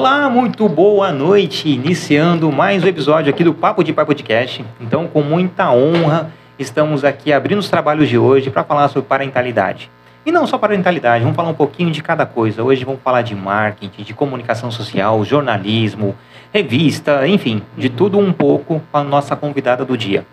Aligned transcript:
Olá, 0.00 0.30
muito 0.30 0.66
boa 0.66 1.12
noite. 1.12 1.68
Iniciando 1.68 2.50
mais 2.50 2.82
um 2.82 2.86
episódio 2.86 3.28
aqui 3.28 3.44
do 3.44 3.52
Papo 3.52 3.84
de 3.84 3.92
Pai 3.92 4.06
Podcast. 4.06 4.64
Então, 4.80 5.06
com 5.06 5.20
muita 5.20 5.70
honra, 5.70 6.32
estamos 6.58 7.04
aqui 7.04 7.30
abrindo 7.34 7.58
os 7.58 7.68
trabalhos 7.68 8.08
de 8.08 8.16
hoje 8.16 8.48
para 8.48 8.64
falar 8.64 8.88
sobre 8.88 9.06
parentalidade. 9.06 9.90
E 10.24 10.32
não 10.32 10.46
só 10.46 10.56
parentalidade, 10.56 11.22
vamos 11.22 11.36
falar 11.36 11.50
um 11.50 11.54
pouquinho 11.54 11.90
de 11.90 12.02
cada 12.02 12.24
coisa. 12.24 12.62
Hoje 12.62 12.82
vamos 12.82 13.02
falar 13.02 13.20
de 13.20 13.34
marketing, 13.34 14.02
de 14.02 14.14
comunicação 14.14 14.70
social, 14.70 15.22
jornalismo, 15.22 16.16
revista, 16.50 17.28
enfim, 17.28 17.62
de 17.76 17.90
tudo 17.90 18.18
um 18.18 18.32
pouco 18.32 18.80
com 18.90 18.96
a 18.96 19.04
nossa 19.04 19.36
convidada 19.36 19.84
do 19.84 19.98
dia. 19.98 20.24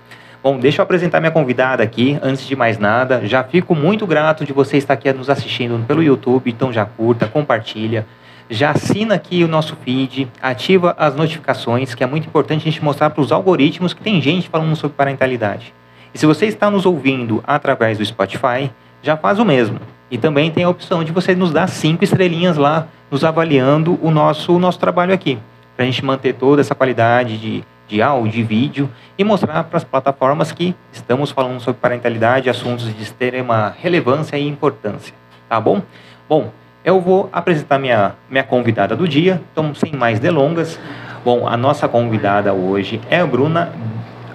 Bom, 0.42 0.58
deixa 0.58 0.80
eu 0.82 0.84
apresentar 0.84 1.20
minha 1.20 1.30
convidada 1.30 1.84
aqui. 1.84 2.18
Antes 2.24 2.48
de 2.48 2.56
mais 2.56 2.80
nada, 2.80 3.28
já 3.28 3.44
fico 3.44 3.76
muito 3.76 4.08
grato 4.08 4.46
de 4.46 4.54
você 4.54 4.78
estar 4.78 4.94
aqui 4.94 5.12
nos 5.12 5.30
assistindo 5.30 5.78
pelo 5.86 6.02
YouTube, 6.02 6.50
então 6.50 6.72
já 6.72 6.86
curta, 6.86 7.28
compartilha 7.28 8.06
já 8.50 8.72
assina 8.72 9.16
aqui 9.16 9.44
o 9.44 9.48
nosso 9.48 9.76
feed, 9.78 10.28
ativa 10.42 10.96
as 10.98 11.16
notificações, 11.16 11.94
que 11.94 12.04
é 12.04 12.08
muito 12.08 12.28
importante 12.28 12.62
a 12.62 12.72
gente 12.72 12.84
mostrar 12.84 13.10
para 13.10 13.22
os 13.22 13.32
algoritmos 13.32 13.94
que 13.94 14.02
tem 14.02 14.22
gente 14.22 14.50
falando 14.50 14.76
sobre 14.76 14.96
parentalidade. 14.96 15.74
E 16.14 16.18
se 16.18 16.26
você 16.26 16.46
está 16.46 16.72
nos 16.72 16.86
ouvindo 16.86 17.44
através 17.46 17.98
do 17.98 18.06
Spotify, 18.06 18.72
já 19.02 19.18
faz 19.18 19.40
o 19.40 19.46
mesmo. 19.46 19.80
E 20.10 20.18
também 20.18 20.50
tem 20.50 20.64
a 20.64 20.70
opção 20.70 21.04
de 21.04 21.12
você 21.12 21.36
nos 21.36 21.52
dar 21.52 21.68
cinco 21.68 22.04
estrelinhas 22.04 22.56
lá, 22.56 22.88
nos 23.12 23.24
avaliando 23.24 24.00
o 24.02 24.10
nosso, 24.10 24.56
o 24.56 24.60
nosso 24.60 24.80
trabalho 24.80 25.14
aqui, 25.14 25.38
para 25.76 25.84
a 25.84 25.86
gente 25.86 26.04
manter 26.04 26.34
toda 26.34 26.62
essa 26.62 26.74
qualidade 26.74 27.38
de, 27.38 27.64
de 27.88 28.02
áudio 28.02 28.40
e 28.40 28.44
vídeo 28.44 28.90
e 29.18 29.24
mostrar 29.24 29.66
para 29.66 29.78
as 29.78 29.84
plataformas 29.84 30.52
que 30.52 30.74
estamos 30.94 31.32
falando 31.32 31.60
sobre 31.60 31.82
parentalidade, 31.82 32.50
assuntos 32.50 32.94
de 32.96 33.04
extrema 33.04 33.76
relevância 33.78 34.38
e 34.38 34.48
importância. 34.48 35.14
Tá 35.50 35.60
bom? 35.60 35.82
Bom, 36.28 36.52
eu 36.84 37.02
vou 37.02 37.30
apresentar 37.32 37.80
minha, 37.80 38.16
minha 38.30 38.44
convidada 38.44 38.96
do 38.96 39.08
dia, 39.08 39.42
então 39.52 39.74
sem 39.76 39.92
mais 39.94 40.20
delongas. 40.20 40.80
Bom, 41.24 41.48
a 41.48 41.58
nossa 41.58 41.88
convidada 41.88 42.54
hoje 42.54 43.02
é 43.10 43.20
a 43.20 43.26
Bruna, 43.26 43.74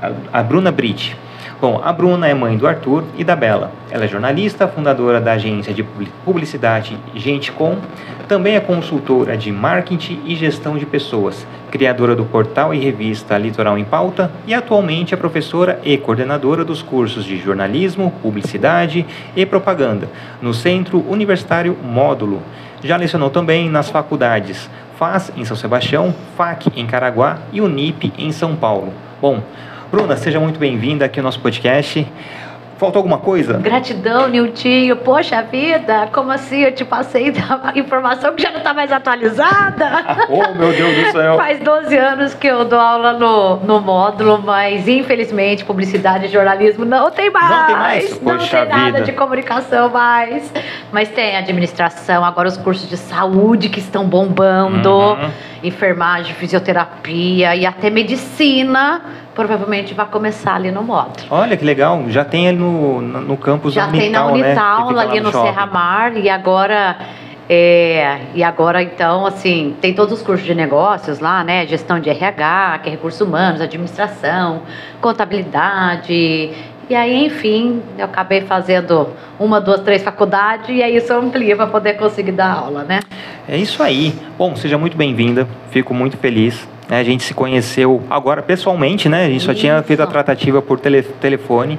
a, 0.01 0.41
a 0.41 0.43
Bruna. 0.43 0.75
Bom, 1.63 1.81
a 1.81 1.93
Bruna 1.93 2.27
é 2.27 2.35
mãe 2.35 2.57
do 2.57 2.67
Arthur 2.67 3.05
e 3.17 3.23
da 3.23 3.37
Bela. 3.37 3.71
Ela 3.89 4.07
é 4.07 4.09
jornalista, 4.09 4.67
fundadora 4.67 5.21
da 5.21 5.35
agência 5.35 5.73
de 5.73 5.85
publicidade 6.25 6.99
Gente 7.15 7.53
Com, 7.53 7.77
também 8.27 8.57
é 8.57 8.61
consultora 8.61 9.37
de 9.37 9.53
marketing 9.53 10.23
e 10.25 10.35
gestão 10.35 10.77
de 10.77 10.85
pessoas, 10.85 11.47
criadora 11.71 12.17
do 12.17 12.25
portal 12.25 12.75
e 12.75 12.81
revista 12.81 13.39
Litoral 13.39 13.79
em 13.79 13.85
Pauta 13.85 14.29
e 14.45 14.53
atualmente 14.53 15.15
é 15.15 15.17
professora 15.17 15.81
e 15.85 15.97
coordenadora 15.97 16.65
dos 16.65 16.83
cursos 16.83 17.25
de 17.25 17.39
jornalismo, 17.39 18.13
publicidade 18.21 19.07
e 19.37 19.47
propaganda 19.47 20.09
no 20.43 20.53
Centro 20.53 21.09
Universitário 21.09 21.79
Módulo. 21.81 22.43
Já 22.83 22.97
lecionou 22.97 23.31
também 23.31 23.71
nas 23.71 23.89
faculdades 23.89 24.69
FAS 24.99 25.31
em 25.37 25.45
São 25.45 25.57
Sebastião, 25.57 26.13
FAC 26.37 26.73
em 26.75 26.85
Caraguá 26.89 27.39
e 27.53 27.61
UNIP 27.61 28.13
em 28.19 28.33
São 28.33 28.57
Paulo. 28.57 28.93
Bom, 29.21 29.41
Bruna, 29.93 30.17
seja 30.17 30.41
muito 30.41 30.59
bem-vinda 30.59 31.05
aqui 31.05 31.21
ao 31.21 31.23
nosso 31.23 31.39
podcast. 31.39 32.11
Faltou 32.79 33.01
alguma 33.01 33.19
coisa? 33.19 33.59
Gratidão, 33.59 34.27
Niltinho. 34.27 34.97
Poxa 34.97 35.43
vida, 35.43 36.09
como 36.15 36.33
assim? 36.33 36.63
Eu 36.63 36.73
te 36.73 36.83
passei 36.83 37.31
da 37.31 37.75
informação 37.77 38.35
que 38.35 38.43
já 38.43 38.51
não 38.51 38.57
está 38.57 38.73
mais 38.73 38.91
atualizada. 38.91 39.87
oh, 40.31 40.55
meu 40.59 40.73
Deus 40.73 40.97
do 40.97 41.13
céu. 41.13 41.37
Faz 41.37 41.61
12 41.61 41.95
anos 41.95 42.33
que 42.33 42.47
eu 42.47 42.65
dou 42.65 42.81
aula 42.81 43.13
no, 43.13 43.57
no 43.57 43.83
módulo, 43.83 44.41
mas 44.43 44.89
infelizmente 44.89 45.63
publicidade 45.63 46.25
e 46.25 46.29
jornalismo 46.29 46.87
não 46.87 47.11
tem 47.11 47.31
mais. 47.31 47.51
Não 47.51 47.67
tem 47.67 47.77
mais? 47.77 48.15
Poxa 48.15 48.65
não 48.65 48.67
tem 48.67 48.77
nada 48.79 49.03
de 49.03 49.13
comunicação 49.13 49.91
mais. 49.91 50.51
Mas 50.91 51.11
tem 51.11 51.37
administração, 51.37 52.25
agora 52.25 52.49
os 52.49 52.57
cursos 52.57 52.89
de 52.89 52.97
saúde 52.97 53.69
que 53.69 53.79
estão 53.79 54.07
bombando, 54.07 54.91
uhum. 54.91 55.31
enfermagem, 55.63 56.35
fisioterapia 56.35 57.55
e 57.55 57.67
até 57.67 57.91
medicina 57.91 59.03
provavelmente 59.35 59.95
vai 59.95 60.07
começar 60.07 60.55
ali 60.55 60.71
no 60.71 60.83
módulo. 60.83 61.27
Olha 61.31 61.57
que 61.57 61.65
legal, 61.65 62.05
já 62.09 62.25
tem 62.25 62.49
ali 62.49 62.59
no, 62.59 63.01
no 63.01 63.37
campus 63.37 63.75
Já 63.75 63.89
tem 63.89 64.11
na 64.11 64.27
Unital, 64.27 64.93
né? 64.93 65.03
ali 65.03 65.21
no, 65.21 65.31
Serra 65.31 65.67
Mar, 65.67 66.17
e 66.17 66.29
agora... 66.29 66.97
É, 67.51 68.19
e 68.35 68.43
agora, 68.43 68.83
então, 68.83 69.27
assim, 69.27 69.77
tem 69.81 69.93
todos 69.93 70.15
os 70.15 70.23
cursos 70.23 70.47
de 70.47 70.55
negócios 70.55 71.19
lá, 71.19 71.43
né? 71.45 71.67
Gestão 71.67 71.99
de 71.99 72.09
RH, 72.09 72.81
que 72.83 72.89
é 72.89 72.93
recursos 72.93 73.21
humanos, 73.21 73.61
administração, 73.61 74.63
contabilidade. 75.03 76.15
E 76.89 76.95
aí, 76.95 77.27
enfim, 77.27 77.83
eu 77.99 78.05
acabei 78.05 78.43
fazendo 78.43 79.09
uma, 79.39 79.61
duas, 79.61 79.81
três 79.81 80.03
faculdades 80.03 80.69
e 80.71 80.83
aí 80.83 80.97
isso 80.97 81.13
amplia 81.13 81.57
para 81.57 81.67
poder 81.67 81.95
conseguir 81.95 82.33
dar 82.33 82.53
aula, 82.53 82.85
né? 82.85 83.01
É 83.49 83.57
isso 83.57 83.83
aí. 83.83 84.15
Bom, 84.39 84.55
seja 84.57 84.79
muito 84.79 84.97
bem-vinda. 84.97 85.47
Fico 85.71 85.93
muito 85.93 86.17
feliz? 86.17 86.67
A 86.89 87.03
gente 87.03 87.23
se 87.23 87.33
conheceu 87.33 88.03
agora 88.11 88.43
pessoalmente, 88.43 89.09
né? 89.09 89.27
A 89.27 89.29
gente 89.29 89.45
só 89.45 89.55
tinha 89.55 89.83
feito 89.83 90.03
a 90.03 90.07
tratativa 90.07 90.61
por 90.61 90.79
tele, 90.79 91.03
telefone. 91.03 91.79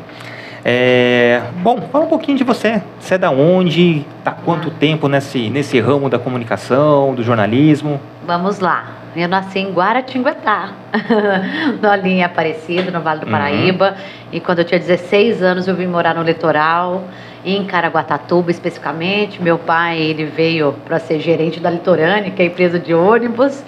É, 0.66 1.42
bom, 1.58 1.82
fala 1.92 2.06
um 2.06 2.08
pouquinho 2.08 2.38
de 2.38 2.44
você. 2.44 2.82
Você 3.00 3.16
é 3.16 3.18
da 3.18 3.30
onde? 3.30 4.06
Tá 4.24 4.32
quanto 4.32 4.72
tempo 4.72 5.08
nesse, 5.10 5.50
nesse 5.50 5.80
ramo 5.80 6.10
da 6.10 6.18
comunicação, 6.18 7.14
do 7.14 7.22
jornalismo? 7.22 8.00
Vamos 8.26 8.60
lá. 8.60 9.04
Eu 9.16 9.28
nasci 9.28 9.60
em 9.60 9.72
Guaratinguetá, 9.72 10.72
no 11.80 11.96
linha 12.02 12.26
Aparecida, 12.26 12.90
no 12.90 13.02
Vale 13.02 13.20
do 13.20 13.26
uhum. 13.26 13.32
Paraíba. 13.32 13.90
Uhum. 13.90 13.96
E 14.32 14.40
quando 14.40 14.60
eu 14.60 14.66
tinha 14.66 14.80
16 14.80 15.44
anos, 15.44 15.68
eu 15.68 15.76
vim 15.76 15.86
morar 15.86 16.16
no 16.16 16.24
litoral, 16.24 17.04
em 17.46 17.64
Caraguatatuba 17.66 18.50
especificamente. 18.50 19.42
Meu 19.42 19.60
pai 19.60 20.02
ele 20.02 20.26
veio 20.26 20.74
para 20.86 20.98
ser 20.98 21.20
gerente 21.20 21.60
da 21.60 21.70
Litorânea, 21.70 22.32
que 22.32 22.42
é 22.42 22.46
a 22.46 22.48
empresa 22.48 22.80
de 22.80 22.94
ônibus. 22.94 23.64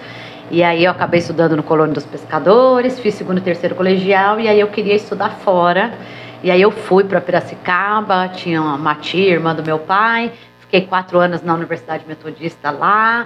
E 0.51 0.63
aí 0.63 0.85
eu 0.85 0.91
acabei 0.91 1.19
estudando 1.19 1.55
no 1.55 1.63
Colônia 1.63 1.93
dos 1.93 2.05
Pescadores, 2.05 2.99
fiz 2.99 3.15
segundo 3.15 3.39
e 3.39 3.41
terceiro 3.41 3.73
colegial 3.73 4.39
e 4.39 4.47
aí 4.47 4.59
eu 4.59 4.67
queria 4.67 4.95
estudar 4.95 5.31
fora. 5.31 5.93
E 6.43 6.51
aí 6.51 6.61
eu 6.61 6.69
fui 6.69 7.03
para 7.03 7.19
Piracicaba, 7.19 8.29
tinha 8.29 8.61
uma 8.61 8.93
tia, 8.95 9.31
irmã 9.31 9.55
do 9.55 9.63
meu 9.63 9.79
pai, 9.79 10.31
fiquei 10.59 10.81
quatro 10.81 11.17
anos 11.17 11.41
na 11.41 11.55
Universidade 11.55 12.03
Metodista 12.07 12.69
lá, 12.69 13.25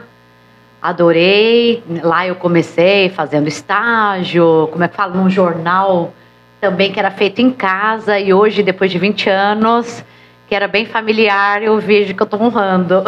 adorei. 0.81 1.83
Lá 2.01 2.25
eu 2.25 2.35
comecei 2.35 3.09
fazendo 3.09 3.49
estágio, 3.49 4.69
como 4.71 4.85
é 4.85 4.87
que 4.87 4.95
fala, 4.95 5.13
num 5.13 5.29
jornal 5.29 6.13
também 6.61 6.91
que 6.91 6.99
era 6.99 7.11
feito 7.11 7.41
em 7.41 7.51
casa 7.51 8.17
e 8.17 8.33
hoje, 8.33 8.63
depois 8.63 8.89
de 8.89 8.97
20 8.97 9.29
anos, 9.29 10.03
que 10.49 10.55
era 10.55 10.67
bem 10.67 10.83
familiar, 10.83 11.61
eu 11.61 11.77
vejo 11.77 12.15
que 12.15 12.23
eu 12.23 12.25
estou 12.25 12.41
honrando. 12.41 13.03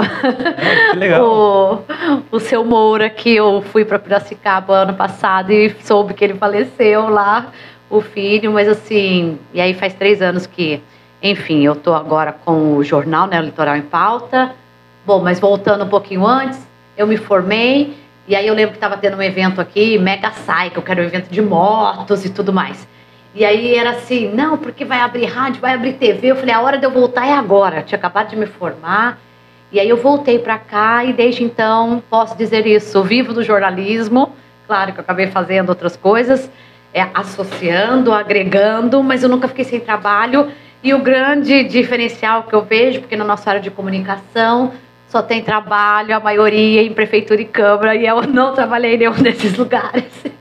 É, 0.59 0.91
que 0.91 0.97
legal. 0.97 1.83
o, 2.31 2.35
o 2.35 2.39
seu 2.39 2.63
Moura, 2.63 3.09
que 3.09 3.35
eu 3.35 3.63
fui 3.63 3.83
para 3.83 3.97
Piracicaba 3.97 4.75
ano 4.75 4.93
passado 4.93 5.51
e 5.51 5.75
soube 5.81 6.13
que 6.13 6.23
ele 6.23 6.35
faleceu 6.35 7.09
lá, 7.09 7.47
o 7.89 7.99
filho, 7.99 8.51
mas 8.51 8.67
assim, 8.67 9.39
e 9.51 9.59
aí 9.59 9.73
faz 9.73 9.95
três 9.95 10.21
anos 10.21 10.45
que, 10.45 10.83
enfim, 11.21 11.63
eu 11.63 11.73
estou 11.73 11.95
agora 11.95 12.31
com 12.31 12.75
o 12.75 12.83
jornal, 12.83 13.25
né, 13.25 13.39
o 13.39 13.43
Litoral 13.43 13.75
em 13.75 13.81
Pauta. 13.81 14.51
Bom, 15.03 15.19
mas 15.19 15.39
voltando 15.39 15.83
um 15.83 15.89
pouquinho 15.89 16.27
antes, 16.27 16.59
eu 16.95 17.07
me 17.07 17.17
formei, 17.17 17.97
e 18.27 18.35
aí 18.35 18.45
eu 18.45 18.53
lembro 18.53 18.73
que 18.73 18.77
estava 18.77 18.97
tendo 18.97 19.17
um 19.17 19.21
evento 19.21 19.59
aqui, 19.59 19.97
Mega 19.97 20.29
Cycle, 20.29 20.83
que 20.83 20.91
era 20.91 21.01
um 21.01 21.05
evento 21.05 21.31
de 21.31 21.41
motos 21.41 22.23
e 22.23 22.29
tudo 22.29 22.53
mais. 22.53 22.87
E 23.33 23.45
aí 23.45 23.75
era 23.75 23.91
assim, 23.91 24.29
não, 24.33 24.57
porque 24.57 24.83
vai 24.83 24.99
abrir 24.99 25.25
rádio, 25.25 25.61
vai 25.61 25.73
abrir 25.73 25.93
TV. 25.93 26.31
Eu 26.31 26.35
falei, 26.35 26.53
a 26.53 26.61
hora 26.61 26.77
de 26.77 26.85
eu 26.85 26.91
voltar 26.91 27.25
é 27.25 27.33
agora. 27.33 27.77
Eu 27.77 27.83
tinha 27.83 27.97
acabado 27.97 28.29
de 28.29 28.35
me 28.35 28.45
formar. 28.45 29.17
E 29.71 29.79
aí 29.79 29.87
eu 29.87 29.95
voltei 29.95 30.37
para 30.37 30.57
cá 30.57 31.05
e 31.05 31.13
desde 31.13 31.43
então 31.43 32.03
posso 32.09 32.37
dizer 32.37 32.67
isso, 32.67 33.01
vivo 33.03 33.33
do 33.33 33.41
jornalismo. 33.41 34.33
Claro 34.67 34.91
que 34.91 34.99
eu 34.99 35.01
acabei 35.01 35.27
fazendo 35.27 35.69
outras 35.69 35.95
coisas, 35.95 36.51
é, 36.93 37.07
associando, 37.13 38.11
agregando, 38.11 39.01
mas 39.01 39.23
eu 39.23 39.29
nunca 39.29 39.47
fiquei 39.47 39.63
sem 39.63 39.79
trabalho. 39.79 40.51
E 40.83 40.93
o 40.93 40.99
grande 40.99 41.63
diferencial 41.63 42.43
que 42.43 42.53
eu 42.53 42.63
vejo, 42.63 42.99
porque 42.99 43.15
na 43.15 43.23
nossa 43.23 43.49
área 43.49 43.61
de 43.61 43.71
comunicação 43.71 44.73
só 45.11 45.21
tem 45.21 45.43
trabalho, 45.43 46.15
a 46.15 46.21
maioria 46.21 46.81
em 46.81 46.93
prefeitura 46.93 47.41
e 47.41 47.45
câmara, 47.45 47.93
e 47.95 48.07
eu 48.07 48.21
não 48.25 48.55
trabalhei 48.55 48.95
em 48.95 48.99
nenhum 48.99 49.13
desses 49.13 49.57
lugares. 49.57 50.05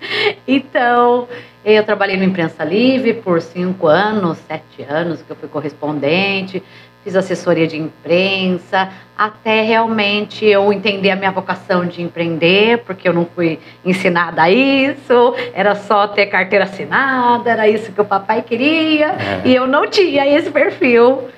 Então, 0.46 1.28
eu 1.64 1.84
trabalhei 1.84 2.16
no 2.16 2.24
Imprensa 2.24 2.64
Livre 2.64 3.14
por 3.14 3.40
cinco 3.40 3.86
anos, 3.86 4.38
sete 4.38 4.82
anos, 4.82 5.22
que 5.22 5.30
eu 5.30 5.36
fui 5.36 5.48
correspondente, 5.48 6.60
fiz 7.04 7.14
assessoria 7.14 7.66
de 7.66 7.76
imprensa, 7.76 8.88
até 9.16 9.62
realmente 9.62 10.44
eu 10.44 10.72
entender 10.72 11.10
a 11.10 11.16
minha 11.16 11.30
vocação 11.30 11.86
de 11.86 12.02
empreender, 12.02 12.78
porque 12.78 13.08
eu 13.08 13.12
não 13.12 13.24
fui 13.24 13.60
ensinada 13.84 14.42
a 14.42 14.50
isso, 14.50 15.34
era 15.54 15.76
só 15.76 16.08
ter 16.08 16.26
carteira 16.26 16.64
assinada, 16.64 17.50
era 17.50 17.68
isso 17.68 17.92
que 17.92 18.00
o 18.00 18.04
papai 18.04 18.42
queria, 18.42 19.12
é. 19.12 19.42
e 19.44 19.54
eu 19.54 19.68
não 19.68 19.86
tinha 19.86 20.26
esse 20.26 20.50
perfil. 20.50 21.28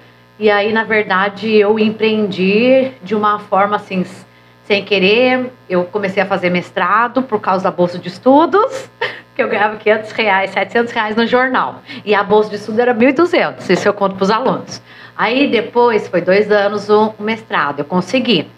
E 0.43 0.51
aí, 0.51 0.73
na 0.73 0.83
verdade, 0.83 1.55
eu 1.55 1.79
empreendi 1.79 2.91
de 3.01 3.15
uma 3.15 3.39
forma 3.39 3.77
assim, 3.77 4.05
sem 4.65 4.85
querer. 4.85 5.53
Eu 5.71 5.85
comecei 5.85 6.21
a 6.21 6.27
fazer 6.27 6.51
mestrado 6.51 7.23
por 7.23 7.41
causa 7.41 7.63
da 7.63 7.71
bolsa 7.71 7.97
de 7.97 8.09
estudos 8.09 8.91
que 9.37 9.41
eu 9.41 9.49
ganhava 9.49 9.77
500 9.77 10.11
reais, 10.11 10.51
700 10.51 10.93
reais 10.93 11.15
no 11.15 11.29
jornal. 11.29 11.81
E 12.05 12.13
a 12.13 12.25
bolsa 12.25 12.51
de 12.51 12.57
estudo 12.57 12.81
era 12.81 12.93
1.200, 12.93 13.71
isso 13.71 13.87
eu 13.87 13.95
conto 13.95 14.17
para 14.17 14.25
os 14.25 14.33
alunos. 14.33 14.83
Aí 15.17 15.47
depois, 15.47 16.09
foi 16.09 16.21
dois 16.21 16.51
anos 16.51 16.89
o 16.91 17.15
mestrado, 17.21 17.79
eu 17.79 17.85
consegui. 17.85 18.51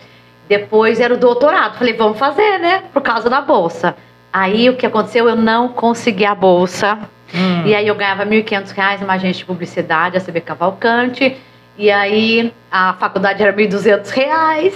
Depois 0.49 1.01
era 1.01 1.13
o 1.13 1.19
doutorado. 1.19 1.77
Falei, 1.77 1.93
vamos 1.93 2.19
fazer, 2.19 2.61
né? 2.61 2.85
Por 2.95 3.03
causa 3.03 3.29
da 3.29 3.43
bolsa. 3.43 3.95
Aí 4.33 4.71
o 4.71 4.77
que 4.79 4.87
aconteceu? 4.87 5.29
Eu 5.29 5.37
não 5.37 5.69
consegui 5.69 6.25
a 6.25 6.35
bolsa. 6.35 6.99
Hum. 7.35 7.67
E 7.67 7.75
aí 7.75 7.87
eu 7.87 7.95
ganhava 7.95 8.25
R$ 8.25 8.43
1.500 8.43 9.01
numa 9.03 9.13
agência 9.13 9.41
de 9.41 9.45
publicidade, 9.45 10.17
a 10.17 10.21
CB 10.21 10.41
Cavalcante. 10.41 11.37
E 11.77 11.91
aí 11.91 12.53
a 12.71 12.95
faculdade 12.95 13.43
era 13.43 13.51
R$ 13.51 13.67
1.200. 13.69 14.73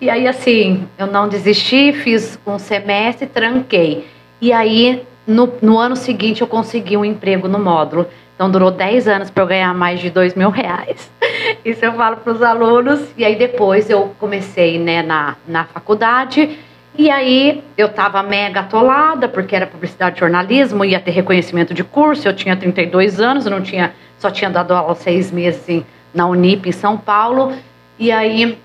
E 0.00 0.10
aí, 0.10 0.28
assim, 0.28 0.86
eu 0.98 1.06
não 1.06 1.28
desisti, 1.28 1.92
fiz 1.92 2.38
um 2.46 2.58
semestre, 2.58 3.26
tranquei. 3.26 4.06
E 4.40 4.52
aí, 4.52 5.02
no, 5.26 5.52
no 5.62 5.78
ano 5.78 5.96
seguinte, 5.96 6.42
eu 6.42 6.46
consegui 6.46 6.96
um 6.96 7.04
emprego 7.04 7.48
no 7.48 7.58
módulo. 7.58 8.06
Então, 8.34 8.50
durou 8.50 8.70
10 8.70 9.08
anos 9.08 9.30
para 9.30 9.42
eu 9.42 9.46
ganhar 9.46 9.74
mais 9.74 9.98
de 9.98 10.10
dois 10.10 10.34
mil 10.34 10.50
reais. 10.50 11.10
Isso 11.64 11.82
eu 11.82 11.94
falo 11.94 12.18
para 12.18 12.32
os 12.32 12.42
alunos. 12.42 13.00
E 13.16 13.24
aí, 13.24 13.34
depois, 13.34 13.88
eu 13.88 14.14
comecei 14.18 14.78
né, 14.78 15.02
na, 15.02 15.36
na 15.48 15.64
faculdade. 15.64 16.58
E 16.98 17.10
aí, 17.10 17.64
eu 17.78 17.86
estava 17.86 18.22
mega 18.22 18.60
atolada, 18.60 19.26
porque 19.26 19.56
era 19.56 19.66
publicidade 19.66 20.16
e 20.16 20.20
jornalismo, 20.20 20.84
ia 20.84 21.00
ter 21.00 21.12
reconhecimento 21.12 21.72
de 21.72 21.82
curso. 21.82 22.28
Eu 22.28 22.36
tinha 22.36 22.54
32 22.54 23.20
anos, 23.20 23.46
não 23.46 23.62
tinha, 23.62 23.94
só 24.18 24.30
tinha 24.30 24.50
dado 24.50 24.72
aula 24.72 24.94
seis 24.94 25.30
meses 25.30 25.60
assim, 25.62 25.84
na 26.16 26.26
Unip, 26.26 26.68
em 26.68 26.72
São 26.72 26.96
Paulo. 26.96 27.52
E 27.98 28.10
aí, 28.10 28.58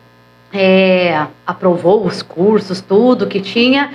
é, 0.54 1.26
aprovou 1.46 2.06
os 2.06 2.22
cursos, 2.22 2.82
tudo 2.82 3.28
que 3.28 3.40
tinha. 3.40 3.92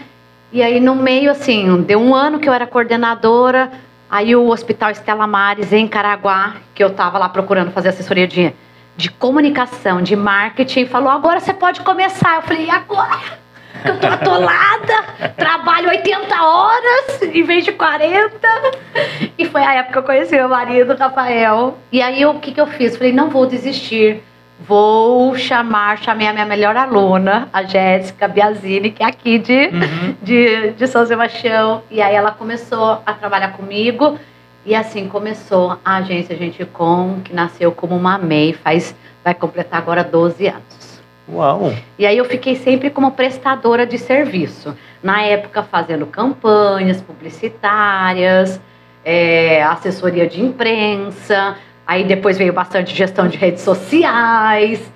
E 0.52 0.62
aí, 0.62 0.78
no 0.78 0.94
meio, 0.94 1.30
assim, 1.30 1.82
deu 1.82 2.00
um 2.00 2.14
ano 2.14 2.38
que 2.38 2.48
eu 2.48 2.52
era 2.52 2.66
coordenadora 2.66 3.72
Aí 4.08 4.36
o 4.36 4.48
Hospital 4.48 4.90
Estela 4.92 5.26
Mares, 5.26 5.72
em 5.72 5.86
Caraguá, 5.88 6.56
que 6.74 6.82
eu 6.82 6.88
estava 6.88 7.18
lá 7.18 7.28
procurando 7.28 7.72
fazer 7.72 7.88
assessoria 7.88 8.26
de, 8.26 8.52
de 8.96 9.10
comunicação, 9.10 10.00
de 10.00 10.14
marketing, 10.14 10.86
falou, 10.86 11.10
agora 11.10 11.40
você 11.40 11.52
pode 11.52 11.80
começar. 11.80 12.36
Eu 12.36 12.42
falei, 12.42 12.66
e 12.66 12.70
agora? 12.70 13.45
Eu 13.84 13.98
tô 13.98 14.06
atolada, 14.06 15.32
trabalho 15.36 15.88
80 15.90 16.42
horas 16.42 17.22
em 17.22 17.42
vez 17.42 17.64
de 17.64 17.72
40. 17.72 18.48
E 19.38 19.44
foi 19.44 19.62
a 19.62 19.74
época 19.74 19.92
que 19.92 19.98
eu 19.98 20.02
conheci 20.02 20.36
meu 20.36 20.48
marido, 20.48 20.96
Rafael. 20.96 21.78
E 21.92 22.00
aí 22.02 22.24
o 22.24 22.34
que, 22.40 22.52
que 22.52 22.60
eu 22.60 22.66
fiz? 22.66 22.96
Falei, 22.96 23.12
não 23.12 23.30
vou 23.30 23.46
desistir 23.46 24.22
vou 24.58 25.36
chamar, 25.36 25.98
chamei 25.98 26.26
a 26.26 26.32
minha 26.32 26.46
melhor 26.46 26.76
aluna, 26.76 27.48
a 27.52 27.62
Jéssica 27.62 28.26
Biazini, 28.26 28.90
que 28.90 29.02
é 29.02 29.06
aqui 29.06 29.38
de, 29.38 29.66
uhum. 29.66 30.14
de, 30.22 30.70
de 30.72 30.86
São 30.86 31.04
Sebastião. 31.06 31.82
E 31.90 32.00
aí 32.00 32.14
ela 32.14 32.30
começou 32.30 33.02
a 33.04 33.12
trabalhar 33.12 33.52
comigo. 33.52 34.18
E 34.64 34.74
assim 34.74 35.08
começou 35.08 35.78
a 35.84 35.96
agência 35.96 36.36
Gente 36.36 36.64
Com, 36.64 37.20
que 37.24 37.32
nasceu 37.32 37.70
como 37.70 37.94
uma 37.94 38.18
MEI, 38.18 38.52
faz, 38.52 38.96
vai 39.22 39.32
completar 39.32 39.78
agora 39.78 40.02
12 40.02 40.48
anos. 40.48 40.85
Uau! 41.28 41.74
E 41.98 42.06
aí 42.06 42.16
eu 42.16 42.24
fiquei 42.24 42.56
sempre 42.56 42.90
como 42.90 43.10
prestadora 43.12 43.86
de 43.86 43.98
serviço. 43.98 44.76
Na 45.02 45.22
época 45.22 45.62
fazendo 45.62 46.06
campanhas 46.06 47.00
publicitárias, 47.00 48.60
é, 49.04 49.62
assessoria 49.62 50.26
de 50.26 50.40
imprensa, 50.40 51.56
Aí 51.86 52.02
depois 52.02 52.36
veio 52.36 52.52
bastante 52.52 52.94
gestão 52.94 53.28
de 53.28 53.38
redes 53.38 53.62
sociais, 53.62 54.92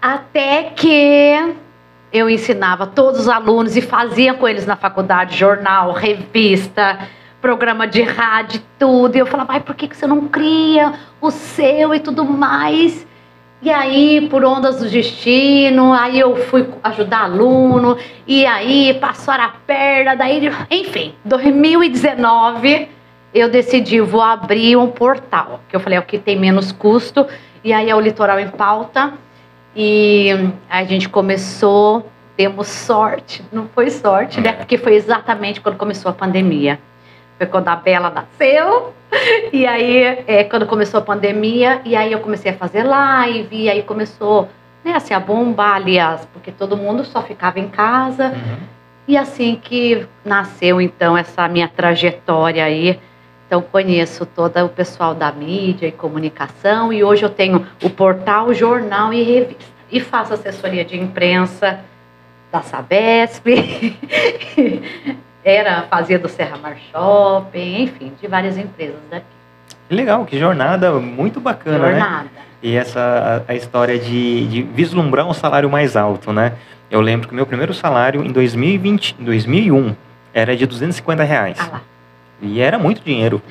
até 0.00 0.62
que 0.76 1.54
eu 2.12 2.30
ensinava 2.30 2.86
todos 2.86 3.22
os 3.22 3.28
alunos 3.28 3.76
e 3.76 3.82
fazia 3.82 4.32
com 4.32 4.46
eles 4.46 4.64
na 4.64 4.76
faculdade 4.76 5.36
jornal, 5.36 5.92
revista, 5.92 7.00
programa 7.40 7.88
de 7.88 8.02
rádio, 8.02 8.62
tudo. 8.78 9.16
E 9.16 9.18
eu 9.18 9.26
falava, 9.26 9.54
ai, 9.54 9.60
por 9.60 9.74
que, 9.74 9.88
que 9.88 9.96
você 9.96 10.06
não 10.06 10.28
cria 10.28 10.92
o 11.20 11.32
seu 11.32 11.92
e 11.92 11.98
tudo 11.98 12.24
mais? 12.24 13.04
E 13.62 13.68
aí, 13.68 14.26
por 14.30 14.42
ondas 14.42 14.78
do 14.78 14.88
destino, 14.88 15.92
aí 15.92 16.18
eu 16.18 16.34
fui 16.34 16.66
ajudar 16.82 17.24
aluno, 17.24 17.98
e 18.26 18.46
aí 18.46 18.94
passaram 18.94 19.44
a 19.44 19.48
perna, 19.66 20.14
daí, 20.16 20.50
enfim, 20.70 21.14
2019 21.26 22.88
eu 23.34 23.50
decidi, 23.50 24.00
vou 24.00 24.22
abrir 24.22 24.76
um 24.76 24.88
portal, 24.88 25.60
que 25.68 25.76
eu 25.76 25.80
falei, 25.80 25.98
é 25.98 26.00
o 26.00 26.04
que 26.04 26.18
tem 26.18 26.38
menos 26.38 26.72
custo, 26.72 27.26
e 27.62 27.70
aí 27.72 27.90
é 27.90 27.94
o 27.94 28.00
Litoral 28.00 28.40
em 28.40 28.48
Pauta, 28.48 29.12
e 29.76 30.30
a 30.68 30.82
gente 30.84 31.08
começou, 31.08 32.10
temos 32.36 32.66
sorte, 32.66 33.44
não 33.52 33.68
foi 33.68 33.90
sorte, 33.90 34.40
né? 34.40 34.52
Porque 34.52 34.78
foi 34.78 34.94
exatamente 34.94 35.60
quando 35.60 35.76
começou 35.76 36.10
a 36.10 36.14
pandemia. 36.14 36.80
Foi 37.40 37.46
quando 37.46 37.68
a 37.68 37.76
Bela 37.76 38.10
nasceu, 38.10 38.92
e 39.50 39.66
aí 39.66 40.02
é 40.26 40.44
quando 40.44 40.66
começou 40.66 40.98
a 40.98 41.02
pandemia, 41.02 41.80
e 41.86 41.96
aí 41.96 42.12
eu 42.12 42.20
comecei 42.20 42.52
a 42.52 42.54
fazer 42.54 42.82
live, 42.82 43.56
e 43.56 43.70
aí 43.70 43.82
começou 43.82 44.46
né, 44.84 44.92
assim, 44.92 45.14
a 45.14 45.20
bombar, 45.20 45.76
aliás, 45.76 46.28
porque 46.34 46.52
todo 46.52 46.76
mundo 46.76 47.02
só 47.02 47.22
ficava 47.22 47.58
em 47.58 47.66
casa. 47.66 48.26
Uhum. 48.26 48.58
E 49.08 49.16
assim 49.16 49.56
que 49.56 50.06
nasceu, 50.22 50.82
então, 50.82 51.16
essa 51.16 51.48
minha 51.48 51.66
trajetória 51.66 52.62
aí, 52.62 53.00
então 53.46 53.62
conheço 53.62 54.26
todo 54.26 54.62
o 54.62 54.68
pessoal 54.68 55.14
da 55.14 55.32
mídia 55.32 55.86
e 55.86 55.92
comunicação 55.92 56.92
e 56.92 57.02
hoje 57.02 57.22
eu 57.22 57.30
tenho 57.30 57.66
o 57.82 57.88
portal, 57.88 58.52
jornal 58.52 59.14
e 59.14 59.22
revista. 59.22 59.64
E 59.90 59.98
faço 59.98 60.34
assessoria 60.34 60.84
de 60.84 61.00
imprensa 61.00 61.80
da 62.52 62.60
Sabesp, 62.60 63.46
era 65.44 65.82
fazia 65.82 66.18
do 66.18 66.28
Serra 66.28 66.56
Mar 66.56 66.76
Shopping, 66.90 67.82
enfim, 67.82 68.12
de 68.20 68.26
várias 68.28 68.56
empresas 68.56 69.00
daqui. 69.10 69.26
Que 69.88 69.94
legal, 69.94 70.24
que 70.24 70.38
jornada 70.38 70.92
muito 70.92 71.40
bacana, 71.40 71.78
né? 71.78 71.90
jornada. 71.92 72.24
né? 72.24 72.42
E 72.62 72.76
essa 72.76 73.44
a, 73.48 73.52
a 73.52 73.54
história 73.54 73.98
de, 73.98 74.46
de, 74.46 74.62
vislumbrar 74.62 75.26
um 75.26 75.32
salário 75.32 75.68
mais 75.70 75.96
alto, 75.96 76.32
né? 76.32 76.52
Eu 76.90 77.00
lembro 77.00 77.28
que 77.28 77.34
meu 77.34 77.46
primeiro 77.46 77.72
salário 77.72 78.24
em 78.24 78.30
2020, 78.30 79.16
2001 79.18 79.96
era 80.34 80.56
de 80.56 80.66
250 80.66 81.22
reais. 81.24 81.56
Ah 81.58 81.68
lá. 81.72 81.82
E 82.42 82.60
era 82.60 82.78
muito 82.78 83.02
dinheiro. 83.02 83.42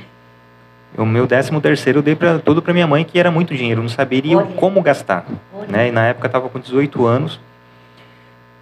O 0.98 1.06
meu 1.06 1.28
décimo 1.28 1.62
terceiro 1.62 2.00
eu 2.00 2.04
dei 2.04 2.16
pra, 2.16 2.40
tudo 2.40 2.62
para 2.62 2.74
minha 2.74 2.88
mãe, 2.88 3.04
que 3.04 3.20
era 3.20 3.30
muito 3.30 3.56
dinheiro. 3.56 3.82
Não 3.82 3.90
saberia 3.90 4.38
Olha. 4.38 4.48
como 4.56 4.82
gastar. 4.82 5.26
Né? 5.68 5.90
E 5.90 5.92
na 5.92 6.08
época 6.08 6.26
eu 6.26 6.30
estava 6.30 6.50
com 6.50 6.60
18 6.60 7.06
anos. 7.06 7.40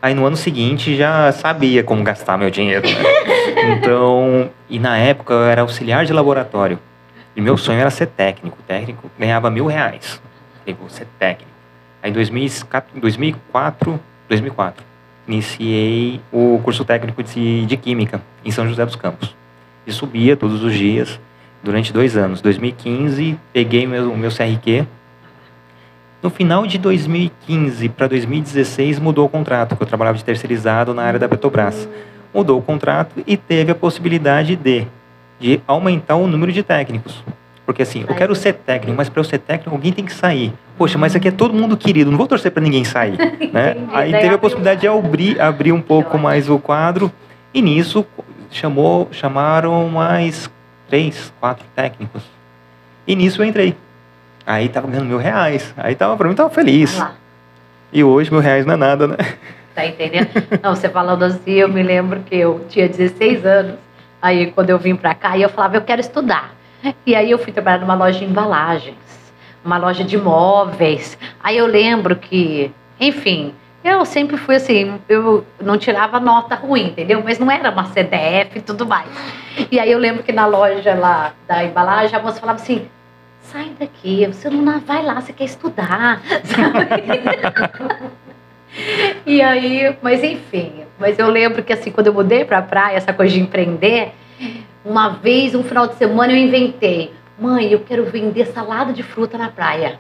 Aí 0.02 0.14
no 0.14 0.26
ano 0.26 0.38
seguinte 0.38 0.96
já 0.96 1.32
sabia 1.32 1.84
como 1.84 2.04
gastar 2.04 2.38
meu 2.38 2.50
dinheiro. 2.50 2.88
Né? 2.88 3.74
então, 3.78 4.50
e 4.70 4.78
na 4.80 4.98
época 4.98 5.34
eu 5.34 5.44
era 5.44 5.62
auxiliar 5.62 6.06
de 6.06 6.14
laboratório. 6.14 6.80
E 7.36 7.42
meu 7.42 7.58
sonho 7.58 7.80
era 7.80 7.90
ser 7.90 8.08
técnico. 8.08 8.58
técnico 8.68 9.10
ganhava 9.18 9.50
mil 9.50 9.66
reais. 9.66 10.22
Falei, 10.60 10.76
vou 10.80 10.90
ser 10.90 11.08
técnico. 11.20 11.52
Aí 12.02 12.12
em 12.12 12.14
2004, 12.14 14.00
2004 14.30 14.86
iniciei 15.28 16.22
o 16.32 16.60
curso 16.64 16.86
técnico 16.86 17.22
de, 17.22 17.66
de 17.66 17.78
Química 17.78 18.22
em 18.46 18.52
São 18.52 18.68
José 18.68 18.86
dos 18.86 18.96
Campos 18.96 19.36
e 19.86 19.92
subia 19.92 20.38
todos 20.38 20.64
os 20.64 20.74
dias 20.74 21.20
durante 21.64 21.92
dois 21.92 22.16
anos. 22.16 22.42
2015, 22.42 23.38
peguei 23.52 23.86
meu, 23.88 24.16
meu 24.16 24.30
CRQ. 24.30 24.86
No 26.28 26.32
final 26.32 26.68
de 26.68 26.78
2015 26.78 27.88
para 27.88 28.06
2016, 28.06 29.00
mudou 29.00 29.28
o 29.28 29.30
contrato, 29.30 29.70
porque 29.70 29.84
eu 29.84 29.88
trabalhava 29.88 30.18
de 30.18 30.26
terceirizado 30.26 30.94
na 30.94 31.04
área 31.04 31.18
da 31.18 31.26
Petrobras. 31.26 31.88
Mudou 32.34 32.60
o 32.60 32.62
contrato 32.62 33.24
e 33.26 33.38
teve 33.38 33.72
a 33.72 33.76
possibilidade 33.76 34.58
de, 34.58 34.86
de 35.40 35.62
aumentar 35.66 36.18
o 36.18 36.28
número 36.28 36.52
de 36.52 36.64
técnicos. 36.64 37.24
Porque 37.66 37.82
assim, 37.82 38.04
eu 38.06 38.14
quero 38.14 38.36
ser 38.36 38.56
técnico, 38.56 38.98
mas 38.98 39.08
para 39.08 39.22
eu 39.22 39.24
ser 39.24 39.38
técnico, 39.38 39.74
alguém 39.74 39.94
tem 39.94 40.04
que 40.04 40.14
sair. 40.14 40.52
Poxa, 40.78 40.98
mas 40.98 41.16
aqui 41.16 41.30
é 41.30 41.32
todo 41.32 41.54
mundo 41.54 41.78
querido, 41.78 42.12
não 42.12 42.18
vou 42.18 42.28
torcer 42.28 42.52
para 42.52 42.62
ninguém 42.62 42.84
sair. 42.84 43.18
né? 43.54 43.78
Aí 43.94 44.12
teve 44.12 44.36
a 44.36 44.38
possibilidade 44.38 44.82
de 44.82 44.88
abrir, 44.90 45.40
abrir 45.40 45.72
um 45.72 45.82
pouco 45.82 46.18
mais 46.18 46.50
o 46.50 46.60
quadro, 46.60 47.10
e 47.54 47.62
nisso 47.62 48.06
chamou, 48.52 49.08
chamaram 49.14 49.88
mais 49.88 50.52
três, 50.90 51.32
quatro 51.40 51.66
técnicos. 51.74 52.22
E 53.08 53.16
nisso 53.16 53.42
eu 53.42 53.46
entrei. 53.46 53.78
Aí 54.48 54.70
tava 54.70 54.88
ganhando 54.88 55.10
mil 55.10 55.20
reais. 55.20 55.74
Aí 55.78 55.94
tava, 55.94 56.18
pra 56.18 56.28
mim 56.28 56.34
tava 56.34 56.50
feliz. 56.50 57.00
Ah 57.00 57.12
e 57.92 58.04
hoje 58.04 58.32
mil 58.32 58.42
reais 58.42 58.66
não 58.66 58.74
é 58.74 58.78
nada, 58.78 59.08
né? 59.08 59.18
Tá 59.74 59.86
entendendo? 59.86 60.30
Não, 60.62 60.76
você 60.76 60.90
falando 60.90 61.24
assim, 61.24 61.52
eu 61.52 61.70
me 61.70 61.84
lembro 61.84 62.22
que 62.22 62.36
eu 62.36 62.66
tinha 62.68 62.88
16 62.88 63.46
anos. 63.46 63.76
Aí 64.22 64.52
quando 64.52 64.72
eu 64.72 64.80
vim 64.80 64.96
pra 64.96 65.14
cá, 65.14 65.38
eu 65.38 65.50
falava, 65.50 65.78
eu 65.78 65.82
quero 65.82 66.02
estudar. 66.02 66.56
E 67.06 67.16
aí 67.16 67.30
eu 67.30 67.38
fui 67.38 67.54
trabalhar 67.54 67.80
numa 67.80 67.94
loja 67.94 68.20
de 68.20 68.26
embalagens, 68.26 68.96
uma 69.64 69.78
loja 69.78 70.04
de 70.04 70.18
móveis. 70.18 71.18
Aí 71.44 71.58
eu 71.58 71.68
lembro 71.68 72.16
que, 72.16 72.72
enfim, 73.00 73.54
eu 73.84 74.04
sempre 74.04 74.36
fui 74.36 74.56
assim, 74.56 75.00
eu 75.08 75.46
não 75.62 75.78
tirava 75.78 76.20
nota 76.20 76.56
ruim, 76.56 76.88
entendeu? 76.88 77.22
Mas 77.24 77.38
não 77.38 77.52
era 77.52 77.70
uma 77.70 77.86
CDF 77.86 78.58
e 78.58 78.62
tudo 78.62 78.86
mais. 78.86 79.10
E 79.72 79.80
aí 79.80 79.92
eu 79.92 80.00
lembro 80.00 80.24
que 80.24 80.32
na 80.32 80.46
loja 80.46 80.96
lá 80.96 81.34
da 81.48 81.64
embalagem, 81.64 82.18
a 82.18 82.22
moça 82.22 82.40
falava 82.40 82.60
assim, 82.60 82.88
sai 83.52 83.72
daqui, 83.80 84.26
você 84.26 84.50
não 84.50 84.80
vai 84.80 85.04
lá, 85.04 85.22
você 85.22 85.34
quer 85.34 85.46
estudar, 85.46 86.22
sabe? 86.44 88.12
e 89.26 89.42
aí, 89.42 89.96
mas 90.02 90.24
enfim, 90.24 90.84
mas 91.00 91.18
eu 91.18 91.28
lembro 91.30 91.64
que 91.64 91.74
assim, 91.74 91.92
quando 91.92 92.08
eu 92.08 92.14
mudei 92.14 92.44
pra 92.44 92.62
praia, 92.62 92.98
essa 92.98 93.14
coisa 93.14 93.34
de 93.34 93.40
empreender, 93.40 94.12
uma 94.84 95.10
vez, 95.10 95.56
um 95.56 95.64
final 95.64 95.88
de 95.88 95.96
semana, 95.96 96.34
eu 96.34 96.38
inventei, 96.38 97.14
mãe, 97.40 97.72
eu 97.72 97.80
quero 97.80 98.06
vender 98.06 98.46
salada 98.48 98.92
de 98.94 99.04
fruta 99.04 99.38
na 99.38 99.50
praia. 99.50 100.00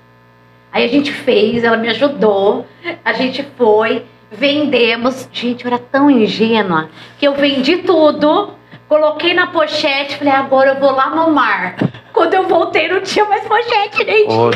Aí 0.72 0.84
a 0.84 0.88
gente 0.88 1.12
fez, 1.12 1.63
ela 1.63 1.77
me 1.77 1.88
ajudou, 1.89 2.68
a 3.04 3.13
gente 3.13 3.44
foi. 3.58 4.04
vendemos. 4.30 5.27
Gente, 5.32 5.66
eu 5.66 5.72
era 5.72 5.80
tão 5.80 6.12
ingênua 6.12 6.89
que 7.18 7.27
eu 7.27 7.34
vendi 7.34 7.77
tudo, 7.77 8.54
coloquei 8.88 9.34
na 9.34 9.48
pochete, 9.48 10.17
falei, 10.17 10.34
agora 10.34 10.72
eu 10.72 10.79
vou 10.79 10.91
lá 10.91 11.10
no 11.10 11.32
mar. 11.32 11.75
Quando 12.13 12.34
eu 12.34 12.48
voltei, 12.48 12.88
não 12.88 13.01
tinha 13.01 13.25
mais 13.25 13.44
pochete, 13.44 14.03
nem 14.03 14.27
dó. 14.27 14.51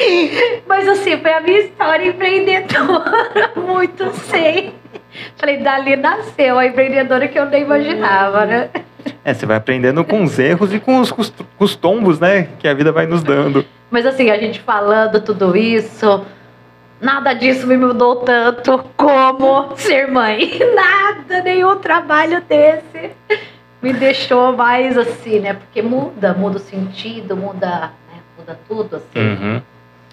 Mas 0.66 0.88
assim, 0.88 1.18
foi 1.18 1.32
a 1.32 1.40
minha 1.40 1.60
história 1.60 2.08
empreendedora, 2.08 3.52
muito 3.56 4.10
sei. 4.12 4.74
Falei, 5.36 5.58
dali 5.58 5.96
nasceu 5.96 6.58
a 6.58 6.66
empreendedora 6.66 7.28
que 7.28 7.38
eu 7.38 7.46
nem 7.46 7.62
imaginava, 7.62 8.46
né? 8.46 8.70
É, 9.24 9.34
você 9.34 9.44
vai 9.44 9.56
aprendendo 9.56 10.04
com 10.04 10.22
os 10.22 10.38
erros 10.38 10.72
e 10.72 10.80
com 10.80 11.00
os, 11.00 11.10
com 11.10 11.24
os 11.58 11.76
tombos, 11.76 12.18
né? 12.18 12.48
Que 12.58 12.68
a 12.68 12.74
vida 12.74 12.92
vai 12.92 13.06
nos 13.06 13.22
dando. 13.22 13.64
Mas 13.90 14.06
assim, 14.06 14.30
a 14.30 14.38
gente 14.38 14.60
falando 14.60 15.20
tudo 15.20 15.56
isso, 15.56 16.24
nada 17.00 17.32
disso 17.32 17.66
me 17.66 17.76
mudou 17.76 18.16
tanto 18.16 18.84
como 18.96 19.76
ser 19.76 20.08
mãe. 20.08 20.58
Nada, 20.74 21.42
nenhum 21.42 21.76
trabalho 21.76 22.42
desse 22.48 23.10
me 23.82 23.92
deixou 23.92 24.56
mais 24.56 24.96
assim, 24.98 25.40
né? 25.40 25.54
Porque 25.54 25.80
muda, 25.82 26.34
muda 26.34 26.56
o 26.56 26.60
sentido, 26.60 27.36
muda, 27.36 27.90
né? 28.12 28.20
muda 28.38 28.58
tudo 28.68 28.96
assim. 28.96 29.18
Uhum. 29.18 29.62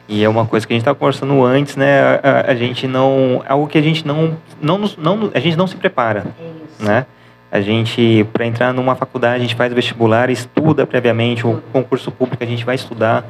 E 0.09 0.23
é 0.23 0.29
uma 0.29 0.45
coisa 0.45 0.65
que 0.65 0.71
a 0.71 0.75
gente 0.75 0.81
estava 0.83 0.97
conversando 0.97 1.43
antes, 1.43 1.75
né? 1.75 1.99
A, 2.01 2.13
a- 2.47 2.51
a 2.51 2.55
gente 2.55 2.87
não. 2.87 3.43
Algo 3.47 3.67
que 3.67 3.77
a 3.77 3.81
gente 3.81 4.07
não. 4.07 4.37
não, 4.61 4.77
não 4.97 5.31
a 5.33 5.39
gente 5.39 5.57
não 5.57 5.67
se 5.67 5.75
prepara, 5.75 6.23
É 6.39 6.43
isso. 6.65 6.83
né? 6.89 7.05
A 7.51 7.59
gente, 7.61 8.25
para 8.33 8.45
entrar 8.45 8.73
numa 8.73 8.95
faculdade, 8.95 9.35
a 9.35 9.39
gente 9.39 9.55
faz 9.55 9.71
vestibular, 9.73 10.29
estuda 10.29 10.85
previamente, 10.85 11.45
o 11.47 11.61
concurso 11.71 12.09
público 12.11 12.41
a 12.43 12.47
gente 12.47 12.63
vai 12.65 12.75
estudar. 12.75 13.25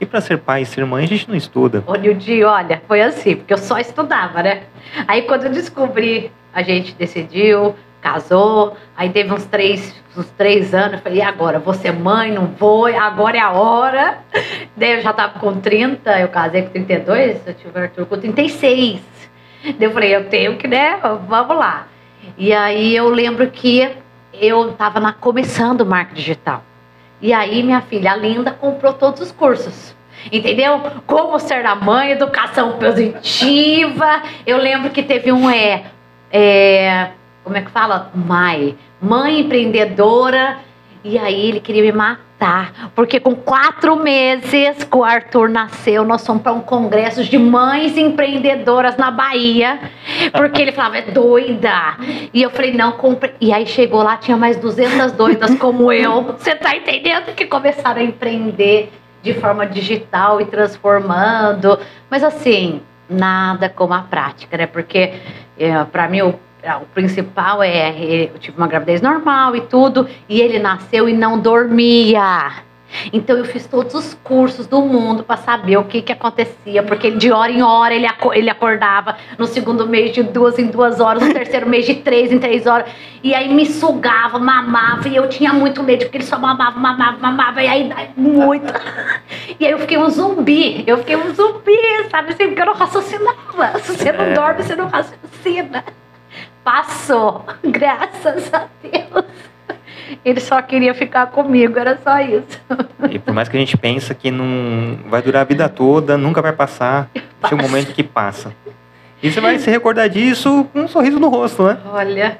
E 0.00 0.06
para 0.06 0.20
ser 0.20 0.38
pai 0.38 0.62
e 0.62 0.66
ser 0.66 0.84
mãe, 0.86 1.04
a 1.04 1.08
gente 1.08 1.28
não 1.28 1.36
estuda. 1.36 1.82
Ô, 1.86 1.94
Nildi, 1.94 2.44
olha, 2.44 2.80
foi 2.86 3.02
assim, 3.02 3.36
porque 3.36 3.52
eu 3.52 3.58
só 3.58 3.78
estudava, 3.78 4.42
né? 4.42 4.62
Aí 5.06 5.22
quando 5.22 5.44
eu 5.44 5.50
descobri, 5.50 6.30
a 6.52 6.62
gente 6.62 6.94
decidiu, 6.94 7.74
casou, 8.00 8.76
aí 8.96 9.10
teve 9.10 9.32
uns 9.32 9.44
três, 9.46 9.94
uns 10.16 10.30
três 10.30 10.72
anos, 10.72 10.94
eu 10.94 10.98
falei, 11.00 11.18
e 11.18 11.22
agora? 11.22 11.58
Vou 11.58 11.74
ser 11.74 11.92
mãe, 11.92 12.32
não 12.32 12.46
vou, 12.46 12.86
agora 12.86 13.36
é 13.36 13.40
a 13.40 13.50
hora. 13.50 14.18
Daí 14.76 14.92
eu 14.92 15.00
já 15.00 15.12
tava 15.12 15.38
com 15.40 15.60
30, 15.60 16.20
eu 16.20 16.28
casei 16.28 16.62
com 16.62 16.70
32, 16.70 17.46
eu 17.46 17.54
tive 17.54 17.78
o 17.78 17.82
Arthur 17.82 18.06
com 18.06 18.18
36. 18.18 19.00
Daí 19.64 19.74
eu 19.80 19.90
falei, 19.90 20.14
eu 20.14 20.28
tenho 20.28 20.56
que, 20.56 20.68
né? 20.68 20.98
Vamos 21.26 21.56
lá. 21.56 21.88
E 22.36 22.52
aí 22.52 22.94
eu 22.94 23.08
lembro 23.08 23.50
que 23.50 23.90
eu 24.32 24.72
tava 24.74 25.00
na, 25.00 25.12
começando 25.12 25.80
o 25.80 25.86
marketing 25.86 26.20
digital. 26.20 26.62
E 27.20 27.32
aí 27.32 27.62
minha 27.62 27.80
filha, 27.80 28.12
a 28.12 28.16
Linda, 28.16 28.52
comprou 28.52 28.92
todos 28.92 29.20
os 29.20 29.32
cursos. 29.32 29.96
Entendeu? 30.32 30.80
Como 31.06 31.38
ser 31.38 31.64
a 31.64 31.74
mãe, 31.74 32.10
educação 32.10 32.78
positiva. 32.78 34.22
Eu 34.46 34.58
lembro 34.58 34.90
que 34.90 35.02
teve 35.02 35.32
um 35.32 35.48
é, 35.48 35.84
é 36.30 37.10
como 37.44 37.56
é 37.56 37.62
que 37.62 37.70
fala? 37.70 38.10
Mãe, 38.14 38.76
mãe 39.00 39.40
empreendedora. 39.40 40.58
E 41.02 41.18
aí 41.18 41.48
ele 41.48 41.60
queria 41.60 41.82
me 41.82 41.92
matar, 41.92 42.20
porque 42.94 43.18
com 43.18 43.34
quatro 43.34 43.96
meses 43.96 44.84
que 44.84 44.96
o 44.96 45.02
Arthur 45.02 45.48
nasceu, 45.48 46.04
nós 46.04 46.24
fomos 46.24 46.42
para 46.42 46.52
um 46.52 46.60
congresso 46.60 47.24
de 47.24 47.36
mães 47.36 47.96
empreendedoras 47.96 48.96
na 48.96 49.10
Bahia, 49.10 49.78
porque 50.32 50.62
ele 50.62 50.72
falava, 50.72 50.98
é 50.98 51.02
doida. 51.02 51.96
E 52.32 52.42
eu 52.42 52.50
falei, 52.50 52.72
não, 52.72 52.92
compre. 52.92 53.34
E 53.40 53.52
aí 53.52 53.66
chegou 53.66 54.02
lá, 54.02 54.16
tinha 54.16 54.36
mais 54.36 54.56
200 54.56 55.12
doidas 55.12 55.54
como 55.58 55.92
eu. 55.92 56.22
Você 56.22 56.54
tá 56.54 56.76
entendendo? 56.76 57.34
Que 57.34 57.46
começaram 57.46 58.00
a 58.00 58.04
empreender 58.04 58.92
de 59.22 59.34
forma 59.34 59.66
digital 59.66 60.40
e 60.40 60.44
transformando. 60.44 61.78
Mas 62.08 62.22
assim, 62.22 62.80
nada 63.08 63.68
como 63.68 63.94
a 63.94 64.02
prática, 64.02 64.56
né? 64.56 64.66
Porque 64.66 65.14
é, 65.58 65.84
para 65.84 66.08
mim 66.08 66.22
o, 66.22 66.38
o 66.82 66.86
principal 66.86 67.62
é 67.62 68.30
eu 68.34 68.38
tive 68.38 68.56
uma 68.56 68.66
gravidez 68.66 69.00
normal 69.00 69.54
e 69.56 69.60
tudo, 69.62 70.08
e 70.28 70.40
ele 70.40 70.58
nasceu 70.58 71.08
e 71.08 71.12
não 71.12 71.38
dormia. 71.38 72.66
Então 73.12 73.36
eu 73.36 73.44
fiz 73.44 73.66
todos 73.66 73.92
os 73.94 74.14
cursos 74.24 74.66
do 74.66 74.80
mundo 74.80 75.22
para 75.22 75.36
saber 75.36 75.76
o 75.76 75.84
que 75.84 76.00
que 76.00 76.10
acontecia, 76.10 76.82
porque 76.82 77.10
de 77.10 77.30
hora 77.30 77.52
em 77.52 77.62
hora 77.62 77.94
ele, 77.94 78.06
ele 78.32 78.48
acordava, 78.48 79.14
no 79.36 79.46
segundo 79.46 79.86
mês 79.86 80.12
de 80.12 80.22
duas 80.22 80.58
em 80.58 80.68
duas 80.68 80.98
horas, 80.98 81.22
no 81.22 81.34
terceiro 81.34 81.68
mês 81.68 81.84
de 81.84 81.96
três 81.96 82.32
em 82.32 82.38
três 82.38 82.66
horas, 82.66 82.88
e 83.22 83.34
aí 83.34 83.52
me 83.52 83.66
sugava, 83.66 84.38
mamava, 84.38 85.06
e 85.06 85.16
eu 85.16 85.28
tinha 85.28 85.52
muito 85.52 85.82
medo, 85.82 86.06
porque 86.06 86.16
ele 86.16 86.24
só 86.24 86.38
mamava, 86.38 86.80
mamava, 86.80 87.18
mamava, 87.18 87.62
e 87.62 87.68
aí 87.68 87.92
muito. 88.16 88.72
E 89.60 89.66
aí 89.66 89.72
eu 89.72 89.78
fiquei 89.80 89.98
um 89.98 90.08
zumbi, 90.08 90.82
eu 90.86 90.96
fiquei 90.96 91.16
um 91.16 91.34
zumbi, 91.34 91.76
sabe 92.10 92.32
assim, 92.32 92.46
porque 92.46 92.62
eu 92.62 92.66
não 92.66 92.74
raciocinava. 92.74 93.78
Se 93.80 93.96
você 93.96 94.12
não 94.12 94.24
É. 94.24 94.32
dorme, 94.32 94.62
você 94.62 94.74
não 94.74 94.86
raciocina. 94.88 95.84
Passou, 96.68 97.46
graças 97.64 98.52
a 98.52 98.66
Deus. 98.82 99.24
Ele 100.22 100.38
só 100.38 100.60
queria 100.60 100.92
ficar 100.92 101.28
comigo, 101.28 101.78
era 101.78 101.96
só 101.96 102.20
isso. 102.20 102.60
E 103.10 103.18
por 103.18 103.32
mais 103.32 103.48
que 103.48 103.56
a 103.56 103.60
gente 103.60 103.74
pensa 103.78 104.14
que 104.14 104.30
não 104.30 104.98
vai 105.08 105.22
durar 105.22 105.40
a 105.40 105.44
vida 105.46 105.66
toda, 105.66 106.18
nunca 106.18 106.42
vai 106.42 106.52
passar, 106.52 107.08
chega 107.48 107.54
um 107.54 107.66
momento 107.66 107.94
que 107.94 108.02
passa. 108.02 108.52
E 109.22 109.32
você 109.32 109.40
vai 109.40 109.58
se 109.58 109.70
recordar 109.70 110.10
disso 110.10 110.68
com 110.70 110.80
um 110.80 110.88
sorriso 110.88 111.18
no 111.18 111.30
rosto, 111.30 111.62
né? 111.62 111.78
Olha, 111.86 112.38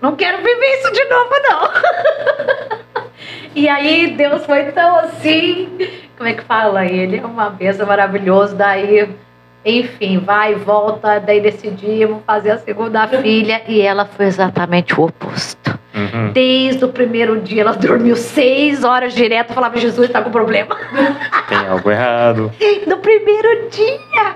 não 0.00 0.16
quero 0.16 0.38
viver 0.38 0.80
isso 0.80 0.90
de 0.92 1.04
novo, 1.04 1.30
não. 1.42 1.70
E 3.54 3.68
aí, 3.70 4.14
Deus 4.16 4.44
foi 4.44 4.64
tão 4.72 4.96
assim. 5.00 5.78
Como 6.16 6.28
é 6.28 6.34
que 6.34 6.44
fala? 6.44 6.84
Ele 6.84 7.18
é 7.18 7.24
uma 7.24 7.48
bênção 7.48 7.86
maravilhoso. 7.86 8.54
Daí, 8.54 9.08
enfim, 9.66 10.18
vai 10.18 10.54
volta. 10.54 11.18
Daí 11.18 11.40
decidimos 11.40 12.18
fazer 12.26 12.52
a 12.52 12.58
segunda 12.58 13.06
filha. 13.08 13.62
E 13.68 13.80
ela 13.80 14.04
foi 14.06 14.26
exatamente 14.26 14.98
o 14.98 15.04
oposto. 15.04 15.76
Uhum. 15.94 16.30
Desde 16.32 16.84
o 16.84 16.88
primeiro 16.88 17.40
dia, 17.40 17.62
ela 17.62 17.72
dormiu 17.72 18.14
seis 18.16 18.84
horas 18.84 19.14
direto. 19.14 19.52
Falava, 19.52 19.76
Jesus, 19.78 20.08
tá 20.10 20.22
com 20.22 20.30
problema. 20.30 20.76
Tem 21.48 21.58
algo 21.58 21.90
errado. 21.90 22.52
No 22.86 22.98
primeiro 22.98 23.68
dia. 23.70 24.34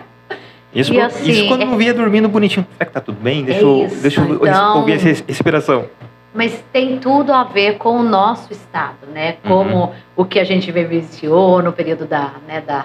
Isso, 0.74 0.92
quando- 0.92 1.06
assim, 1.06 1.30
isso 1.30 1.48
quando 1.48 1.62
é- 1.62 1.64
não 1.66 1.76
via 1.76 1.92
dormindo 1.92 2.28
bonitinho. 2.28 2.66
Será 2.78 2.86
que 2.86 2.92
tá 2.92 3.00
tudo 3.00 3.18
bem? 3.20 3.44
Deixa, 3.44 3.60
É 3.60 3.64
eu, 3.64 3.88
deixa 4.02 4.20
eu 4.20 4.34
então- 4.36 4.78
ouvir 4.78 4.92
essa 4.94 5.24
respiração. 5.26 5.86
Mas 6.32 6.62
tem 6.72 6.96
tudo 6.98 7.32
a 7.32 7.42
ver 7.42 7.76
com 7.76 7.96
o 7.98 8.02
nosso 8.04 8.52
estado, 8.52 8.98
né? 9.12 9.34
Como 9.46 9.92
o 10.14 10.24
que 10.24 10.38
a 10.38 10.44
gente 10.44 10.70
vivenciou 10.70 11.60
no 11.60 11.72
período 11.72 12.06
da, 12.06 12.30
né, 12.46 12.62
da, 12.64 12.84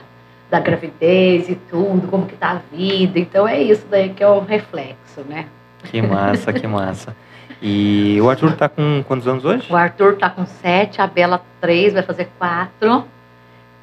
da 0.50 0.60
gravidez 0.60 1.50
e 1.50 1.56
tudo, 1.56 2.08
como 2.08 2.26
que 2.26 2.36
tá 2.36 2.52
a 2.52 2.76
vida. 2.76 3.20
Então 3.20 3.48
é 3.48 3.62
isso 3.62 3.86
daí 3.90 4.10
que 4.10 4.24
é 4.24 4.28
o 4.28 4.40
reflexo, 4.40 5.22
né? 5.28 5.46
Que 5.84 6.02
massa, 6.02 6.54
que 6.54 6.68
massa. 6.68 7.16
E 7.62 8.20
o 8.22 8.30
Arthur 8.30 8.54
tá 8.54 8.68
com 8.70 9.04
quantos 9.08 9.28
anos 9.28 9.46
hoje? 9.46 9.72
O 9.72 9.76
Arthur 9.76 10.18
tá 10.18 10.30
com 10.30 10.46
sete, 10.46 11.02
a 11.02 11.08
Bela 11.08 11.42
três, 11.62 11.94
vai 11.94 12.04
fazer 12.04 12.30
quatro. 12.38 13.06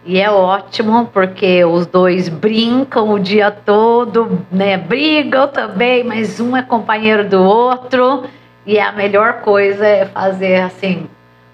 E 0.05 0.19
é 0.21 0.31
ótimo, 0.31 1.07
porque 1.13 1.65
os 1.65 1.87
dois 1.87 2.29
brincam 2.29 3.11
o 3.11 3.21
dia 3.21 3.53
todo, 3.53 4.41
né? 4.51 4.77
Brigam 4.77 5.47
também, 5.47 6.03
mas 6.03 6.41
um 6.41 6.57
é 6.57 6.63
companheiro 6.63 7.29
do 7.29 7.41
outro. 7.41 8.25
E 8.67 8.81
a 8.81 8.91
melhor 8.93 9.41
coisa 9.41 9.87
é 9.87 10.05
fazer 10.05 10.61
assim, 10.61 11.09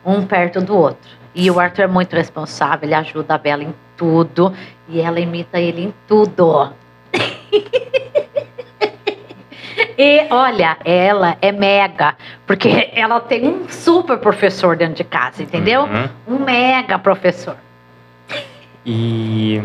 um 0.04 0.24
perto 0.24 0.60
do 0.60 0.74
outro. 0.74 1.17
E 1.40 1.48
o 1.52 1.60
Arthur 1.60 1.82
é 1.82 1.86
muito 1.86 2.16
responsável, 2.16 2.80
ele 2.88 2.94
ajuda 2.96 3.34
a 3.36 3.38
Bela 3.38 3.62
em 3.62 3.72
tudo. 3.96 4.52
E 4.88 5.00
ela 5.00 5.20
imita 5.20 5.60
ele 5.60 5.84
em 5.84 5.94
tudo. 6.08 6.72
E 9.96 10.26
olha, 10.30 10.76
ela 10.84 11.36
é 11.42 11.50
mega, 11.52 12.16
porque 12.46 12.88
ela 12.92 13.18
tem 13.20 13.46
um 13.48 13.68
super 13.68 14.18
professor 14.18 14.76
dentro 14.76 14.94
de 14.96 15.04
casa, 15.04 15.42
entendeu? 15.42 15.82
Uhum. 15.82 16.08
Um 16.36 16.44
mega 16.44 16.96
professor. 16.98 17.56
E 18.86 19.60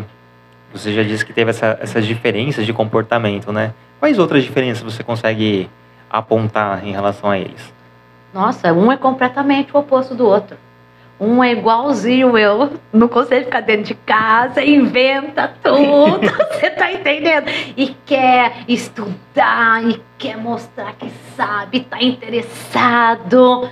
você 0.72 0.92
já 0.94 1.04
disse 1.04 1.24
que 1.26 1.34
teve 1.34 1.52
essa- 1.52 1.78
essas 1.80 2.06
diferenças 2.06 2.66
de 2.66 2.74
comportamento, 2.74 3.52
né? 3.52 3.74
Quais 4.00 4.18
outras 4.20 4.44
diferenças 4.44 4.84
você 4.84 5.04
consegue 5.04 5.70
apontar 6.10 6.84
em 6.86 6.92
relação 6.92 7.30
a 7.30 7.38
eles? 7.38 7.72
Nossa, 8.34 8.74
um 8.74 8.92
é 8.92 8.98
completamente 8.98 9.72
o 9.76 9.80
oposto 9.80 10.16
do 10.16 10.26
outro. 10.28 10.58
Um 11.24 11.42
é 11.42 11.54
igualzinho 11.54 12.38
eu, 12.38 12.74
não 12.92 13.08
consegue 13.08 13.46
ficar 13.46 13.62
dentro 13.62 13.86
de 13.86 13.94
casa, 13.94 14.62
inventa 14.62 15.54
tudo, 15.64 16.20
você 16.52 16.70
tá 16.70 16.92
entendendo? 16.92 17.46
E 17.78 17.96
quer 18.06 18.66
estudar, 18.68 19.82
e 19.86 20.02
quer 20.18 20.36
mostrar 20.36 20.92
que 20.94 21.10
sabe, 21.38 21.80
tá 21.80 22.02
interessado, 22.04 23.70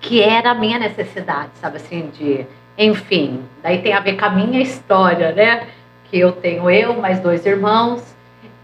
que 0.00 0.22
era 0.22 0.52
a 0.52 0.54
minha 0.54 0.78
necessidade, 0.78 1.50
sabe 1.54 1.78
assim, 1.78 2.10
de. 2.16 2.46
Enfim, 2.78 3.40
daí 3.60 3.82
tem 3.82 3.92
a 3.92 3.98
ver 3.98 4.16
com 4.16 4.26
a 4.26 4.30
minha 4.30 4.62
história, 4.62 5.32
né? 5.32 5.66
Que 6.04 6.20
eu 6.20 6.30
tenho 6.30 6.70
eu, 6.70 6.94
mais 6.94 7.18
dois 7.18 7.44
irmãos, 7.44 8.14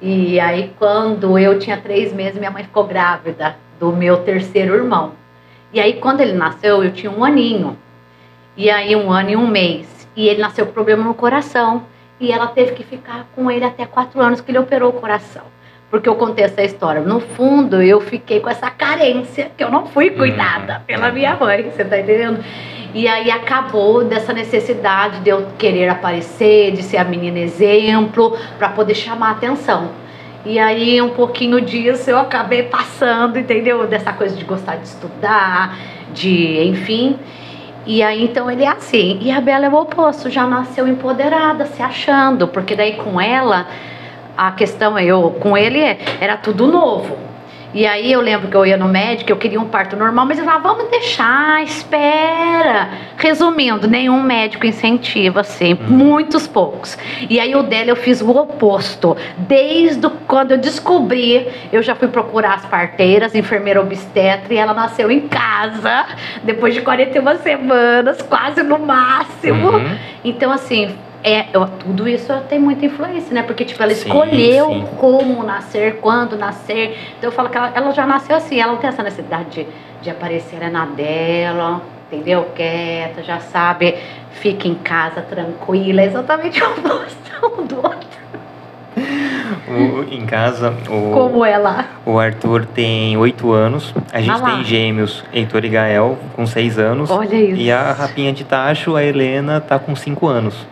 e 0.01 0.39
aí 0.39 0.73
quando 0.79 1.37
eu 1.37 1.59
tinha 1.59 1.79
três 1.79 2.13
meses, 2.13 2.39
minha 2.39 2.51
mãe 2.53 2.63
ficou 2.63 2.85
grávida 2.85 3.57
do 3.81 3.91
meu 3.91 4.19
terceiro 4.19 4.77
irmão. 4.77 5.15
E 5.73 5.81
aí, 5.81 5.95
quando 5.95 6.21
ele 6.21 6.33
nasceu, 6.33 6.83
eu 6.83 6.93
tinha 6.93 7.11
um 7.11 7.25
aninho. 7.25 7.77
E 8.61 8.69
aí, 8.69 8.95
um 8.95 9.11
ano 9.11 9.31
e 9.31 9.37
um 9.37 9.47
mês. 9.47 9.87
E 10.15 10.29
ele 10.29 10.43
nasceu 10.43 10.67
com 10.67 10.73
problema 10.73 11.03
no 11.03 11.15
coração. 11.15 11.85
E 12.21 12.31
ela 12.31 12.47
teve 12.49 12.73
que 12.73 12.85
ficar 12.85 13.27
com 13.35 13.51
ele 13.51 13.65
até 13.65 13.87
quatro 13.87 14.21
anos 14.21 14.43
que 14.43 14.51
ele 14.51 14.59
operou 14.59 14.91
o 14.91 14.93
coração. 14.93 15.45
porque 15.91 16.09
eu 16.09 16.15
contei 16.15 16.45
essa 16.45 16.63
história? 16.63 17.01
No 17.01 17.19
fundo, 17.21 17.83
eu 17.83 18.01
fiquei 18.01 18.39
com 18.39 18.49
essa 18.49 18.71
carência, 18.71 19.51
que 19.57 19.65
eu 19.65 19.71
não 19.71 19.87
fui 19.87 20.11
cuidada 20.11 20.75
Uhum. 20.75 20.81
pela 20.87 21.11
minha 21.11 21.35
mãe, 21.35 21.63
você 21.69 21.85
tá 21.85 21.99
entendendo? 21.99 22.45
E 22.95 23.09
aí 23.09 23.29
acabou 23.31 24.05
dessa 24.05 24.33
necessidade 24.33 25.19
de 25.21 25.31
eu 25.31 25.47
querer 25.59 25.89
aparecer, 25.89 26.71
de 26.73 26.83
ser 26.85 26.99
a 26.99 27.05
menina 27.05 27.39
exemplo, 27.41 28.37
para 28.59 28.69
poder 28.69 28.95
chamar 28.95 29.29
a 29.29 29.33
atenção. 29.33 29.89
E 30.45 30.59
aí, 30.61 31.01
um 31.03 31.09
pouquinho 31.11 31.61
disso, 31.61 32.09
eu 32.11 32.19
acabei 32.19 32.63
passando, 32.65 33.37
entendeu? 33.39 33.85
Dessa 33.87 34.13
coisa 34.13 34.37
de 34.37 34.45
gostar 34.45 34.77
de 34.77 34.87
estudar, 34.87 35.77
de, 36.15 36.63
enfim. 36.69 37.19
E 37.87 38.03
aí, 38.03 38.25
então, 38.25 38.51
ele 38.51 38.65
é 38.65 38.69
assim. 38.69 39.19
E 39.23 39.31
a 39.31 39.41
Bela 39.41 39.67
é 39.67 39.69
o 39.69 39.75
oposto, 39.75 40.29
já 40.31 40.47
nasceu 40.47 40.87
empoderada, 40.87 41.67
se 41.67 41.83
achando. 41.83 42.47
Porque 42.47 42.77
daí, 42.77 42.97
com 42.97 43.21
ela, 43.21 43.67
a 44.37 44.53
questão 44.53 44.97
é, 44.97 45.05
eu, 45.05 45.31
com 45.41 45.57
ele, 45.57 45.81
é- 45.81 45.99
era 46.21 46.37
tudo 46.37 46.67
novo. 46.67 47.17
E 47.73 47.87
aí, 47.87 48.11
eu 48.11 48.21
lembro 48.21 48.49
que 48.49 48.57
eu 48.57 48.67
ia 48.67 48.77
no 48.77 48.89
médico, 48.89 49.31
eu 49.31 49.37
queria 49.37 49.61
um 49.61 49.67
parto 49.67 49.97
normal, 49.97 50.27
mas 50.27 50.39
ele 50.39 50.47
falava, 50.47 50.75
vamos 50.75 50.91
deixar, 50.91 51.63
espera. 51.63 52.91
Resumindo, 53.17 53.87
nenhum 53.87 54.21
médico 54.21 54.67
incentiva, 54.67 55.43
assim, 55.43 55.75
muitos 55.75 56.49
poucos. 56.49 56.99
E 57.29 57.39
aí, 57.39 57.55
o 57.55 57.63
dela, 57.63 57.91
eu 57.91 57.97
fiz 57.97 58.21
o 58.21 58.31
oposto. 58.31 59.17
Desde 59.39 60.09
quando 60.27 60.53
eu 60.53 60.59
descobri, 60.59 61.47
eu 61.73 61.81
já 61.81 61.95
fui 61.95 62.09
procurar 62.09 62.55
as 62.55 62.67
parteiras, 62.67 63.35
enfermeira 63.35 63.81
obstetra, 63.81 64.53
e 64.53 64.57
ela 64.57 64.75
nasceu 64.75 65.11
em 65.11 65.29
casa, 65.29 66.07
depois 66.43 66.75
de 66.75 66.81
41 66.81 67.39
semanas, 67.39 68.21
quase 68.23 68.65
no 68.65 68.79
máximo. 68.79 69.71
Uhum. 69.71 69.97
Então, 70.25 70.51
assim, 70.51 70.97
é, 71.23 71.47
eu- 71.53 71.67
tudo 71.67 72.09
isso 72.09 72.33
tem 72.49 72.59
muita 72.59 72.87
influência, 72.87 73.33
né? 73.35 73.43
Porque, 73.43 73.65
tipo, 73.65 73.83
ela 73.83 73.93
Sim, 73.93 74.07
escolheu 74.09 74.67
sim. 74.67 74.87
como 74.99 75.43
nascer, 75.43 75.97
quando 76.01 76.37
nascer. 76.37 76.97
Então, 77.19 77.29
eu 77.29 77.33
falo 77.33 77.49
que 77.49 77.57
ela, 77.59 77.71
ela 77.75 77.91
já 77.93 78.07
nasceu 78.07 78.37
assim, 78.37 78.59
ela 78.61 78.73
não 78.73 78.79
tem 78.79 78.89
essa 78.89 79.03
necessidade 79.03 79.51
de, 79.51 79.67
de 80.03 80.11
aparecer 80.11 80.63
é 80.63 80.71
na 80.71 80.87
dela, 80.87 81.83
entendeu? 82.11 82.47
Quieta, 82.55 83.23
já 83.23 83.39
sabe, 83.41 83.97
fica 84.33 84.67
em 84.67 84.75
casa 84.75 85.21
tranquila, 85.21 86.01
é 86.01 86.07
exatamente 86.07 86.63
o 86.63 86.67
oposto 86.71 87.61
um 87.61 87.67
do 87.67 87.77
outro. 87.77 88.11
O- 89.69 90.03
em 90.13 90.27
casa, 90.27 90.75
o, 90.89 91.13
Como 91.13 91.45
ela. 91.45 91.85
o 92.05 92.19
Arthur 92.19 92.67
tem 92.67 93.17
oito 93.17 93.53
anos. 93.53 93.95
A 94.13 94.21
gente 94.21 94.43
Ah 94.43 94.47
tem 94.57 94.65
gêmeos, 94.65 95.25
Heitor 95.33 95.65
e 95.65 95.69
Gael, 95.69 96.19
com 96.35 96.45
seis 96.47 96.79
anos. 96.79 97.11
Olha 97.11 97.37
isso. 97.37 97.57
E 97.61 97.71
a 97.71 97.93
rapinha 97.93 98.33
de 98.33 98.45
tacho, 98.45 98.97
a 98.97 99.05
Helena, 99.05 99.61
tá 99.61 99.79
com 99.79 99.95
cinco 99.95 100.27
anos. 100.27 100.67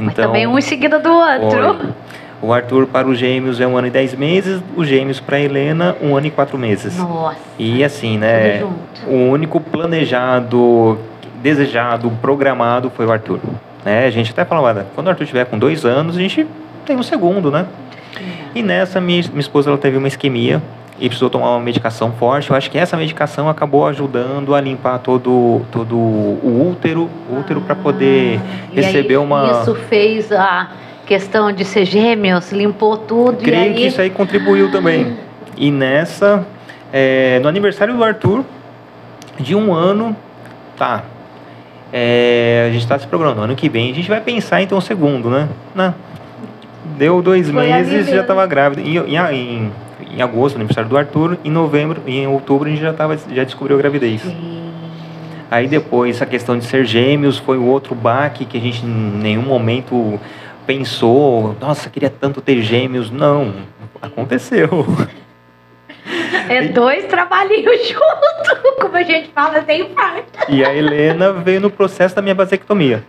Mas 0.00 0.12
Então, 0.12 0.26
também 0.26 0.46
um 0.46 0.58
em 0.58 0.62
seguida 0.62 0.98
do 0.98 1.10
outro. 1.10 1.74
foi. 1.78 1.88
O 2.42 2.52
Arthur 2.54 2.86
para 2.86 3.06
os 3.06 3.18
gêmeos 3.18 3.60
é 3.60 3.66
um 3.66 3.76
ano 3.76 3.88
e 3.88 3.90
dez 3.90 4.14
meses, 4.14 4.62
os 4.74 4.88
gêmeos 4.88 5.20
para 5.20 5.36
a 5.36 5.40
Helena, 5.40 5.94
um 6.00 6.16
ano 6.16 6.26
e 6.26 6.30
quatro 6.30 6.56
meses. 6.56 6.96
Nossa. 6.96 7.36
E 7.58 7.84
assim, 7.84 8.16
né? 8.16 8.64
O 9.06 9.14
único 9.30 9.60
planejado, 9.60 10.98
desejado, 11.42 12.10
programado 12.22 12.90
foi 12.90 13.04
o 13.04 13.12
Arthur. 13.12 13.40
Né? 13.84 14.06
A 14.06 14.10
gente 14.10 14.30
até 14.32 14.44
falava, 14.44 14.68
"Olha, 14.68 14.86
quando 14.94 15.08
o 15.08 15.10
Arthur 15.10 15.26
tiver 15.26 15.44
com 15.44 15.58
dois 15.58 15.84
anos, 15.84 16.16
a 16.16 16.20
gente 16.20 16.46
tem 16.86 16.96
um 16.96 17.02
segundo, 17.02 17.50
né? 17.50 17.66
E 18.54 18.62
nessa, 18.62 19.00
minha, 19.00 19.22
minha 19.28 19.40
esposa 19.40 19.70
ela 19.70 19.78
teve 19.78 19.96
uma 19.98 20.08
isquemia 20.08 20.62
e 21.00 21.08
precisou 21.08 21.30
tomar 21.30 21.52
uma 21.52 21.60
medicação 21.60 22.12
forte. 22.12 22.50
Eu 22.50 22.56
acho 22.56 22.70
que 22.70 22.76
essa 22.76 22.96
medicação 22.96 23.48
acabou 23.48 23.86
ajudando 23.86 24.54
a 24.54 24.60
limpar 24.60 24.98
todo, 24.98 25.62
todo 25.72 25.96
o 25.96 26.68
útero, 26.70 27.08
o 27.30 27.40
útero 27.40 27.62
para 27.62 27.74
poder 27.74 28.38
Ah, 28.38 28.68
e 28.72 28.76
receber 28.76 29.14
aí, 29.14 29.16
uma. 29.16 29.62
Isso 29.62 29.74
fez 29.74 30.30
a 30.30 30.68
questão 31.06 31.50
de 31.50 31.64
ser 31.64 31.86
gêmeos, 31.86 32.52
limpou 32.52 32.98
tudo. 32.98 33.38
e 33.40 33.44
Creio 33.44 33.62
aí... 33.62 33.74
que 33.74 33.86
isso 33.86 34.00
aí 34.00 34.10
contribuiu 34.10 34.70
também. 34.70 35.16
E 35.56 35.70
nessa, 35.70 36.46
é, 36.92 37.40
no 37.42 37.48
aniversário 37.48 37.96
do 37.96 38.04
Arthur, 38.04 38.44
de 39.38 39.54
um 39.54 39.72
ano, 39.72 40.14
tá. 40.76 41.02
é, 41.90 42.66
a 42.68 42.72
gente 42.72 42.82
está 42.82 42.98
se 42.98 43.06
programando. 43.06 43.40
Ano 43.40 43.56
que 43.56 43.70
vem 43.70 43.90
a 43.90 43.94
gente 43.94 44.08
vai 44.08 44.20
pensar 44.20 44.64
ter 44.66 44.74
um 44.74 44.80
segundo, 44.82 45.30
né? 45.30 45.48
Não. 45.74 45.94
Deu 46.98 47.22
dois 47.22 47.50
Foi 47.50 47.66
meses 47.66 48.06
já 48.08 48.20
estava 48.20 48.46
grávida. 48.46 48.82
Em, 48.82 48.98
em, 48.98 49.16
em, 49.16 49.72
em 50.10 50.22
agosto, 50.22 50.56
aniversário 50.56 50.88
do 50.88 50.96
Arthur, 50.96 51.38
em 51.44 51.50
novembro, 51.50 52.02
em 52.06 52.26
outubro 52.26 52.68
a 52.68 52.70
gente 52.70 52.82
já, 52.82 52.92
tava, 52.92 53.16
já 53.16 53.44
descobriu 53.44 53.76
a 53.76 53.80
gravidez. 53.80 54.22
Sim. 54.22 54.60
Aí 55.50 55.66
depois 55.66 56.22
a 56.22 56.26
questão 56.26 56.56
de 56.56 56.64
ser 56.64 56.84
gêmeos 56.84 57.38
foi 57.38 57.58
o 57.58 57.64
outro 57.64 57.94
baque 57.94 58.44
que 58.44 58.56
a 58.56 58.60
gente 58.60 58.84
em 58.84 58.88
nenhum 58.88 59.42
momento 59.42 60.20
pensou, 60.64 61.56
nossa, 61.60 61.90
queria 61.90 62.08
tanto 62.08 62.40
ter 62.40 62.62
gêmeos. 62.62 63.10
Não, 63.10 63.52
aconteceu. 64.00 64.86
É 66.48 66.68
dois 66.68 67.04
trabalhinhos 67.06 67.78
juntos, 67.88 68.76
como 68.80 68.96
a 68.96 69.02
gente 69.02 69.30
fala, 69.32 69.62
sem 69.64 69.86
parte. 69.86 70.26
E 70.48 70.64
a 70.64 70.74
Helena 70.74 71.32
veio 71.32 71.60
no 71.60 71.70
processo 71.70 72.14
da 72.14 72.22
minha 72.22 72.34
vasectomia. 72.34 73.04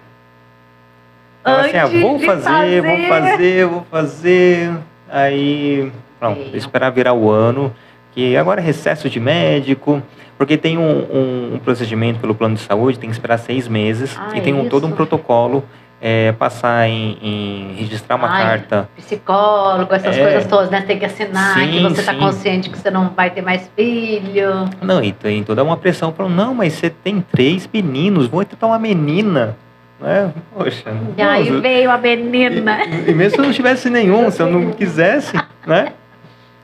Ela 1.44 1.62
assim, 1.62 1.78
ah, 1.78 1.86
Antes 1.86 2.02
vou 2.02 2.18
de 2.18 2.26
fazer, 2.26 2.82
vou 2.82 3.08
fazer, 3.08 3.66
vou 3.66 3.86
fazer. 3.90 4.72
Aí, 5.10 5.92
pronto, 6.22 6.40
Sim. 6.52 6.52
esperar 6.56 6.92
virar 6.92 7.14
o 7.14 7.32
ano, 7.32 7.74
que 8.14 8.38
agora 8.38 8.62
é 8.62 8.64
recesso 8.64 9.10
de 9.10 9.20
médico, 9.20 10.02
porque 10.38 10.56
tem 10.56 10.78
um, 10.78 10.84
um- 10.84 11.52
um 11.56 11.60
procedimento 11.60 12.20
pelo 12.20 12.36
plano 12.36 12.54
de 12.56 12.62
saúde, 12.62 13.00
tem 13.00 13.10
que 13.10 13.16
esperar 13.16 13.40
seis 13.40 13.68
meses, 13.68 14.16
Ah, 14.20 14.30
e 14.36 14.38
é 14.38 14.42
tem 14.42 14.54
um, 14.54 14.70
todo 14.70 14.86
um 14.86 14.92
protocolo, 14.92 15.64
é, 16.00 16.32
passar 16.32 16.88
em, 16.88 17.18
em 17.22 17.76
registrar 17.76 18.16
uma 18.18 18.28
Ai, 18.28 18.44
carta. 18.44 18.90
Psicólogo, 18.98 19.94
essas 19.94 20.16
É. 20.18 20.22
coisas 20.24 20.48
todas, 20.48 20.70
né? 20.70 20.82
Tem 20.82 20.98
que 21.00 21.06
assinar 21.06 21.56
que 21.56 21.60
Sim, 21.78 21.84
você 21.84 22.04
tá 22.04 22.14
sim. 22.14 22.20
consciente 22.20 22.70
que 22.70 22.78
você 22.78 22.90
não 22.92 23.10
vai 23.10 23.30
ter 23.32 23.42
mais 23.42 23.70
filho. 23.76 24.68
Não, 24.82 25.04
e 25.04 25.12
tem 25.12 25.44
toda 25.44 25.64
uma 25.64 25.78
pressão, 25.78 26.12
falando, 26.12 26.36
não, 26.36 26.54
mas 26.56 26.74
você 26.74 26.90
tem 26.90 27.22
três 27.32 27.68
meninos, 27.72 28.28
vou 28.28 28.44
tentar 28.46 28.68
uma 28.68 28.80
menina. 28.80 29.56
Né? 30.00 30.32
Poxa. 30.58 30.92
E 31.16 31.22
aí 31.22 31.50
não, 31.52 31.62
veio 31.62 31.92
a 31.92 31.98
menina. 32.00 32.84
E, 32.86 33.12
e 33.12 33.14
mesmo 33.14 33.36
se 33.36 33.40
eu 33.40 33.46
não 33.46 33.54
tivesse 33.54 33.88
nenhum, 33.88 34.32
se 34.32 34.42
eu 34.42 34.48
não 34.50 34.72
quisesse, 34.72 35.38
né? 35.68 35.94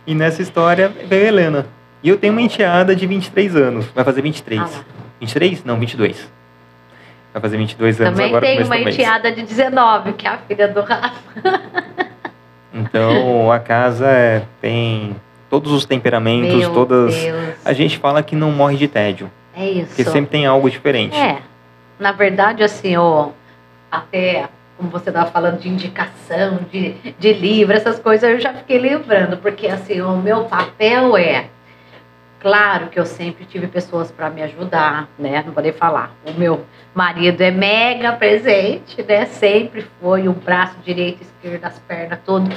E 0.08 0.16
nessa 0.16 0.42
história 0.42 0.88
veio 0.88 1.26
a 1.26 1.28
Helena. 1.28 1.66
E 2.02 2.10
eu 2.10 2.18
tenho 2.18 2.32
uma 2.32 2.42
enteada 2.42 2.96
de 2.96 3.06
23 3.06 3.56
anos. 3.56 3.86
Vai 3.94 4.06
fazer 4.06 4.22
23. 4.22 4.62
Ah 4.62 4.64
lá. 4.64 4.86
23? 5.20 5.64
Não, 5.66 5.78
22. 5.78 6.28
Vai 7.34 7.42
fazer 7.42 7.58
22 7.58 8.02
anos 8.02 8.14
Também 8.14 8.28
agora 8.30 8.46
tem 8.46 8.60
no 8.60 8.66
uma 8.66 8.76
mês. 8.76 8.96
enteada 8.96 9.32
de 9.32 9.44
19, 9.44 10.14
que 10.14 10.26
é 10.26 10.30
a 10.30 10.38
filha 10.38 10.68
do 10.70 10.82
Rafa. 10.82 11.18
Então, 12.74 13.52
a 13.52 13.60
casa 13.60 14.06
é- 14.08 14.44
tem 14.62 15.16
todos 15.50 15.72
os 15.72 15.84
temperamentos, 15.84 16.54
Meu 16.58 16.74
todas... 16.74 17.16
Deus. 17.16 17.56
A 17.66 17.74
gente 17.74 17.98
fala 17.98 18.22
que 18.22 18.36
não 18.36 18.52
morre 18.52 18.78
de 18.78 18.88
tédio. 18.88 19.32
É 19.56 19.68
isso. 19.68 19.88
Porque 19.88 20.04
sempre 20.04 20.30
tem 20.30 20.46
algo 20.46 20.70
diferente. 20.70 21.18
É. 21.18 21.40
Na 21.98 22.12
verdade, 22.12 22.62
assim, 22.64 22.96
ó, 22.96 23.30
até 23.92 24.48
como 24.78 24.90
você 24.90 25.10
estava 25.10 25.30
falando 25.32 25.60
de 25.60 25.68
indicação, 25.68 26.60
de, 26.72 26.94
de 27.18 27.34
livro, 27.34 27.76
essas 27.76 28.00
coisas, 28.00 28.30
eu 28.30 28.40
já 28.40 28.54
fiquei 28.54 28.78
lembrando, 28.78 29.38
porque 29.38 29.68
assim, 29.68 30.00
o 30.02 30.16
meu 30.18 30.44
papel 30.46 31.18
é. 31.18 31.48
Claro 32.40 32.88
que 32.90 33.00
eu 33.00 33.06
sempre 33.06 33.46
tive 33.46 33.66
pessoas 33.66 34.12
para 34.12 34.30
me 34.30 34.44
ajudar, 34.44 35.10
né? 35.18 35.44
Não 35.44 35.54
podem 35.54 35.74
falar. 35.74 36.12
O 36.24 36.34
meu 36.34 36.64
marido 36.94 37.42
é 37.42 37.50
mega 37.50 38.14
presente, 38.14 39.02
né? 39.02 39.26
Sempre 39.26 39.88
foi 40.00 40.28
o 40.28 40.34
braço 40.34 40.76
direito, 40.86 41.24
esquerdo, 41.24 41.66
as 41.66 41.80
pernas, 41.80 42.20
tudo. 42.24 42.48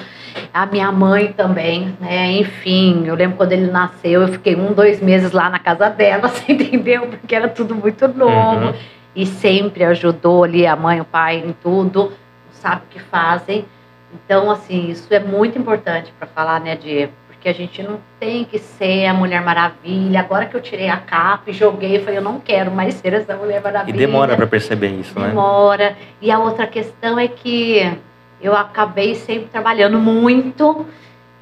A 0.52 0.66
minha 0.66 0.92
mãe 0.92 1.32
também, 1.32 1.96
né? 1.98 2.30
Enfim, 2.32 3.04
eu 3.06 3.14
lembro 3.14 3.38
quando 3.38 3.52
ele 3.52 3.70
nasceu, 3.70 4.20
eu 4.20 4.28
fiquei 4.28 4.54
um, 4.54 4.74
dois 4.74 5.00
meses 5.00 5.32
lá 5.32 5.48
na 5.48 5.58
casa 5.58 5.88
dela, 5.88 6.28
você 6.28 6.52
entendeu? 6.52 7.06
Porque 7.06 7.34
era 7.34 7.48
tudo 7.48 7.74
muito 7.74 8.06
novo 8.06 8.66
Uhum. 8.66 8.99
E 9.14 9.26
sempre 9.26 9.84
ajudou 9.84 10.44
ali 10.44 10.66
a 10.66 10.76
mãe, 10.76 11.00
o 11.00 11.04
pai 11.04 11.38
em 11.38 11.52
tudo, 11.52 12.12
sabe 12.52 12.82
o 12.88 12.92
que 12.92 13.00
fazem. 13.00 13.64
Então, 14.12 14.50
assim, 14.50 14.90
isso 14.90 15.12
é 15.12 15.20
muito 15.20 15.58
importante 15.58 16.12
para 16.18 16.26
falar, 16.26 16.60
né, 16.60 16.76
de 16.76 17.08
porque 17.40 17.48
a 17.48 17.54
gente 17.54 17.82
não 17.82 17.98
tem 18.18 18.44
que 18.44 18.58
ser 18.58 19.06
a 19.06 19.14
Mulher 19.14 19.40
Maravilha. 19.40 20.20
Agora 20.20 20.44
que 20.44 20.54
eu 20.54 20.60
tirei 20.60 20.90
a 20.90 20.98
capa 20.98 21.48
e 21.48 21.54
joguei, 21.54 21.96
eu 21.96 22.02
falei, 22.02 22.18
eu 22.18 22.22
não 22.22 22.38
quero 22.38 22.70
mais 22.70 22.92
ser 22.94 23.14
essa 23.14 23.34
Mulher 23.34 23.60
E 23.60 23.64
Maravilha. 23.64 23.96
demora 23.96 24.36
para 24.36 24.46
perceber 24.46 24.88
isso, 24.88 25.18
né? 25.18 25.28
Demora. 25.28 25.96
E 26.20 26.30
a 26.30 26.38
outra 26.38 26.66
questão 26.66 27.18
é 27.18 27.26
que 27.28 27.96
eu 28.42 28.54
acabei 28.54 29.14
sempre 29.14 29.48
trabalhando 29.48 29.98
muito. 29.98 30.84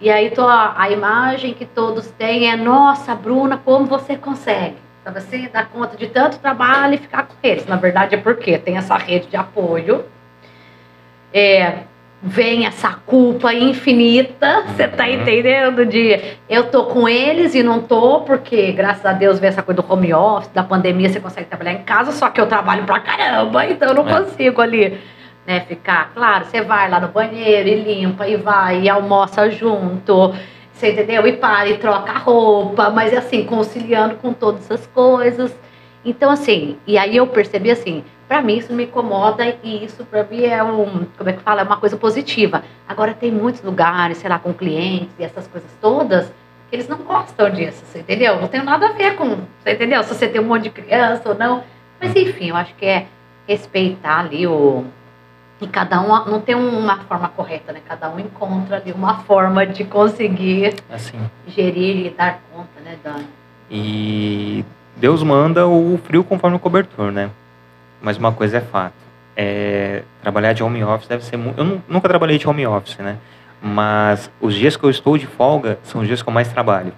E 0.01 0.09
aí 0.09 0.31
tô, 0.31 0.47
a 0.47 0.89
imagem 0.89 1.53
que 1.53 1.65
todos 1.65 2.07
têm 2.13 2.49
é, 2.49 2.55
nossa, 2.55 3.13
Bruna, 3.17 3.57
como 3.57 3.85
você 3.85 4.17
consegue? 4.17 4.77
Sabe 5.09 5.19
assim, 5.21 5.49
dar 5.51 5.69
conta 5.71 5.97
de 5.97 6.07
tanto 6.09 6.39
trabalho 6.39 6.93
e 6.93 6.99
ficar 6.99 7.23
com 7.23 7.35
eles. 7.43 7.65
Na 7.67 7.77
verdade 7.77 8.15
é 8.15 8.19
porque 8.19 8.59
tem 8.59 8.77
essa 8.77 8.95
rede 8.99 9.27
de 9.29 9.39
apoio. 9.39 10.05
É, 11.33 11.79
vem 12.23 12.67
essa 12.67 12.93
culpa 13.07 13.55
infinita, 13.55 14.65
você 14.69 14.87
tá 14.87 15.05
Uhum. 15.07 15.15
entendendo? 15.15 15.87
De 15.87 16.21
eu 16.47 16.65
tô 16.71 16.85
com 16.85 17.09
eles 17.09 17.55
e 17.55 17.63
não 17.63 17.81
tô, 17.81 18.21
porque 18.21 18.71
graças 18.73 19.07
a 19.07 19.15
Deus 19.15 19.39
vem 19.39 19.49
essa 19.49 19.63
coisa 19.63 19.81
do 19.81 19.91
home 19.91 20.13
office, 20.13 20.51
da 20.53 20.63
pandemia, 20.63 21.09
você 21.09 21.21
consegue 21.21 21.47
trabalhar 21.49 21.73
em 21.73 21.85
casa, 21.85 22.13
só 22.13 22.29
que 22.29 22.39
eu 22.39 22.47
trabalho 22.47 22.85
pra 22.85 23.01
caramba, 23.01 23.65
então 23.65 23.89
eu 23.89 23.95
não 23.95 24.07
É. 24.07 24.13
consigo 24.21 24.61
ali, 24.61 25.01
né, 25.47 25.61
ficar. 25.61 26.11
Claro, 26.13 26.45
você 26.45 26.61
vai 26.61 26.91
lá 26.91 27.01
no 27.01 27.09
banheiro 27.09 27.67
e 27.67 27.77
limpa, 27.77 28.29
e 28.29 28.37
vai, 28.37 28.83
e 28.83 28.91
almoça 28.91 29.49
junto. 29.51 30.35
Você 30.79 30.93
entendeu? 30.93 31.27
E 31.27 31.33
para 31.33 31.69
e 31.69 31.77
troca 31.77 32.13
a 32.13 32.19
roupa, 32.19 32.89
mas 32.89 33.13
assim, 33.13 33.45
conciliando 33.45 34.15
com 34.15 34.33
todas 34.33 34.71
as 34.71 34.87
coisas. 34.87 35.53
Então, 36.05 36.31
assim, 36.31 36.79
e 36.87 36.97
aí 36.97 37.17
eu 37.17 37.27
percebi 37.27 37.69
assim, 37.69 38.05
para 38.29 38.41
mim 38.41 38.59
isso 38.59 38.73
me 38.73 38.85
incomoda 38.85 39.45
e 39.65 39.85
isso 39.85 40.05
para 40.05 40.23
mim 40.23 40.45
é 40.45 40.63
um, 40.63 41.05
como 41.17 41.31
é 41.31 41.33
que 41.33 41.43
fala, 41.43 41.63
é 41.63 41.65
uma 41.65 41.79
coisa 41.79 41.97
positiva. 41.97 42.63
Agora 42.89 43.13
tem 43.13 43.33
muitos 43.33 43.61
lugares, 43.61 44.19
sei 44.19 44.31
lá, 44.31 44.39
com 44.39 44.55
clientes 44.55 45.11
e 45.19 45.25
essas 45.25 45.49
coisas 45.49 45.69
todas, 45.81 46.27
que 46.71 46.77
eles 46.77 46.87
não 46.87 46.99
gostam 46.99 47.51
disso, 47.51 47.83
você 47.85 47.99
entendeu? 47.99 48.41
Não 48.41 48.47
tem 48.47 48.63
nada 48.63 48.87
a 48.87 48.93
ver 48.93 49.17
com, 49.17 49.37
você 49.59 49.73
entendeu? 49.73 50.01
Se 50.05 50.15
você 50.15 50.29
tem 50.29 50.41
um 50.41 50.45
monte 50.45 50.63
de 50.65 50.71
criança 50.71 51.29
ou 51.29 51.35
não. 51.35 51.65
Mas 52.01 52.15
enfim, 52.15 52.51
eu 52.51 52.57
acho 52.57 52.73
que 52.77 52.87
é 52.87 53.07
respeitar 53.49 54.21
ali 54.21 54.47
o 54.47 54.85
e 55.61 55.67
cada 55.67 56.01
um 56.01 56.09
não 56.31 56.41
tem 56.41 56.55
uma 56.55 56.99
forma 56.99 57.29
correta, 57.29 57.73
né? 57.73 57.81
Cada 57.87 58.09
um 58.11 58.19
encontra 58.19 58.77
ali 58.77 58.93
uma 58.93 59.19
forma 59.19 59.67
de 59.67 59.85
conseguir 59.85 60.75
Assim. 60.91 61.19
gerir 61.49 62.07
e 62.07 62.11
dar 62.11 62.41
conta, 62.53 62.81
né, 62.85 62.97
E 63.71 64.65
Deus 64.97 65.23
manda 65.23 65.67
o 65.67 65.99
frio 66.05 66.23
conforme 66.25 66.57
o 66.57 66.61
cobertor, 66.61 67.11
né? 67.11 67.31
Mas 68.01 68.17
uma 68.17 68.33
coisa 68.33 68.59
é 68.59 68.61
fato. 68.61 68.95
É, 69.37 70.03
trabalhar 70.23 70.53
de 70.53 70.63
home 70.63 70.83
office 70.83 71.09
deve 71.09 71.25
ser 71.25 71.37
muito. 71.37 71.59
Eu 71.59 71.65
nu- 71.65 71.83
nunca 71.89 72.09
trabalhei 72.09 72.39
de 72.39 72.49
home 72.49 72.67
office, 72.67 72.97
né? 72.99 73.17
Mas 73.61 74.31
os 74.41 74.55
dias 74.55 74.77
que 74.77 74.85
eu 74.85 74.91
estou 74.91 75.19
de 75.19 75.27
folga 75.27 75.79
são 75.83 76.01
os 76.01 76.07
dias 76.07 76.23
que 76.23 76.29
eu 76.29 76.33
mais 76.33 76.49
trabalho, 76.49 76.93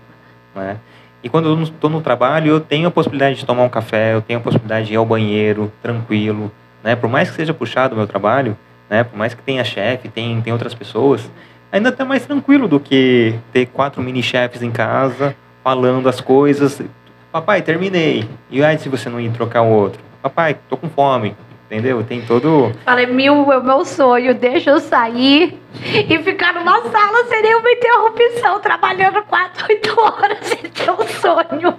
né? 0.54 0.76
E 1.22 1.28
quando 1.28 1.48
eu 1.48 1.62
estou 1.62 1.90
no 1.90 2.00
trabalho, 2.00 2.50
eu 2.50 2.60
tenho 2.60 2.88
a 2.88 2.90
possibilidade 2.90 3.36
de 3.36 3.44
tomar 3.46 3.62
um 3.62 3.68
café, 3.68 4.14
eu 4.14 4.22
tenho 4.22 4.38
a 4.38 4.42
possibilidade 4.42 4.86
de 4.86 4.94
ir 4.94 4.96
ao 4.96 5.04
banheiro, 5.04 5.70
tranquilo, 5.82 6.50
né? 6.82 6.96
Por 6.96 7.08
mais 7.08 7.30
que 7.30 7.36
seja 7.36 7.54
puxado 7.54 7.94
o 7.94 7.98
meu 7.98 8.06
trabalho, 8.06 8.56
né? 8.88 9.04
Por 9.04 9.16
mais 9.16 9.34
que 9.34 9.42
tenha 9.42 9.64
chefe, 9.64 10.08
tem, 10.08 10.40
tem 10.40 10.52
outras 10.52 10.74
pessoas, 10.74 11.30
ainda 11.70 11.92
tá 11.92 12.04
mais 12.04 12.24
tranquilo 12.24 12.66
do 12.66 12.80
que 12.80 13.34
ter 13.52 13.66
quatro 13.66 14.02
mini 14.02 14.22
chefes 14.22 14.62
em 14.62 14.70
casa 14.70 15.34
falando 15.62 16.08
as 16.08 16.20
coisas. 16.20 16.82
Papai, 17.30 17.62
terminei. 17.62 18.28
E 18.50 18.62
aí 18.64 18.78
se 18.78 18.88
você 18.88 19.08
não 19.08 19.20
ir 19.20 19.30
trocar 19.30 19.62
o 19.62 19.70
outro? 19.70 20.00
Papai, 20.22 20.58
tô 20.68 20.76
com 20.76 20.88
fome. 20.88 21.36
Entendeu? 21.70 22.02
Tem 22.02 22.20
todo. 22.20 22.72
Falei, 22.84 23.06
mil 23.06 23.52
é 23.52 23.62
meu 23.62 23.84
sonho, 23.84 24.34
deixa 24.34 24.70
eu 24.70 24.80
sair 24.80 25.56
e 25.84 26.18
ficar 26.18 26.52
numa 26.52 26.82
sala 26.90 27.24
sem 27.28 27.42
nenhuma 27.42 27.70
interrupção, 27.70 28.58
trabalhando 28.58 29.22
quatro, 29.22 29.66
oito 29.68 29.94
horas, 30.00 30.50
esse 30.50 30.88
é 30.88 30.92
o 30.92 31.06
sonho. 31.06 31.78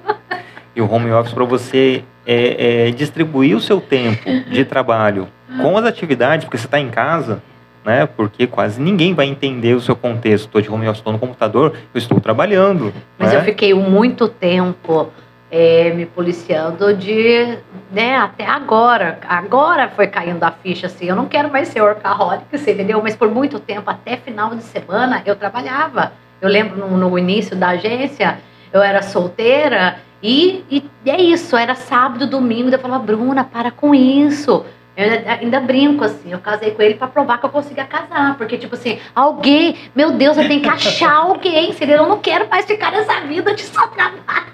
E 0.76 0.82
o 0.82 0.92
home 0.92 1.12
office 1.12 1.34
para 1.34 1.44
você 1.44 2.04
é, 2.26 2.88
é 2.88 2.92
distribuir 2.92 3.56
o 3.56 3.60
seu 3.60 3.82
tempo 3.82 4.24
de 4.50 4.64
trabalho 4.64 5.28
com 5.62 5.78
as 5.78 5.86
atividades, 5.86 6.46
porque 6.46 6.58
você 6.58 6.66
está 6.66 6.80
em 6.80 6.90
casa, 6.90 7.42
né? 7.84 8.06
Porque 8.06 8.48
quase 8.48 8.82
ninguém 8.82 9.14
vai 9.14 9.26
entender 9.26 9.74
o 9.74 9.82
seu 9.82 9.96
contexto. 9.96 10.46
Estou 10.46 10.62
de 10.62 10.70
home 10.70 10.88
office, 10.88 11.00
estou 11.00 11.12
no 11.12 11.20
computador, 11.20 11.74
eu 11.94 11.98
estou 11.98 12.20
trabalhando. 12.20 12.94
Mas 13.18 13.32
né? 13.32 13.38
eu 13.38 13.42
fiquei 13.42 13.74
muito 13.74 14.28
tempo 14.30 15.12
é, 15.52 15.92
me 15.92 16.06
policiando 16.06 16.94
de, 16.94 17.58
né, 17.92 18.16
até 18.16 18.46
agora. 18.46 19.20
Agora 19.28 19.90
foi 19.90 20.08
caindo 20.08 20.44
a 20.44 20.52
ficha, 20.52 20.88
assim, 20.88 21.08
eu 21.08 21.16
não 21.16 21.26
quero 21.26 21.52
mais 21.52 21.68
ser 21.68 21.82
workaholic, 21.82 22.46
você 22.52 22.72
entendeu? 22.72 23.02
Mas 23.04 23.16
por 23.16 23.30
muito 23.30 23.60
tempo, 23.60 23.90
até 23.90 24.16
final 24.16 24.56
de 24.56 24.64
semana, 24.64 25.22
eu 25.26 25.36
trabalhava. 25.36 26.14
Eu 26.40 26.50
lembro 26.50 26.78
no, 26.78 26.98
no 26.98 27.20
início 27.20 27.56
da 27.56 27.70
agência, 27.70 28.40
eu 28.72 28.82
era 28.82 29.02
solteira 29.02 29.98
e, 30.24 30.64
e 31.06 31.10
é 31.10 31.20
isso, 31.22 31.56
era 31.58 31.76
sábado, 31.76 32.28
domingo, 32.28 32.70
eu 32.70 32.80
falava, 32.80 33.04
Bruna, 33.04 33.44
para 33.44 33.72
com 33.72 33.94
isso. 33.96 34.66
Eu 34.96 35.10
ainda- 35.40 35.60
brinco, 35.62 36.04
assim, 36.04 36.32
eu 36.32 36.40
casei 36.40 36.72
com 36.72 36.82
ele 36.82 36.96
pra 36.96 37.08
provar 37.08 37.40
que 37.40 37.46
eu 37.46 37.50
conseguia 37.50 37.86
casar. 37.86 38.38
Porque, 38.38 38.58
tipo 38.58 38.76
assim, 38.76 39.00
alguém, 39.16 39.76
meu 39.96 40.12
Deus, 40.12 40.38
eu 40.38 40.48
tenho 40.48 40.62
que 40.62 40.70
achar 40.70 41.14
alguém, 41.14 41.72
entendeu? 41.72 41.98
Eu 41.98 42.10
não 42.10 42.20
quero 42.20 42.48
mais 42.50 42.66
ficar 42.66 42.92
nessa 42.92 43.22
vida 43.22 43.54
de 43.54 43.64
só 43.64 43.88
trabalho. 43.88 44.52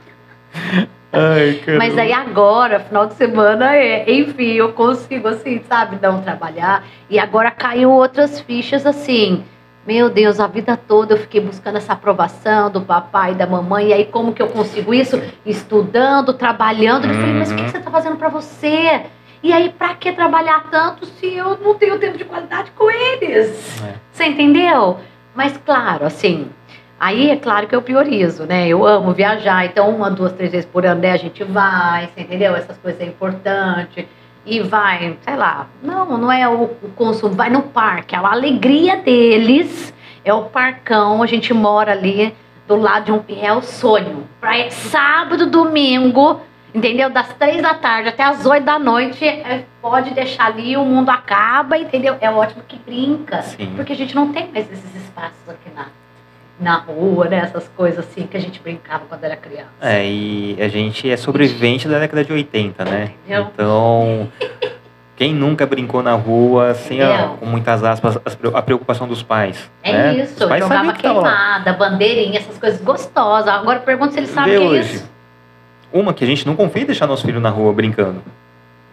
Ai. 1.12 1.62
Mas 1.78 1.98
aí 1.98 2.14
agora, 2.14 2.80
final 2.80 3.08
de 3.08 3.16
semana, 3.16 3.76
é, 3.76 4.10
enfim, 4.12 4.54
eu 4.54 4.74
consigo, 4.74 5.28
assim, 5.28 5.62
sabe, 5.68 5.98
não 6.02 6.22
trabalhar. 6.22 6.84
E 7.10 7.18
agora 7.18 7.50
caiu 7.50 7.92
outras 7.92 8.40
fichas, 8.40 8.86
assim. 8.86 9.44
Meu 9.88 10.10
Deus, 10.10 10.38
a 10.42 10.48
vida 10.48 10.76
toda 10.76 11.14
eu 11.14 11.18
fiquei 11.18 11.40
buscando 11.40 11.78
essa 11.78 11.94
aprovação 11.94 12.70
do 12.70 12.82
papai 12.82 13.32
e 13.32 13.36
da 13.36 13.48
mamãe. 13.48 13.88
E 13.88 13.94
aí, 13.94 14.04
como 14.06 14.34
que 14.34 14.42
eu 14.42 14.50
consigo 14.50 14.94
isso? 14.94 15.22
Estudando, 15.46 16.34
trabalhando. 16.34 17.06
Eu 17.08 17.14
falei, 17.14 17.34
mas 17.34 17.50
o 17.52 17.56
que 17.56 17.62
Uhum. 17.62 17.70
você 17.70 17.80
tá 17.80 17.90
fazendo 17.90 18.18
pra 18.18 18.28
você? 18.28 19.04
E 19.42 19.54
aí, 19.54 19.70
pra 19.70 19.94
que 19.94 20.12
trabalhar 20.12 20.66
tanto 20.70 21.06
se 21.06 21.34
eu 21.34 21.58
não 21.60 21.74
tenho 21.76 21.98
tempo 22.00 22.18
de 22.18 22.26
qualidade 22.26 22.70
com 22.72 22.92
eles? 22.92 23.82
É. 23.82 23.94
Você 24.12 24.26
entendeu? 24.26 24.98
Mas, 25.34 25.56
claro, 25.66 26.06
assim, 26.06 26.50
aí 27.00 27.30
é 27.32 27.38
claro 27.38 27.66
que 27.66 27.76
eu 27.76 27.82
priorizo, 27.82 28.44
né? 28.46 28.68
Eu 28.68 28.86
amo 28.86 29.14
viajar, 29.14 29.66
então 29.66 29.90
uma, 29.90 30.12
duas, 30.12 30.34
três 30.34 30.52
vezes 30.52 30.66
por 30.66 30.86
ano, 30.86 31.00
né, 31.00 31.12
a 31.14 31.18
gente 31.18 31.46
vai, 31.46 32.10
você 32.14 32.22
entendeu? 32.22 32.54
Essas 32.58 32.78
coisas 32.78 33.00
é 33.00 33.06
importante. 33.06 34.06
E 34.48 34.62
vai, 34.62 35.18
sei 35.22 35.36
lá, 35.36 35.68
não, 35.84 36.18
não 36.18 36.32
é 36.32 36.48
o, 36.48 36.64
o 36.64 36.92
consumo, 36.96 37.36
vai 37.36 37.50
no 37.50 37.64
parque, 37.64 38.16
a 38.16 38.20
alegria 38.20 38.96
deles 38.96 39.94
é 40.24 40.34
o 40.34 40.44
parcão, 40.44 41.22
a 41.22 41.28
gente 41.28 41.54
mora 41.54 41.92
ali 41.92 42.34
do 42.66 42.78
lado 42.78 43.06
de 43.06 43.12
um, 43.12 43.22
é 43.42 43.52
o 43.52 43.62
sonho. 43.62 44.26
Pra 44.40 44.70
sábado, 44.72 45.50
domingo, 45.50 46.40
entendeu? 46.74 47.10
Das 47.10 47.34
três 47.34 47.62
da 47.62 47.74
tarde 47.74 48.08
até 48.08 48.24
as 48.24 48.46
oito 48.46 48.64
da 48.64 48.80
noite, 48.80 49.26
é, 49.26 49.66
pode 49.82 50.12
deixar 50.12 50.46
ali, 50.46 50.78
o 50.78 50.86
mundo 50.86 51.10
acaba, 51.10 51.78
entendeu? 51.78 52.16
É 52.22 52.30
ótimo 52.30 52.64
que 52.66 52.78
brinca. 52.78 53.42
Sim. 53.42 53.74
Porque 53.76 53.92
a 53.92 53.96
gente 53.96 54.16
não 54.16 54.32
tem 54.32 54.50
mais 54.52 54.72
esses 54.72 54.96
espaços 54.96 55.50
aqui 55.50 55.70
na, 55.76 55.88
na 56.60 56.78
rua, 56.78 57.28
né? 57.28 57.38
Essas 57.38 57.70
coisas 57.76 58.00
assim 58.06 58.26
que 58.26 58.36
a 58.36 58.40
gente 58.40 58.60
brincava 58.60 59.06
quando 59.08 59.24
era 59.24 59.36
criança. 59.36 59.70
É, 59.82 60.06
e 60.06 60.58
a 60.60 60.68
gente 60.68 61.10
é 61.10 61.18
sobrevivente 61.18 61.88
da 61.88 62.00
década 62.00 62.24
de 62.24 62.34
80, 62.34 62.86
né? 62.86 63.12
Entendeu? 63.26 63.48
Então, 63.54 64.28
quem 65.16 65.34
nunca 65.34 65.66
brincou 65.66 66.04
na 66.04 66.14
rua 66.14 66.74
sem, 66.74 67.02
a, 67.02 67.30
com 67.40 67.46
muitas 67.46 67.84
aspas, 67.84 68.20
a 68.54 68.62
preocupação 68.62 69.08
dos 69.08 69.24
pais? 69.24 69.70
É 69.84 69.92
né? 69.92 70.16
isso, 70.18 70.44
Os 70.44 70.50
pais 70.50 70.64
jogava 70.64 70.94
que 70.94 71.02
queimada, 71.02 71.74
bandeirinha, 71.74 72.40
essas 72.40 72.58
coisas 72.58 72.82
gostosas. 72.82 73.48
Agora 73.48 73.80
pergunta 73.80 74.14
se 74.14 74.20
eles 74.20 74.30
sabem 74.30 74.58
o 74.58 74.60
que 74.60 74.66
é 74.66 74.70
hoje. 74.70 74.96
isso. 74.96 75.12
Uma 75.92 76.14
que 76.14 76.24
a 76.24 76.28
gente 76.28 76.46
não 76.46 76.56
confia 76.56 76.84
em 76.84 76.86
deixar 76.86 77.08
nosso 77.08 77.26
filho 77.26 77.40
na 77.40 77.50
rua 77.50 77.72
brincando. 77.74 78.22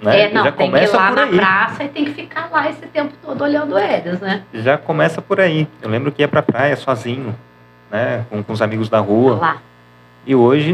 Né? 0.00 0.22
É, 0.22 0.32
não, 0.32 0.44
Já 0.44 0.52
tem 0.52 0.70
que 0.70 0.76
ir 0.76 0.80
começa 0.80 0.96
lá 0.96 1.10
na 1.10 1.26
praça 1.26 1.84
e 1.84 1.88
tem 1.88 2.04
que 2.04 2.12
ficar 2.12 2.48
lá 2.50 2.68
esse 2.68 2.86
tempo 2.86 3.14
todo 3.22 3.42
olhando 3.42 3.78
eles, 3.78 4.20
né? 4.20 4.42
Já 4.52 4.76
começa 4.76 5.22
por 5.22 5.40
aí. 5.40 5.66
Eu 5.80 5.88
lembro 5.88 6.12
que 6.12 6.22
ia 6.22 6.28
pra 6.28 6.42
praia 6.42 6.76
sozinho, 6.76 7.34
né? 7.94 8.24
Com, 8.28 8.42
com 8.42 8.52
os 8.52 8.60
amigos 8.60 8.88
da 8.88 8.98
rua. 8.98 9.36
Lá. 9.36 9.56
E 10.26 10.34
hoje 10.34 10.70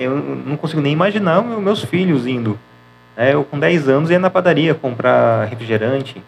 eu 0.00 0.16
não 0.16 0.56
consigo 0.56 0.80
nem 0.80 0.92
imaginar 0.92 1.40
os 1.40 1.62
meus 1.62 1.84
filhos 1.84 2.26
indo. 2.26 2.58
né? 3.16 3.34
eu 3.34 3.44
com 3.44 3.56
10 3.56 3.88
anos 3.88 4.10
ia 4.10 4.18
na 4.18 4.30
padaria 4.30 4.74
comprar 4.74 5.44
refrigerante, 5.44 6.20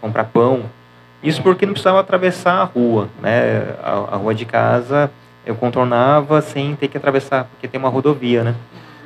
comprar 0.00 0.24
pão. 0.24 0.64
Isso 1.22 1.40
porque 1.40 1.64
não 1.64 1.72
precisava 1.72 2.00
atravessar 2.00 2.54
a 2.54 2.64
rua, 2.64 3.08
né? 3.22 3.76
A, 3.82 3.90
a 4.14 4.16
rua 4.16 4.34
de 4.34 4.44
casa 4.44 5.08
eu 5.46 5.54
contornava 5.54 6.40
sem 6.40 6.74
ter 6.74 6.88
que 6.88 6.96
atravessar, 6.96 7.44
porque 7.44 7.68
tem 7.68 7.78
uma 7.78 7.88
rodovia, 7.88 8.42
né? 8.42 8.54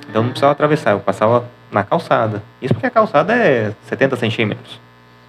Então 0.08 0.22
não 0.22 0.30
precisava 0.30 0.52
atravessar, 0.52 0.92
eu 0.92 1.00
passava 1.00 1.44
na 1.70 1.84
calçada. 1.84 2.42
Isso 2.62 2.72
porque 2.72 2.86
a 2.86 2.90
calçada 2.90 3.34
é 3.34 3.74
70 3.82 4.16
centímetros. 4.16 4.80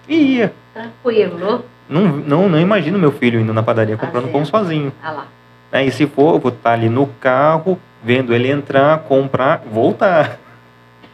E 0.08 0.36
ia. 0.36 0.52
Tranquilo. 0.72 1.64
Não, 1.90 2.02
não, 2.06 2.48
não 2.48 2.58
imagino 2.60 2.98
meu 2.98 3.10
filho 3.12 3.40
indo 3.40 3.52
na 3.52 3.62
padaria 3.62 3.96
comprando 3.96 4.26
Tá 4.26 4.32
pão 4.32 4.44
sozinho. 4.44 4.92
Ah 5.02 5.10
lá. 5.10 5.24
Né? 5.72 5.84
E 5.86 5.90
se 5.90 6.06
for, 6.06 6.34
eu 6.34 6.38
vou 6.40 6.52
estar 6.52 6.72
ali 6.72 6.88
no 6.88 7.06
carro, 7.20 7.78
vendo 8.02 8.32
ele 8.34 8.48
entrar, 8.50 8.98
comprar, 9.00 9.62
voltar. 9.70 10.38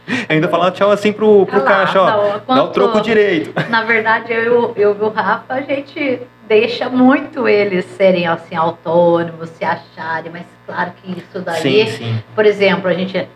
Ainda 0.29 0.47
falar 0.47 0.71
tchau 0.71 0.91
assim 0.91 1.11
pro, 1.11 1.45
pro 1.47 1.57
Ah 1.59 1.63
lá, 1.63 1.65
caixa, 1.65 2.01
ó. 2.01 2.39
não, 2.47 2.55
Dá 2.55 2.63
o 2.63 2.67
troco 2.69 3.01
direito. 3.01 3.51
Na 3.69 3.83
verdade, 3.83 4.31
eu, 4.31 4.73
eu 4.77 4.95
e 4.95 5.01
o 5.03 5.09
Rafa, 5.09 5.55
a 5.55 5.61
gente 5.61 6.21
deixa 6.47 6.87
muito 6.89 7.47
eles 7.47 7.83
serem 7.97 8.25
assim, 8.27 8.55
autônomos, 8.55 9.49
se 9.49 9.65
acharem, 9.65 10.31
mas 10.31 10.45
claro 10.65 10.91
que 11.01 11.11
isso 11.11 11.41
daí, 11.41 11.61
Sim, 11.61 11.85
sim. 11.87 12.23
por 12.33 12.45
exemplo, 12.45 12.87
a 12.87 12.93
gente 12.93 13.27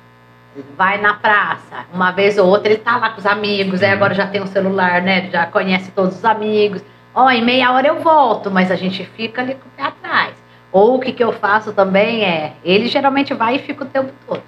vai 0.77 0.97
na 1.01 1.13
praça, 1.15 1.85
uma 1.93 2.11
vez 2.11 2.37
ou 2.37 2.47
outra 2.47 2.69
ele 2.71 2.77
tá 2.79 2.95
lá 2.97 3.09
com 3.09 3.19
os 3.19 3.25
amigos, 3.25 3.81
aí 3.83 3.89
Uhum. 3.89 3.95
agora 3.95 4.13
já 4.13 4.27
tem 4.27 4.41
um 4.41 4.47
celular, 4.47 5.01
né? 5.01 5.29
Já 5.29 5.45
conhece 5.45 5.91
todos 5.91 6.15
os 6.17 6.23
amigos. 6.25 6.81
Ó, 7.13 7.29
em 7.29 7.43
meia 7.43 7.71
hora 7.71 7.87
eu 7.87 7.99
volto, 7.99 8.49
mas 8.49 8.71
a 8.71 8.75
gente 8.75 9.05
fica 9.05 9.41
ali 9.41 9.55
com 9.55 9.67
o 9.67 9.71
pé 9.75 9.83
atrás. 9.83 10.33
Ou 10.71 10.95
o 10.95 10.99
que, 10.99 11.11
que 11.11 11.23
eu 11.23 11.33
faço 11.33 11.73
também 11.73 12.23
é, 12.23 12.53
ele 12.63 12.87
geralmente 12.87 13.33
vai 13.33 13.55
e 13.55 13.59
fica 13.59 13.83
o 13.83 13.87
tempo 13.87 14.11
todo. 14.25 14.43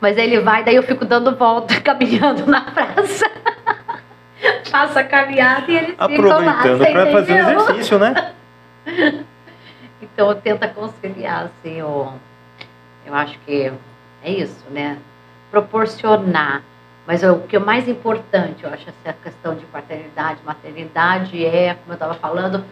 Mas 0.00 0.16
ele 0.16 0.40
vai, 0.40 0.64
daí 0.64 0.76
eu 0.76 0.82
fico 0.82 1.04
dando 1.04 1.36
volta, 1.36 1.78
caminhando 1.82 2.46
na 2.46 2.62
praça. 2.62 3.30
Faço 4.70 4.98
a 4.98 5.04
caminhada 5.04 5.70
e 5.70 5.80
lá. 5.80 5.94
Aproveitando 5.98 6.78
para 6.78 7.06
fazer 7.12 7.38
exercício, 7.38 7.98
né? 7.98 8.32
Então 10.00 10.34
tenta 10.34 10.68
conciliar, 10.68 11.46
assim, 11.46 11.80
o, 11.80 12.12
eu 13.06 13.14
acho 13.14 13.38
que 13.40 13.72
é 14.22 14.30
isso, 14.30 14.64
né? 14.70 14.98
Proporcionar. 15.50 16.62
Mas 17.06 17.22
o 17.22 17.38
que 17.38 17.56
é 17.56 17.58
mais 17.58 17.88
importante, 17.88 18.64
eu 18.64 18.70
acho, 18.70 18.88
essa 18.88 19.16
questão 19.22 19.54
de 19.54 19.64
paternidade, 19.66 20.40
maternidade, 20.44 21.44
é, 21.46 21.74
como 21.74 21.92
eu 21.92 21.94
estava 21.94 22.14
falando, 22.14 22.64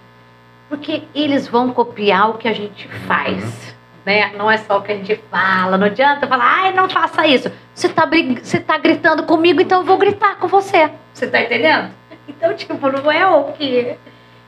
Porque 0.69 1.05
eles 1.15 1.47
vão 1.47 1.73
copiar 1.73 2.31
o 2.31 2.39
que 2.39 2.49
a 2.49 2.53
gente 2.53 2.89
faz. 3.07 3.75
Né? 4.05 4.33
Não 4.37 4.51
é 4.51 4.57
só 4.59 4.79
o 4.79 4.83
que 4.83 4.93
a 4.93 4.97
gente 4.97 5.17
fala. 5.31 5.79
Não 5.79 5.87
adianta 5.87 6.27
falar, 6.27 6.45
ai, 6.45 6.73
não 6.73 6.89
faça 6.89 7.27
isso. 7.27 7.51
Você 7.75 7.89
tá, 7.89 8.05
brig... 8.05 8.41
você 8.43 8.59
tá 8.59 8.77
gritando 8.79 9.23
comigo, 9.23 9.61
então 9.61 9.81
eu 9.81 9.87
vou 9.87 9.99
gritar 9.99 10.37
com 10.37 10.49
você. 10.49 10.91
Você 11.13 11.27
tá 11.27 11.41
entendendo? 11.41 11.91
Então, 12.27 12.55
tipo, 12.55 12.75
não 12.91 13.13
é 13.13 13.27
o 13.27 13.53
que. 13.53 13.97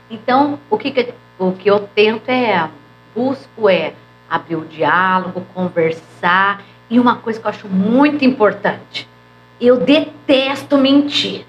Então, 0.09 0.59
o 0.69 0.77
que, 0.77 0.91
que, 0.91 1.13
o 1.37 1.51
que 1.53 1.69
eu 1.69 1.79
tento 1.79 2.29
é, 2.29 2.69
busco 3.15 3.69
é 3.69 3.93
abrir 4.29 4.55
o 4.55 4.65
diálogo, 4.65 5.45
conversar. 5.53 6.61
E 6.89 6.99
uma 6.99 7.17
coisa 7.17 7.39
que 7.39 7.45
eu 7.45 7.49
acho 7.49 7.67
muito 7.67 8.25
importante: 8.25 9.07
eu 9.59 9.77
detesto 9.77 10.77
mentir. 10.77 11.45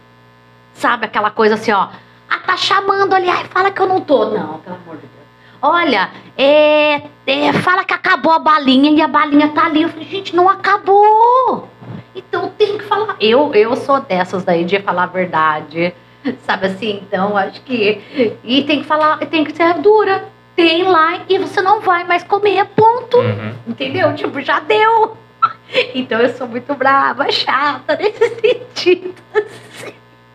Sabe 0.75 1.07
aquela 1.07 1.31
coisa 1.31 1.55
assim, 1.55 1.73
ó. 1.73 1.89
Ah, 2.29 2.39
tá 2.47 2.57
chamando 2.57 3.15
ali, 3.15 3.29
ai, 3.29 3.45
fala 3.45 3.71
que 3.71 3.81
eu 3.81 3.87
não 3.87 4.01
tô. 4.01 4.27
Não, 4.27 4.59
pelo 4.59 4.77
amor 4.77 4.97
de 4.97 5.03
Deus. 5.03 5.27
Olha, 5.61 6.11
é, 6.37 7.03
é, 7.27 7.53
fala 7.55 7.85
que 7.85 7.95
acabou 7.95 8.33
a 8.33 8.39
balinha 8.39 8.91
e 8.91 9.03
a 9.03 9.09
balinha 9.09 9.49
tá 9.49 9.65
ali. 9.65 9.83
Eu 9.83 9.89
falei, 9.89 10.07
gente, 10.07 10.37
não 10.37 10.49
acabou. 10.49 11.69
Então 12.15 12.53
tem 12.57 12.79
que 12.79 12.85
falar. 12.85 13.17
Eu, 13.21 13.55
eu 13.55 13.75
sou 13.77 14.01
dessas 14.01 14.45
daí 14.45 14.65
de 14.65 14.79
falar 14.81 15.05
a 15.05 15.07
verdade. 15.07 15.95
Sabe 16.43 16.67
assim? 16.67 17.03
Então 17.07 17.37
acho 17.37 17.61
que. 17.63 18.37
E 18.45 18.63
tem 18.65 18.81
que 18.81 18.87
falar, 18.87 19.19
tem 19.27 19.45
que 19.45 19.55
ser 19.55 19.75
dura. 19.75 20.25
Tem 20.55 20.83
lá 20.83 21.21
e 21.29 21.39
você 21.39 21.63
não 21.63 21.81
vai 21.81 22.05
mais 22.05 22.25
comer, 22.25 22.65
ponto. 22.67 23.19
Uhum. 23.19 23.55
Entendeu? 23.69 24.15
Tipo, 24.15 24.41
já 24.41 24.59
deu. 24.61 25.17
Então 25.95 26.21
eu 26.21 26.35
sou 26.35 26.49
muito 26.49 26.75
brava, 26.75 27.31
chata 27.31 27.97
nesse 27.97 28.29
sentido. 28.41 29.15
assim. 29.35 29.93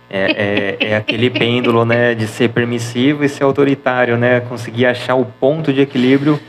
É, 0.10 0.78
é, 0.80 0.90
é 0.92 0.96
aquele 0.96 1.30
pêndulo, 1.30 1.86
né, 1.86 2.14
de 2.14 2.28
ser 2.28 2.50
permissivo 2.50 3.24
e 3.24 3.30
ser 3.30 3.44
autoritário, 3.44 4.16
né? 4.16 4.42
Conseguir 4.42 4.86
achar 4.86 5.16
o 5.16 5.26
ponto 5.26 5.74
de 5.74 5.82
equilíbrio 5.82 6.40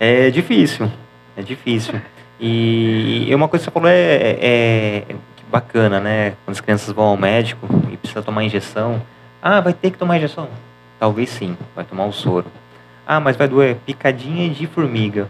é 0.00 0.30
difícil, 0.30 0.90
é 1.36 1.42
difícil. 1.42 2.00
E, 2.40 3.26
e 3.28 3.34
uma 3.34 3.48
coisa 3.48 3.64
que 3.64 3.70
você 3.70 3.74
falou 3.74 3.88
é, 3.88 4.38
é 4.40 5.04
bacana, 5.50 6.00
né? 6.00 6.34
Quando 6.44 6.54
as 6.54 6.60
crianças 6.60 6.92
vão 6.92 7.04
ao 7.06 7.16
médico 7.16 7.66
e 7.90 7.96
precisa 7.96 8.22
tomar 8.22 8.44
injeção, 8.44 9.02
ah, 9.40 9.60
vai 9.60 9.72
ter 9.72 9.90
que 9.90 9.98
tomar 9.98 10.16
injeção? 10.16 10.48
Talvez 10.98 11.30
sim, 11.30 11.56
vai 11.74 11.84
tomar 11.84 12.06
o 12.06 12.12
soro. 12.12 12.46
Ah, 13.06 13.20
mas 13.20 13.36
vai 13.36 13.48
doer 13.48 13.76
picadinha 13.86 14.50
de 14.50 14.66
formiga. 14.66 15.28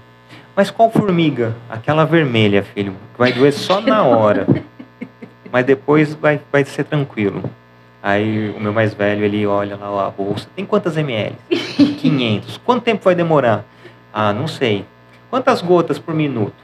Mas 0.58 0.72
qual 0.72 0.90
formiga? 0.90 1.54
Aquela 1.70 2.04
vermelha, 2.04 2.64
filho, 2.64 2.92
vai 3.16 3.32
doer 3.32 3.52
só 3.52 3.80
na 3.80 4.02
hora. 4.02 4.44
Mas 5.52 5.64
depois 5.64 6.14
vai, 6.14 6.40
vai 6.50 6.64
ser 6.64 6.82
tranquilo. 6.82 7.48
Aí 8.02 8.50
o 8.50 8.58
meu 8.58 8.72
mais 8.72 8.92
velho, 8.92 9.24
ele 9.24 9.46
olha 9.46 9.76
lá 9.76 10.08
a 10.08 10.10
bolsa. 10.10 10.48
Tem 10.56 10.66
quantas 10.66 10.96
ml? 10.96 11.36
500. 11.48 12.58
Quanto 12.64 12.82
tempo 12.82 13.04
vai 13.04 13.14
demorar? 13.14 13.64
Ah, 14.12 14.32
não 14.32 14.48
sei. 14.48 14.84
Quantas 15.30 15.62
gotas 15.62 15.96
por 15.96 16.12
minuto? 16.12 16.56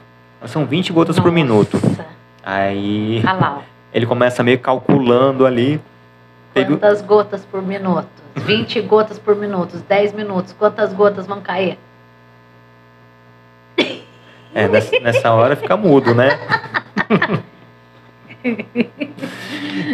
São 0.45 0.65
20 0.65 0.91
gotas 0.91 1.17
por 1.17 1.31
minuto. 1.31 1.79
Nossa. 1.81 2.05
Aí 2.43 3.23
ó. 3.25 3.59
ele 3.93 4.05
começa 4.05 4.43
meio 4.43 4.59
calculando 4.59 5.45
ali. 5.45 5.79
Quantas 6.53 7.01
gotas 7.01 7.45
por 7.45 7.61
minuto? 7.61 8.09
20 8.35 8.81
gotas 8.81 9.17
por 9.17 9.37
minuto, 9.37 9.77
10 9.77 10.11
minutos. 10.11 10.51
Quantas 10.51 10.91
gotas 10.91 11.25
vão 11.25 11.39
cair? 11.39 11.77
É, 14.55 14.67
nessa, 14.69 14.99
nessa 15.01 15.31
hora 15.33 15.55
fica 15.55 15.75
mudo, 15.75 16.15
né? 16.15 16.29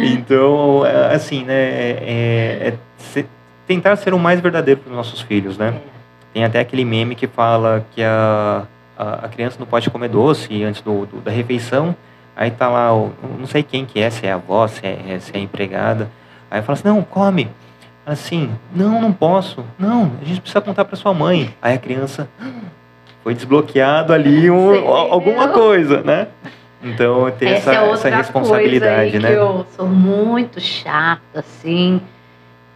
então, 0.04 0.86
é, 0.86 1.14
assim, 1.14 1.44
né? 1.44 1.54
é- 1.54 2.68
é 2.68 2.74
se- 2.96 3.26
tentar 3.66 3.96
ser 3.96 4.14
o 4.14 4.18
mais 4.18 4.40
verdadeiro 4.40 4.80
para 4.80 4.90
os 4.90 4.96
nossos 4.96 5.20
filhos, 5.20 5.58
né? 5.58 5.74
Tem 6.32 6.44
até 6.44 6.60
aquele 6.60 6.84
meme 6.84 7.14
que 7.14 7.26
fala 7.26 7.84
que 7.90 8.02
a, 8.02 8.62
a, 8.96 9.26
a 9.26 9.28
criança 9.28 9.56
não 9.58 9.66
pode 9.66 9.90
comer 9.90 10.08
doce 10.08 10.62
antes 10.62 10.80
do, 10.80 11.06
do- 11.06 11.20
da 11.20 11.30
refeição. 11.30 11.94
Aí 12.34 12.50
tá 12.50 12.68
lá, 12.68 12.94
o, 12.94 13.12
não 13.38 13.46
sei 13.46 13.62
quem 13.62 13.84
que 13.84 14.00
é, 14.00 14.08
se 14.10 14.26
é 14.26 14.32
a 14.32 14.36
avó, 14.36 14.66
se 14.66 14.86
é, 14.86 15.18
se 15.20 15.34
é 15.34 15.38
a 15.38 15.42
empregada. 15.42 16.08
Aí 16.50 16.62
fala 16.62 16.78
assim, 16.78 16.88
não, 16.88 17.02
come. 17.02 17.48
Assim, 18.06 18.50
não, 18.74 19.00
não 19.00 19.12
posso. 19.12 19.64
Não, 19.78 20.12
a 20.20 20.24
gente 20.24 20.40
precisa 20.40 20.60
contar 20.60 20.84
para 20.84 20.96
sua 20.96 21.12
mãe. 21.12 21.54
Aí 21.60 21.74
a 21.74 21.78
criança 21.78 22.28
foi 23.22 23.34
desbloqueado 23.34 24.12
ali 24.12 24.50
um- 24.50 24.88
alguma 24.88 25.48
coisa, 25.48 26.02
né? 26.02 26.28
Então 26.82 27.30
tem 27.30 27.50
essa, 27.50 27.70
Essa 27.72 27.80
é 27.84 27.90
essa 27.92 28.08
responsabilidade, 28.16 29.18
né? 29.20 29.36
eu 29.36 29.64
sou 29.76 29.86
muito 29.86 30.60
chata, 30.60 31.20
assim. 31.38 32.00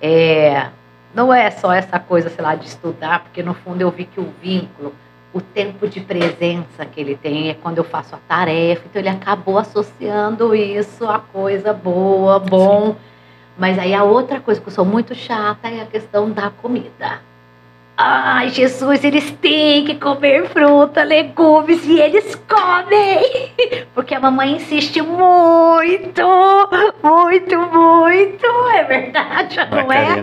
É, 0.01 0.67
não 1.13 1.35
é 1.35 1.51
só 1.51 1.73
essa 1.73 1.99
coisa, 1.99 2.29
sei 2.29 2.45
lá, 2.45 2.55
de 2.55 2.67
estudar, 2.67 3.21
porque 3.21 3.43
no 3.43 3.55
fundo 3.55 3.81
eu 3.81 3.91
vi 3.91 4.05
que 4.05 4.21
o 4.21 4.29
vínculo, 4.41 4.95
o 5.33 5.41
tempo 5.41 5.89
de 5.89 6.01
presença 6.01 6.85
que 6.87 7.01
ele 7.01 7.17
tem 7.17 7.51
é 7.51 7.55
quando 7.55 7.79
eu 7.79 7.85
faço 7.85 8.15
a 8.15 8.19
tarefa, 8.29 8.83
então 8.89 9.03
ele 9.03 9.09
acabou 9.09 9.59
associando 9.59 10.55
isso 10.55 11.05
a 11.09 11.19
coisa 11.19 11.73
boa, 11.73 12.39
bom. 12.39 12.95
Mas 13.59 13.79
aí 13.79 13.93
a 13.95 14.05
outra 14.05 14.39
coisa 14.39 14.61
que 14.61 14.69
eu 14.69 14.73
sou 14.73 14.85
muito 14.85 15.15
chata 15.15 15.67
é 15.69 15.81
a 15.83 15.87
questão 15.87 16.31
da 16.31 16.51
comida. 16.51 17.21
Ai, 17.99 18.51
Jesus, 18.51 19.03
eles 19.05 19.31
têm 19.41 19.87
que 19.87 19.95
comer 19.95 20.47
fruta, 20.51 21.03
legumes 21.03 21.83
e 21.87 21.99
eles 21.99 22.35
comem. 22.35 23.51
Porque 23.95 24.15
a 24.15 24.21
mamãe 24.21 24.57
insiste 24.57 25.01
muito, 25.01 26.23
muito, 27.03 27.59
muito. 27.59 28.47
É 28.75 28.85
verdade, 28.85 29.57
não 29.71 29.91
é? 29.91 30.17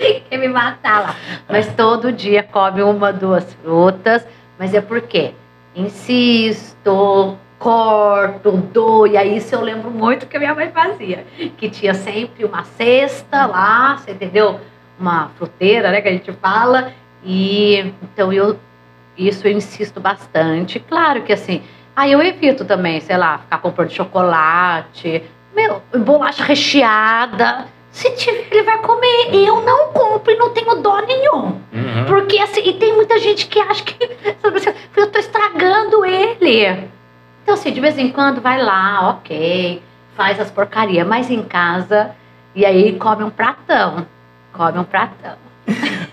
Quer 0.30 0.38
me 0.38 0.48
matar 0.48 1.02
lá. 1.02 1.16
Mas 1.46 1.66
todo 1.74 2.10
dia 2.10 2.42
come 2.42 2.82
uma, 2.82 3.12
duas 3.12 3.52
frutas. 3.62 4.26
Mas 4.58 4.72
é 4.72 4.80
porque 4.80 5.32
insisto, 5.76 7.36
corto, 7.58 8.50
dou. 8.72 9.06
E 9.06 9.16
aí 9.18 9.36
isso 9.36 9.54
eu 9.54 9.60
lembro 9.60 9.90
muito 9.90 10.26
que 10.26 10.36
a 10.36 10.40
minha 10.40 10.54
mãe 10.54 10.70
fazia. 10.70 11.26
Que 11.58 11.68
tinha 11.68 11.92
sempre 11.92 12.46
uma 12.46 12.64
cesta 12.64 13.44
lá, 13.44 13.96
você 13.96 14.12
entendeu? 14.12 14.58
Uma 15.02 15.30
fruteira, 15.36 15.90
né, 15.90 16.00
que 16.00 16.08
a 16.08 16.12
gente 16.12 16.32
fala. 16.32 16.92
E 17.24 17.92
então 18.02 18.32
eu 18.32 18.56
isso 19.18 19.46
eu 19.46 19.52
insisto 19.52 19.98
bastante. 19.98 20.78
Claro 20.78 21.22
que 21.22 21.32
assim, 21.32 21.60
aí 21.94 22.12
eu 22.12 22.22
evito 22.22 22.64
também, 22.64 23.00
sei 23.00 23.16
lá, 23.16 23.38
ficar 23.38 23.58
comprando 23.58 23.90
chocolate, 23.90 25.22
meu, 25.54 25.82
bolacha 25.98 26.44
recheada. 26.44 27.66
Se 27.90 28.10
tiver, 28.12 28.46
ele 28.50 28.62
vai 28.62 28.78
comer. 28.78 29.34
Eu 29.34 29.60
não 29.60 29.92
compro 29.92 30.32
e 30.32 30.36
não 30.36 30.50
tenho 30.50 30.76
dó 30.76 31.00
nenhum. 31.00 31.60
Uhum. 31.72 32.04
Porque 32.06 32.38
assim, 32.38 32.62
e 32.64 32.72
tem 32.74 32.94
muita 32.94 33.18
gente 33.18 33.46
que 33.46 33.58
acha 33.58 33.84
que 33.84 33.96
assim, 34.42 34.72
eu 34.96 35.10
tô 35.10 35.18
estragando 35.18 36.04
ele. 36.04 36.88
Então, 37.42 37.54
assim, 37.54 37.72
de 37.72 37.80
vez 37.80 37.98
em 37.98 38.10
quando 38.10 38.40
vai 38.40 38.62
lá, 38.62 39.10
ok, 39.10 39.82
faz 40.16 40.38
as 40.38 40.50
porcarias, 40.50 41.06
mas 41.06 41.30
em 41.30 41.42
casa, 41.42 42.14
e 42.54 42.64
aí 42.64 42.96
come 42.98 43.24
um 43.24 43.30
pratão. 43.30 44.06
Come 44.52 44.78
um 44.78 44.84
pratão. 44.84 45.34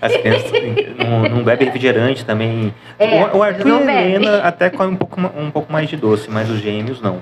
As 0.00 0.16
crianças 0.16 0.52
não, 0.96 1.22
não 1.36 1.44
bebem 1.44 1.66
refrigerante 1.66 2.24
também. 2.24 2.72
É, 2.98 3.24
o, 3.26 3.38
o 3.38 3.42
Arthur 3.42 3.68
e 3.68 3.72
a 3.72 3.78
bebe. 3.78 4.14
Helena 4.14 4.38
até 4.38 4.70
comem 4.70 4.94
um 4.94 4.96
pouco, 4.96 5.20
um 5.36 5.50
pouco 5.50 5.72
mais 5.72 5.88
de 5.88 5.96
doce, 5.96 6.30
mas 6.30 6.48
os 6.48 6.58
gêmeos 6.60 7.00
não. 7.02 7.20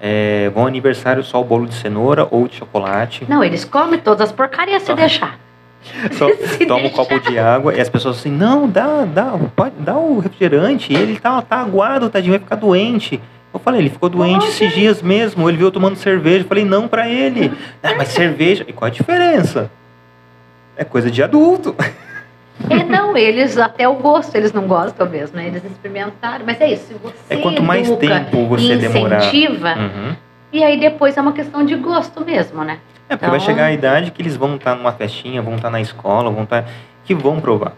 É, 0.00 0.50
vão 0.54 0.66
aniversário 0.66 1.22
só 1.24 1.40
o 1.40 1.44
bolo 1.44 1.66
de 1.66 1.74
cenoura 1.74 2.26
ou 2.30 2.46
de 2.46 2.56
chocolate. 2.56 3.24
Não, 3.28 3.42
eles 3.42 3.64
comem 3.64 3.98
todas 3.98 4.28
as 4.28 4.32
porcarias 4.32 4.82
se 4.82 4.86
Só- 4.86 4.94
deixar. 4.94 5.38
Só 6.12 6.28
Se 6.58 6.64
toma 6.66 6.80
um 6.80 6.82
deixar. 6.82 6.96
copo 6.96 7.18
de 7.20 7.38
água 7.38 7.74
e 7.74 7.80
as 7.80 7.88
pessoas 7.88 8.18
assim, 8.18 8.30
não, 8.30 8.68
dá, 8.68 9.04
dá, 9.04 9.36
pode, 9.56 9.74
dá 9.78 9.96
o 9.96 10.20
refrigerante, 10.20 10.92
ele 10.92 11.18
tá, 11.18 11.40
tá 11.42 11.56
aguado, 11.60 12.08
tadinho, 12.08 12.32
vai 12.32 12.38
ficar 12.40 12.56
doente. 12.56 13.20
Eu 13.52 13.58
falei, 13.60 13.80
ele 13.80 13.90
ficou 13.90 14.08
doente 14.08 14.46
esses 14.46 14.72
dias 14.74 15.02
mesmo, 15.02 15.48
ele 15.48 15.58
veio 15.58 15.70
tomando 15.70 15.96
cerveja. 15.96 16.44
Eu 16.44 16.48
falei, 16.48 16.64
não 16.64 16.86
pra 16.88 17.08
ele. 17.08 17.52
Ah, 17.82 17.94
mas 17.96 18.08
cerveja, 18.08 18.64
e 18.66 18.72
qual 18.72 18.86
a 18.86 18.90
diferença? 18.90 19.70
É 20.76 20.84
coisa 20.84 21.10
de 21.10 21.22
adulto. 21.22 21.74
É, 22.70 22.84
não, 22.84 23.16
eles 23.16 23.58
até 23.58 23.88
o 23.88 23.94
gosto, 23.94 24.34
eles 24.36 24.52
não 24.52 24.66
gostam 24.68 25.08
mesmo, 25.08 25.36
né? 25.36 25.46
Eles 25.46 25.64
experimentaram. 25.64 26.44
Mas 26.46 26.60
é 26.60 26.70
isso, 26.72 26.86
se 26.88 26.94
você 26.94 27.14
É 27.30 27.36
quanto 27.36 27.62
mais 27.62 27.90
tempo 27.96 28.46
você 28.46 28.74
e 28.74 28.76
demorar. 28.78 29.18
incentiva, 29.18 29.74
Uhum. 29.74 30.16
e 30.52 30.62
aí 30.62 30.78
depois 30.78 31.16
é 31.16 31.20
uma 31.20 31.32
questão 31.32 31.64
de 31.64 31.74
gosto 31.74 32.24
mesmo, 32.24 32.62
né? 32.64 32.78
É, 33.08 33.16
porque 33.16 33.28
vai 33.30 33.38
Então- 33.38 33.46
chegar 33.46 33.64
a 33.66 33.72
idade 33.72 34.10
que 34.10 34.22
eles 34.22 34.36
vão 34.36 34.54
estar 34.56 34.74
numa 34.76 34.92
festinha, 34.92 35.42
vão 35.42 35.56
estar 35.56 35.70
na 35.70 35.80
escola, 35.80 36.30
vão 36.30 36.44
estar. 36.44 36.64
que 37.04 37.14
vão 37.16 37.40
provar. 37.40 37.72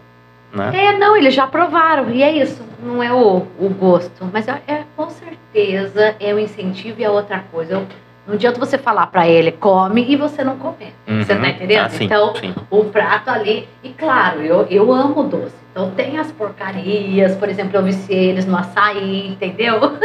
Né? 0.53 0.71
É, 0.73 0.97
não, 0.99 1.17
eles 1.17 1.33
já 1.33 1.47
provaram, 1.47 2.11
e 2.11 2.21
é 2.21 2.31
isso, 2.31 2.61
não 2.81 3.01
é 3.01 3.11
o, 3.11 3.45
o 3.59 3.69
gosto, 3.69 4.29
mas 4.31 4.47
é, 4.47 4.61
é, 4.67 4.83
com 4.95 5.09
certeza 5.09 6.15
é 6.19 6.31
o 6.33 6.37
incentivo 6.39 7.01
e 7.01 7.05
a 7.05 7.11
outra 7.11 7.43
coisa. 7.51 7.73
Eu, 7.73 7.87
não 8.27 8.33
adianta 8.35 8.59
você 8.59 8.77
falar 8.77 9.07
pra 9.07 9.27
ele, 9.27 9.51
come 9.51 10.05
e 10.07 10.15
você 10.15 10.43
não 10.43 10.57
comer. 10.57 10.93
Você 11.07 11.33
Uhum. 11.33 11.41
tá 11.41 11.49
entendendo? 11.49 11.85
Ah, 11.85 11.89
sim, 11.89 12.05
então, 12.05 12.35
sim. 12.35 12.53
o 12.69 12.83
prato 12.85 13.29
ali, 13.29 13.67
e 13.83 13.89
claro, 13.89 14.41
eu, 14.41 14.65
eu 14.69 14.91
amo 14.93 15.23
doce. 15.23 15.53
Então 15.71 15.91
tem 15.91 16.17
as 16.17 16.31
porcarias, 16.31 17.35
por 17.35 17.49
exemplo, 17.49 17.75
eu 17.77 17.83
viciei 17.83 18.29
eles 18.29 18.45
no 18.45 18.57
açaí, 18.57 19.27
entendeu? 19.27 19.79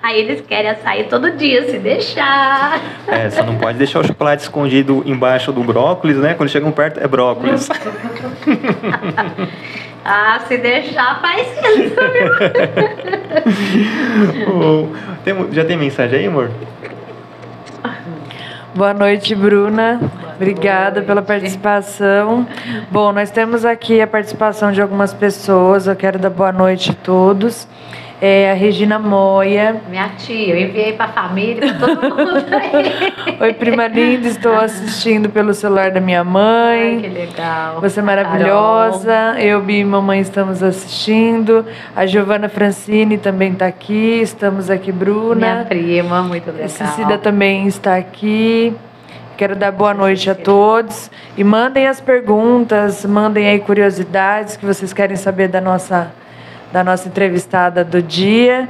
Aí 0.00 0.20
eles 0.20 0.40
querem 0.42 0.70
açaí 0.70 1.04
todo 1.04 1.30
dia, 1.32 1.68
se 1.68 1.78
deixar. 1.78 2.80
É, 3.06 3.28
só 3.30 3.42
não 3.42 3.56
pode 3.58 3.78
deixar 3.78 3.98
o 4.00 4.04
chocolate 4.06 4.42
escondido 4.42 5.02
embaixo 5.04 5.52
do 5.52 5.62
brócolis, 5.64 6.16
né? 6.18 6.34
Quando 6.34 6.48
chegam 6.48 6.70
perto, 6.70 7.00
é 7.00 7.08
brócolis. 7.08 7.68
ah, 10.04 10.40
se 10.48 10.58
deixar, 10.58 11.20
faz 11.20 11.46
isso, 11.48 11.94
viu? 14.46 14.88
tem, 15.24 15.52
já 15.52 15.64
tem 15.64 15.76
mensagem 15.76 16.20
aí, 16.20 16.26
amor? 16.26 16.50
Boa 18.74 18.94
noite, 18.94 19.34
Bruna. 19.34 20.00
Obrigada 20.34 21.02
pela 21.02 21.20
participação. 21.20 22.46
Bom, 22.90 23.12
nós 23.12 23.30
temos 23.30 23.64
aqui 23.64 24.00
a 24.00 24.06
participação 24.06 24.72
de 24.72 24.80
algumas 24.80 25.12
pessoas. 25.12 25.86
Eu 25.86 25.94
quero 25.94 26.18
dar 26.18 26.30
boa 26.30 26.50
noite 26.50 26.90
a 26.90 26.94
todos. 26.94 27.68
É 28.24 28.52
a 28.52 28.54
Regina 28.54 29.00
Moia. 29.00 29.82
Minha 29.90 30.10
tia, 30.10 30.54
eu 30.54 30.68
enviei 30.68 30.92
para 30.92 31.06
a 31.06 31.08
família, 31.08 31.74
para 31.74 31.96
todo 31.96 32.02
mundo 32.02 32.46
aí. 32.52 33.12
Oi, 33.42 33.52
prima 33.54 33.88
linda, 33.88 34.28
estou 34.28 34.54
assistindo 34.54 35.28
pelo 35.28 35.52
celular 35.52 35.90
da 35.90 36.00
minha 36.00 36.22
mãe. 36.22 36.94
Ai, 36.94 37.00
que 37.02 37.08
legal. 37.08 37.80
Você 37.80 37.98
é 37.98 38.02
maravilhosa. 38.04 39.06
Carol. 39.08 39.40
Eu 39.40 39.68
e 39.68 39.84
mamãe 39.84 40.20
estamos 40.20 40.62
assistindo. 40.62 41.66
A 41.96 42.06
Giovana 42.06 42.48
Francini 42.48 43.18
também 43.18 43.54
está 43.54 43.66
aqui. 43.66 44.20
Estamos 44.22 44.70
aqui, 44.70 44.92
Bruna. 44.92 45.34
Minha 45.34 45.64
prima, 45.64 46.22
muito 46.22 46.46
legal. 46.46 46.66
A 46.66 46.68
Cecília 46.68 47.18
também 47.18 47.66
está 47.66 47.96
aqui. 47.96 48.72
Quero 49.36 49.56
dar 49.56 49.72
boa 49.72 49.94
noite 49.94 50.30
a 50.30 50.34
todos 50.36 51.10
e 51.36 51.42
mandem 51.42 51.88
as 51.88 52.00
perguntas, 52.00 53.04
mandem 53.04 53.48
aí 53.48 53.58
curiosidades 53.58 54.56
que 54.56 54.64
vocês 54.64 54.92
querem 54.92 55.16
saber 55.16 55.48
da 55.48 55.60
nossa 55.60 56.21
da 56.72 56.82
nossa 56.82 57.06
entrevistada 57.06 57.84
do 57.84 58.02
dia 58.02 58.68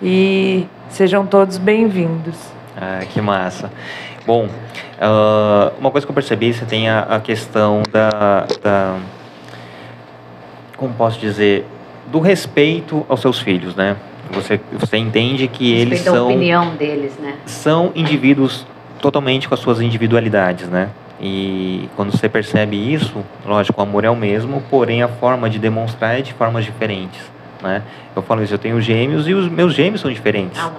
e 0.00 0.66
sejam 0.88 1.26
todos 1.26 1.58
bem-vindos. 1.58 2.36
Ah, 2.76 3.00
que 3.12 3.20
massa. 3.20 3.70
Bom, 4.24 4.46
uh, 4.46 5.72
uma 5.78 5.90
coisa 5.90 6.06
que 6.06 6.10
eu 6.10 6.14
percebi, 6.14 6.54
você 6.54 6.64
tem 6.64 6.88
a, 6.88 7.00
a 7.00 7.20
questão 7.20 7.82
da, 7.90 8.46
da, 8.62 8.96
como 10.76 10.94
posso 10.94 11.18
dizer, 11.18 11.66
do 12.06 12.20
respeito 12.20 13.04
aos 13.08 13.20
seus 13.20 13.40
filhos, 13.40 13.74
né? 13.74 13.96
Você, 14.30 14.60
você 14.72 14.96
entende 14.96 15.48
que 15.48 15.72
Respeito 15.72 15.92
eles 15.92 16.00
são... 16.02 16.16
a 16.16 16.30
opinião 16.30 16.76
deles, 16.76 17.18
né? 17.18 17.34
São 17.46 17.90
indivíduos 17.96 18.64
totalmente 19.00 19.48
com 19.48 19.54
as 19.54 19.60
suas 19.60 19.80
individualidades, 19.80 20.68
né? 20.68 20.88
E 21.20 21.88
quando 21.96 22.12
você 22.12 22.28
percebe 22.28 22.76
isso, 22.76 23.24
lógico, 23.44 23.80
o 23.80 23.82
amor 23.82 24.04
é 24.04 24.10
o 24.10 24.16
mesmo, 24.16 24.62
porém 24.70 25.02
a 25.02 25.08
forma 25.08 25.50
de 25.50 25.58
demonstrar 25.58 26.18
é 26.18 26.22
de 26.22 26.32
formas 26.32 26.64
diferentes. 26.64 27.20
Né? 27.62 27.82
Eu 28.14 28.22
falo 28.22 28.42
isso, 28.42 28.54
eu 28.54 28.58
tenho 28.58 28.80
gêmeos 28.80 29.28
e 29.28 29.34
os 29.34 29.48
meus 29.48 29.74
gêmeos 29.74 30.00
são 30.00 30.10
diferentes. 30.10 30.60
Ah 30.60 30.72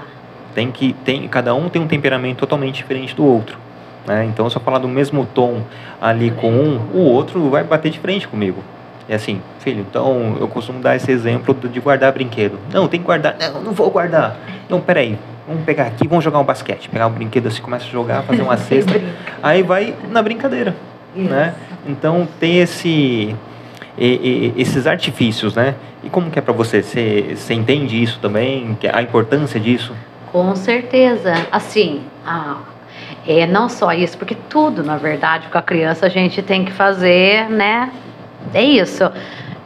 tem 0.54 0.72
que 0.72 0.94
tem 1.06 1.28
cada 1.28 1.54
um 1.54 1.70
tem 1.70 1.82
um 1.82 1.88
temperamento 1.88 2.39
totalmente 2.39 2.76
diferente 2.76 3.15
do 3.15 3.26
outro. 3.26 3.58
Né? 4.06 4.26
Então, 4.26 4.50
se 4.50 4.56
eu 4.56 4.62
falar 4.62 4.80
do 4.80 4.88
mesmo 4.88 5.26
tom 5.26 5.62
ali 6.02 6.32
com 6.32 6.52
um, 6.52 6.80
o 6.94 7.00
outro 7.00 7.50
vai 7.50 7.63
bater 7.63 7.91
de 7.91 8.00
frente 8.00 8.28
comigo. 8.28 8.63
É 9.08 9.15
assim, 9.15 9.41
filho, 9.60 9.86
então 9.88 10.38
eu 10.39 10.48
costumo 10.48 10.80
dar 10.80 10.96
esse 10.96 11.12
exemplo 11.12 11.54
de 11.54 11.80
guardar 11.80 12.12
brinquedo. 12.12 12.58
Não, 12.72 12.88
tem 12.88 13.00
que 13.00 13.06
guardar. 13.06 13.36
Não, 13.38 13.62
não 13.62 13.72
vou 13.74 13.89
guardar. 13.91 14.38
Não, 14.70 14.80
peraí. 14.80 15.17
Vamos 15.48 15.65
pegar 15.65 15.88
aqui, 15.88 16.08
vamos 16.08 16.24
jogar 16.24 16.39
um 16.39 16.44
basquete. 16.44 16.88
Pegar 16.88 17.08
um 17.08 17.12
brinquedo 17.12 17.48
assim, 17.48 17.62
começa 17.62 17.86
a 17.86 17.89
jogar, 17.89 18.24
fazer 18.24 18.41
uma 18.41 18.56
cesta. 18.58 19.02
aí 19.44 19.62
vai 19.63 19.94
na 20.10 20.22
brincadeira. 20.22 20.76
Né? 21.13 21.54
Então 21.86 22.28
tem 22.39 22.60
esse 22.60 23.36
esses 23.98 24.88
artifícios, 24.88 25.56
né? 25.56 25.76
E 26.04 26.10
como 26.10 26.32
que 26.32 26.40
é 26.40 26.42
para 26.42 26.54
você? 26.54 26.82
você? 26.82 27.36
Você 27.36 27.54
entende 27.54 28.02
isso 28.02 28.20
também? 28.20 28.78
A 28.94 29.02
importância 29.02 29.60
disso? 29.60 29.94
Com 30.32 30.56
certeza. 30.56 31.34
Assim, 31.52 32.02
a, 32.26 32.58
é 33.28 33.46
não 33.46 33.70
só 33.70 33.92
isso, 33.92 34.18
porque 34.18 34.36
tudo, 34.50 34.84
na 34.84 34.98
verdade, 34.98 35.48
com 35.48 35.58
a 35.58 35.62
criança 35.62 36.06
a 36.06 36.10
gente 36.10 36.42
tem 36.42 36.66
que 36.66 36.72
fazer, 36.72 37.50
né? 37.50 37.92
É 38.54 38.64
isso 38.64 39.12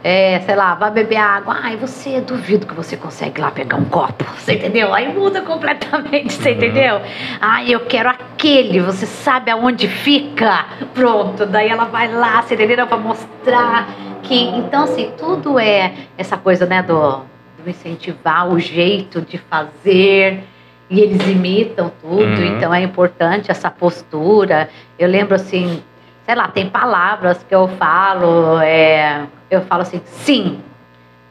é, 0.08 0.38
sei 0.46 0.54
lá, 0.54 0.76
vai 0.76 0.88
beber 0.92 1.16
água. 1.16 1.58
Ai, 1.64 1.76
você, 1.76 2.20
duvido 2.20 2.64
que 2.64 2.74
você 2.74 2.96
consegue 2.96 3.40
lá 3.40 3.50
pegar 3.50 3.76
um 3.76 3.86
copo. 3.86 4.24
Você 4.38 4.54
entendeu? 4.54 4.94
Aí 4.94 5.12
muda 5.12 5.40
completamente, 5.42 6.32
você 6.32 6.50
uhum. 6.50 6.54
entendeu? 6.54 7.00
Ai, 7.40 7.74
eu 7.74 7.80
quero 7.80 8.08
aquele, 8.08 8.78
você 8.78 9.04
sabe 9.04 9.50
aonde 9.50 9.88
fica? 9.88 10.64
Pronto, 10.94 11.44
daí 11.44 11.68
ela 11.68 11.86
vai 11.86 12.06
lá, 12.06 12.40
você 12.40 12.54
entendeu? 12.54 12.86
Pra 12.86 12.96
mostrar 12.96 13.88
que. 14.26 14.34
Então, 14.34 14.84
assim, 14.84 15.12
tudo 15.16 15.58
é 15.58 15.94
essa 16.16 16.36
coisa, 16.36 16.66
né, 16.66 16.82
do, 16.82 17.22
do 17.62 17.68
incentivar 17.68 18.48
o 18.48 18.58
jeito 18.58 19.20
de 19.20 19.38
fazer 19.38 20.44
e 20.88 21.00
eles 21.00 21.26
imitam 21.26 21.90
tudo, 22.00 22.22
uhum. 22.22 22.56
então 22.56 22.72
é 22.72 22.80
importante 22.80 23.50
essa 23.50 23.70
postura. 23.70 24.68
Eu 24.98 25.08
lembro 25.08 25.34
assim, 25.34 25.82
sei 26.24 26.34
lá, 26.34 26.48
tem 26.48 26.68
palavras 26.68 27.42
que 27.42 27.54
eu 27.54 27.66
falo, 27.68 28.60
é, 28.60 29.26
eu 29.50 29.62
falo 29.62 29.82
assim, 29.82 30.00
sim. 30.04 30.60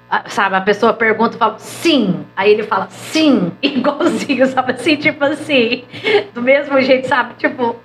Ah, 0.10 0.24
sabe, 0.28 0.56
a 0.56 0.62
pessoa 0.62 0.94
pergunta, 0.94 1.36
eu 1.36 1.40
falo 1.40 1.56
sim. 1.58 2.26
Aí 2.36 2.52
ele 2.52 2.64
fala 2.64 2.88
sim, 2.90 3.52
igualzinho, 3.62 4.46
sabe 4.48 4.74
assim, 4.74 4.98
tipo 4.98 5.24
assim, 5.24 5.86
do 6.34 6.42
mesmo 6.42 6.80
jeito, 6.82 7.08
sabe, 7.08 7.34
tipo, 7.36 7.78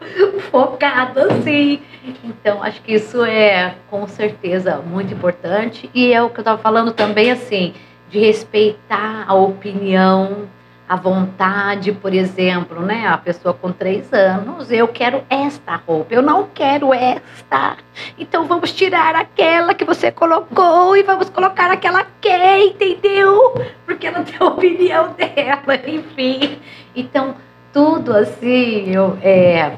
focado 0.51 1.21
assim. 1.21 1.81
Então, 2.25 2.63
acho 2.63 2.81
que 2.83 2.95
isso 2.95 3.25
é 3.25 3.75
com 3.89 4.07
certeza 4.07 4.77
muito 4.77 5.13
importante. 5.13 5.91
E 5.95 6.13
é 6.13 6.23
o 6.23 6.31
que 6.31 6.39
eu 6.39 6.43
estava 6.43 6.61
falando 6.61 6.93
também, 6.93 7.31
assim, 7.31 7.75
de 8.09 8.19
respeitar 8.19 9.25
a 9.27 9.35
opinião 9.35 10.49
a 10.91 10.97
vontade, 10.97 11.93
por 11.93 12.13
exemplo, 12.13 12.83
né? 12.83 13.07
A 13.07 13.17
pessoa 13.17 13.55
com 13.55 13.71
três 13.71 14.13
anos, 14.13 14.73
eu 14.73 14.89
quero 14.89 15.23
esta 15.31 15.77
roupa, 15.77 16.13
eu 16.13 16.21
não 16.21 16.49
quero 16.53 16.93
esta. 16.93 17.77
Então 18.19 18.45
vamos 18.49 18.73
tirar 18.73 19.15
aquela 19.15 19.73
que 19.73 19.85
você 19.85 20.11
colocou 20.11 20.97
e 20.97 21.05
vamos 21.05 21.31
colocar 21.31 21.71
aquela 21.71 22.05
que, 22.21 22.67
entendeu? 22.67 23.55
Porque 23.87 24.09
ela 24.09 24.25
tem 24.25 24.35
a 24.41 24.45
opinião 24.47 25.13
dela, 25.13 25.77
enfim. 25.87 26.59
Então, 26.97 27.37
tudo 27.73 28.13
assim, 28.13 28.93
eu, 28.93 29.17
é, 29.23 29.71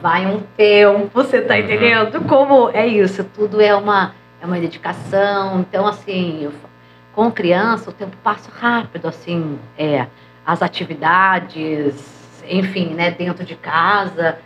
vai 0.00 0.26
um 0.26 0.40
tempo, 0.56 1.10
você 1.12 1.40
tá 1.40 1.54
uhum. 1.54 1.60
entendendo? 1.60 2.20
Como 2.26 2.70
é 2.70 2.86
isso? 2.86 3.24
Tudo 3.24 3.60
é 3.60 3.74
uma, 3.74 4.14
é 4.40 4.46
uma 4.46 4.58
dedicação. 4.58 5.60
Então, 5.60 5.86
assim, 5.86 6.44
eu, 6.44 6.52
com 7.14 7.30
criança, 7.30 7.90
o 7.90 7.92
tempo 7.92 8.16
passa 8.22 8.50
rápido, 8.50 9.06
assim, 9.06 9.58
é 9.78 10.06
as 10.46 10.62
atividades, 10.62 12.42
enfim, 12.48 12.94
né, 12.94 13.10
dentro 13.10 13.44
de 13.44 13.54
casa. 13.54 14.38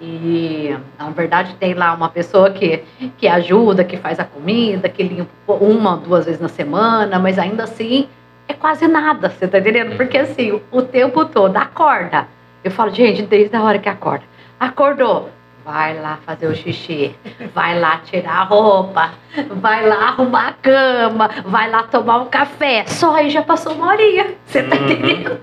E 0.00 0.76
na 0.98 1.10
verdade 1.10 1.54
tem 1.54 1.72
lá 1.72 1.94
uma 1.94 2.08
pessoa 2.08 2.50
que, 2.50 2.82
que 3.16 3.28
ajuda, 3.28 3.84
que 3.84 3.96
faz 3.96 4.18
a 4.18 4.24
comida, 4.24 4.88
que 4.88 5.02
limpa 5.02 5.52
uma, 5.52 5.96
duas 5.96 6.24
vezes 6.24 6.40
na 6.40 6.48
semana, 6.48 7.18
mas 7.18 7.38
ainda 7.38 7.62
assim 7.62 8.08
é 8.48 8.52
quase 8.52 8.88
nada, 8.88 9.30
você 9.30 9.46
tá 9.46 9.58
entendendo? 9.58 9.96
Porque 9.96 10.18
assim, 10.18 10.60
o 10.70 10.82
tempo 10.82 11.24
todo 11.24 11.56
acorda. 11.56 12.26
Eu 12.62 12.70
falo, 12.70 12.92
gente, 12.92 13.22
desde 13.22 13.54
a 13.54 13.62
hora 13.62 13.78
que 13.78 13.88
acorda. 13.88 14.24
Acordou, 14.58 15.30
Vai 15.64 15.98
lá 15.98 16.18
fazer 16.26 16.46
o 16.46 16.54
xixi, 16.54 17.14
vai 17.54 17.80
lá 17.80 17.96
tirar 17.96 18.40
a 18.40 18.44
roupa, 18.44 19.12
vai 19.56 19.88
lá 19.88 20.08
arrumar 20.08 20.48
a 20.48 20.52
cama, 20.52 21.30
vai 21.42 21.70
lá 21.70 21.84
tomar 21.84 22.18
um 22.18 22.26
café. 22.26 22.84
Só 22.86 23.14
aí 23.14 23.30
já 23.30 23.40
passou 23.40 23.72
uma 23.72 23.86
horinha. 23.86 24.34
Você 24.44 24.62
tá 24.62 24.76
uhum. 24.76 24.84
entendendo? 24.84 25.40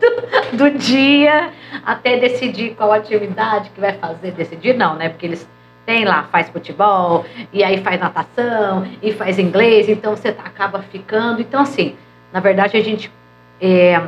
Do 0.54 0.70
dia 0.78 1.50
até 1.84 2.20
decidir 2.20 2.76
qual 2.76 2.94
atividade 2.94 3.72
que 3.72 3.82
vai 3.82 3.94
fazer. 3.94 4.30
Decidir 4.34 4.78
não, 4.78 4.96
né? 4.96 5.10
Porque 5.10 5.26
eles 5.26 5.50
têm 5.88 6.06
lá, 6.06 6.22
faz 6.32 6.50
futebol, 6.50 7.26
e 7.52 7.64
aí 7.64 7.82
faz 7.82 8.00
natação, 8.00 8.88
e 9.02 9.12
faz 9.12 9.40
inglês, 9.40 9.90
então 9.90 10.16
você 10.16 10.32
tá, 10.32 10.44
acaba 10.44 10.84
ficando. 10.84 11.42
Então, 11.42 11.62
assim, 11.62 11.96
na 12.32 12.40
verdade 12.40 12.78
a 12.78 12.84
gente 12.84 13.12
é, 13.60 14.00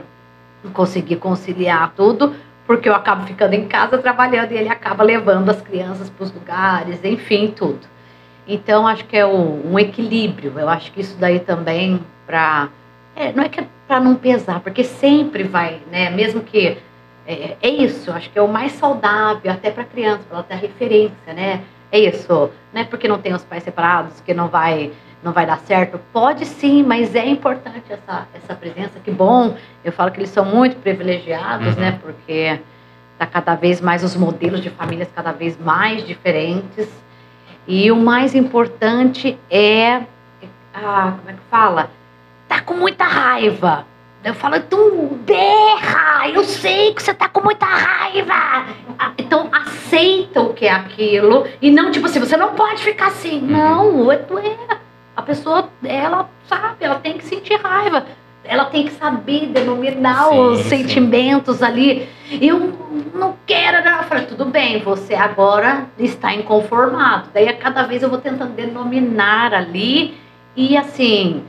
conseguir 0.74 1.16
conciliar 1.16 1.92
tudo 1.96 2.36
porque 2.74 2.90
eu 2.90 2.96
acabo 2.96 3.24
ficando 3.28 3.54
em 3.54 3.68
casa 3.68 4.00
trabalhando 4.00 4.52
e 4.52 4.58
ele 4.58 4.68
acaba 4.68 5.04
levando 5.04 5.48
as 5.48 5.62
crianças 5.62 6.10
para 6.10 6.24
os 6.24 6.34
lugares, 6.34 7.06
enfim, 7.06 7.54
tudo. 7.56 7.82
Então, 8.48 8.88
acho 8.88 9.06
que 9.06 9.16
é 9.16 9.24
um, 9.24 9.74
um 9.74 9.78
equilíbrio. 9.78 10.58
Eu 10.58 10.68
acho 10.68 10.92
que 10.92 11.02
isso 11.02 11.16
daí 11.20 11.40
também 11.40 12.00
para. 12.26 12.70
É, 13.16 13.32
não 13.32 13.44
é 13.44 13.50
que 13.50 13.60
é 13.60 13.68
para 13.88 14.00
não 14.00 14.16
pesar, 14.16 14.60
porque 14.60 14.84
sempre 14.84 15.44
vai, 15.44 15.82
né? 15.92 16.10
Mesmo 16.10 16.42
que. 16.42 16.80
É, 17.28 17.58
é 17.62 17.70
isso, 17.70 18.12
acho 18.12 18.32
que 18.32 18.40
é 18.40 18.42
o 18.42 18.48
mais 18.48 18.72
saudável, 18.72 19.52
até 19.52 19.70
para 19.70 19.84
criança, 19.84 20.24
para 20.28 20.40
ela 20.40 20.44
ter 20.44 20.56
referência, 20.56 21.32
né? 21.32 21.62
É 21.92 22.00
isso, 22.00 22.50
não 22.74 22.82
é 22.82 22.84
porque 22.84 23.08
não 23.08 23.20
tem 23.20 23.36
os 23.36 23.46
pais 23.46 23.62
separados 23.64 24.20
que 24.22 24.34
não 24.34 24.48
vai 24.48 24.92
não 25.24 25.32
vai 25.32 25.46
dar 25.46 25.60
certo? 25.60 26.00
Pode 26.12 26.46
sim, 26.46 26.84
mas 26.84 27.16
é 27.16 27.26
importante 27.26 27.84
essa, 27.90 28.28
essa 28.34 28.54
presença. 28.54 29.00
Que 29.04 29.12
bom, 29.12 29.56
eu 29.84 29.92
falo 29.92 30.12
que 30.12 30.20
eles 30.20 30.30
são 30.30 30.44
muito 30.44 30.76
privilegiados, 30.78 31.76
uhum. 31.76 31.82
né? 31.82 32.00
Porque 32.02 32.60
tá 33.18 33.26
cada 33.26 33.56
vez 33.56 33.80
mais 33.80 34.04
os 34.04 34.16
modelos 34.16 34.62
de 34.62 34.70
famílias 34.70 35.08
cada 35.16 35.32
vez 35.32 35.58
mais 35.60 36.06
diferentes. 36.06 36.90
E 37.66 37.90
o 37.92 37.96
mais 37.96 38.36
importante 38.36 39.38
é, 39.50 40.02
ah, 40.74 41.14
como 41.18 41.30
é 41.30 41.34
que 41.34 41.40
fala? 41.50 41.90
Tá 42.48 42.60
com 42.60 42.74
muita 42.74 43.06
raiva. 43.06 43.86
Eu 44.24 44.34
falo, 44.34 44.56
então 44.56 45.08
berra, 45.26 46.30
eu 46.30 46.44
sei 46.46 46.94
que 46.94 47.04
você 47.04 47.14
tá 47.14 47.28
com 47.28 47.42
muita 47.42 47.66
raiva. 47.66 48.34
Ah, 48.98 49.12
Então 49.18 49.50
aceita 49.52 50.42
o 50.42 50.54
que 50.54 50.66
é 50.66 50.72
aquilo 50.72 51.46
e 51.62 51.70
não 51.70 51.92
tipo 51.92 52.06
assim, 52.06 52.20
você 52.20 52.38
não 52.38 52.54
pode 52.54 52.84
ficar 52.84 53.08
assim. 53.08 53.42
Não, 53.42 54.12
é, 54.12 54.16
é. 54.16 54.78
A 55.16 55.22
pessoa, 55.22 55.70
ela 55.84 56.30
sabe, 56.48 56.78
ela 56.80 56.96
tem 56.96 57.18
que 57.18 57.26
sentir 57.26 57.60
raiva. 57.62 58.06
Ela 58.44 58.66
tem 58.66 58.86
que 58.86 58.92
saber 58.92 59.48
denominar 59.48 60.26
Sim, 60.26 60.40
os 60.40 60.60
sim. 60.60 60.70
sentimentos 60.70 61.64
ali. 61.64 62.10
Eu 62.42 62.78
não 63.14 63.36
quero, 63.46 63.84
não. 63.86 64.00
Eu 64.00 64.04
falei, 64.04 64.26
tudo 64.26 64.46
bem, 64.46 64.80
você 64.80 65.14
agora 65.14 65.86
está 65.98 66.34
inconformado. 66.34 67.30
Daí 67.34 67.48
a 67.48 67.56
cada 67.56 67.84
vez 67.84 68.04
eu 68.04 68.10
vou 68.10 68.18
tentando 68.18 68.52
denominar 68.54 69.54
ali 69.54 70.18
e 70.56 70.76
assim, 70.76 71.44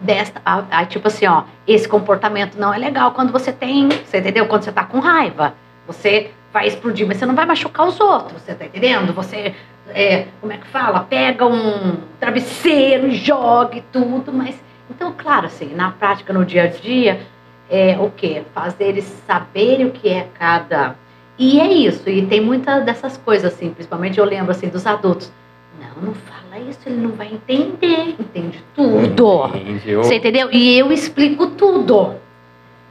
desta, 0.00 0.40
tipo 0.88 1.08
assim, 1.08 1.26
ó, 1.26 1.44
esse 1.66 1.88
comportamento 1.88 2.56
não 2.56 2.72
é 2.72 2.78
legal 2.78 3.12
quando 3.12 3.30
você 3.30 3.52
tem, 3.52 3.88
você 3.88 4.18
entendeu? 4.18 4.46
Quando 4.46 4.62
você 4.64 4.72
tá 4.72 4.84
com 4.84 4.98
raiva, 4.98 5.54
você 5.86 6.30
vai 6.52 6.66
explodir, 6.66 7.06
mas 7.06 7.18
você 7.18 7.26
não 7.26 7.34
vai 7.34 7.46
machucar 7.46 7.86
os 7.86 8.00
outros, 8.00 8.42
você 8.42 8.54
tá 8.54 8.64
entendendo? 8.64 9.12
Você, 9.12 9.54
é, 9.94 10.26
como 10.40 10.52
é 10.52 10.56
que 10.58 10.66
fala? 10.68 11.00
Pega 11.00 11.46
um 11.46 11.96
travesseiro 12.18 13.08
e 13.08 13.14
joga 13.14 13.76
e 13.76 13.80
tudo, 13.92 14.32
mas, 14.32 14.54
então, 14.90 15.12
claro, 15.16 15.46
assim, 15.46 15.74
na 15.74 15.90
prática, 15.90 16.32
no 16.32 16.44
dia 16.44 16.64
a 16.64 16.66
dia, 16.66 17.20
é 17.70 17.96
o 17.98 18.10
quê? 18.10 18.42
Fazer 18.54 18.84
eles 18.84 19.04
saberem 19.26 19.86
o 19.86 19.90
que 19.90 20.08
é 20.08 20.26
cada... 20.38 20.96
E 21.38 21.58
é 21.58 21.72
isso, 21.72 22.08
e 22.10 22.26
tem 22.26 22.40
muitas 22.40 22.84
dessas 22.84 23.16
coisas, 23.16 23.54
assim, 23.54 23.70
principalmente 23.70 24.18
eu 24.18 24.24
lembro, 24.26 24.50
assim, 24.50 24.68
dos 24.68 24.86
adultos. 24.86 25.32
Não, 25.80 26.08
não 26.08 26.14
fala 26.14 26.58
isso, 26.68 26.80
ele 26.84 26.96
não 26.96 27.12
vai 27.12 27.28
entender, 27.28 28.14
entende 28.18 28.62
tudo. 28.74 29.46
Entende? 29.56 29.90
Eu- 29.90 30.04
Você 30.04 30.16
entendeu? 30.16 30.48
E 30.52 30.78
eu 30.78 30.92
explico 30.92 31.46
tudo. 31.46 32.14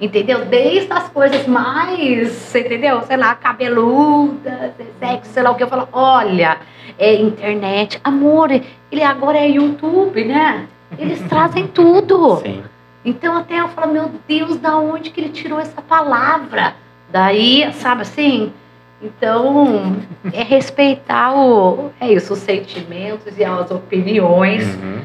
Entendeu? 0.01 0.45
Desde 0.45 0.91
as 0.93 1.09
coisas 1.09 1.45
mais, 1.45 2.29
você 2.31 2.61
entendeu? 2.61 3.01
Sei 3.03 3.17
lá, 3.17 3.35
cabeluda, 3.35 4.73
sexo, 4.97 5.31
sei 5.33 5.43
lá 5.43 5.51
o 5.51 5.55
que. 5.55 5.63
Eu 5.63 5.67
falo, 5.67 5.89
olha, 5.91 6.57
é 6.99 7.15
internet. 7.15 7.99
Amor, 8.03 8.51
ele 8.51 9.03
agora 9.03 9.37
é 9.39 9.49
YouTube, 9.49 10.23
né? 10.25 10.67
Eles 10.97 11.21
trazem 11.23 11.65
tudo. 11.67 12.37
Sim. 12.43 12.63
Então 13.03 13.35
até 13.37 13.61
eu 13.61 13.69
falo, 13.69 13.93
meu 13.93 14.11
Deus, 14.27 14.57
da 14.57 14.77
onde 14.77 15.09
que 15.09 15.21
ele 15.21 15.29
tirou 15.29 15.59
essa 15.59 15.81
palavra? 15.81 16.75
Daí, 17.09 17.71
sabe 17.73 18.01
assim? 18.01 18.51
Então, 19.01 19.95
é 20.33 20.43
respeitar 20.43 21.33
o, 21.33 21.89
é 22.01 22.11
isso, 22.11 22.33
os 22.33 22.39
sentimentos 22.39 23.37
e 23.37 23.43
as 23.45 23.71
opiniões. 23.71 24.75
Uhum. 24.75 25.01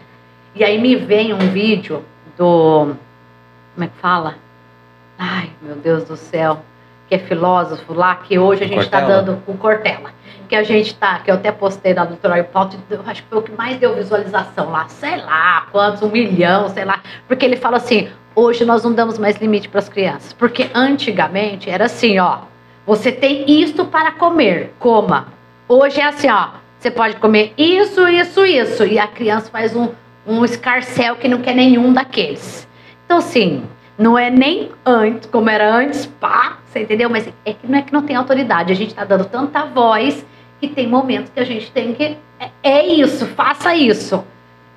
E 0.54 0.64
aí 0.64 0.80
me 0.80 0.96
vem 0.96 1.32
um 1.32 1.50
vídeo 1.50 2.04
do. 2.36 2.94
Como 3.74 3.84
é 3.84 3.86
que 3.86 3.96
fala? 3.98 4.34
Ai, 5.16 5.50
meu 5.62 5.76
Deus 5.76 6.04
do 6.04 6.16
céu. 6.16 6.60
Que 7.14 7.20
é 7.20 7.26
filósofo 7.28 7.94
lá, 7.94 8.16
que 8.16 8.36
hoje 8.36 8.64
a 8.64 8.66
gente 8.66 8.80
está 8.80 9.00
dando 9.00 9.40
o 9.46 9.54
Cortella. 9.54 10.10
Que 10.48 10.56
a 10.56 10.64
gente 10.64 10.96
tá, 10.96 11.20
que 11.20 11.30
eu 11.30 11.36
até 11.36 11.52
postei 11.52 11.94
na 11.94 12.04
doutora 12.04 12.42
Pauta, 12.42 12.76
acho 13.06 13.22
que 13.22 13.28
foi 13.28 13.38
o 13.38 13.42
que 13.42 13.52
mais 13.52 13.78
deu 13.78 13.94
visualização 13.94 14.70
lá, 14.70 14.88
sei 14.88 15.16
lá, 15.18 15.68
quantos, 15.70 16.02
um 16.02 16.08
milhão, 16.08 16.68
sei 16.68 16.84
lá. 16.84 17.00
Porque 17.28 17.44
ele 17.44 17.54
fala 17.54 17.76
assim: 17.76 18.08
hoje 18.34 18.64
nós 18.64 18.82
não 18.82 18.92
damos 18.92 19.16
mais 19.16 19.36
limite 19.36 19.68
para 19.68 19.78
as 19.78 19.88
crianças. 19.88 20.32
Porque 20.32 20.68
antigamente 20.74 21.70
era 21.70 21.84
assim, 21.84 22.18
ó. 22.18 22.38
Você 22.84 23.12
tem 23.12 23.44
isto 23.62 23.84
para 23.84 24.10
comer, 24.10 24.74
coma. 24.80 25.28
Hoje 25.68 26.00
é 26.00 26.06
assim, 26.06 26.28
ó. 26.28 26.48
Você 26.80 26.90
pode 26.90 27.14
comer 27.16 27.54
isso, 27.56 28.08
isso, 28.08 28.44
isso. 28.44 28.84
E 28.84 28.98
a 28.98 29.06
criança 29.06 29.48
faz 29.52 29.76
um, 29.76 29.90
um 30.26 30.44
escarcel 30.44 31.14
que 31.14 31.28
não 31.28 31.38
quer 31.38 31.54
nenhum 31.54 31.92
daqueles. 31.92 32.66
Então, 33.06 33.18
assim, 33.18 33.62
não 33.96 34.18
é 34.18 34.30
nem 34.30 34.70
antes, 34.84 35.28
como 35.30 35.48
era 35.48 35.72
antes, 35.74 36.06
pá, 36.06 36.58
você 36.66 36.80
entendeu? 36.80 37.08
Mas 37.08 37.28
é 37.44 37.52
que 37.52 37.66
não 37.66 37.78
é 37.78 37.82
que 37.82 37.92
não 37.92 38.02
tem 38.02 38.16
autoridade. 38.16 38.72
A 38.72 38.76
gente 38.76 38.94
tá 38.94 39.04
dando 39.04 39.24
tanta 39.26 39.64
voz 39.64 40.24
que 40.60 40.68
tem 40.68 40.86
momentos 40.88 41.30
que 41.32 41.40
a 41.40 41.44
gente 41.44 41.70
tem 41.70 41.94
que. 41.94 42.16
É, 42.40 42.48
é 42.62 42.86
isso, 42.86 43.26
faça 43.26 43.74
isso. 43.74 44.24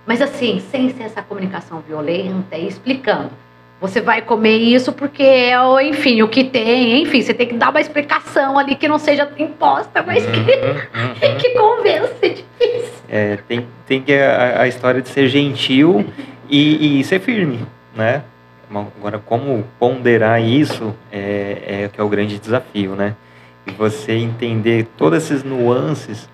Mas 0.05 0.21
assim, 0.21 0.61
sem 0.71 0.89
ser 0.89 1.03
essa 1.03 1.21
comunicação 1.21 1.81
violenta 1.85 2.55
e 2.55 2.67
explicando. 2.67 3.31
Você 3.79 4.01
vai 4.01 4.23
comer 4.23 4.57
isso 4.57 4.91
porque 4.91 5.21
é, 5.21 5.59
o- 5.61 5.79
enfim, 5.79 6.23
o 6.23 6.27
que 6.27 6.43
tem, 6.43 6.99
enfim, 7.03 7.21
você 7.21 7.31
tem 7.31 7.45
que 7.47 7.53
dar 7.53 7.69
uma 7.69 7.79
explicação 7.79 8.57
ali 8.57 8.73
que 8.75 8.87
não 8.87 8.97
seja 8.97 9.29
imposta, 9.37 10.01
mas 10.01 10.25
que, 10.25 10.39
Uhum, 10.39 11.29
uhum. 11.29 11.37
que 11.37 11.49
convença, 11.51 12.15
é 12.23 12.29
difícil. 12.29 12.93
É, 13.07 13.37
tem, 13.47 13.67
tem 13.85 14.01
que 14.01 14.13
a, 14.15 14.61
a 14.63 14.67
história 14.67 14.99
de 14.99 15.09
ser 15.09 15.27
gentil 15.27 16.03
e, 16.49 16.99
e 16.99 17.03
ser 17.03 17.19
firme, 17.19 17.59
né? 17.95 18.23
Agora, 18.69 19.17
como 19.19 19.63
ponderar 19.79 20.41
isso 20.41 20.93
é, 21.11 21.83
é 21.85 21.89
que 21.91 21.99
é 21.99 22.03
o 22.03 22.09
grande 22.09 22.37
desafio, 22.37 22.95
né? 22.95 23.15
E 23.65 23.71
você 23.71 24.13
entender 24.13 24.87
todas 24.97 25.23
essas 25.23 25.43
nuances 25.43 26.29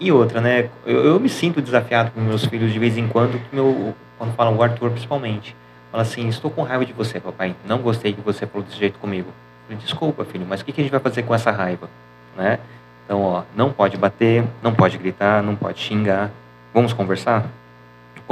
e 0.00 0.10
outra, 0.10 0.40
né? 0.40 0.68
Eu, 0.84 1.04
eu 1.04 1.20
me 1.20 1.28
sinto 1.28 1.62
desafiado 1.62 2.10
com 2.10 2.20
meus 2.20 2.44
filhos 2.44 2.72
de 2.72 2.78
vez 2.78 2.98
em 2.98 3.06
quando, 3.06 3.40
meu, 3.52 3.94
quando 4.18 4.34
falam 4.34 4.56
o 4.56 4.62
Arthur 4.62 4.90
principalmente. 4.90 5.54
Fala 5.90 6.02
assim, 6.02 6.26
estou 6.28 6.50
com 6.50 6.62
raiva 6.62 6.84
de 6.84 6.92
você, 6.92 7.20
papai. 7.20 7.54
Não 7.64 7.78
gostei 7.78 8.12
que 8.12 8.20
você 8.20 8.46
falou 8.46 8.66
desse 8.66 8.78
jeito 8.78 8.98
comigo. 8.98 9.28
Falei, 9.66 9.80
Desculpa, 9.82 10.24
filho, 10.24 10.46
mas 10.48 10.60
o 10.60 10.64
que, 10.64 10.72
que 10.72 10.80
a 10.80 10.84
gente 10.84 10.90
vai 10.90 11.00
fazer 11.00 11.22
com 11.22 11.34
essa 11.34 11.50
raiva, 11.50 11.88
né? 12.36 12.58
Então, 13.04 13.22
ó, 13.22 13.42
não 13.54 13.70
pode 13.70 13.96
bater, 13.96 14.44
não 14.62 14.74
pode 14.74 14.96
gritar, 14.98 15.42
não 15.42 15.54
pode 15.54 15.78
xingar. 15.78 16.30
Vamos 16.72 16.92
conversar? 16.92 17.46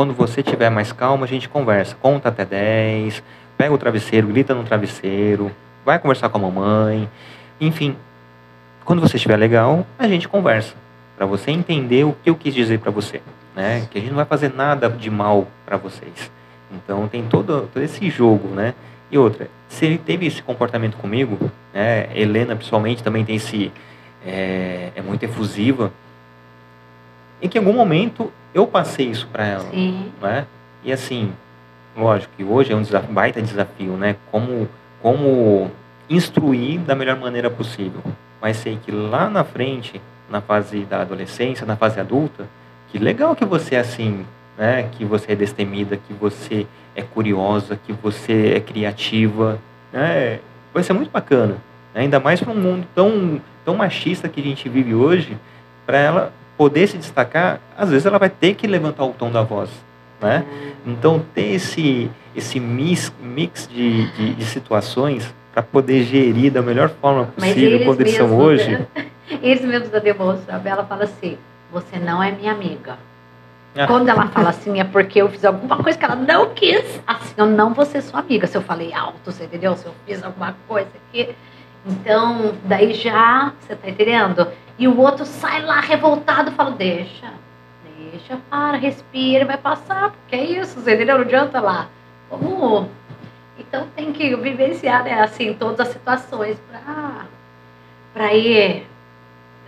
Quando 0.01 0.14
você 0.14 0.40
estiver 0.40 0.70
mais 0.70 0.92
calmo, 0.92 1.24
a 1.24 1.26
gente 1.26 1.46
conversa. 1.46 1.94
Conta 2.01 2.30
até 2.30 2.42
10, 2.42 3.22
pega 3.59 3.74
o 3.74 3.76
travesseiro, 3.76 4.28
grita 4.28 4.55
no 4.55 4.64
travesseiro, 4.64 5.51
vai 5.84 5.98
conversar 5.98 6.30
com 6.30 6.38
a 6.38 6.40
mamãe. 6.40 7.07
Enfim, 7.61 7.94
quando 8.82 9.03
você 9.03 9.16
estiver 9.16 9.36
legal, 9.36 9.86
a 9.98 10.09
gente 10.09 10.26
conversa. 10.26 10.74
Para 11.18 11.26
você 11.26 11.51
entender 11.51 12.05
o 12.05 12.14
que 12.14 12.30
eu 12.30 12.34
quis 12.34 12.55
dizer 12.55 12.78
para 12.78 12.90
você. 12.90 13.20
Né? 13.55 13.86
Que 13.90 13.98
a 13.98 14.01
gente 14.01 14.09
não 14.09 14.16
vai 14.16 14.24
fazer 14.24 14.51
nada 14.55 14.88
de 14.88 15.11
mal 15.11 15.46
para 15.66 15.76
vocês. 15.76 16.30
Então 16.72 17.07
tem 17.07 17.24
todo, 17.24 17.68
todo 17.70 17.82
esse 17.82 18.09
jogo, 18.09 18.48
né? 18.55 18.72
E 19.11 19.18
outra, 19.18 19.51
se 19.68 19.84
ele 19.84 19.98
teve 19.98 20.24
esse 20.24 20.42
comportamento 20.42 20.96
comigo, 20.96 21.51
né? 21.74 22.09
Helena 22.14 22.57
pessoalmente 22.57 23.03
também 23.03 23.22
tem 23.22 23.36
esse 23.36 23.70
é, 24.24 24.92
é 24.96 25.03
muito 25.03 25.22
efusiva. 25.24 25.92
Em 27.43 27.49
que 27.49 27.59
em 27.59 27.61
algum 27.61 27.72
momento 27.72 28.32
eu 28.53 28.66
passei 28.66 29.07
isso 29.07 29.26
para 29.32 29.47
ela, 29.47 29.70
Sim. 29.70 30.11
né? 30.20 30.47
E 30.84 30.93
assim, 30.93 31.32
lógico 31.97 32.32
que 32.36 32.45
hoje 32.45 32.72
é 32.72 32.76
um 32.76 32.82
desafio, 32.82 33.12
baita 33.12 33.41
desafio, 33.41 33.93
né? 33.93 34.16
Como 34.30 34.68
como 35.03 35.70
instruir 36.09 36.80
da 36.80 36.95
melhor 36.95 37.18
maneira 37.18 37.49
possível. 37.49 38.03
Mas 38.41 38.59
sei 38.59 38.78
que 38.84 38.91
lá 38.91 39.30
na 39.30 39.45
frente, 39.45 40.01
na 40.28 40.41
fase 40.41 40.80
da 40.80 41.01
adolescência, 41.01 41.64
na 41.64 41.76
fase 41.76 41.99
adulta, 42.01 42.47
que 42.88 42.99
legal 42.99 43.34
que 43.34 43.45
você 43.45 43.76
é 43.76 43.78
assim, 43.78 44.26
né? 44.59 44.88
Que 44.93 45.05
você 45.05 45.32
é 45.32 45.36
destemida, 45.36 45.97
que 45.97 46.12
você 46.12 46.66
é 46.95 47.03
curiosa, 47.03 47.78
que 47.86 47.93
você 47.93 48.55
é 48.57 48.61
criativa, 48.61 49.59
né? 49.93 50.41
Vai 50.74 50.82
ser 50.82 50.93
muito 50.93 51.11
bacana, 51.11 51.57
né? 51.95 52.03
ainda 52.03 52.20
mais 52.20 52.41
para 52.41 52.53
um 52.53 52.57
mundo 52.57 52.86
tão 52.95 53.41
tão 53.64 53.76
machista 53.76 54.28
que 54.28 54.41
a 54.41 54.45
gente 54.45 54.68
vive 54.68 54.95
hoje, 54.95 55.36
para 55.86 55.99
ela 55.99 56.32
poder 56.61 56.88
se 56.88 56.98
destacar, 56.98 57.58
às 57.74 57.88
vezes 57.88 58.04
ela 58.04 58.18
vai 58.18 58.28
ter 58.28 58.52
que 58.52 58.66
levantar 58.66 59.02
o 59.06 59.14
tom 59.14 59.30
da 59.30 59.40
voz, 59.40 59.70
né? 60.20 60.44
Então 60.86 61.24
ter 61.34 61.54
esse 61.54 62.11
esse 62.36 62.61
mix, 62.61 63.11
mix 63.18 63.66
de, 63.66 64.11
de, 64.12 64.34
de 64.34 64.44
situações 64.44 65.34
para 65.54 65.62
poder 65.62 66.02
gerir 66.02 66.52
da 66.52 66.61
melhor 66.61 66.90
forma 66.90 67.24
possível 67.24 67.82
quando 67.86 68.02
eles 68.02 68.14
são 68.14 68.38
hoje. 68.38 68.78
Eles 69.42 69.64
mesmos 69.64 69.88
da 69.88 70.00
demonstra, 70.00 70.56
a 70.56 70.58
Bela 70.58 70.84
fala 70.84 71.04
assim, 71.04 71.38
você 71.72 71.98
não 71.98 72.22
é 72.22 72.30
minha 72.30 72.52
amiga. 72.52 72.98
Ah. 73.76 73.86
Quando 73.86 74.08
ela 74.08 74.26
fala 74.26 74.50
assim, 74.50 74.80
é 74.80 74.84
porque 74.84 75.22
eu 75.22 75.28
fiz 75.30 75.44
alguma 75.44 75.82
coisa 75.82 75.96
que 75.96 76.04
ela 76.04 76.16
não 76.16 76.52
quis. 76.52 77.00
Assim, 77.06 77.34
eu 77.36 77.46
não 77.46 77.72
vou 77.72 77.86
ser 77.86 78.02
sua 78.02 78.20
amiga. 78.20 78.48
Se 78.48 78.56
eu 78.56 78.62
falei 78.62 78.92
alto, 78.92 79.32
você 79.32 79.44
entendeu? 79.44 79.76
Se 79.76 79.86
eu 79.86 79.94
fiz 80.04 80.22
alguma 80.22 80.56
coisa 80.66 80.90
aqui. 81.08 81.28
Então, 81.86 82.52
daí 82.64 82.92
já, 82.92 83.52
você 83.61 83.76
tá 83.76 83.88
entendendo? 83.88 84.48
E 84.81 84.89
o 84.89 84.99
outro 84.99 85.26
sai 85.26 85.61
lá 85.61 85.78
revoltado 85.78 86.53
fala, 86.53 86.70
deixa, 86.70 87.31
deixa, 88.11 88.39
para, 88.49 88.78
respira, 88.78 89.45
vai 89.45 89.59
passar, 89.59 90.11
porque 90.11 90.35
é 90.35 90.43
isso, 90.43 90.81
você 90.81 90.95
entendeu? 90.95 91.16
Não 91.16 91.24
adianta 91.24 91.61
lá. 91.61 91.87
Vamos. 92.31 92.89
Então 93.59 93.87
tem 93.95 94.11
que 94.11 94.35
vivenciar, 94.37 95.05
né, 95.05 95.20
assim, 95.20 95.53
todas 95.53 95.81
as 95.81 95.89
situações 95.89 96.57
pra, 96.70 97.26
pra 98.14 98.35
ir. 98.35 98.87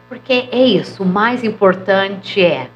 Porque 0.08 0.48
é 0.50 0.64
isso, 0.64 1.02
o 1.02 1.06
mais 1.06 1.44
importante 1.44 2.42
é 2.42 2.70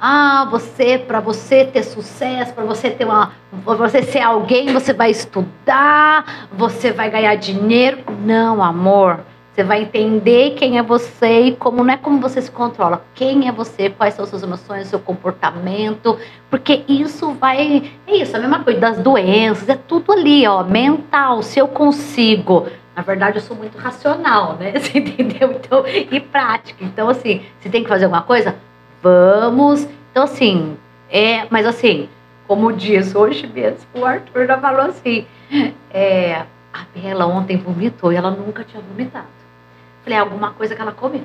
ah, 0.00 0.46
você, 0.50 0.98
para 0.98 1.18
você 1.18 1.64
ter 1.64 1.82
sucesso, 1.82 2.52
para 2.54 2.64
você 2.64 2.90
ter 2.90 3.04
uma, 3.04 3.32
você 3.64 4.02
ser 4.02 4.20
alguém, 4.20 4.72
você 4.72 4.92
vai 4.92 5.10
estudar, 5.10 6.48
você 6.52 6.92
vai 6.92 7.10
ganhar 7.10 7.34
dinheiro. 7.34 7.98
Não, 8.24 8.62
amor, 8.62 9.20
Você 9.52 9.62
vai 9.62 9.82
entender 9.82 10.54
quem 10.54 10.78
é 10.78 10.82
você 10.82 11.42
e 11.42 11.56
como 11.56 11.84
não 11.84 11.92
é 11.92 11.98
como 11.98 12.18
você 12.18 12.40
se 12.40 12.50
controla. 12.50 13.04
Quem 13.14 13.48
é 13.48 13.52
você, 13.52 13.90
quais 13.90 14.14
são 14.14 14.24
suas 14.24 14.42
emoções, 14.42 14.86
seu 14.86 14.98
comportamento, 14.98 16.18
porque 16.48 16.82
isso 16.88 17.32
vai. 17.32 17.92
É 18.06 18.16
isso, 18.16 18.34
a 18.34 18.40
mesma 18.40 18.64
coisa 18.64 18.80
das 18.80 18.98
doenças, 18.98 19.68
é 19.68 19.76
tudo 19.76 20.10
ali, 20.10 20.46
ó, 20.46 20.62
mental. 20.62 21.42
Se 21.42 21.58
eu 21.58 21.68
consigo. 21.68 22.66
Na 22.96 23.02
verdade, 23.02 23.38
eu 23.38 23.42
sou 23.42 23.54
muito 23.54 23.76
racional, 23.76 24.56
né? 24.56 24.72
Você 24.80 24.98
entendeu? 24.98 25.52
Então, 25.52 25.84
e 25.86 26.18
prática. 26.18 26.82
Então, 26.82 27.10
assim, 27.10 27.42
se 27.60 27.68
tem 27.68 27.82
que 27.82 27.88
fazer 27.90 28.06
alguma 28.06 28.22
coisa, 28.22 28.56
vamos. 29.02 29.86
Então, 30.10 30.24
assim, 30.24 30.78
é, 31.10 31.46
mas 31.50 31.66
assim, 31.66 32.08
como 32.46 32.72
diz 32.72 33.14
hoje 33.14 33.46
mesmo, 33.46 33.86
o 33.94 34.06
Arthur 34.06 34.46
já 34.46 34.56
falou 34.56 34.86
assim: 34.86 35.26
é, 35.90 36.44
a 36.72 36.86
Bela 36.94 37.26
ontem 37.26 37.58
vomitou 37.58 38.10
e 38.10 38.16
ela 38.16 38.30
nunca 38.30 38.64
tinha 38.64 38.82
vomitado. 38.82 39.41
Falei, 40.04 40.18
é 40.18 40.20
alguma 40.20 40.50
coisa 40.50 40.74
que 40.74 40.82
ela 40.82 40.92
comeu. 40.92 41.24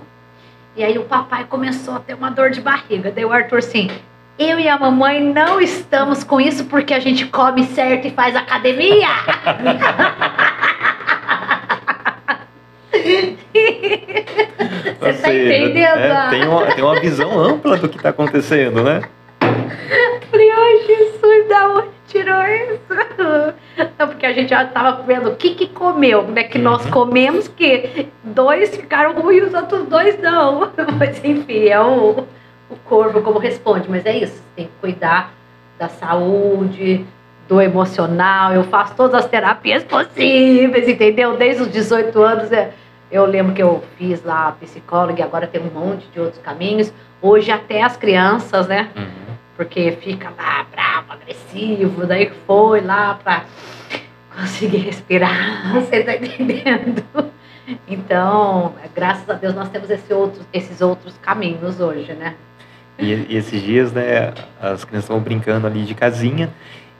E 0.75 0.83
aí 0.83 0.97
o 0.97 1.05
papai 1.05 1.45
começou 1.45 1.95
a 1.95 1.99
ter 1.99 2.13
uma 2.13 2.29
dor 2.29 2.51
de 2.51 2.61
barriga. 2.61 3.11
Daí 3.11 3.25
o 3.25 3.31
Arthur 3.31 3.59
assim, 3.59 3.89
eu 4.37 4.59
e 4.59 4.69
a 4.69 4.77
mamãe 4.77 5.19
não 5.21 5.59
estamos 5.59 6.23
com 6.23 6.39
isso 6.39 6.65
porque 6.65 6.93
a 6.93 6.99
gente 6.99 7.25
come 7.25 7.63
certo 7.65 8.07
e 8.07 8.11
faz 8.11 8.35
academia. 8.35 9.07
Você 14.99 15.21
tá 15.21 15.33
entendendo? 15.33 15.97
É, 15.97 16.29
tem, 16.29 16.47
uma, 16.47 16.65
tem 16.67 16.83
uma 16.83 16.99
visão 16.99 17.39
ampla 17.39 17.77
do 17.77 17.89
que 17.89 17.97
está 17.97 18.09
acontecendo, 18.09 18.83
né? 18.83 19.01
Falei, 20.29 20.51
ai 20.51 20.77
Jesus, 20.85 21.47
da 21.47 21.69
onde 21.69 21.96
tirou 22.07 22.41
isso? 22.43 22.79
Não, 23.99 24.07
porque 24.07 24.25
a 24.25 24.33
gente 24.33 24.49
já 24.49 24.63
estava 24.63 25.01
vendo 25.03 25.29
o 25.29 25.35
que 25.35 25.53
que 25.55 25.67
comeu, 25.67 26.23
né? 26.23 26.43
Que 26.43 26.57
nós 26.57 26.85
Uhum. 26.85 26.91
comemos, 26.91 27.47
que 27.47 28.07
dois 28.23 28.75
ficaram 28.75 29.13
ruins, 29.19 29.47
os 29.47 29.53
outros 29.53 29.87
dois 29.87 30.19
não. 30.21 30.71
Mas 30.97 31.23
enfim, 31.23 31.67
é 31.67 31.79
o, 31.79 32.23
o 32.69 32.75
corpo 32.85 33.21
como 33.21 33.39
responde. 33.39 33.89
Mas 33.89 34.05
é 34.05 34.17
isso, 34.17 34.41
tem 34.55 34.65
que 34.65 34.71
cuidar 34.81 35.31
da 35.77 35.89
saúde, 35.89 37.05
do 37.47 37.61
emocional. 37.61 38.53
Eu 38.53 38.63
faço 38.63 38.95
todas 38.95 39.13
as 39.23 39.29
terapias 39.29 39.83
possíveis, 39.83 40.87
entendeu? 40.87 41.37
Desde 41.37 41.61
os 41.63 41.71
18 41.71 42.21
anos, 42.21 42.51
é, 42.51 42.71
eu 43.11 43.25
lembro 43.25 43.53
que 43.53 43.61
eu 43.63 43.83
fiz 43.97 44.23
lá 44.23 44.51
psicóloga 44.59 45.19
e 45.19 45.23
agora 45.23 45.47
tem 45.47 45.61
um 45.61 45.69
monte 45.79 46.05
de 46.13 46.19
outros 46.19 46.41
caminhos. 46.41 46.91
Hoje 47.21 47.51
até 47.51 47.81
as 47.83 47.95
crianças, 47.95 48.67
né? 48.67 48.89
Uhum. 48.95 49.05
Porque 49.57 49.97
fica 49.99 50.31
lá 50.37 50.65
bravo, 50.71 51.13
agressivo, 51.13 52.05
daí 52.05 52.31
foi 52.45 52.81
lá 52.81 53.15
para 53.15 53.43
conseguir 54.33 54.77
respirar, 54.77 55.73
você 55.73 56.03
tá 56.03 56.15
entendendo? 56.15 57.03
Então, 57.87 58.75
graças 58.95 59.27
a 59.29 59.33
Deus 59.33 59.53
nós 59.53 59.67
temos 59.69 59.89
esse 59.89 60.13
outro, 60.13 60.45
esses 60.53 60.79
outros 60.79 61.17
caminhos 61.21 61.81
hoje, 61.81 62.13
né? 62.13 62.35
E, 62.99 63.13
e 63.13 63.35
esses 63.35 63.61
dias, 63.61 63.91
né, 63.91 64.33
as 64.61 64.85
crianças 64.85 65.05
estavam 65.05 65.21
brincando 65.21 65.67
ali 65.67 65.83
de 65.83 65.93
casinha 65.93 66.49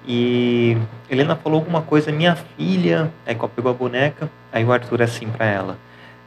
e 0.06 0.78
Helena 1.10 1.36
falou 1.36 1.60
alguma 1.60 1.82
coisa, 1.82 2.12
minha 2.12 2.36
filha, 2.36 3.12
aí 3.26 3.36
pegou 3.56 3.72
a 3.72 3.74
boneca, 3.74 4.30
aí 4.52 4.66
o 4.66 4.72
Arthur 4.72 5.02
assim 5.04 5.28
pra 5.30 5.46
ela, 5.46 5.78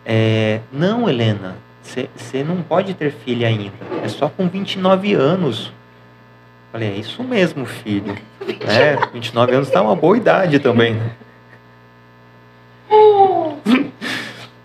é, 0.07 0.61
não 0.73 1.09
Helena, 1.09 1.57
você 1.83 2.45
não 2.45 2.63
pode 2.63 2.95
ter 2.95 3.11
filha 3.11 3.49
ainda, 3.49 3.73
é 4.03 4.09
só 4.09 4.29
com 4.29 4.49
29 4.49 5.15
anos. 5.15 5.73
Falei, 6.73 6.89
é 6.89 6.97
isso 6.97 7.23
mesmo, 7.23 7.67
filho. 7.67 8.17
É, 8.67 8.97
29 9.13 9.55
anos 9.55 9.71
tá 9.71 9.83
uma 9.83 9.97
boa 9.97 10.17
idade 10.17 10.59
também. 10.59 10.95
né? 10.95 11.11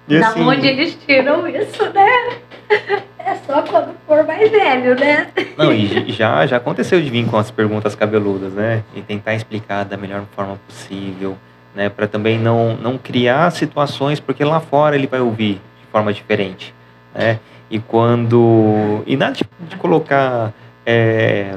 E 0.07 0.19
da 0.19 0.27
assim, 0.27 0.41
onde 0.41 0.67
eles 0.67 0.95
tiram 1.03 1.47
isso, 1.47 1.83
né? 1.91 2.37
É 3.17 3.35
só 3.47 3.63
quando 3.63 3.95
for 4.05 4.23
mais 4.23 4.51
velho, 4.51 4.95
né? 4.99 5.31
Não, 5.57 5.73
e 5.73 6.11
já, 6.11 6.45
já 6.45 6.57
aconteceu 6.57 7.01
de 7.01 7.09
vir 7.09 7.25
com 7.25 7.37
as 7.37 7.49
perguntas 7.49 7.95
cabeludas, 7.95 8.53
né? 8.53 8.83
E 8.95 9.01
tentar 9.01 9.33
explicar 9.33 9.83
da 9.83 9.97
melhor 9.97 10.23
forma 10.35 10.59
possível, 10.67 11.35
né? 11.73 11.89
Para 11.89 12.05
também 12.05 12.37
não, 12.37 12.75
não 12.77 12.99
criar 12.99 13.51
situações, 13.51 14.19
porque 14.19 14.43
lá 14.43 14.59
fora 14.59 14.95
ele 14.95 15.07
vai 15.07 15.21
ouvir 15.21 15.55
de 15.55 15.87
forma 15.91 16.13
diferente, 16.13 16.71
né? 17.15 17.39
E 17.67 17.79
quando... 17.79 19.01
E 19.07 19.17
nada 19.17 19.33
de, 19.33 19.43
de 19.67 19.75
colocar 19.75 20.53
é, 20.85 21.55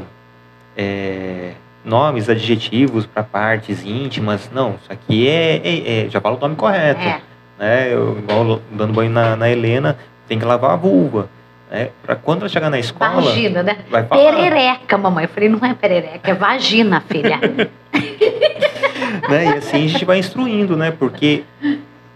é, 0.79 1.55
nomes, 1.85 2.29
adjetivos 2.31 3.05
para 3.05 3.24
partes 3.24 3.85
íntimas, 3.85 4.49
não. 4.55 4.76
Isso 4.81 4.91
aqui 4.93 5.26
é, 5.29 5.57
é- 5.57 6.07
é- 6.07 6.09
Já 6.09 6.20
fala 6.20 6.37
o 6.37 6.41
nome 6.41 6.55
correto 6.55 7.01
É. 7.01 7.20
né? 7.59 7.93
Eu, 7.93 8.16
igual 8.18 8.61
dando 8.70 8.93
banho 8.93 9.11
na, 9.11 9.35
na 9.35 9.51
Helena, 9.51 9.99
tem 10.29 10.39
que 10.39 10.45
lavar 10.45 10.70
a 10.70 10.76
vulva. 10.76 11.29
Né? 11.68 11.91
Para 12.03 12.14
quando 12.14 12.41
ela 12.41 12.49
chegar 12.49 12.70
na 12.70 12.79
escola, 12.79 13.20
Vagina, 13.20 13.62
né? 13.62 13.79
vai 13.91 14.05
falar. 14.07 14.22
Perereca, 14.22 14.97
mamãe. 14.97 15.24
Eu 15.24 15.29
falei, 15.29 15.49
não 15.49 15.64
é 15.66 15.74
perereca, 15.74 16.31
é 16.31 16.35
vagina, 16.35 17.01
filha. 17.01 17.39
né? 19.29 19.45
E 19.45 19.49
assim 19.59 19.85
a 19.85 19.89
gente 19.89 20.05
vai 20.05 20.18
instruindo, 20.18 20.76
né? 20.76 20.93
Porque 20.93 21.43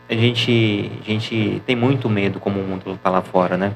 a 0.09 0.15
gente, 0.15 0.91
a 1.03 1.11
gente 1.11 1.61
tem 1.67 1.75
muito 1.75 2.09
medo 2.09 2.39
como 2.39 2.61
o 2.61 2.63
mundo 2.63 2.99
tá 3.03 3.11
lá 3.11 3.21
fora, 3.23 3.57
né? 3.57 3.73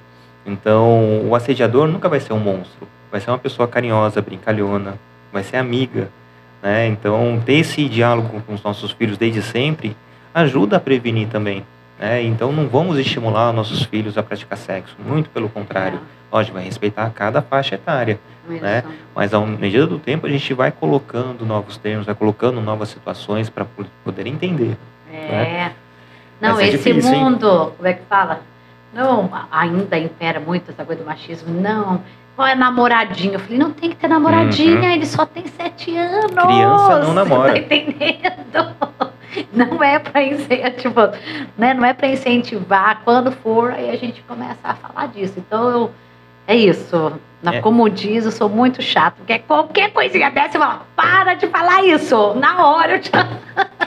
Então, 0.46 1.26
o 1.28 1.34
assediador 1.34 1.88
nunca 1.88 2.08
vai 2.08 2.20
ser 2.20 2.32
um 2.32 2.38
monstro. 2.38 2.86
Vai 3.10 3.20
ser 3.20 3.30
uma 3.30 3.38
pessoa 3.38 3.66
carinhosa, 3.68 4.20
brincalhona, 4.20 4.94
vai 5.32 5.42
ser 5.42 5.56
amiga, 5.56 6.08
né? 6.62 6.86
Então, 6.86 7.40
ter 7.44 7.54
esse 7.54 7.88
diálogo 7.88 8.42
com 8.46 8.54
os 8.54 8.62
nossos 8.62 8.90
filhos 8.92 9.16
desde 9.16 9.42
sempre 9.42 9.96
ajuda 10.34 10.76
a 10.76 10.80
prevenir 10.80 11.28
também, 11.28 11.64
né? 11.98 12.22
Então, 12.22 12.52
não 12.52 12.68
vamos 12.68 12.98
estimular 12.98 13.52
nossos 13.52 13.82
filhos 13.84 14.18
a 14.18 14.22
praticar 14.22 14.58
sexo, 14.58 14.96
muito 15.04 15.30
pelo 15.30 15.48
contrário. 15.48 16.00
Lógico, 16.32 16.56
vai 16.56 16.64
respeitar 16.64 17.08
cada 17.10 17.40
faixa 17.40 17.76
etária. 17.76 18.18
né? 18.48 18.82
Isso. 18.84 18.94
Mas 19.14 19.32
à 19.32 19.40
medida 19.40 19.86
do 19.86 19.98
tempo 19.98 20.26
a 20.26 20.30
gente 20.30 20.52
vai 20.52 20.70
colocando 20.70 21.46
novos 21.46 21.76
termos, 21.76 22.06
vai 22.06 22.14
colocando 22.14 22.60
novas 22.60 22.88
situações 22.88 23.48
para 23.48 23.64
poder 24.04 24.26
entender. 24.26 24.76
É. 25.12 25.70
Não, 26.40 26.50
Mas 26.50 26.60
é 26.60 26.68
esse 26.68 26.76
difícil, 26.78 27.14
hein? 27.14 27.24
mundo, 27.24 27.72
como 27.76 27.88
é 27.88 27.94
que 27.94 28.02
fala? 28.08 28.40
Não, 28.92 29.30
ainda 29.50 29.96
impera 29.98 30.38
muito 30.40 30.70
essa 30.70 30.84
coisa 30.84 31.02
do 31.02 31.06
machismo. 31.06 31.48
Não, 31.60 32.02
qual 32.36 32.46
é 32.46 32.54
namoradinho? 32.54 33.34
Eu 33.34 33.40
falei, 33.40 33.58
não 33.58 33.72
tem 33.72 33.90
que 33.90 33.96
ter 33.96 34.08
namoradinha, 34.08 34.78
Uhum. 34.78 34.90
ele 34.94 35.06
só 35.06 35.24
tem 35.26 35.44
sete 35.46 35.96
anos. 35.96 36.30
Criança 36.32 36.98
não 37.00 37.14
namora. 37.14 37.52
Tá 37.52 37.58
entendendo? 37.58 38.76
Não 39.52 39.82
é 39.84 39.98
para 39.98 40.22
incentivar, 40.22 41.12
né? 41.58 41.74
Não 41.74 41.84
é 41.84 41.92
para 41.92 42.08
incentivar. 42.08 43.02
Quando 43.04 43.30
for, 43.30 43.70
aí 43.70 43.90
a 43.90 43.96
gente 43.96 44.22
começa 44.22 44.56
a 44.64 44.72
falar 44.74 45.08
disso. 45.08 45.34
Então, 45.36 45.68
eu, 45.68 45.90
é 46.46 46.56
isso. 46.56 47.12
É. 47.44 47.60
Como 47.60 47.88
diz, 47.90 48.24
eu 48.24 48.30
sou 48.32 48.48
muito 48.48 48.80
chato. 48.80 49.16
Porque 49.16 49.38
qualquer 49.40 49.92
coisinha 49.92 50.30
dessa, 50.30 50.56
eu 50.56 50.60
falo, 50.62 50.80
para 50.96 51.34
de 51.34 51.46
falar 51.48 51.84
isso. 51.84 52.32
Na 52.34 52.66
hora 52.66 52.96
eu 52.96 53.02
já... 53.02 53.28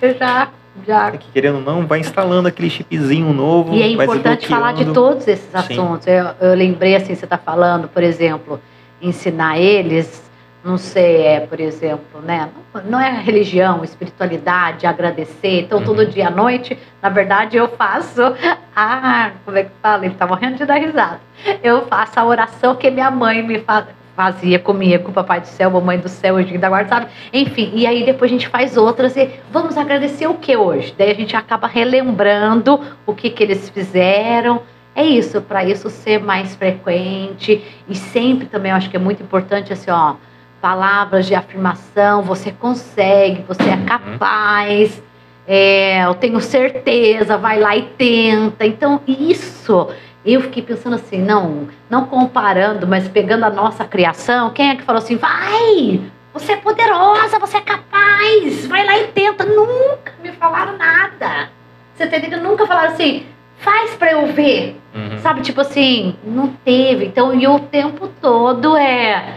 Eu 0.00 0.16
já, 0.16 0.48
já 0.86 1.08
É 1.08 1.16
que, 1.16 1.30
querendo 1.30 1.56
ou 1.56 1.60
não, 1.62 1.86
vai 1.86 2.00
instalando 2.00 2.48
aquele 2.48 2.68
chipzinho 2.70 3.32
novo. 3.32 3.74
e 3.74 3.82
é 3.82 3.88
importante 3.88 4.46
falar 4.46 4.72
de 4.72 4.86
todos 4.92 5.26
esses 5.28 5.54
assuntos. 5.54 6.06
Eu, 6.06 6.26
eu 6.40 6.54
lembrei 6.54 6.96
assim, 6.96 7.14
você 7.14 7.24
está 7.24 7.38
falando, 7.38 7.88
por 7.88 8.02
exemplo, 8.02 8.60
ensinar 9.00 9.58
eles, 9.58 10.22
não 10.64 10.78
sei, 10.78 11.22
é, 11.26 11.40
por 11.40 11.60
exemplo, 11.60 12.20
né? 12.22 12.48
Não, 12.74 12.82
não 12.84 13.00
é 13.00 13.10
religião, 13.20 13.84
espiritualidade, 13.84 14.86
agradecer. 14.86 15.60
Então, 15.60 15.78
Uhum. 15.78 15.84
todo 15.84 16.06
dia 16.06 16.28
à 16.28 16.30
noite, 16.30 16.78
na 17.02 17.08
verdade, 17.10 17.56
eu 17.56 17.68
faço 17.68 18.20
a. 18.74 19.30
Como 19.44 19.56
é 19.58 19.64
que 19.64 19.70
fala? 19.82 20.06
Ele 20.06 20.14
tá 20.14 20.26
morrendo 20.26 20.56
de 20.56 20.64
dar 20.64 20.76
risada. 20.80 21.20
Eu 21.62 21.86
faço 21.86 22.18
a 22.18 22.24
oração 22.24 22.74
que 22.76 22.90
minha 22.90 23.10
mãe 23.10 23.42
me 23.42 23.58
fa- 23.60 23.86
fazia 24.16 24.58
comigo, 24.58 25.12
Papai 25.12 25.40
do 25.40 25.46
Céu, 25.46 25.70
Mamãe 25.70 25.98
do 25.98 26.08
Céu, 26.08 26.36
Anjinho 26.36 26.60
da 26.60 26.68
Guarda, 26.68 26.88
sabe? 26.88 27.06
Enfim, 27.32 27.70
e 27.74 27.86
aí 27.86 28.04
depois 28.04 28.30
a 28.30 28.34
gente 28.34 28.48
faz 28.48 28.76
outras 28.76 29.16
e 29.16 29.28
vamos 29.50 29.76
agradecer 29.76 30.26
o 30.26 30.34
que 30.34 30.56
hoje? 30.56 30.94
Daí 30.96 31.10
a 31.10 31.14
gente 31.14 31.34
acaba 31.36 31.66
relembrando 31.66 32.80
o 33.04 33.14
que, 33.14 33.30
que 33.30 33.42
eles 33.42 33.68
fizeram. 33.68 34.62
É 34.94 35.04
isso, 35.04 35.40
para 35.40 35.64
isso 35.64 35.90
ser 35.90 36.20
mais 36.20 36.54
frequente 36.54 37.64
e 37.88 37.94
sempre 37.96 38.46
também 38.46 38.70
eu 38.70 38.76
acho 38.76 38.88
que 38.88 38.96
é 38.96 39.00
muito 39.00 39.22
importante 39.22 39.72
assim, 39.72 39.90
ó, 39.90 40.14
palavras 40.60 41.26
de 41.26 41.34
afirmação, 41.34 42.22
você 42.22 42.52
consegue, 42.52 43.44
você 43.46 43.68
é 43.68 43.76
capaz, 43.84 45.02
é, 45.46 46.06
eu 46.06 46.14
tenho 46.14 46.40
certeza, 46.40 47.36
vai 47.36 47.58
lá 47.58 47.76
e 47.76 47.82
tenta. 47.82 48.64
Então, 48.64 49.00
isso, 49.06 49.88
eu 50.32 50.40
fiquei 50.40 50.62
pensando 50.62 50.94
assim, 50.94 51.18
não, 51.18 51.68
não 51.90 52.06
comparando, 52.06 52.86
mas 52.86 53.06
pegando 53.08 53.44
a 53.44 53.50
nossa 53.50 53.84
criação, 53.84 54.50
quem 54.50 54.70
é 54.70 54.76
que 54.76 54.82
falou 54.82 55.02
assim, 55.02 55.16
vai, 55.16 56.00
você 56.32 56.52
é 56.52 56.56
poderosa, 56.56 57.38
você 57.38 57.58
é 57.58 57.60
capaz, 57.60 58.66
vai 58.66 58.84
lá 58.84 58.98
e 58.98 59.06
tenta. 59.08 59.44
Nunca 59.44 60.12
me 60.22 60.32
falaram 60.32 60.76
nada. 60.76 61.48
Você 61.94 62.06
tá 62.06 62.16
entendendo? 62.16 62.42
Nunca 62.42 62.66
falaram 62.66 62.92
assim, 62.92 63.24
faz 63.58 63.94
pra 63.94 64.12
eu 64.12 64.26
ver. 64.32 64.80
Uhum. 64.94 65.18
Sabe, 65.18 65.42
tipo 65.42 65.60
assim, 65.60 66.16
não 66.24 66.48
teve. 66.48 67.06
Então, 67.06 67.32
e 67.38 67.46
o 67.46 67.60
tempo 67.60 68.08
todo 68.20 68.76
é, 68.76 69.34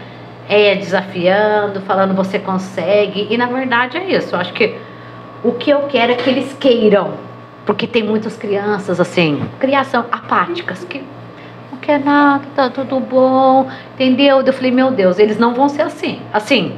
é 0.48 0.74
desafiando, 0.74 1.80
falando 1.82 2.14
você 2.14 2.38
consegue. 2.38 3.28
E 3.30 3.36
na 3.36 3.46
verdade 3.46 3.96
é 3.96 4.04
isso. 4.16 4.34
Eu 4.34 4.40
acho 4.40 4.52
que 4.52 4.74
o 5.44 5.52
que 5.52 5.70
eu 5.70 5.82
quero 5.82 6.12
é 6.12 6.14
que 6.16 6.28
eles 6.28 6.52
queiram. 6.58 7.27
Porque 7.68 7.86
tem 7.86 8.02
muitas 8.02 8.34
crianças, 8.34 8.98
assim, 8.98 9.46
criação 9.60 10.06
apáticas, 10.10 10.84
que 10.84 11.02
não 11.70 11.78
quer 11.78 12.02
nada, 12.02 12.42
tá 12.56 12.70
tudo 12.70 12.98
bom, 12.98 13.68
entendeu? 13.92 14.40
Eu 14.40 14.52
falei, 14.54 14.70
meu 14.70 14.90
Deus, 14.90 15.18
eles 15.18 15.38
não 15.38 15.52
vão 15.52 15.68
ser 15.68 15.82
assim. 15.82 16.18
Assim, 16.32 16.74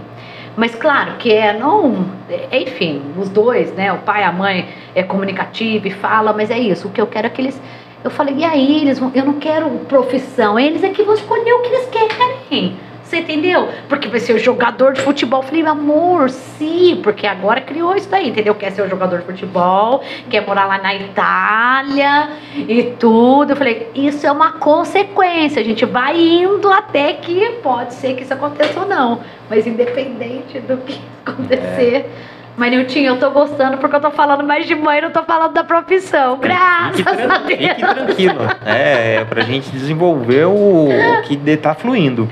mas 0.57 0.75
claro 0.75 1.13
que 1.17 1.33
é 1.33 1.57
não, 1.57 2.07
é, 2.29 2.61
enfim, 2.63 3.03
os 3.17 3.29
dois, 3.29 3.73
né? 3.75 3.93
O 3.93 3.99
pai, 3.99 4.25
a 4.25 4.33
mãe 4.33 4.69
é 4.93 5.05
comunicativo 5.05 5.87
e 5.87 5.93
fala, 5.93 6.33
mas 6.33 6.51
é 6.51 6.59
isso. 6.59 6.89
O 6.89 6.91
que 6.91 7.01
eu 7.01 7.07
quero 7.07 7.29
é 7.29 7.31
que 7.31 7.41
eles 7.41 7.63
eu 8.03 8.11
falei, 8.11 8.35
e 8.39 8.45
aí, 8.45 8.81
eles 8.81 8.99
vão, 8.99 9.13
eu 9.15 9.25
não 9.25 9.35
quero 9.35 9.71
profissão, 9.87 10.59
eles 10.59 10.83
é 10.83 10.89
que 10.89 11.05
vão 11.05 11.15
escolher 11.15 11.53
o 11.53 11.61
que 11.61 11.69
eles 11.69 11.89
querem. 11.89 12.77
Você 13.11 13.19
entendeu? 13.19 13.69
Porque 13.89 14.07
vai 14.07 14.21
ser 14.21 14.35
o 14.35 14.39
jogador 14.39 14.93
de 14.93 15.01
futebol. 15.01 15.41
Eu 15.41 15.49
falei, 15.49 15.67
amor, 15.67 16.31
sim, 16.31 17.01
porque 17.03 17.27
agora 17.27 17.61
criou 17.61 17.97
isso 17.97 18.09
daí, 18.09 18.29
entendeu? 18.29 18.55
Quer 18.55 18.71
ser 18.71 18.83
o 18.83 18.89
jogador 18.89 19.19
de 19.19 19.27
futebol, 19.27 20.01
quer 20.31 20.47
morar 20.47 20.65
lá 20.67 20.79
na 20.79 20.95
Itália 20.95 22.31
e 22.55 22.95
tudo. 23.01 23.51
Eu 23.51 23.57
falei, 23.57 23.91
isso 23.97 24.25
é 24.25 24.31
uma 24.31 24.53
consequência. 24.53 25.61
A 25.61 25.65
gente 25.65 25.85
vai 25.85 26.21
indo 26.21 26.71
até 26.71 27.15
que 27.15 27.59
pode 27.65 27.95
ser 27.95 28.15
que 28.15 28.23
isso 28.23 28.33
aconteça 28.33 28.79
ou 28.79 28.87
não. 28.87 29.19
Mas 29.49 29.67
independente 29.67 30.61
do 30.61 30.77
que 30.77 31.01
acontecer. 31.27 32.07
É 32.07 32.40
mas, 32.61 32.71
Nilton, 32.71 32.99
eu 32.99 33.19
tô 33.19 33.31
gostando 33.31 33.79
porque 33.79 33.97
eu 33.97 34.01
tô 34.01 34.11
falando 34.11 34.45
mais 34.45 34.67
de 34.67 34.75
mãe, 34.75 35.01
não 35.01 35.11
tô 35.11 35.23
falando 35.23 35.55
da 35.55 35.65
profissão. 35.65 36.37
Graças 36.37 36.97
fique, 36.97 37.09
a 37.09 37.39
Deus. 37.39 37.59
Fique 37.59 37.75
tranquilo. 37.81 38.41
É, 38.67 39.15
é 39.15 39.25
pra 39.25 39.41
gente 39.41 39.71
desenvolver 39.71 40.45
o, 40.45 40.91
o 40.91 41.23
que 41.23 41.57
tá 41.57 41.75
fluindo. 41.75 42.29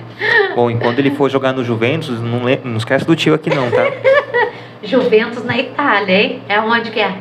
Bom, 0.54 0.70
enquanto 0.70 0.98
ele 0.98 1.12
for 1.12 1.30
jogar 1.30 1.54
no 1.54 1.64
Juventus, 1.64 2.20
não, 2.20 2.40
não 2.62 2.76
esquece 2.76 3.06
do 3.06 3.16
tio 3.16 3.32
aqui 3.32 3.48
não, 3.48 3.70
tá? 3.70 3.90
Juventus 4.84 5.42
na 5.46 5.56
Itália, 5.56 6.14
hein? 6.14 6.42
É 6.46 6.60
onde 6.60 6.90
que 6.90 7.00
é? 7.00 7.14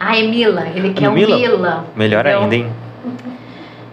Ah, 0.00 0.18
é 0.18 0.22
Mila. 0.22 0.66
Ele 0.74 0.94
quer 0.94 1.04
no 1.04 1.10
um 1.10 1.14
Mila. 1.14 1.36
Mila. 1.36 1.84
Melhor 1.94 2.20
entendeu? 2.20 2.40
ainda, 2.40 2.54
hein? 2.54 2.72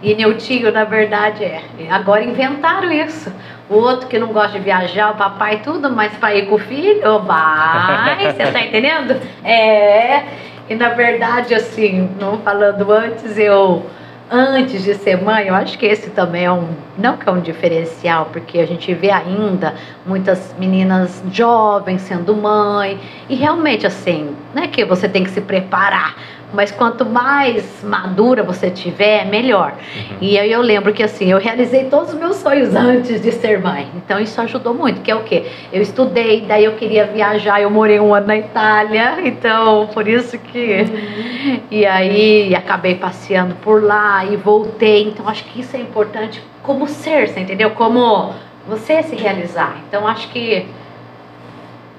E 0.02 0.14
Neutinho, 0.14 0.72
na 0.72 0.84
verdade, 0.84 1.44
é. 1.44 1.60
Agora 1.90 2.24
inventaram 2.24 2.90
isso. 2.90 3.30
O 3.70 3.74
outro 3.74 4.08
que 4.08 4.18
não 4.18 4.28
gosta 4.28 4.52
de 4.52 4.60
viajar, 4.60 5.12
o 5.12 5.16
papai 5.16 5.56
e 5.56 5.58
tudo, 5.58 5.90
mas 5.90 6.16
para 6.16 6.34
ir 6.34 6.46
com 6.46 6.54
o 6.54 6.58
filho, 6.58 7.18
vai, 7.20 8.32
você 8.32 8.50
tá 8.50 8.60
entendendo? 8.64 9.20
É. 9.44 10.22
E 10.68 10.74
na 10.74 10.90
verdade, 10.90 11.54
assim, 11.54 12.10
não 12.18 12.38
falando 12.38 12.90
antes, 12.90 13.38
eu 13.38 13.84
antes 14.30 14.84
de 14.84 14.94
ser 14.94 15.22
mãe, 15.22 15.48
eu 15.48 15.54
acho 15.54 15.78
que 15.78 15.86
esse 15.86 16.10
também 16.10 16.44
é 16.44 16.52
um, 16.52 16.68
não 16.98 17.16
que 17.16 17.28
é 17.28 17.32
um 17.32 17.40
diferencial, 17.40 18.26
porque 18.26 18.58
a 18.58 18.66
gente 18.66 18.92
vê 18.92 19.10
ainda 19.10 19.74
muitas 20.04 20.54
meninas 20.58 21.22
jovens 21.32 22.02
sendo 22.02 22.36
mãe, 22.36 23.00
e 23.28 23.34
realmente 23.34 23.86
assim, 23.86 24.36
não 24.54 24.62
é 24.62 24.68
que 24.68 24.84
você 24.84 25.08
tem 25.08 25.24
que 25.24 25.30
se 25.30 25.40
preparar, 25.40 26.14
mas 26.52 26.70
quanto 26.70 27.04
mais 27.04 27.82
madura 27.82 28.42
você 28.42 28.70
tiver, 28.70 29.26
melhor. 29.26 29.72
Uhum. 29.72 30.16
E 30.20 30.38
aí 30.38 30.50
eu 30.50 30.62
lembro 30.62 30.92
que 30.92 31.02
assim, 31.02 31.30
eu 31.30 31.38
realizei 31.38 31.84
todos 31.84 32.14
os 32.14 32.18
meus 32.18 32.36
sonhos 32.36 32.74
antes 32.76 33.20
de 33.20 33.32
ser 33.32 33.60
mãe. 33.60 33.88
Então 33.96 34.18
isso 34.18 34.40
ajudou 34.40 34.74
muito, 34.74 35.00
que 35.00 35.10
é 35.10 35.14
o 35.14 35.22
quê? 35.24 35.46
Eu 35.72 35.82
estudei, 35.82 36.42
daí 36.42 36.64
eu 36.64 36.72
queria 36.72 37.06
viajar, 37.06 37.60
eu 37.60 37.70
morei 37.70 38.00
um 38.00 38.14
ano 38.14 38.26
na 38.26 38.36
Itália, 38.36 39.18
então 39.26 39.88
por 39.92 40.08
isso 40.08 40.38
que 40.38 40.82
uhum. 40.82 41.60
e 41.70 41.86
aí 41.86 42.54
acabei 42.54 42.94
passeando 42.94 43.54
por 43.56 43.82
lá 43.82 44.24
e 44.24 44.36
voltei. 44.36 45.08
Então 45.08 45.28
acho 45.28 45.44
que 45.44 45.60
isso 45.60 45.76
é 45.76 45.80
importante 45.80 46.42
como 46.62 46.86
ser, 46.86 47.28
você 47.28 47.40
entendeu? 47.40 47.70
Como 47.70 48.32
você 48.66 49.02
se 49.02 49.16
realizar. 49.16 49.76
Então 49.88 50.06
acho 50.06 50.28
que 50.28 50.66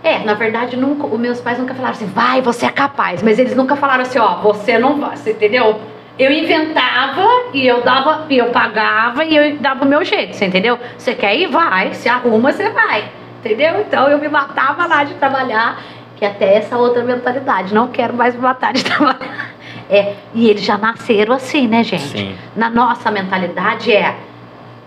é, 0.03 0.19
na 0.19 0.33
verdade, 0.33 0.77
nunca, 0.77 1.05
os 1.05 1.19
meus 1.19 1.41
pais 1.41 1.57
nunca 1.59 1.73
falaram 1.73 1.95
assim, 1.95 2.05
vai, 2.05 2.41
você 2.41 2.65
é 2.65 2.71
capaz. 2.71 3.21
Mas 3.21 3.37
eles 3.37 3.55
nunca 3.55 3.75
falaram 3.75 4.03
assim, 4.03 4.17
ó, 4.17 4.35
você 4.37 4.79
não 4.79 4.99
vai, 4.99 5.17
você 5.17 5.31
entendeu? 5.31 5.79
Eu 6.17 6.31
inventava 6.31 7.25
e 7.53 7.65
eu 7.65 7.81
dava, 7.81 8.25
e 8.29 8.37
eu 8.37 8.47
pagava 8.47 9.23
e 9.23 9.35
eu 9.35 9.57
dava 9.57 9.85
o 9.85 9.87
meu 9.87 10.03
jeito, 10.03 10.35
você 10.35 10.45
entendeu? 10.45 10.77
Você 10.97 11.13
quer 11.13 11.35
ir, 11.35 11.47
vai, 11.47 11.93
se 11.93 12.07
arruma, 12.07 12.51
você 12.51 12.69
vai. 12.69 13.05
Entendeu? 13.39 13.81
Então 13.81 14.09
eu 14.09 14.17
me 14.17 14.27
matava 14.27 14.85
lá 14.85 15.03
de 15.03 15.13
trabalhar, 15.15 15.81
que 16.15 16.25
até 16.25 16.55
essa 16.55 16.77
outra 16.77 17.03
mentalidade, 17.03 17.73
não 17.73 17.87
quero 17.87 18.13
mais 18.13 18.35
me 18.35 18.41
matar 18.41 18.73
de 18.73 18.83
trabalhar. 18.85 19.51
É, 19.89 20.13
e 20.33 20.49
eles 20.49 20.63
já 20.63 20.77
nasceram 20.77 21.33
assim, 21.33 21.67
né, 21.67 21.83
gente? 21.83 22.03
Sim. 22.03 22.35
Na 22.55 22.69
nossa 22.69 23.09
mentalidade 23.09 23.91
é 23.91 24.15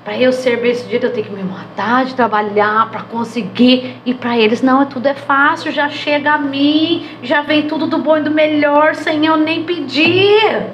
para 0.05 0.19
eu 0.19 0.33
ser 0.33 0.61
bem 0.61 0.75
sucedido, 0.75 1.07
eu 1.07 1.13
tenho 1.13 1.27
que 1.27 1.33
me 1.33 1.45
matar 1.45 2.05
de 2.05 2.15
trabalhar 2.15 2.91
para 2.91 3.03
conseguir. 3.03 3.97
E 4.05 4.13
para 4.13 4.37
eles, 4.37 4.61
não, 4.61 4.83
é 4.83 4.87
tudo 4.87 5.07
é 5.07 5.15
fácil, 5.15 5.71
já 5.71 5.89
chega 5.89 6.33
a 6.33 6.39
mim, 6.39 7.07
já 7.23 7.43
vem 7.43 7.69
tudo 7.69 7.87
do 7.87 7.99
bom 7.99 8.19
e 8.19 8.23
do 8.23 8.31
melhor, 8.31 8.97
sem 8.97 9.25
eu 9.25 9.37
nem 9.37 9.63
pedir. 9.65 10.67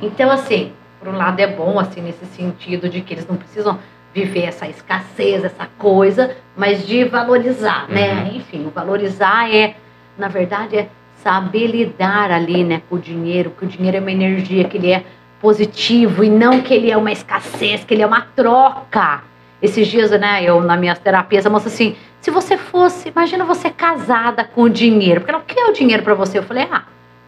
Então, 0.00 0.30
assim, 0.30 0.72
por 0.98 1.08
um 1.08 1.16
lado 1.16 1.38
é 1.38 1.46
bom, 1.46 1.78
assim, 1.78 2.00
nesse 2.00 2.24
sentido 2.26 2.88
de 2.88 3.02
que 3.02 3.12
eles 3.12 3.28
não 3.28 3.36
precisam 3.36 3.78
viver 4.14 4.44
essa 4.44 4.66
escassez, 4.66 5.44
essa 5.44 5.68
coisa, 5.78 6.34
mas 6.56 6.86
de 6.86 7.04
valorizar, 7.04 7.88
né? 7.88 8.08
uhum. 8.08 8.14
né? 8.16 8.30
Enfim, 8.34 8.66
o 8.66 8.70
valorizar 8.70 9.54
é, 9.54 9.76
na 10.16 10.28
verdade, 10.28 10.76
é 10.76 10.88
saber 11.22 11.66
lidar 11.66 12.30
ali, 12.30 12.64
né, 12.64 12.80
com 12.88 12.96
o 12.96 12.98
dinheiro, 12.98 13.50
que 13.50 13.64
o 13.64 13.68
dinheiro 13.68 13.98
é 13.98 14.00
uma 14.00 14.10
energia, 14.10 14.64
que 14.64 14.78
ele 14.78 14.90
é 14.90 15.04
positivo 15.40 16.22
e 16.22 16.30
não 16.30 16.60
que 16.60 16.74
ele 16.74 16.90
é 16.90 16.96
uma 16.96 17.10
escassez, 17.10 17.84
que 17.84 17.94
ele 17.94 18.02
é 18.02 18.06
uma 18.06 18.26
troca. 18.36 19.22
Esses 19.62 19.88
dias, 19.88 20.10
né, 20.12 20.42
eu 20.42 20.60
na 20.60 20.76
minha 20.76 20.94
terapia, 20.96 21.40
a 21.44 21.50
moça 21.50 21.68
assim, 21.68 21.96
se 22.20 22.30
você 22.30 22.56
fosse, 22.56 23.08
imagina 23.08 23.44
você 23.44 23.70
casada 23.70 24.44
com 24.44 24.62
o 24.62 24.70
dinheiro, 24.70 25.20
porque 25.20 25.32
ela, 25.32 25.40
o 25.40 25.44
que 25.44 25.58
é 25.58 25.66
o 25.66 25.72
dinheiro 25.72 26.02
para 26.02 26.14
você? 26.14 26.38
Eu 26.38 26.42
falei, 26.42 26.68
ah, 26.70 26.84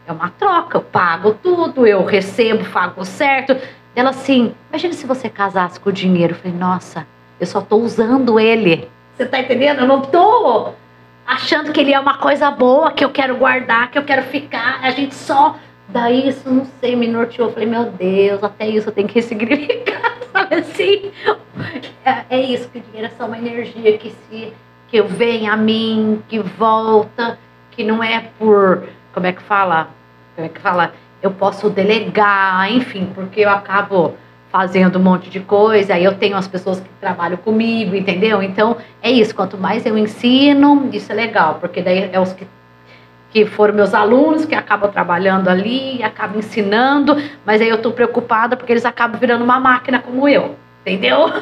é 0.07 0.13
uma 0.13 0.31
troca, 0.31 0.79
eu 0.79 0.83
pago 0.83 1.35
tudo, 1.43 1.87
eu 1.87 2.05
recebo, 2.05 2.65
pago 2.67 3.05
certo. 3.05 3.57
Ela 3.95 4.11
assim, 4.11 4.55
imagina 4.71 4.93
se 4.95 5.07
você 5.07 5.29
casasse 5.29 5.79
com 5.79 5.91
o 5.91 5.93
dinheiro. 5.93 6.35
Eu 6.35 6.39
falei, 6.39 6.57
nossa, 6.57 7.07
eu 7.41 7.47
só 7.47 7.61
tô 7.61 7.77
usando 7.77 8.39
ele. 8.39 8.89
Você 9.17 9.27
tá 9.27 9.39
entendendo? 9.39 9.81
Eu 9.81 9.87
não 9.87 10.01
tô 10.01 10.73
achando 11.27 11.73
que 11.73 11.81
ele 11.81 11.93
é 11.93 12.01
uma 12.01 12.19
coisa 12.19 12.51
boa, 12.51 12.93
que 12.93 13.05
eu 13.05 13.11
quero 13.11 13.37
guardar, 13.37 13.91
que 13.91 13.99
eu 13.99 14.05
quero 14.05 14.23
ficar. 14.23 14.81
A 14.83 14.91
gente 14.91 15.15
só 15.15 15.57
Daí 15.89 16.29
isso, 16.29 16.49
não 16.49 16.67
sei, 16.81 16.97
me 16.97 17.07
norteou. 17.07 17.53
Falei, 17.53 17.69
meu 17.69 17.85
Deus, 17.85 18.43
até 18.43 18.69
isso 18.69 18.89
eu 18.89 18.93
tenho 18.93 19.09
que 19.09 19.15
ressignificar, 19.21 20.19
sabe 20.33 20.57
assim? 20.57 21.11
É, 22.05 22.25
é 22.31 22.41
isso, 22.41 22.69
que 22.69 22.79
o 22.79 22.83
dinheiro 22.83 23.07
é 23.07 23.17
só 23.17 23.27
uma 23.27 23.39
energia 23.39 23.99
que 23.99 24.11
se 24.11 24.53
que 24.93 25.01
vem 25.01 25.49
a 25.49 25.57
mim, 25.57 26.23
que 26.29 26.39
volta, 26.39 27.39
que 27.71 27.83
não 27.83 28.05
é 28.05 28.29
por, 28.39 28.87
como 29.15 29.27
é 29.27 29.33
que 29.33 29.43
fala? 29.43 29.89
Como 30.35 30.47
é 30.47 30.51
que 30.51 30.61
fala? 30.61 30.93
Eu 31.23 31.31
posso 31.31 31.71
delegar, 31.71 32.71
enfim, 32.71 33.11
porque 33.15 33.41
eu 33.41 33.49
acabo 33.49 34.15
fazendo 34.51 34.99
um 34.99 35.03
monte 35.03 35.31
de 35.31 35.41
coisa, 35.41 35.95
aí 35.95 36.05
eu 36.05 36.15
tenho 36.19 36.37
as 36.37 36.47
pessoas 36.47 36.79
que 36.79 36.89
trabalham 37.01 37.39
comigo, 37.39 37.97
entendeu? 37.97 38.43
Então, 38.43 38.77
é 39.03 39.11
isso, 39.11 39.35
quanto 39.35 39.57
mais 39.57 39.87
eu 39.87 39.97
ensino, 39.97 40.91
isso 40.93 41.11
é 41.11 41.15
legal, 41.15 41.57
porque 41.59 41.81
daí 41.81 42.11
é 42.13 42.21
os 42.21 42.35
que 42.35 42.47
que 43.33 43.47
foram 43.47 43.73
meus 43.73 43.95
alunos, 43.95 44.45
que 44.45 44.55
acabam 44.55 44.91
trabalhando 44.93 45.49
ali, 45.49 46.03
acabam 46.03 46.39
ensinando, 46.39 47.17
mas 47.47 47.63
aí 47.63 47.69
eu 47.69 47.77
estou 47.77 47.91
preocupada 47.91 48.57
porque 48.57 48.73
eles 48.73 48.85
acabam 48.85 49.19
virando 49.19 49.43
uma 49.43 49.59
máquina 49.59 49.99
como 49.99 50.29
eu, 50.29 50.55
entendeu? 50.83 51.33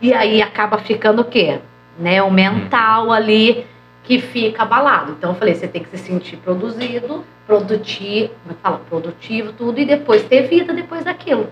E 0.00 0.14
aí 0.14 0.40
acaba 0.40 0.78
ficando 0.78 1.22
o 1.22 1.24
quê? 1.24 1.58
Né, 1.98 2.22
o 2.22 2.30
mental 2.30 3.12
ali 3.12 3.66
que 4.04 4.20
fica 4.20 4.62
abalado. 4.62 5.12
Então 5.18 5.30
eu 5.30 5.36
falei, 5.36 5.54
você 5.54 5.66
tem 5.66 5.82
que 5.82 5.90
se 5.90 5.98
sentir 5.98 6.36
produzido, 6.36 7.24
produtivo, 7.46 8.32
como 8.42 8.54
é 8.54 8.62
fala? 8.62 8.80
Produtivo, 8.88 9.52
tudo, 9.52 9.78
e 9.80 9.84
depois 9.84 10.22
ter 10.22 10.42
vida 10.42 10.72
depois 10.72 11.04
daquilo. 11.04 11.48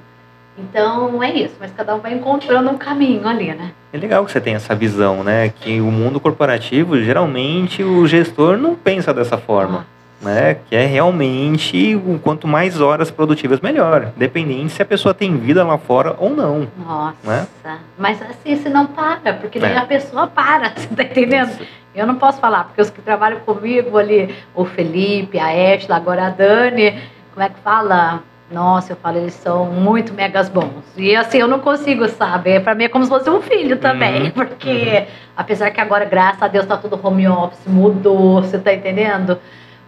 Então 0.58 1.22
é 1.22 1.32
isso, 1.32 1.54
mas 1.60 1.72
cada 1.72 1.94
um 1.94 2.00
vai 2.00 2.12
encontrando 2.12 2.68
um 2.68 2.76
caminho 2.76 3.26
ali, 3.26 3.54
né? 3.54 3.72
É 3.92 3.96
legal 3.96 4.24
que 4.24 4.32
você 4.32 4.40
tenha 4.40 4.56
essa 4.56 4.74
visão, 4.74 5.22
né? 5.22 5.48
Que 5.48 5.80
o 5.80 5.90
mundo 5.90 6.18
corporativo, 6.18 7.00
geralmente, 7.00 7.82
o 7.82 8.06
gestor 8.06 8.56
não 8.56 8.74
pensa 8.74 9.14
dessa 9.14 9.38
forma. 9.38 9.86
Né? 10.20 10.56
Que 10.68 10.74
é 10.74 10.84
realmente 10.84 11.96
quanto 12.24 12.48
mais 12.48 12.80
horas 12.80 13.08
produtivas, 13.08 13.60
melhor. 13.60 14.10
Dependente 14.16 14.72
se 14.72 14.82
a 14.82 14.84
pessoa 14.84 15.14
tem 15.14 15.36
vida 15.36 15.62
lá 15.62 15.78
fora 15.78 16.16
ou 16.18 16.30
não. 16.30 16.66
Nossa. 16.76 17.16
Né? 17.22 17.78
Mas 17.96 18.20
assim, 18.20 18.56
se 18.56 18.68
não 18.68 18.86
para, 18.86 19.34
porque 19.34 19.60
daí 19.60 19.74
é. 19.74 19.78
a 19.78 19.86
pessoa 19.86 20.26
para, 20.26 20.72
você 20.74 20.88
tá 20.88 21.04
entendendo? 21.04 21.50
Isso. 21.50 21.62
Eu 21.94 22.06
não 22.06 22.16
posso 22.16 22.40
falar, 22.40 22.64
porque 22.64 22.80
os 22.80 22.90
que 22.90 23.00
trabalham 23.00 23.40
comigo 23.40 23.96
ali, 23.96 24.34
o 24.54 24.64
Felipe, 24.64 25.38
a 25.38 25.74
Estela, 25.74 25.96
agora 25.96 26.26
a 26.26 26.30
Dani, 26.30 27.00
como 27.32 27.46
é 27.46 27.48
que 27.48 27.58
fala? 27.60 28.22
Nossa, 28.50 28.92
eu 28.92 28.96
falo, 28.96 29.18
eles 29.18 29.34
são 29.34 29.66
muito 29.66 30.14
megas 30.14 30.48
bons. 30.48 30.82
E 30.96 31.14
assim, 31.14 31.38
eu 31.38 31.46
não 31.46 31.60
consigo, 31.60 32.08
sabe? 32.08 32.58
Para 32.60 32.74
mim 32.74 32.84
é 32.84 32.88
como 32.88 33.04
se 33.04 33.10
fosse 33.10 33.28
um 33.28 33.42
filho 33.42 33.76
também. 33.76 34.24
Uhum. 34.24 34.30
Porque, 34.34 34.70
uhum. 34.70 35.06
apesar 35.36 35.70
que 35.70 35.80
agora, 35.80 36.06
graças 36.06 36.42
a 36.42 36.48
Deus, 36.48 36.64
tá 36.64 36.76
tudo 36.76 36.98
home 37.02 37.28
office, 37.28 37.66
mudou, 37.66 38.42
você 38.42 38.58
tá 38.58 38.72
entendendo? 38.72 39.38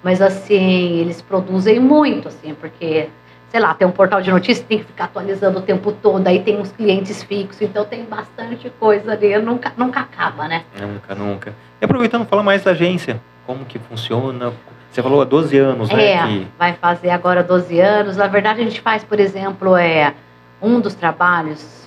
Mas 0.02 0.20
assim, 0.20 0.98
eles 1.00 1.20
produzem 1.20 1.78
muito, 1.78 2.28
assim, 2.28 2.54
porque, 2.54 3.08
sei 3.48 3.60
lá, 3.60 3.74
tem 3.74 3.86
um 3.86 3.90
portal 3.90 4.22
de 4.22 4.30
notícias, 4.30 4.66
tem 4.66 4.78
que 4.78 4.84
ficar 4.84 5.04
atualizando 5.04 5.58
o 5.58 5.62
tempo 5.62 5.92
todo, 5.92 6.26
aí 6.26 6.40
tem 6.40 6.58
uns 6.58 6.72
clientes 6.72 7.22
fixos, 7.22 7.60
então 7.60 7.84
tem 7.84 8.04
bastante 8.04 8.70
coisa 8.80 9.12
ali, 9.12 9.36
nunca, 9.38 9.72
nunca 9.76 10.00
acaba, 10.00 10.48
né? 10.48 10.64
Nunca, 10.80 11.14
nunca. 11.14 11.54
E 11.80 11.84
aproveitando, 11.84 12.26
fala 12.26 12.42
mais 12.42 12.64
da 12.64 12.70
agência, 12.70 13.20
como 13.46 13.64
que 13.66 13.78
funciona, 13.78 14.52
Você 14.90 15.02
falou 15.02 15.20
há 15.22 15.24
12 15.24 15.56
anos, 15.56 15.88
né? 15.90 16.04
É, 16.12 16.22
que- 16.26 16.46
vai 16.58 16.72
fazer 16.74 17.10
agora 17.10 17.42
12 17.42 17.78
anos. 17.80 18.16
Na 18.16 18.26
verdade, 18.26 18.60
a 18.60 18.64
gente 18.64 18.80
faz, 18.80 19.04
por 19.04 19.20
exemplo, 19.20 19.76
é, 19.76 20.14
um 20.60 20.80
dos 20.80 20.94
trabalhos. 20.94 21.80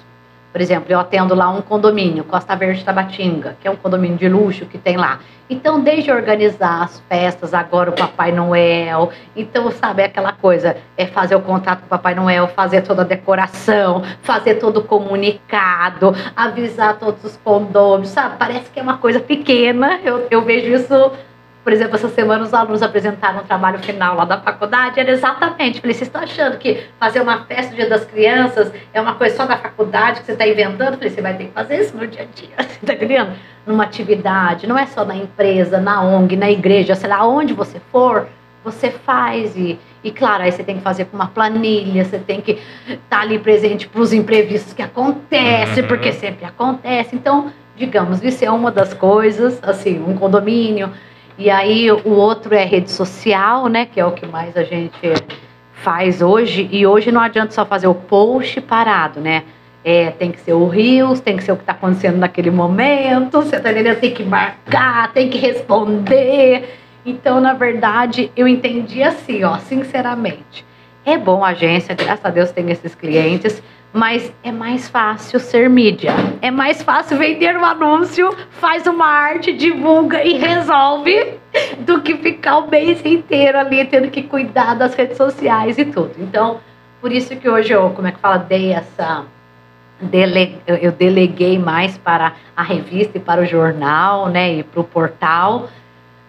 Por 0.54 0.62
exemplo, 0.62 0.86
eu 0.90 1.00
atendo 1.00 1.34
lá 1.34 1.50
um 1.50 1.62
condomínio, 1.64 2.24
Costa 2.24 2.56
Verde 2.56 2.84
Tabatinga, 2.86 3.58
que 3.60 3.68
é 3.68 3.72
um 3.72 3.76
condomínio 3.76 4.18
de 4.18 4.30
luxo 4.30 4.68
que 4.68 4.78
tem 4.78 4.96
lá. 4.98 5.20
Então, 5.50 5.82
desde 5.82 6.12
organizar 6.12 6.84
as 6.84 7.00
festas, 7.10 7.56
agora 7.56 7.90
o 7.90 7.94
Papai 7.94 8.32
Noel. 8.32 9.12
Então, 9.36 9.70
sabe, 9.72 10.04
aquela 10.04 10.32
coisa, 10.32 10.78
é 10.96 11.08
fazer 11.08 11.36
o 11.36 11.42
contato 11.42 11.80
com 11.80 11.86
o 11.88 11.90
Papai 11.90 12.14
Noel, 12.14 12.48
fazer 12.50 12.82
toda 12.84 13.02
a 13.02 13.06
decoração, 13.06 14.04
fazer 14.22 14.56
todo 14.56 14.78
o 14.78 14.84
comunicado, 14.84 16.16
avisar 16.36 16.98
todos 17.00 17.24
os 17.24 17.36
condôminos, 17.38 18.10
sabe? 18.10 18.36
Parece 18.38 18.70
que 18.70 18.80
é 18.80 18.84
uma 18.84 18.98
coisa 18.98 19.20
pequena. 19.20 20.00
Eu, 20.04 20.28
eu 20.30 20.42
vejo 20.44 20.72
isso 20.72 21.12
por 21.64 21.72
exemplo, 21.72 21.96
essa 21.96 22.10
semana 22.10 22.44
os 22.44 22.54
alunos 22.54 22.84
apresentaram 22.84 23.40
um 23.40 23.44
trabalho 23.44 23.80
final 23.80 24.16
lá 24.16 24.26
da 24.26 24.38
faculdade, 24.40 25.00
era 25.00 25.10
exatamente, 25.12 25.80
falei, 25.80 25.94
vocês 25.94 26.08
estão 26.08 26.22
achando 26.22 26.58
que 26.58 26.84
fazer 27.00 27.22
uma 27.22 27.46
festa 27.46 27.72
no 27.72 27.78
dia 27.78 27.88
das 27.90 28.04
crianças 28.06 28.72
é 28.94 29.00
uma 29.00 29.16
coisa 29.16 29.36
só 29.38 29.46
da 29.46 29.58
faculdade 29.58 30.20
que 30.20 30.26
você 30.26 30.34
está 30.34 30.46
inventando? 30.48 30.96
Falei, 30.98 31.10
você 31.10 31.22
vai 31.22 31.34
ter 31.36 31.46
que 31.46 31.52
fazer 31.52 31.80
isso 31.80 31.96
no 31.96 32.06
dia 32.06 32.24
a 32.24 32.26
dia, 32.26 32.50
você 32.60 32.80
está 32.82 32.94
entendendo? 32.94 33.32
Numa 33.66 33.86
atividade, 33.86 34.68
não 34.68 34.78
é 34.78 34.86
só 34.86 35.06
na 35.06 35.16
empresa, 35.16 35.80
na 35.80 36.02
ONG, 36.04 36.36
na 36.36 36.52
igreja, 36.52 36.96
sei 36.96 37.10
lá, 37.10 37.26
onde 37.26 37.54
você 37.54 37.80
for, 37.92 38.28
você 38.64 38.92
faz 38.92 39.56
e, 39.56 39.80
e 40.04 40.12
claro, 40.12 40.44
aí 40.44 40.52
você 40.52 40.64
tem 40.64 40.78
que 40.78 40.82
fazer 40.82 41.06
com 41.06 41.16
uma 41.16 41.28
planilha, 41.28 42.04
você 42.04 42.20
tem 42.20 42.42
que 42.42 42.60
estar 42.90 43.22
ali 43.22 43.40
presente 43.40 43.88
para 43.88 44.02
os 44.02 44.12
imprevistos 44.12 44.74
que 44.74 44.82
acontecem, 44.82 45.84
Uhum. 45.84 45.88
porque 45.88 46.12
sempre 46.12 46.46
acontece, 46.46 47.16
então, 47.16 47.52
digamos, 47.76 48.22
isso 48.22 48.44
é 48.44 48.52
uma 48.52 48.70
das 48.72 48.94
coisas, 48.94 49.60
assim, 49.64 50.02
um 50.06 50.16
condomínio, 50.16 50.92
e 51.38 51.50
aí 51.50 51.92
o 51.92 52.10
outro 52.10 52.54
é 52.54 52.64
rede 52.64 52.92
social, 52.92 53.68
né? 53.68 53.86
Que 53.86 54.00
é 54.00 54.06
o 54.06 54.12
que 54.12 54.26
mais 54.26 54.56
a 54.56 54.64
gente 54.64 55.14
faz 55.74 56.22
hoje. 56.22 56.70
E 56.72 56.86
hoje 56.86 57.12
não 57.12 57.22
adianta 57.22 57.52
só 57.52 57.66
fazer 57.66 57.88
o 57.88 57.96
post 57.96 58.62
parado, 58.62 59.20
né? 59.20 59.44
É, 59.84 60.12
tem 60.12 60.32
que 60.32 60.40
ser 60.40 60.54
o 60.54 60.68
Rios, 60.68 61.20
tem 61.20 61.36
que 61.36 61.44
ser 61.44 61.52
o 61.52 61.56
que 61.58 61.64
está 61.64 61.74
acontecendo 61.74 62.18
naquele 62.18 62.50
momento, 62.50 63.42
você 63.42 63.60
tá 63.60 63.72
entendendo? 63.72 64.00
Tem 64.00 64.14
que 64.14 64.24
marcar, 64.24 65.12
tem 65.12 65.30
que 65.30 65.38
responder. 65.38 66.80
Então, 67.06 67.42
na 67.42 67.54
verdade, 67.54 68.32
eu 68.36 68.48
entendi 68.48 69.04
assim, 69.04 69.44
ó, 69.44 69.58
sinceramente. 69.58 70.66
É 71.06 71.18
bom 71.18 71.44
a 71.44 71.50
agência, 71.50 71.94
graças 71.94 72.24
a 72.24 72.30
Deus 72.30 72.52
tem 72.52 72.72
esses 72.72 72.96
clientes, 72.96 73.62
mas 73.94 74.34
é 74.44 74.52
mais 74.52 74.90
fácil 74.90 75.40
ser 75.40 75.70
mídia. 75.70 76.12
É 76.42 76.50
mais 76.50 76.82
fácil 76.82 77.18
vender 77.18 77.56
um 77.56 77.64
anúncio, 77.64 78.36
faz 78.50 78.88
uma 78.88 79.06
arte, 79.06 79.54
divulga 79.54 80.24
e 80.24 80.34
resolve, 80.34 81.36
do 81.86 82.02
que 82.02 82.18
ficar 82.18 82.58
o 82.58 82.70
mês 82.70 83.06
inteiro 83.06 83.60
ali 83.60 83.86
tendo 83.86 84.10
que 84.10 84.24
cuidar 84.24 84.74
das 84.74 84.96
redes 84.96 85.16
sociais 85.16 85.78
e 85.78 85.86
tudo. 85.86 86.12
Então, 86.18 86.60
por 87.00 87.12
isso 87.12 87.36
que 87.36 87.48
hoje 87.48 87.72
eu, 87.72 87.92
como 87.92 88.08
é 88.08 88.12
que 88.12 88.20
fala, 88.20 88.38
dei 88.38 88.74
essa. 88.74 89.26
Dele, 90.02 90.58
eu- 90.68 90.92
deleguei 90.92 91.58
mais 91.58 91.98
para 91.98 92.34
a 92.58 92.64
revista 92.64 93.18
e 93.18 93.22
para 93.22 93.42
o 93.42 93.46
jornal, 93.46 94.28
né, 94.28 94.56
e 94.56 94.64
para 94.64 94.82
o 94.82 94.84
portal. 94.84 95.70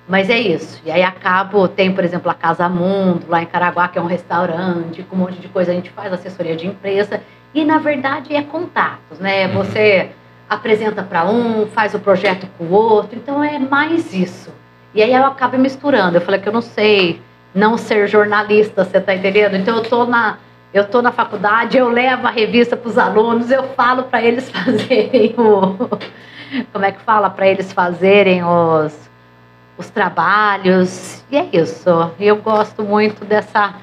Mas 0.07 0.29
é 0.31 0.39
isso. 0.39 0.81
E 0.85 0.91
aí 0.93 1.03
acabo, 1.03 1.67
tem, 1.67 1.93
por 1.93 2.05
exemplo, 2.05 2.31
a 2.31 2.35
Casa 2.35 2.69
Mundo, 2.69 3.25
lá 3.27 3.43
em 3.43 3.47
Caraguá, 3.47 3.89
que 3.89 3.99
é 3.99 4.03
um 4.03 4.07
restaurante, 4.07 5.03
com 5.05 5.17
um 5.17 5.21
monte 5.21 5.41
de 5.41 5.49
coisa, 5.49 5.73
a 5.73 5.75
gente 5.75 5.91
faz 5.91 6.13
assessoria 6.13 6.55
de 6.55 6.67
imprensa. 6.67 7.21
E 7.55 7.65
na 7.65 7.79
verdade 7.79 8.35
é 8.35 8.43
contatos, 8.43 9.19
né? 9.19 9.47
Uhum. 9.47 9.55
Você 9.55 10.11
apresenta 10.49 11.03
para 11.03 11.25
um, 11.25 11.67
faz 11.67 11.95
o 11.95 11.99
projeto 11.99 12.47
com 12.59 12.65
o 12.65 12.73
outro, 12.73 13.17
então 13.17 13.43
é 13.43 13.59
mais 13.59 14.13
isso. 14.13 14.51
E 14.95 15.03
aí 15.03 15.13
eu 15.13 15.25
acabo 15.25 15.57
misturando. 15.59 16.17
Eu 16.17 16.21
falei 16.21 16.41
que 16.41 16.49
eu 16.49 16.53
não 16.53 16.61
sei 16.61 17.21
não 17.55 17.79
ser 17.79 18.09
jornalista, 18.09 18.85
você 18.85 19.01
tá 19.01 19.15
entendendo? 19.15 19.57
Então 19.57 19.77
eu 19.77 19.83
tô 19.83 20.05
na 20.05 20.39
eu 20.73 20.85
tô 20.89 21.01
na 21.01 21.13
faculdade, 21.13 21.79
eu 21.79 21.89
levo 21.89 22.27
a 22.27 22.31
revista 22.31 22.77
para 22.77 22.89
os 22.89 22.99
alunos, 22.99 23.49
eu 23.49 23.63
falo 23.63 24.03
para 24.05 24.21
eles 24.21 24.51
fazerem 24.51 25.33
o 25.39 25.89
como 26.73 26.85
é 26.85 26.91
que 26.91 27.01
fala 27.03 27.31
para 27.31 27.47
eles 27.47 27.73
fazerem 27.73 28.43
os 28.43 29.05
os 29.77 29.91
trabalhos. 29.91 31.25
E 31.31 31.37
é 31.37 31.49
isso. 31.53 32.11
Eu 32.19 32.37
gosto 32.37 32.83
muito 32.83 33.25
dessa 33.25 33.75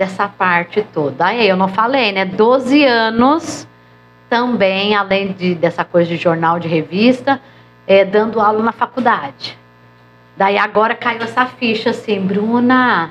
dessa 0.00 0.26
parte 0.26 0.80
toda. 0.94 1.26
Aí 1.26 1.46
eu 1.46 1.58
não 1.58 1.68
falei, 1.68 2.10
né? 2.10 2.24
12 2.24 2.86
anos 2.86 3.68
também, 4.30 4.94
além 4.94 5.32
de, 5.32 5.54
dessa 5.54 5.84
coisa 5.84 6.08
de 6.08 6.16
jornal, 6.16 6.58
de 6.58 6.66
revista, 6.66 7.38
é, 7.86 8.02
dando 8.02 8.40
aula 8.40 8.62
na 8.62 8.72
faculdade. 8.72 9.58
Daí 10.38 10.56
agora 10.56 10.94
caiu 10.94 11.20
essa 11.20 11.44
ficha 11.44 11.90
assim, 11.90 12.18
Bruna, 12.18 13.10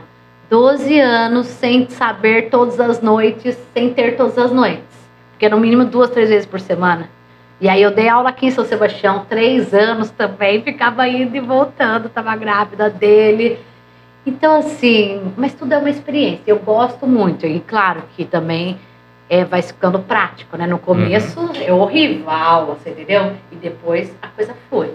12 0.49 0.99
anos 0.99 1.45
sem 1.45 1.87
saber 1.91 2.49
todas 2.49 2.79
as 2.79 2.99
noites, 3.03 3.55
sem 3.71 3.93
ter 3.93 4.17
todas 4.17 4.39
as 4.39 4.51
noites. 4.51 4.81
Porque 5.33 5.47
no 5.47 5.59
mínimo 5.59 5.85
duas, 5.85 6.09
três 6.09 6.29
vezes 6.29 6.47
por 6.47 6.59
semana. 6.59 7.07
E 7.61 7.69
aí 7.69 7.83
eu 7.83 7.91
dei 7.91 8.09
aula 8.09 8.29
aqui 8.29 8.47
em 8.47 8.51
São 8.51 8.65
Sebastião, 8.65 9.27
três 9.29 9.75
anos 9.75 10.09
também, 10.09 10.63
ficava 10.63 11.07
indo 11.07 11.35
e 11.37 11.39
voltando, 11.39 12.07
estava 12.07 12.35
grávida 12.35 12.89
dele. 12.89 13.59
Então, 14.26 14.57
assim, 14.57 15.34
mas 15.38 15.53
tudo 15.53 15.74
é 15.74 15.78
uma 15.78 15.89
experiência. 15.89 16.43
Eu 16.45 16.59
gosto 16.59 17.07
muito. 17.07 17.45
E 17.45 17.59
claro 17.59 18.03
que 18.15 18.26
também 18.26 18.78
é, 19.30 19.45
vai 19.45 19.61
ficando 19.61 19.99
prático, 19.99 20.57
né? 20.57 20.65
No 20.65 20.80
começo 20.80 21.51
é 21.61 21.72
horrível 21.72 22.26
você 22.65 22.89
entendeu? 22.89 23.34
E 23.51 23.55
depois 23.55 24.13
a 24.22 24.28
coisa 24.28 24.55
foi. 24.70 24.93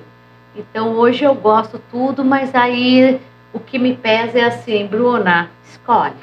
Então 0.57 0.93
hoje 0.93 1.25
eu 1.25 1.35
gosto 1.35 1.81
tudo, 1.91 2.25
mas 2.25 2.55
aí 2.55 3.21
o 3.53 3.61
que 3.61 3.79
me 3.79 3.95
pesa 3.95 4.39
é 4.41 4.45
assim, 4.45 4.87
Bruna, 4.87 5.51
escolhe. 5.65 6.15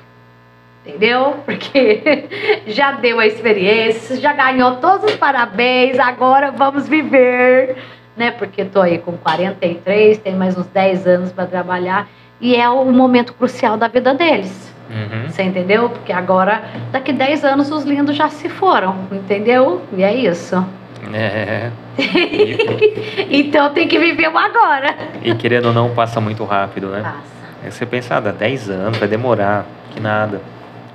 Entendeu? 0.86 1.38
Porque 1.46 2.28
já 2.68 2.92
deu 2.92 3.20
a 3.20 3.26
experiência, 3.26 4.18
já 4.18 4.34
ganhou 4.34 4.76
todos 4.78 5.12
os 5.12 5.18
parabéns, 5.18 5.98
agora 5.98 6.52
vamos 6.52 6.88
viver, 6.90 7.78
né? 8.18 8.32
Porque 8.32 8.66
tô 8.66 8.82
aí 8.82 8.98
com 8.98 9.14
43, 9.18 10.18
tem 10.18 10.36
mais 10.36 10.58
uns 10.58 10.68
10 10.68 11.08
anos 11.08 11.32
para 11.32 11.46
trabalhar 11.46 12.10
e 12.42 12.56
é 12.56 12.68
o 12.68 12.86
momento 12.92 13.34
crucial 13.34 13.78
da 13.78 13.88
vida 13.88 14.14
deles. 14.14 14.72
Uhum. 14.90 15.30
Você 15.30 15.44
entendeu? 15.44 15.90
Porque 15.90 16.12
agora, 16.12 16.64
daqui 16.92 17.14
10 17.14 17.46
anos, 17.46 17.72
os 17.72 17.84
lindos 17.84 18.16
já 18.16 18.28
se 18.30 18.50
foram, 18.50 18.96
entendeu? 19.12 19.82
E 19.94 20.04
é 20.04 20.14
isso. 20.14 20.66
É. 21.14 21.72
Então 23.30 23.74
tem 23.74 23.88
que 23.88 23.98
viver 23.98 24.28
o 24.28 24.38
agora. 24.38 24.96
e 25.24 25.34
querendo 25.36 25.68
ou 25.68 25.74
não, 25.74 25.90
passa 25.92 26.20
muito 26.20 26.44
rápido, 26.44 26.88
né? 26.88 27.02
Passa. 27.02 27.18
Aí 27.64 27.72
você 27.72 27.86
pensa, 27.86 28.16
ah, 28.16 28.20
dá 28.20 28.32
10 28.32 28.70
anos, 28.70 28.98
vai 28.98 29.08
demorar, 29.08 29.66
que 29.92 30.00
nada. 30.00 30.42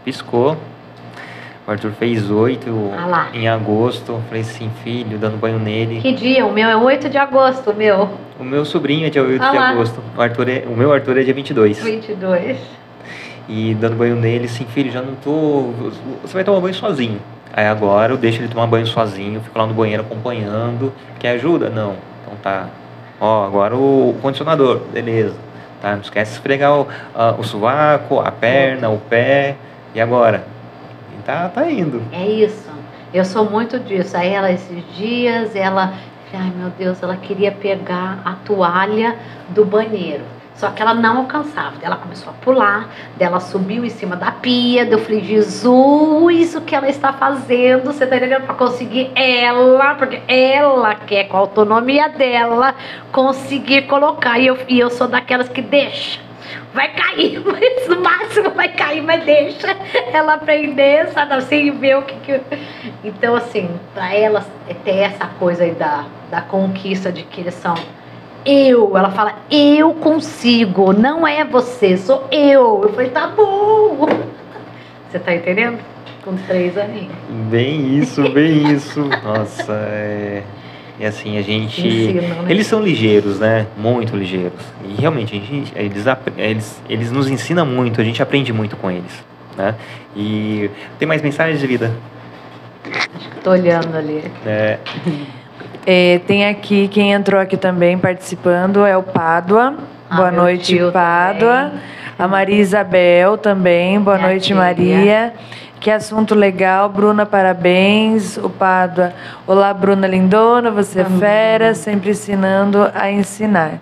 Piscou. 0.05 0.57
O 1.67 1.71
Arthur 1.73 1.91
fez 1.93 2.31
8 2.31 2.93
Ah 2.97 3.27
em 3.35 3.49
agosto. 3.49 4.21
Falei 4.29 4.43
assim, 4.43 4.71
filho, 4.85 5.19
dando 5.19 5.37
banho 5.37 5.59
nele. 5.59 6.01
Que 6.01 6.13
dia? 6.13 6.47
O 6.47 6.53
meu 6.53 6.69
é 6.69 6.77
8 6.77 7.09
de 7.09 7.19
agosto, 7.19 7.71
o 7.71 7.75
meu. 7.75 8.09
O 8.39 8.45
meu 8.45 8.65
sobrinho 8.65 9.07
é 9.07 9.11
dia 9.11 9.23
8 9.23 9.43
Ah 9.43 9.51
de 9.51 9.57
lá. 9.57 9.69
agosto. 9.71 10.01
O, 10.17 10.21
Arthur 10.21 10.49
é, 10.49 10.65
o 10.67 10.77
meu 10.77 10.93
Arthur 10.93 11.19
é 11.19 11.23
dia 11.25 11.35
22. 11.35 11.83
22. 11.83 12.57
E 13.49 13.75
dando 13.75 13.97
banho 13.97 14.17
nele, 14.17 14.47
assim, 14.47 14.65
filho, 14.65 14.91
já 14.91 15.01
não 15.03 15.15
tô. 15.17 15.71
Você 16.23 16.35
vai 16.35 16.45
tomar 16.45 16.61
banho 16.61 16.75
sozinho. 16.75 17.21
Aí 17.53 17.67
agora 17.67 18.13
eu 18.13 18.17
deixo 18.17 18.41
ele 18.41 18.49
tomar 18.49 18.67
banho 18.67 18.87
sozinho, 18.87 19.41
fico 19.41 19.59
lá 19.59 19.67
no 19.67 19.73
banheiro 19.75 20.03
acompanhando. 20.03 20.93
Quer 21.19 21.31
ajuda? 21.31 21.69
Não. 21.71 21.95
Então 22.23 22.37
tá. 22.43 22.67
Ó, 23.21 23.45
agora 23.47 23.75
o 23.75 24.15
condicionador, 24.21 24.81
beleza. 24.93 25.35
Tá? 25.81 25.93
Não 25.93 26.01
esquece 26.03 26.33
de 26.33 26.37
esfregar 26.39 26.73
o, 26.79 26.87
a- 27.15 27.35
o 27.39 27.43
sovaco, 27.45 28.21
a 28.21 28.31
perna, 28.31 28.89
o 28.91 28.99
pé. 28.99 29.55
E 29.95 30.01
agora? 30.01 30.45
Tá, 31.27 31.49
tá 31.49 31.69
indo. 31.69 32.01
É 32.13 32.25
isso. 32.25 32.71
Eu 33.13 33.25
sou 33.25 33.51
muito 33.51 33.81
disso. 33.81 34.17
Aí 34.17 34.33
ela, 34.33 34.53
esses 34.53 34.97
dias, 34.97 35.57
ela. 35.57 35.93
Ai 36.33 36.53
meu 36.57 36.71
Deus, 36.71 37.03
ela 37.03 37.17
queria 37.17 37.51
pegar 37.51 38.21
a 38.25 38.35
toalha 38.45 39.17
do 39.49 39.65
banheiro. 39.65 40.23
Só 40.55 40.71
que 40.71 40.81
ela 40.81 40.95
não 40.95 41.19
alcançava. 41.19 41.77
Ela 41.83 41.97
começou 41.97 42.31
a 42.31 42.33
pular, 42.33 42.89
daí 43.17 43.27
ela 43.27 43.41
subiu 43.41 43.85
em 43.85 43.91
cima 43.91 44.17
da 44.17 44.31
pia. 44.31 44.85
Eu 44.85 44.99
falei, 44.99 45.23
Jesus, 45.23 46.55
o 46.55 46.61
que 46.63 46.75
ela 46.75 46.89
está 46.89 47.13
fazendo? 47.13 47.85
Você 47.85 48.07
tá 48.07 48.17
entendendo? 48.17 48.45
Para 48.45 48.55
conseguir 48.55 49.11
ela, 49.15 49.95
porque 49.97 50.23
ela 50.27 50.95
quer, 50.95 51.25
com 51.25 51.37
a 51.37 51.41
autonomia 51.41 52.09
dela, 52.09 52.75
conseguir 53.13 53.83
colocar. 53.83 54.39
E 54.39 54.47
eu, 54.47 54.59
e 54.69 54.79
eu 54.79 54.91
sou 54.91 55.09
daquelas 55.09 55.49
que 55.49 55.61
deixa. 55.61 56.26
Vai 56.73 56.93
cair, 56.93 57.43
mas 57.45 57.89
no 57.89 58.01
máximo 58.01 58.51
vai 58.51 58.69
cair, 58.69 59.03
mas 59.03 59.25
deixa 59.25 59.77
ela 60.13 60.35
aprender, 60.35 61.09
sabe 61.09 61.35
assim, 61.35 61.71
ver 61.73 61.99
o 61.99 62.03
que. 62.03 62.15
que... 62.17 62.41
Então, 63.05 63.35
assim, 63.35 63.71
para 63.95 64.15
elas 64.15 64.47
é 64.69 64.75
ter 64.75 64.99
essa 64.99 65.27
coisa 65.39 65.65
aí 65.65 65.73
da, 65.73 66.05
da 66.31 66.41
conquista 66.41 67.11
de 67.11 67.23
que 67.23 67.41
eles 67.41 67.55
são 67.55 67.75
eu. 68.47 68.97
Ela 68.97 69.11
fala, 69.11 69.35
eu 69.51 69.93
consigo, 69.95 70.93
não 70.93 71.27
é 71.27 71.45
você, 71.45 71.97
sou 71.97 72.27
eu. 72.31 72.81
Eu 72.83 72.93
falei, 72.93 73.11
tá 73.11 73.27
bom. 73.29 74.07
Você 75.11 75.21
tá 75.21 75.35
entendendo? 75.35 75.79
Com 76.25 76.37
três 76.37 76.77
aninhos. 76.77 77.15
Bem 77.49 77.97
isso, 77.97 78.29
bem 78.31 78.73
isso. 78.73 79.09
Nossa, 79.23 79.73
é. 79.73 80.43
E 80.99 81.05
assim, 81.05 81.39
a 81.39 81.43
gente. 81.43 81.87
Ensinam, 81.87 82.43
né? 82.43 82.51
Eles 82.51 82.67
são 82.67 82.81
ligeiros, 82.81 83.39
né? 83.39 83.67
Muito 83.77 84.17
ligeiros. 84.17 84.61
E 84.89 85.01
realmente, 85.01 85.37
a 85.37 85.39
gente, 85.39 85.73
eles, 85.77 86.05
eles, 86.37 86.83
eles 86.89 87.13
nos 87.13 87.29
ensinam 87.29 87.67
muito, 87.67 88.01
a 88.01 88.05
gente 88.05 88.23
aprende 88.23 88.53
muito 88.53 88.77
com 88.77 88.91
eles. 88.91 89.25
Né? 89.57 89.75
E 90.15 90.71
tem 90.99 91.07
mais 91.07 91.23
mensagens 91.23 91.61
de 91.61 91.67
vida? 91.67 91.91
Acho 92.85 93.31
que 93.31 93.41
tô 93.43 93.51
olhando 93.51 93.97
ali. 93.97 94.25
É, 94.45 94.79
É, 95.89 96.19
tem 96.27 96.45
aqui, 96.45 96.89
quem 96.89 97.13
entrou 97.13 97.41
aqui 97.41 97.57
também 97.57 97.97
participando 97.97 98.85
é 98.85 98.97
o 98.97 99.05
Pádua. 99.05 99.77
Ah, 100.11 100.17
Boa 100.17 100.33
noite, 100.33 100.77
Pádua. 100.93 101.71
também. 101.71 101.81
A 102.19 102.27
Maria 102.27 102.57
Isabel 102.57 103.39
também. 103.39 104.01
Boa 104.01 104.17
Minha 104.17 104.29
noite, 104.31 104.47
tia. 104.49 104.57
Maria. 104.57 105.33
Que 105.81 105.91
assunto 105.91 106.35
legal. 106.35 106.89
Bruna, 106.89 107.25
parabéns. 107.27 108.37
O 108.39 108.49
Pádua. 108.49 109.13
Olá, 109.47 109.73
Bruna 109.73 110.07
Lindona. 110.07 110.71
Você 110.71 111.01
é 111.01 111.05
fera, 111.05 111.75
sempre 111.75 112.11
ensinando 112.11 112.91
a 112.95 113.11
ensinar. 113.11 113.81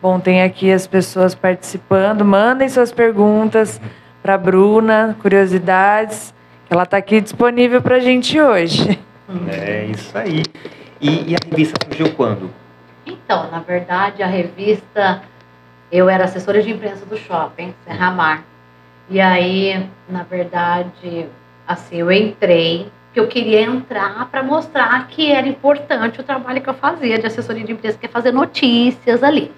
Bom, 0.00 0.20
tem 0.20 0.42
aqui 0.42 0.70
as 0.70 0.86
pessoas 0.86 1.34
participando. 1.34 2.24
Mandem 2.24 2.68
suas 2.68 2.92
perguntas 2.92 3.80
para 4.22 4.36
Bruna, 4.36 5.16
curiosidades. 5.20 6.34
Ela 6.68 6.84
está 6.84 6.98
aqui 6.98 7.20
disponível 7.20 7.80
para 7.80 7.96
a 7.96 8.00
gente 8.00 8.40
hoje. 8.40 8.98
é 9.48 9.86
isso 9.86 10.16
aí. 10.16 10.42
E, 11.00 11.32
e 11.32 11.34
a 11.34 11.38
revista 11.50 11.74
surgiu 11.84 12.14
quando? 12.14 12.50
Então, 13.06 13.50
na 13.50 13.60
verdade, 13.60 14.22
a 14.22 14.26
revista, 14.26 15.22
eu 15.90 16.08
era 16.08 16.24
assessora 16.24 16.62
de 16.62 16.70
imprensa 16.70 17.04
do 17.04 17.16
shopping, 17.16 17.74
Serra 17.84 18.10
Mar. 18.10 18.44
E 19.08 19.20
aí, 19.20 19.86
na 20.08 20.22
verdade, 20.22 21.26
assim, 21.66 21.96
eu 21.96 22.10
entrei, 22.10 22.90
que 23.12 23.20
eu 23.20 23.28
queria 23.28 23.62
entrar 23.62 24.28
para 24.30 24.42
mostrar 24.42 25.06
que 25.06 25.30
era 25.30 25.46
importante 25.46 26.20
o 26.20 26.24
trabalho 26.24 26.60
que 26.60 26.68
eu 26.68 26.74
fazia 26.74 27.18
de 27.18 27.26
assessoria 27.26 27.64
de 27.64 27.72
imprensa, 27.72 27.98
que 27.98 28.06
é 28.06 28.08
fazer 28.08 28.32
notícias 28.32 29.22
ali. 29.22 29.52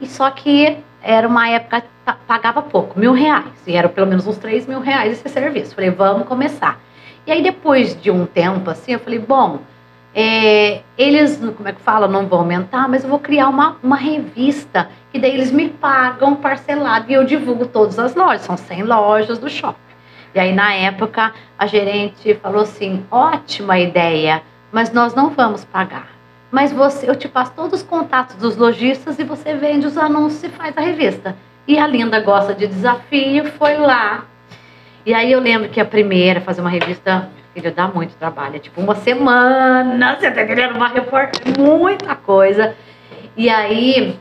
E 0.00 0.06
só 0.06 0.30
que 0.30 0.78
era 1.02 1.28
uma 1.28 1.48
época 1.48 1.82
que 1.82 1.88
pa- 2.04 2.18
pagava 2.26 2.62
pouco, 2.62 2.98
mil 2.98 3.12
reais. 3.12 3.52
E 3.66 3.76
era 3.76 3.88
pelo 3.88 4.06
menos 4.06 4.26
uns 4.26 4.38
três 4.38 4.66
mil 4.66 4.80
reais 4.80 5.12
esse 5.12 5.28
serviço. 5.28 5.74
Falei, 5.74 5.90
vamos 5.90 6.26
começar. 6.26 6.80
E 7.26 7.32
aí, 7.32 7.42
depois 7.42 8.00
de 8.00 8.10
um 8.10 8.24
tempo, 8.26 8.70
assim, 8.70 8.92
eu 8.92 8.98
falei, 8.98 9.18
bom, 9.18 9.60
é, 10.18 10.80
eles, 10.96 11.36
como 11.36 11.68
é 11.68 11.72
que 11.72 11.80
fala, 11.82 12.08
não 12.08 12.26
vão 12.26 12.38
aumentar, 12.38 12.88
mas 12.88 13.04
eu 13.04 13.10
vou 13.10 13.18
criar 13.18 13.50
uma, 13.50 13.76
uma 13.82 13.96
revista, 13.96 14.88
que 15.12 15.18
daí 15.18 15.34
eles 15.34 15.52
me 15.52 15.68
pagam 15.68 16.34
parcelado 16.34 17.04
e 17.10 17.12
eu 17.12 17.22
divulgo 17.22 17.66
todas 17.66 17.98
as 17.98 18.14
lojas, 18.14 18.40
são 18.40 18.56
100 18.56 18.84
lojas 18.84 19.38
do 19.38 19.50
shopping. 19.50 19.76
E 20.34 20.40
aí, 20.40 20.54
na 20.54 20.72
época, 20.72 21.34
a 21.58 21.66
gerente 21.66 22.34
falou 22.36 22.62
assim, 22.62 23.04
ótima 23.10 23.78
ideia, 23.78 24.42
mas 24.72 24.90
nós 24.90 25.14
não 25.14 25.28
vamos 25.28 25.66
pagar. 25.66 26.08
Mas 26.50 26.72
você, 26.72 27.10
eu 27.10 27.14
te 27.14 27.28
passo 27.28 27.52
todos 27.54 27.80
os 27.80 27.86
contatos 27.86 28.36
dos 28.36 28.56
lojistas 28.56 29.18
e 29.18 29.24
você 29.24 29.54
vende 29.54 29.86
os 29.86 29.98
anúncios 29.98 30.44
e 30.44 30.48
faz 30.48 30.76
a 30.78 30.80
revista. 30.80 31.36
E 31.68 31.78
a 31.78 31.86
Linda 31.86 32.20
gosta 32.20 32.54
de 32.54 32.66
desafio, 32.66 33.44
foi 33.52 33.76
lá. 33.76 34.24
E 35.04 35.12
aí 35.12 35.30
eu 35.30 35.40
lembro 35.40 35.68
que 35.68 35.78
a 35.78 35.84
primeira, 35.84 36.40
fazer 36.40 36.62
uma 36.62 36.70
revista, 36.70 37.28
filho, 37.56 37.72
dá 37.72 37.88
muito 37.88 38.14
trabalho. 38.16 38.56
É 38.56 38.58
tipo 38.58 38.80
uma 38.80 38.94
semana, 38.94 40.16
você 40.16 40.30
tá 40.30 40.42
entendendo? 40.42 40.76
Uma 40.76 40.88
reportagem, 40.88 41.54
muita 41.58 42.14
coisa. 42.14 42.76
E 43.34 43.48
aí, 43.48 44.18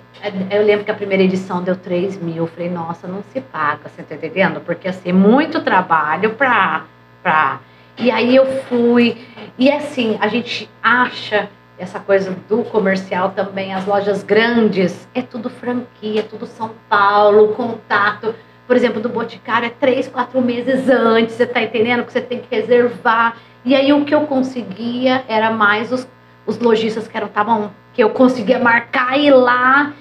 eu 0.49 0.63
lembro 0.63 0.85
que 0.85 0.91
a 0.91 0.95
primeira 0.95 1.23
edição 1.23 1.61
deu 1.61 1.75
3 1.75 2.17
mil. 2.17 2.37
Eu 2.37 2.47
falei, 2.47 2.69
nossa, 2.69 3.07
não 3.07 3.21
se 3.31 3.41
paga, 3.41 3.89
você 3.89 4.03
tá 4.03 4.15
entendendo? 4.15 4.61
Porque 4.61 4.87
assim, 4.87 5.11
muito 5.11 5.61
trabalho 5.61 6.31
pra. 6.35 6.85
pra... 7.21 7.59
E 7.97 8.09
aí 8.09 8.35
eu 8.35 8.45
fui. 8.63 9.17
E 9.57 9.69
assim, 9.69 10.17
a 10.21 10.27
gente 10.29 10.69
acha 10.81 11.49
essa 11.77 11.99
coisa 11.99 12.33
do 12.47 12.63
comercial 12.63 13.31
também, 13.31 13.73
as 13.73 13.85
lojas 13.85 14.23
grandes, 14.23 15.09
é 15.13 15.21
tudo 15.21 15.49
franquia, 15.49 16.21
é 16.21 16.23
tudo 16.23 16.45
São 16.45 16.71
Paulo, 16.87 17.49
contato. 17.49 18.33
Por 18.67 18.75
exemplo, 18.75 18.99
do 18.99 19.09
Boticário 19.09 19.67
é 19.67 19.69
três, 19.69 20.07
quatro 20.07 20.41
meses 20.41 20.89
antes, 20.89 21.35
você 21.35 21.45
tá 21.45 21.61
entendendo 21.61 22.03
que 22.03 22.11
você 22.11 22.21
tem 22.21 22.39
que 22.39 22.53
reservar. 22.55 23.37
E 23.63 23.75
aí 23.75 23.93
o 23.93 24.03
que 24.05 24.13
eu 24.13 24.21
conseguia 24.21 25.23
era 25.27 25.51
mais 25.51 25.91
os, 25.91 26.07
os 26.47 26.57
lojistas 26.59 27.07
que 27.07 27.15
eram 27.15 27.27
estavam 27.27 27.71
que 27.93 28.03
eu 28.03 28.09
conseguia 28.09 28.59
marcar 28.59 29.17
e 29.17 29.27
ir 29.27 29.31
lá 29.31 29.93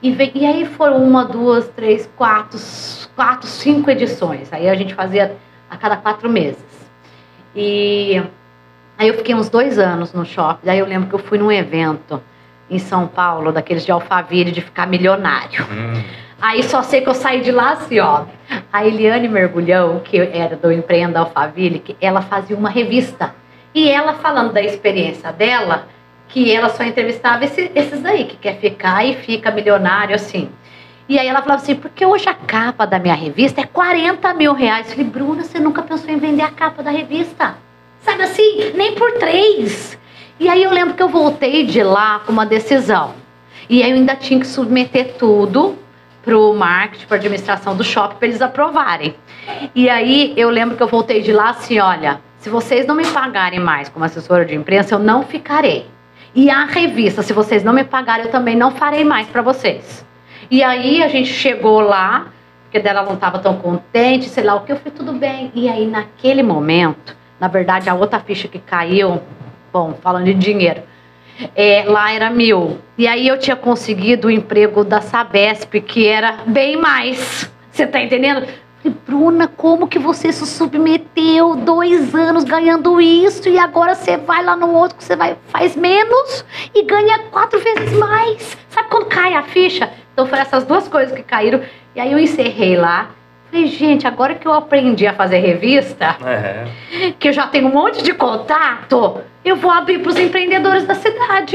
e, 0.00 0.10
ve- 0.10 0.32
e 0.34 0.46
aí 0.46 0.64
foram 0.64 0.96
uma, 1.02 1.24
duas, 1.24 1.68
três, 1.68 2.08
quatro, 2.16 2.58
quatro, 3.14 3.46
cinco 3.48 3.90
edições. 3.90 4.52
Aí 4.52 4.68
a 4.68 4.74
gente 4.74 4.94
fazia 4.94 5.36
a 5.68 5.76
cada 5.76 5.96
quatro 5.96 6.30
meses. 6.30 6.64
E 7.54 8.22
aí 8.98 9.08
eu 9.08 9.14
fiquei 9.14 9.34
uns 9.34 9.48
dois 9.50 9.78
anos 9.78 10.12
no 10.12 10.24
shopping. 10.24 10.60
Daí 10.66 10.78
eu 10.78 10.86
lembro 10.86 11.08
que 11.08 11.14
eu 11.14 11.18
fui 11.18 11.38
num 11.38 11.50
evento 11.52 12.22
em 12.70 12.78
São 12.78 13.06
Paulo, 13.06 13.52
daqueles 13.52 13.84
de 13.84 13.92
Alphaville, 13.92 14.50
de 14.50 14.60
ficar 14.62 14.86
milionário. 14.86 15.66
Hum, 15.70 16.02
Aí 16.42 16.60
só 16.64 16.82
sei 16.82 17.02
que 17.02 17.08
eu 17.08 17.14
saí 17.14 17.40
de 17.40 17.52
lá 17.52 17.70
assim, 17.74 18.00
ó. 18.00 18.24
A 18.72 18.84
Eliane 18.84 19.28
Mergulhão, 19.28 20.00
que 20.00 20.18
era 20.18 20.56
do 20.56 20.72
Empreenda 20.72 21.20
Alphaville, 21.20 21.96
ela 22.00 22.20
fazia 22.20 22.56
uma 22.56 22.68
revista. 22.68 23.32
E 23.72 23.88
ela 23.88 24.14
falando 24.14 24.52
da 24.52 24.60
experiência 24.60 25.30
dela, 25.32 25.86
que 26.28 26.50
ela 26.52 26.68
só 26.68 26.82
entrevistava 26.82 27.44
esse- 27.44 27.70
esses 27.76 28.00
daí, 28.02 28.24
que 28.24 28.36
quer 28.36 28.56
ficar 28.58 29.06
e 29.06 29.14
fica 29.14 29.52
milionário, 29.52 30.16
assim. 30.16 30.50
E 31.08 31.16
aí 31.16 31.28
ela 31.28 31.42
falava 31.42 31.62
assim, 31.62 31.76
porque 31.76 32.04
hoje 32.04 32.28
a 32.28 32.34
capa 32.34 32.84
da 32.86 32.98
minha 32.98 33.14
revista 33.14 33.60
é 33.60 33.64
40 33.64 34.34
mil 34.34 34.52
reais. 34.52 34.86
Eu 34.88 34.96
falei, 34.96 35.10
Bruna, 35.10 35.44
você 35.44 35.60
nunca 35.60 35.82
pensou 35.82 36.10
em 36.10 36.16
vender 36.18 36.42
a 36.42 36.50
capa 36.50 36.82
da 36.82 36.90
revista? 36.90 37.54
Sabe 38.00 38.24
assim, 38.24 38.72
nem 38.74 38.96
por 38.96 39.12
três. 39.12 39.96
E 40.40 40.48
aí 40.48 40.64
eu 40.64 40.72
lembro 40.72 40.94
que 40.94 41.02
eu 41.02 41.08
voltei 41.08 41.64
de 41.64 41.84
lá 41.84 42.20
com 42.26 42.32
uma 42.32 42.44
decisão. 42.44 43.14
E 43.70 43.80
aí 43.82 43.90
eu 43.90 43.96
ainda 43.96 44.16
tinha 44.16 44.40
que 44.40 44.46
submeter 44.46 45.14
tudo 45.18 45.78
pro 46.22 46.54
marketing, 46.54 47.06
para 47.06 47.16
administração 47.16 47.76
do 47.76 47.84
shopping, 47.84 48.16
para 48.16 48.28
eles 48.28 48.42
aprovarem. 48.42 49.14
E 49.74 49.88
aí 49.88 50.32
eu 50.36 50.50
lembro 50.50 50.76
que 50.76 50.82
eu 50.82 50.88
voltei 50.88 51.20
de 51.20 51.32
lá 51.32 51.50
assim, 51.50 51.78
olha, 51.78 52.20
se 52.38 52.48
vocês 52.48 52.86
não 52.86 52.94
me 52.94 53.06
pagarem 53.06 53.60
mais 53.60 53.88
como 53.88 54.04
assessora 54.04 54.44
de 54.44 54.54
imprensa, 54.54 54.94
eu 54.94 54.98
não 54.98 55.22
ficarei. 55.22 55.86
E 56.34 56.48
a 56.48 56.64
revista, 56.64 57.22
se 57.22 57.32
vocês 57.32 57.62
não 57.62 57.72
me 57.72 57.84
pagarem, 57.84 58.24
eu 58.26 58.30
também 58.30 58.56
não 58.56 58.70
farei 58.70 59.04
mais 59.04 59.26
para 59.28 59.42
vocês. 59.42 60.04
E 60.50 60.62
aí 60.62 61.02
a 61.02 61.08
gente 61.08 61.32
chegou 61.32 61.80
lá, 61.80 62.26
porque 62.64 62.78
dela 62.78 63.02
não 63.02 63.14
estava 63.14 63.38
tão 63.38 63.56
contente, 63.56 64.28
sei 64.28 64.44
lá 64.44 64.54
o 64.54 64.60
que, 64.60 64.72
eu 64.72 64.76
falei, 64.76 64.92
tudo 64.92 65.12
bem. 65.12 65.50
E 65.54 65.68
aí 65.68 65.86
naquele 65.86 66.42
momento, 66.42 67.16
na 67.38 67.48
verdade 67.48 67.90
a 67.90 67.94
outra 67.94 68.20
ficha 68.20 68.48
que 68.48 68.58
caiu, 68.58 69.20
bom, 69.72 69.94
falando 70.02 70.24
de 70.24 70.34
dinheiro, 70.34 70.82
é, 71.54 71.84
lá 71.86 72.12
era 72.12 72.30
mil. 72.30 72.78
E 72.96 73.06
aí 73.06 73.26
eu 73.26 73.38
tinha 73.38 73.56
conseguido 73.56 74.28
o 74.28 74.30
emprego 74.30 74.84
da 74.84 75.00
Sabesp, 75.00 75.80
que 75.80 76.06
era 76.06 76.38
bem 76.46 76.76
mais. 76.76 77.50
Você 77.70 77.86
tá 77.86 78.02
entendendo? 78.02 78.46
Falei, 78.82 78.98
Bruna, 79.06 79.48
como 79.48 79.86
que 79.86 79.98
você 79.98 80.32
se 80.32 80.46
submeteu 80.46 81.54
dois 81.56 82.14
anos 82.14 82.44
ganhando 82.44 83.00
isso 83.00 83.48
e 83.48 83.58
agora 83.58 83.94
você 83.94 84.16
vai 84.16 84.44
lá 84.44 84.56
no 84.56 84.74
outro 84.74 84.96
que 84.96 85.04
você 85.04 85.14
vai, 85.14 85.36
faz 85.48 85.76
menos 85.76 86.44
e 86.74 86.82
ganha 86.82 87.20
quatro 87.30 87.60
vezes 87.60 87.92
mais? 87.96 88.56
Sabe 88.68 88.88
quando 88.88 89.06
cai 89.06 89.34
a 89.34 89.42
ficha? 89.42 89.90
Então 90.12 90.26
foram 90.26 90.42
essas 90.42 90.64
duas 90.64 90.88
coisas 90.88 91.14
que 91.14 91.22
caíram. 91.22 91.62
E 91.94 92.00
aí 92.00 92.12
eu 92.12 92.18
encerrei 92.18 92.76
lá. 92.76 93.10
Falei, 93.52 93.66
gente, 93.66 94.06
agora 94.06 94.34
que 94.34 94.48
eu 94.48 94.52
aprendi 94.54 95.06
a 95.06 95.12
fazer 95.12 95.36
revista, 95.40 96.16
é. 96.24 97.12
que 97.18 97.28
eu 97.28 97.34
já 97.34 97.46
tenho 97.46 97.68
um 97.68 97.70
monte 97.70 98.02
de 98.02 98.14
contato, 98.14 99.20
eu 99.44 99.56
vou 99.56 99.70
abrir 99.70 99.98
para 99.98 100.08
os 100.08 100.18
empreendedores 100.18 100.86
da 100.86 100.94
cidade. 100.94 101.54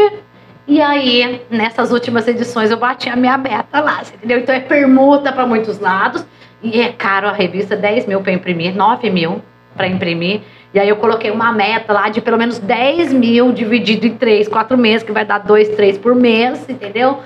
E 0.68 0.80
aí, 0.80 1.42
nessas 1.50 1.92
últimas 1.92 2.28
edições, 2.28 2.70
eu 2.70 2.78
bati 2.78 3.10
a 3.10 3.16
minha 3.16 3.36
meta 3.36 3.80
lá, 3.82 4.04
entendeu? 4.14 4.38
Então 4.38 4.54
é 4.54 4.60
permuta 4.60 5.32
para 5.32 5.48
muitos 5.48 5.80
lados. 5.80 6.24
E 6.62 6.80
é 6.82 6.92
caro 6.92 7.30
a 7.30 7.32
revista, 7.32 7.76
10 7.76 8.06
mil 8.06 8.22
para 8.22 8.32
imprimir, 8.32 8.76
9 8.76 9.10
mil 9.10 9.42
para 9.76 9.88
imprimir. 9.88 10.42
E 10.76 10.80
aí 10.80 10.90
eu 10.90 10.98
coloquei 10.98 11.32
uma 11.32 11.52
meta 11.52 11.94
lá 11.94 12.10
de 12.10 12.22
pelo 12.22 12.38
menos 12.38 12.60
10 12.60 13.12
mil 13.12 13.52
dividido 13.52 14.06
em 14.06 14.16
3, 14.16 14.48
4 14.48 14.78
meses, 14.78 15.02
que 15.02 15.12
vai 15.12 15.26
dar 15.26 15.40
2, 15.40 15.70
3 15.70 15.98
por 15.98 16.14
mês, 16.14 16.70
entendeu? 16.70 17.22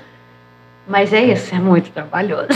Mas 0.86 1.12
é 1.12 1.22
isso, 1.22 1.54
é 1.54 1.58
muito 1.58 1.90
trabalhoso. 1.90 2.48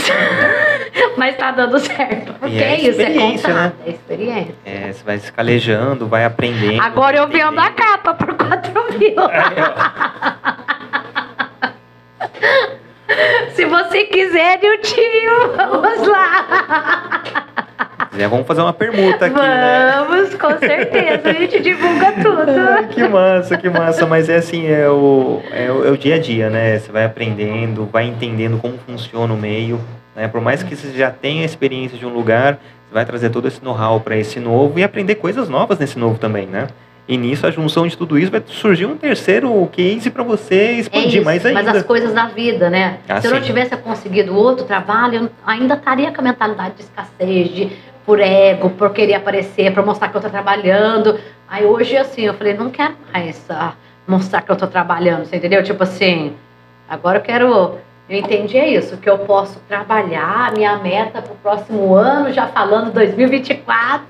Mas 1.17 1.37
tá 1.37 1.51
dando 1.51 1.79
certo. 1.79 2.33
Porque 2.33 2.57
é 2.57 2.73
é, 2.73 2.75
isso, 2.75 2.87
é 2.87 2.89
experiência, 2.89 3.49
contato, 3.49 3.75
né? 3.75 3.85
é 3.85 3.89
experiência. 3.89 4.55
É, 4.65 4.91
você 4.91 5.03
vai 5.03 5.17
se 5.17 5.31
calejando, 5.31 6.07
vai 6.07 6.25
aprendendo. 6.25 6.81
Agora 6.81 7.17
eu 7.17 7.27
vendo 7.27 7.57
a 7.59 7.71
capa 7.71 8.13
por 8.13 8.35
4 8.35 8.73
mil. 8.99 9.15
Se 13.55 13.65
você 13.65 14.03
quiser, 14.05 14.59
eu 14.61 14.79
tiro. 14.81 15.53
Vamos 15.55 16.07
lá. 16.07 17.23
É, 18.17 18.27
vamos 18.27 18.47
fazer 18.47 18.61
uma 18.61 18.73
permuta 18.73 19.25
aqui, 19.27 19.35
né? 19.35 20.05
Vamos, 20.07 20.35
com 20.35 20.57
certeza. 20.57 21.29
A 21.29 21.33
gente 21.33 21.59
divulga 21.59 22.11
tudo. 22.13 22.87
que 22.93 23.07
massa, 23.07 23.57
que 23.57 23.69
massa. 23.69 24.05
Mas 24.05 24.27
é 24.27 24.37
assim, 24.37 24.67
é 24.67 24.89
o, 24.89 25.41
é, 25.51 25.71
o, 25.71 25.85
é 25.85 25.91
o 25.91 25.97
dia 25.97 26.15
a 26.15 26.19
dia, 26.19 26.49
né? 26.49 26.79
Você 26.79 26.91
vai 26.91 27.05
aprendendo, 27.05 27.87
vai 27.91 28.05
entendendo 28.05 28.59
como 28.59 28.77
funciona 28.79 29.33
o 29.33 29.37
meio. 29.37 29.79
Né? 30.15 30.27
Por 30.27 30.41
mais 30.41 30.63
que 30.63 30.75
você 30.75 30.97
já 30.97 31.11
tenha 31.11 31.45
experiência 31.45 31.97
de 31.97 32.05
um 32.05 32.09
lugar, 32.09 32.55
você 32.87 32.93
vai 32.93 33.05
trazer 33.05 33.29
todo 33.29 33.47
esse 33.47 33.63
know-how 33.63 33.99
para 33.99 34.17
esse 34.17 34.39
novo 34.39 34.79
e 34.79 34.83
aprender 34.83 35.15
coisas 35.15 35.47
novas 35.47 35.77
nesse 35.77 35.99
novo 35.99 36.17
também, 36.17 36.47
né? 36.47 36.67
E 37.07 37.15
nisso, 37.15 37.47
a 37.47 37.51
junção 37.51 37.87
de 37.87 37.95
tudo 37.95 38.19
isso, 38.19 38.29
vai 38.29 38.43
surgir 38.45 38.85
um 38.85 38.97
terceiro 38.97 39.65
case 39.71 40.09
para 40.09 40.23
você 40.23 40.71
expandir 40.73 41.05
é 41.05 41.15
isso, 41.15 41.23
mais 41.23 41.45
ainda. 41.45 41.63
Mas 41.63 41.75
as 41.77 41.83
coisas 41.83 42.13
da 42.13 42.25
vida, 42.25 42.69
né? 42.69 42.97
Ah, 43.07 43.21
Se 43.21 43.27
eu 43.27 43.31
não 43.31 43.39
sim. 43.39 43.45
tivesse 43.45 43.77
conseguido 43.77 44.35
outro 44.35 44.65
trabalho, 44.65 45.15
eu 45.15 45.29
ainda 45.45 45.75
estaria 45.75 46.11
com 46.11 46.19
a 46.19 46.23
mentalidade 46.23 46.75
de 46.75 46.81
escassez, 46.81 47.49
de 47.49 47.71
por 48.07 48.21
ego, 48.21 48.69
por 48.69 48.91
querer 48.91 49.15
aparecer, 49.15 49.73
por 49.73 49.85
mostrar 49.85 50.07
que 50.07 50.15
eu 50.15 50.21
tô 50.21 50.29
trabalhando. 50.29 51.19
Aí 51.45 51.65
hoje, 51.65 51.97
assim, 51.97 52.21
eu 52.21 52.33
falei, 52.33 52.53
não 52.53 52.69
quero 52.69 52.95
mais 53.13 53.45
ah, 53.49 53.73
mostrar 54.07 54.41
que 54.41 54.49
eu 54.49 54.55
tô 54.55 54.65
trabalhando, 54.65 55.25
você 55.25 55.35
entendeu? 55.35 55.61
Tipo 55.61 55.83
assim, 55.83 56.33
agora 56.87 57.17
eu 57.17 57.21
quero. 57.21 57.77
Eu 58.09 58.17
entendi 58.17 58.57
é 58.57 58.69
isso, 58.69 58.95
que 58.95 59.09
eu 59.09 59.17
posso 59.19 59.59
trabalhar, 59.67 60.53
minha 60.53 60.77
meta 60.77 61.21
pro 61.21 61.35
próximo 61.35 61.93
ano, 61.93 62.31
já 62.31 62.47
falando 62.47 62.93
2024. 62.93 64.07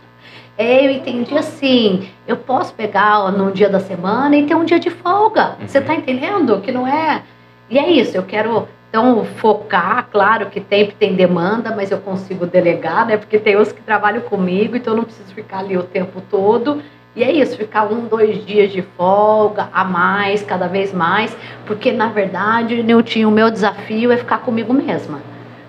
É, 0.56 0.86
eu 0.86 0.92
entendi 0.92 1.36
assim, 1.36 2.08
eu 2.28 2.38
posso 2.38 2.76
pegar 2.76 3.32
num 3.32 3.50
dia 3.50 3.68
da 3.70 3.80
semana 3.80 4.36
e 4.38 4.46
ter 4.46 4.54
um 4.54 4.64
dia 4.64 4.80
de 4.80 4.92
folga. 4.92 5.56
Você 5.66 5.80
Uhum. 5.80 5.86
tá 5.86 5.96
entendendo? 5.96 6.62
Que 6.62 6.72
não 6.72 6.86
é. 6.88 7.24
E 7.68 7.80
é 7.80 7.90
isso, 7.90 8.16
eu 8.16 8.22
quero 8.24 8.68
então 8.90 9.26
focar, 9.26 10.08
claro 10.12 10.48
que 10.48 10.62
sempre 10.62 10.96
tem 10.96 11.14
demanda, 11.14 11.74
mas 11.76 11.92
eu 11.92 11.98
consigo 11.98 12.46
delegar, 12.46 13.06
né? 13.06 13.18
Porque 13.18 13.38
tem 13.38 13.58
os 13.58 13.72
que 13.72 13.82
trabalham 13.82 14.22
comigo, 14.22 14.76
então 14.76 14.94
eu 14.94 14.98
não 14.98 15.04
preciso 15.04 15.34
ficar 15.34 15.60
ali 15.60 15.78
o 15.78 15.84
tempo 15.84 16.22
todo. 16.32 16.82
E 17.16 17.24
é 17.24 17.32
isso, 17.32 17.58
ficar 17.58 17.92
um, 17.92 18.08
dois 18.08 18.46
dias 18.46 18.72
de 18.72 18.82
folga, 18.82 19.70
a 19.74 19.84
mais, 19.84 20.44
cada 20.44 20.68
vez 20.68 20.94
mais, 20.94 21.36
porque 21.66 21.92
na 21.92 22.08
verdade, 22.10 22.82
Niltinho, 22.84 23.30
o 23.30 23.32
meu 23.32 23.50
desafio 23.50 24.12
é 24.12 24.18
ficar 24.18 24.38
comigo 24.38 24.72
mesma. 24.72 25.20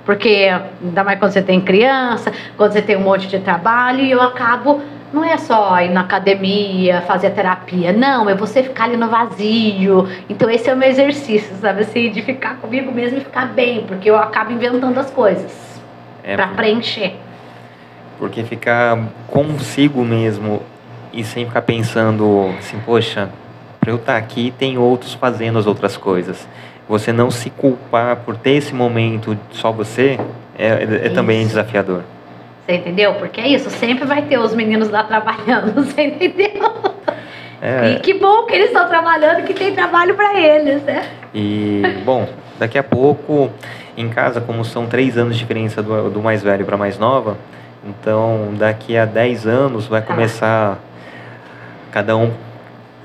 Porque 0.05 0.49
ainda 0.83 1.05
mais 1.05 1.19
quando 1.19 1.33
você 1.33 1.43
tem 1.43 1.61
criança, 1.61 2.33
quando 2.57 2.73
você 2.73 2.83
tem 2.83 2.97
um 2.97 3.01
monte 3.01 3.27
de 3.27 3.39
trabalho, 3.39 4.01
e 4.05 4.11
eu 4.11 4.23
acabo 4.23 4.81
não 5.13 5.25
é 5.25 5.37
só 5.39 5.81
ir 5.81 5.91
na 5.91 6.03
academia, 6.03 7.01
fazer 7.03 7.31
terapia, 7.31 7.93
não, 7.93 8.29
é 8.29 8.35
você 8.35 8.63
ficar 8.63 8.85
ali 8.85 8.97
no 8.97 9.09
vazio. 9.09 10.09
Então 10.29 10.51
esse 10.51 10.69
é 10.69 10.75
o 10.75 10.77
meu 10.77 10.89
exercício, 10.89 11.55
sabe 11.61 11.83
assim, 11.83 12.11
de 12.11 12.23
ficar 12.23 12.57
comigo 12.57 12.93
mesmo 12.93 13.19
e 13.19 13.21
ficar 13.21 13.47
bem, 13.47 13.85
porque 13.87 14.11
eu 14.11 14.17
acabo 14.19 14.53
inventando 14.53 14.99
as 14.99 15.11
coisas 15.11 15.81
É, 16.23 16.37
pra 16.37 16.49
preencher. 16.49 17.15
Porque 18.19 18.43
ficar 18.43 18.99
consigo 19.29 20.05
mesmo 20.05 20.63
e 21.13 21.23
sem 21.25 21.47
ficar 21.47 21.63
pensando 21.63 22.53
assim, 22.59 22.79
poxa, 22.85 23.31
para 23.81 23.91
eu 23.91 23.97
estar 23.97 24.17
aqui 24.17 24.53
tem 24.59 24.77
outros 24.77 25.15
fazendo 25.15 25.59
as 25.59 25.67
outras 25.67 25.97
coisas. 25.97 26.47
Você 26.89 27.13
não 27.13 27.31
se 27.31 27.49
culpar 27.51 28.17
por 28.17 28.37
ter 28.37 28.53
esse 28.53 28.75
momento 28.75 29.39
só 29.53 29.71
você 29.71 30.19
é, 30.59 30.67
é- 30.67 31.07
é 31.07 31.09
também 31.11 31.47
desafiador. 31.47 32.03
Você 32.69 32.75
entendeu? 32.77 33.15
Porque 33.15 33.41
é 33.41 33.49
isso, 33.49 33.71
sempre 33.71 34.05
vai 34.05 34.21
ter 34.21 34.39
os 34.39 34.55
meninos 34.55 34.91
lá 34.91 35.03
trabalhando, 35.03 35.73
você 35.83 36.03
entendeu? 36.03 36.71
É, 37.63 37.93
E 37.93 38.01
que 38.01 38.13
bom 38.13 38.45
que 38.45 38.55
eles 38.55 38.67
estão 38.67 38.87
trabalhando, 38.87 39.43
que 39.47 39.55
tem 39.55 39.75
trabalho 39.75 40.15
pra 40.15 40.39
eles, 40.39 40.83
né? 40.83 41.03
E, 41.35 41.81
bom, 42.05 42.29
daqui 42.59 42.77
a 42.79 42.83
pouco, 42.83 43.51
em 43.97 44.11
casa, 44.11 44.39
como 44.43 44.67
são 44.67 44.85
três 44.87 45.17
anos 45.17 45.33
de 45.35 45.39
diferença 45.41 45.83
do, 45.83 46.11
do 46.11 46.21
mais 46.21 46.43
velho 46.43 46.67
para 46.67 46.77
mais 46.77 46.99
nova, 46.99 47.39
então 47.83 48.51
daqui 48.59 48.99
a 48.99 49.07
10 49.07 49.47
anos 49.47 49.87
vai 49.87 50.03
Tá. 50.03 50.07
começar 50.09 50.79
cada 51.91 52.19
um 52.19 52.31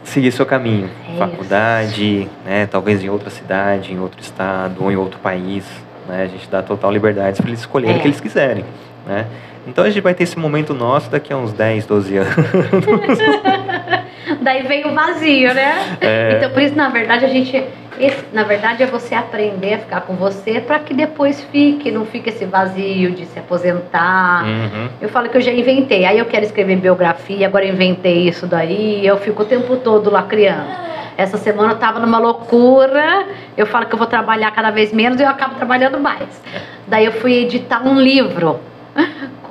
seguir 0.03 0.34
seu 0.34 0.45
caminho. 0.45 0.89
É 1.16 1.18
Faculdade, 1.18 2.28
né, 2.45 2.68
talvez 2.70 3.01
em 3.01 3.07
outra 3.09 3.30
cidade, 3.30 3.93
em 3.93 3.99
outro 4.01 4.20
estado 4.20 4.84
ou 4.84 4.91
em 4.91 4.97
outro 4.97 5.20
país. 5.22 5.66
Né, 6.05 6.24
a 6.24 6.28
gente 6.28 6.49
dá 6.49 6.61
total 6.61 6.91
liberdade 6.91 7.38
para 7.41 7.47
eles 7.49 7.61
escolherem 7.61 7.95
É. 7.95 7.99
o 7.99 8.01
que 8.01 8.07
eles 8.09 8.20
quiserem. 8.20 8.66
Né? 9.07 9.26
Então 9.66 9.84
a 9.84 9.89
gente 9.89 10.01
vai 10.01 10.14
ter 10.14 10.24
esse 10.24 10.38
momento 10.38 10.74
nosso 10.74 11.09
daqui 11.09 11.32
a 11.32 11.38
uns 11.38 11.53
10, 11.53 11.86
12 11.86 12.18
anos. 12.18 12.34
Daí 14.41 14.64
vem 14.64 14.86
o 14.86 14.93
vazio, 14.93 15.53
né? 15.53 15.97
É. 16.01 16.36
Então, 16.38 16.49
por 16.49 16.61
isso, 16.61 16.76
na 16.76 16.89
verdade, 16.89 17.26
a 17.26 17.28
gente. 17.28 17.64
esse, 17.99 18.26
na 18.34 18.43
verdade, 18.43 18.84
é 18.84 18.86
você 18.86 19.16
aprender 19.16 19.76
a 19.76 19.80
ficar 19.80 20.01
com 20.01 20.16
você 20.16 20.59
para 20.59 20.80
que 20.80 20.93
depois 20.93 21.41
fique, 21.51 21.91
não 21.91 22.05
fique 22.05 22.30
esse 22.30 22.45
vazio 22.45 23.11
de 23.11 23.26
se 23.26 23.39
aposentar. 23.39 24.45
Uhum. 24.45 24.89
Eu 25.01 25.09
falo 25.09 25.30
que 25.30 25.38
eu 25.38 25.41
já 25.41 25.51
inventei. 25.51 26.05
Aí 26.05 26.20
eu 26.20 26.26
quero 26.26 26.45
escrever 26.45 26.76
biografia, 26.78 27.47
agora 27.47 27.66
eu 27.66 27.74
inventei 27.74 28.28
isso 28.28 28.45
daí. 28.45 29.05
Eu 29.05 29.18
fico 29.18 29.43
o 29.43 29.45
tempo 29.45 29.78
todo 29.78 30.09
lá 30.09 30.24
criando. 30.24 30.84
Essa 31.16 31.38
semana 31.38 31.74
eu 31.74 31.78
tava 31.78 31.99
numa 31.99 32.18
loucura. 32.18 33.26
Eu 33.55 33.66
falo 33.66 33.86
que 33.86 33.93
eu 33.93 33.99
vou 33.99 34.07
trabalhar 34.07 34.51
cada 34.51 34.72
vez 34.72 34.91
menos 34.91 35.20
e 35.20 35.24
eu 35.24 35.30
acabo 35.30 35.55
trabalhando 35.55 35.99
mais. 35.99 36.41
Daí 36.88 37.05
eu 37.05 37.11
fui 37.14 37.34
editar 37.34 37.86
um 37.86 37.99
livro 37.99 38.59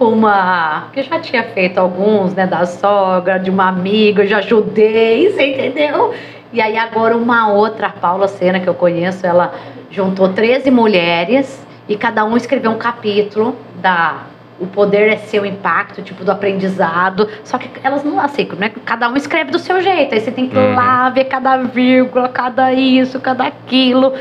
uma. 0.09 0.89
que 0.93 1.01
eu 1.01 1.05
já 1.05 1.19
tinha 1.21 1.43
feito 1.45 1.79
alguns, 1.79 2.35
né? 2.35 2.47
Da 2.47 2.65
sogra, 2.67 3.39
de 3.39 3.51
uma 3.51 3.69
amiga, 3.69 4.23
eu 4.23 4.27
já 4.27 4.39
ajudei, 4.39 5.31
você 5.33 5.53
entendeu? 5.53 6.13
E 6.53 6.61
aí 6.61 6.77
agora 6.77 7.17
uma 7.17 7.51
outra, 7.51 7.87
a 7.87 7.91
Paula 7.91 8.29
Sena, 8.29 8.61
que 8.61 8.69
eu 8.69 8.75
conheço, 8.75 9.27
ela 9.27 9.55
juntou 9.91 10.29
13 10.29 10.71
mulheres 10.71 11.67
e 11.89 11.97
cada 11.97 12.25
um 12.25 12.37
escreveu 12.37 12.71
um 12.71 12.79
capítulo 12.79 13.57
da 13.77 14.25
o 14.61 14.67
poder 14.67 15.09
é 15.09 15.17
seu 15.17 15.45
impacto, 15.45 16.03
tipo 16.03 16.25
do 16.25 16.31
aprendizado. 16.31 17.29
Só 17.43 17.59
que 17.59 17.69
elas 17.83 18.05
não 18.05 18.21
assim, 18.21 18.47
né? 18.59 18.71
Cada 18.85 19.09
um 19.09 19.17
escreve 19.17 19.51
do 19.51 19.59
seu 19.59 19.81
jeito. 19.83 20.15
Aí 20.15 20.21
você 20.21 20.31
tem 20.31 20.47
que 20.47 20.55
ir 20.55 20.59
Uhum. 20.59 20.75
lá 20.77 21.11
ver 21.11 21.25
cada 21.25 21.57
vírgula, 21.57 22.29
cada 22.29 22.73
isso, 22.73 23.19
cada 23.19 23.45
aquilo. 23.45 24.13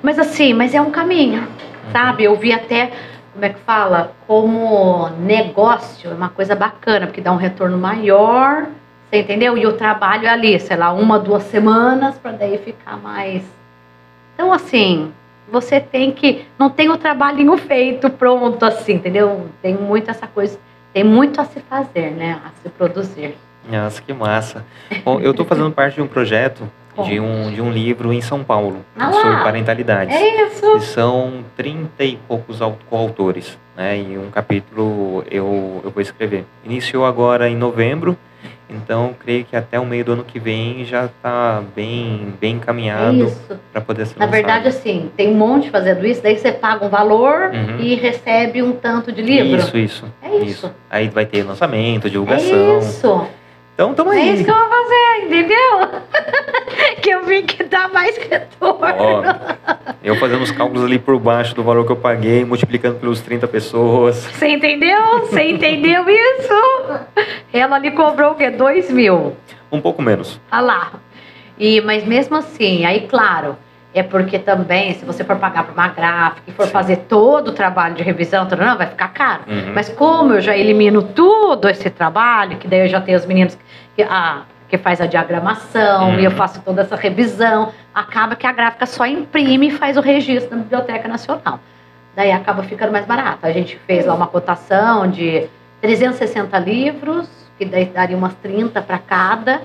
Mas 0.00 0.16
assim, 0.18 0.52
mas 0.54 0.74
é 0.74 0.80
um 0.80 0.90
caminho, 0.92 1.48
sabe? 1.90 2.22
Eu 2.22 2.36
vi 2.36 2.52
até, 2.52 2.90
como 3.34 3.44
é 3.44 3.48
que 3.48 3.58
fala? 3.60 4.12
Como 4.28 5.08
negócio, 5.18 6.10
é 6.10 6.14
uma 6.14 6.28
coisa 6.28 6.54
bacana, 6.54 7.06
porque 7.06 7.20
dá 7.20 7.32
um 7.32 7.36
retorno 7.36 7.76
maior, 7.76 8.68
você 9.10 9.18
entendeu? 9.18 9.58
E 9.58 9.66
o 9.66 9.72
trabalho 9.72 10.26
é 10.26 10.30
ali, 10.30 10.58
sei 10.60 10.76
lá, 10.76 10.92
uma, 10.92 11.18
duas 11.18 11.42
semanas, 11.42 12.16
para 12.16 12.30
daí 12.30 12.56
ficar 12.58 12.96
mais. 12.96 13.42
Então, 14.34 14.52
assim, 14.52 15.12
você 15.50 15.80
tem 15.80 16.12
que. 16.12 16.46
Não 16.56 16.70
tem 16.70 16.88
o 16.88 16.96
trabalhinho 16.96 17.56
feito, 17.56 18.08
pronto, 18.08 18.64
assim, 18.64 18.94
entendeu? 18.94 19.48
Tem 19.60 19.74
muito 19.74 20.10
essa 20.10 20.28
coisa. 20.28 20.56
Tem 20.92 21.02
muito 21.02 21.40
a 21.40 21.44
se 21.44 21.58
fazer, 21.58 22.12
né? 22.12 22.40
A 22.44 22.50
se 22.62 22.68
produzir. 22.68 23.34
Nossa, 23.68 24.00
que 24.00 24.12
massa. 24.12 24.64
Bom, 25.04 25.20
eu 25.20 25.32
estou 25.32 25.44
fazendo 25.44 25.70
parte 25.74 25.96
de 25.96 26.02
um 26.02 26.06
projeto 26.06 26.70
de 27.02 27.18
um, 27.18 27.50
de 27.52 27.60
um 27.60 27.70
livro 27.72 28.12
em 28.12 28.20
São 28.20 28.44
Paulo 28.44 28.78
Ah 28.96 29.12
sobre 29.12 29.42
parentalidade. 29.42 30.12
É 30.12 30.46
isso. 30.46 30.76
E 30.76 30.80
são 30.80 31.44
30 31.56 32.04
e 32.04 32.16
poucos 32.28 32.62
au- 32.62 32.78
coautores, 32.88 33.58
né? 33.76 33.98
E 33.98 34.16
um 34.18 34.30
capítulo 34.30 35.24
eu, 35.30 35.80
eu 35.84 35.90
vou 35.90 36.00
escrever. 36.00 36.44
Iniciou 36.64 37.04
agora 37.04 37.48
em 37.48 37.56
novembro, 37.56 38.16
então 38.70 39.14
creio 39.18 39.44
que 39.44 39.56
até 39.56 39.78
o 39.78 39.84
meio 39.86 40.04
do 40.04 40.12
ano 40.12 40.24
que 40.24 40.38
vem 40.38 40.84
já 40.84 41.06
está 41.06 41.62
bem, 41.74 42.32
bem 42.40 42.52
É 42.52 42.56
encaminhado 42.56 43.24
isso. 43.24 43.58
para 43.72 43.80
poder 43.80 44.06
ser 44.06 44.18
Na 44.18 44.26
lançado. 44.26 44.32
verdade, 44.36 44.68
assim, 44.68 45.10
tem 45.16 45.30
um 45.32 45.34
monte 45.36 45.70
fazendo 45.70 46.06
isso, 46.06 46.22
daí 46.22 46.36
você 46.38 46.52
paga 46.52 46.86
um 46.86 46.88
valor 46.88 47.50
Uhum. 47.52 47.80
e 47.80 47.94
recebe 47.96 48.62
um 48.62 48.72
tanto 48.72 49.10
de 49.12 49.20
livro. 49.22 49.56
Isso, 49.58 49.76
isso. 49.76 50.04
É 50.22 50.36
isso. 50.38 50.70
Aí 50.90 51.08
vai 51.08 51.26
ter 51.26 51.42
lançamento, 51.42 52.06
É 52.06 52.10
divulgação. 52.10 52.78
isso. 52.78 53.26
Então, 53.74 53.92
tamo 53.92 54.12
É 54.12 54.16
aí. 54.20 54.34
isso 54.34 54.44
que 54.44 54.50
eu 54.50 54.54
vou 54.54 54.68
fazer, 54.68 55.24
entendeu? 55.26 55.80
que 57.02 57.10
eu 57.10 57.24
vi 57.24 57.42
que 57.42 57.64
dá 57.64 57.88
mais 57.88 58.16
retorno. 58.16 58.78
Ó, 58.98 59.22
eu 60.02 60.14
fazendo 60.16 60.42
os 60.42 60.50
cálculos 60.52 60.84
ali 60.84 60.98
por 60.98 61.18
baixo 61.18 61.54
do 61.56 61.62
valor 61.64 61.84
que 61.84 61.90
eu 61.90 61.96
paguei, 61.96 62.44
multiplicando 62.44 62.98
pelos 63.00 63.20
30 63.20 63.48
pessoas. 63.48 64.16
Você 64.16 64.48
entendeu? 64.48 65.20
Você 65.20 65.42
entendeu 65.50 66.04
isso? 66.08 66.54
Ela 67.52 67.78
lhe 67.78 67.90
cobrou 67.90 68.32
o 68.32 68.34
quê? 68.36 68.48
Dois 68.50 68.88
mil. 68.90 69.36
Um 69.72 69.80
pouco 69.80 70.00
menos. 70.00 70.40
Olha 70.52 70.60
lá. 70.60 70.92
E, 71.58 71.80
mas 71.80 72.04
mesmo 72.04 72.36
assim, 72.36 72.84
aí 72.84 73.08
claro, 73.08 73.56
é 73.94 74.02
porque 74.02 74.38
também, 74.38 74.92
se 74.94 75.04
você 75.04 75.22
for 75.22 75.36
pagar 75.36 75.64
para 75.64 75.72
uma 75.72 75.88
gráfica 75.88 76.42
e 76.48 76.52
for 76.52 76.66
Sim. 76.66 76.72
fazer 76.72 76.96
todo 77.08 77.48
o 77.48 77.52
trabalho 77.52 77.94
de 77.94 78.02
revisão, 78.02 78.46
não, 78.58 78.76
vai 78.76 78.88
ficar 78.88 79.08
caro. 79.08 79.42
Uhum. 79.46 79.72
Mas 79.72 79.88
como 79.88 80.34
eu 80.34 80.40
já 80.40 80.56
elimino 80.56 81.02
tudo 81.02 81.68
esse 81.68 81.88
trabalho, 81.88 82.56
que 82.56 82.66
daí 82.66 82.80
eu 82.80 82.88
já 82.88 83.00
tenho 83.00 83.16
os 83.16 83.24
meninos 83.24 83.56
que, 83.94 84.02
a, 84.02 84.42
que 84.68 84.76
faz 84.76 85.00
a 85.00 85.06
diagramação 85.06 86.10
Uhum. 86.10 86.18
e 86.18 86.24
eu 86.24 86.32
faço 86.32 86.60
toda 86.62 86.82
essa 86.82 86.96
revisão, 86.96 87.72
acaba 87.94 88.34
que 88.34 88.46
a 88.46 88.52
gráfica 88.52 88.84
só 88.84 89.06
imprime 89.06 89.68
e 89.68 89.70
faz 89.70 89.96
o 89.96 90.00
registro 90.00 90.56
na 90.56 90.62
Biblioteca 90.62 91.06
Nacional. 91.06 91.60
Daí 92.16 92.32
acaba 92.32 92.64
ficando 92.64 92.90
mais 92.90 93.06
barato. 93.06 93.46
A 93.46 93.52
gente 93.52 93.78
fez 93.86 94.06
lá 94.06 94.14
uma 94.14 94.26
cotação 94.26 95.08
de 95.08 95.46
360 95.80 96.58
livros, 96.58 97.28
que 97.56 97.64
daí 97.64 97.84
daria 97.84 98.16
umas 98.16 98.34
30 98.34 98.82
para 98.82 98.98
cada, 98.98 99.62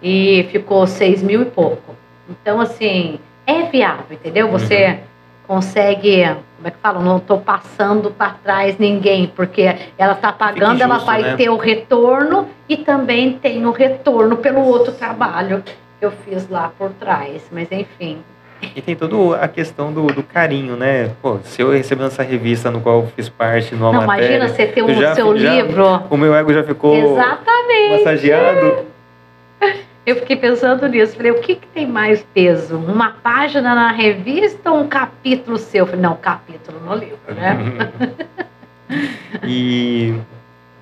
e 0.00 0.46
ficou 0.52 0.86
6 0.86 1.22
mil 1.22 1.42
e 1.42 1.46
pouco. 1.46 1.96
Então, 2.28 2.60
assim, 2.60 3.18
é 3.46 3.62
viável, 3.64 4.04
entendeu? 4.10 4.48
Você 4.48 4.98
consegue, 5.46 6.24
como 6.56 6.66
é 6.66 6.70
que 6.70 6.76
fala? 6.82 7.00
Não 7.00 7.18
estou 7.18 7.38
passando 7.40 8.10
para 8.10 8.30
trás 8.42 8.76
ninguém, 8.78 9.26
porque 9.34 9.74
ela 9.96 10.12
está 10.14 10.32
pagando, 10.32 10.82
ela 10.82 10.98
vai 10.98 11.22
né? 11.22 11.36
ter 11.36 11.48
o 11.48 11.56
retorno 11.56 12.48
e 12.68 12.76
também 12.76 13.34
tem 13.34 13.64
o 13.64 13.70
retorno 13.70 14.36
pelo 14.36 14.60
outro 14.64 14.92
trabalho 14.92 15.62
que 15.98 16.04
eu 16.04 16.10
fiz 16.24 16.48
lá 16.48 16.72
por 16.76 16.90
trás. 16.90 17.42
Mas 17.52 17.70
enfim, 17.70 18.18
E 18.74 18.82
tem 18.82 18.96
toda 18.96 19.36
a 19.36 19.46
questão 19.46 19.92
do, 19.92 20.06
do 20.08 20.22
carinho, 20.22 20.76
né? 20.76 21.10
Pô, 21.22 21.38
se 21.44 21.62
eu 21.62 21.70
recebendo 21.70 22.08
essa 22.08 22.22
revista 22.24 22.70
no 22.70 22.80
qual 22.80 23.00
eu 23.02 23.06
fiz 23.14 23.28
parte 23.28 23.74
numa 23.74 23.92
não 23.92 24.06
matéria... 24.06 24.36
imagina 24.36 24.48
você 24.48 24.66
ter 24.66 24.82
o 24.82 24.92
já- 24.94 25.14
seu 25.14 25.38
já- 25.38 25.52
livro. 25.54 26.02
O 26.10 26.16
meu 26.16 26.34
ego 26.34 26.52
já 26.52 26.64
ficou 26.64 26.94
Exatamente. 26.96 27.98
massageado. 27.98 28.95
Eu 30.06 30.14
fiquei 30.16 30.36
pensando 30.36 30.86
nisso. 30.86 31.16
Falei, 31.16 31.32
o 31.32 31.40
que, 31.40 31.56
que 31.56 31.66
tem 31.66 31.86
mais 31.86 32.24
peso? 32.32 32.78
Uma 32.78 33.10
página 33.10 33.74
na 33.74 33.90
revista 33.90 34.70
ou 34.70 34.80
um 34.80 34.88
capítulo 34.88 35.58
seu? 35.58 35.80
Eu 35.80 35.86
falei, 35.86 36.00
não, 36.00 36.16
capítulo 36.16 36.78
no 36.78 36.94
livro, 36.94 37.34
né? 37.34 37.90
e 39.42 40.14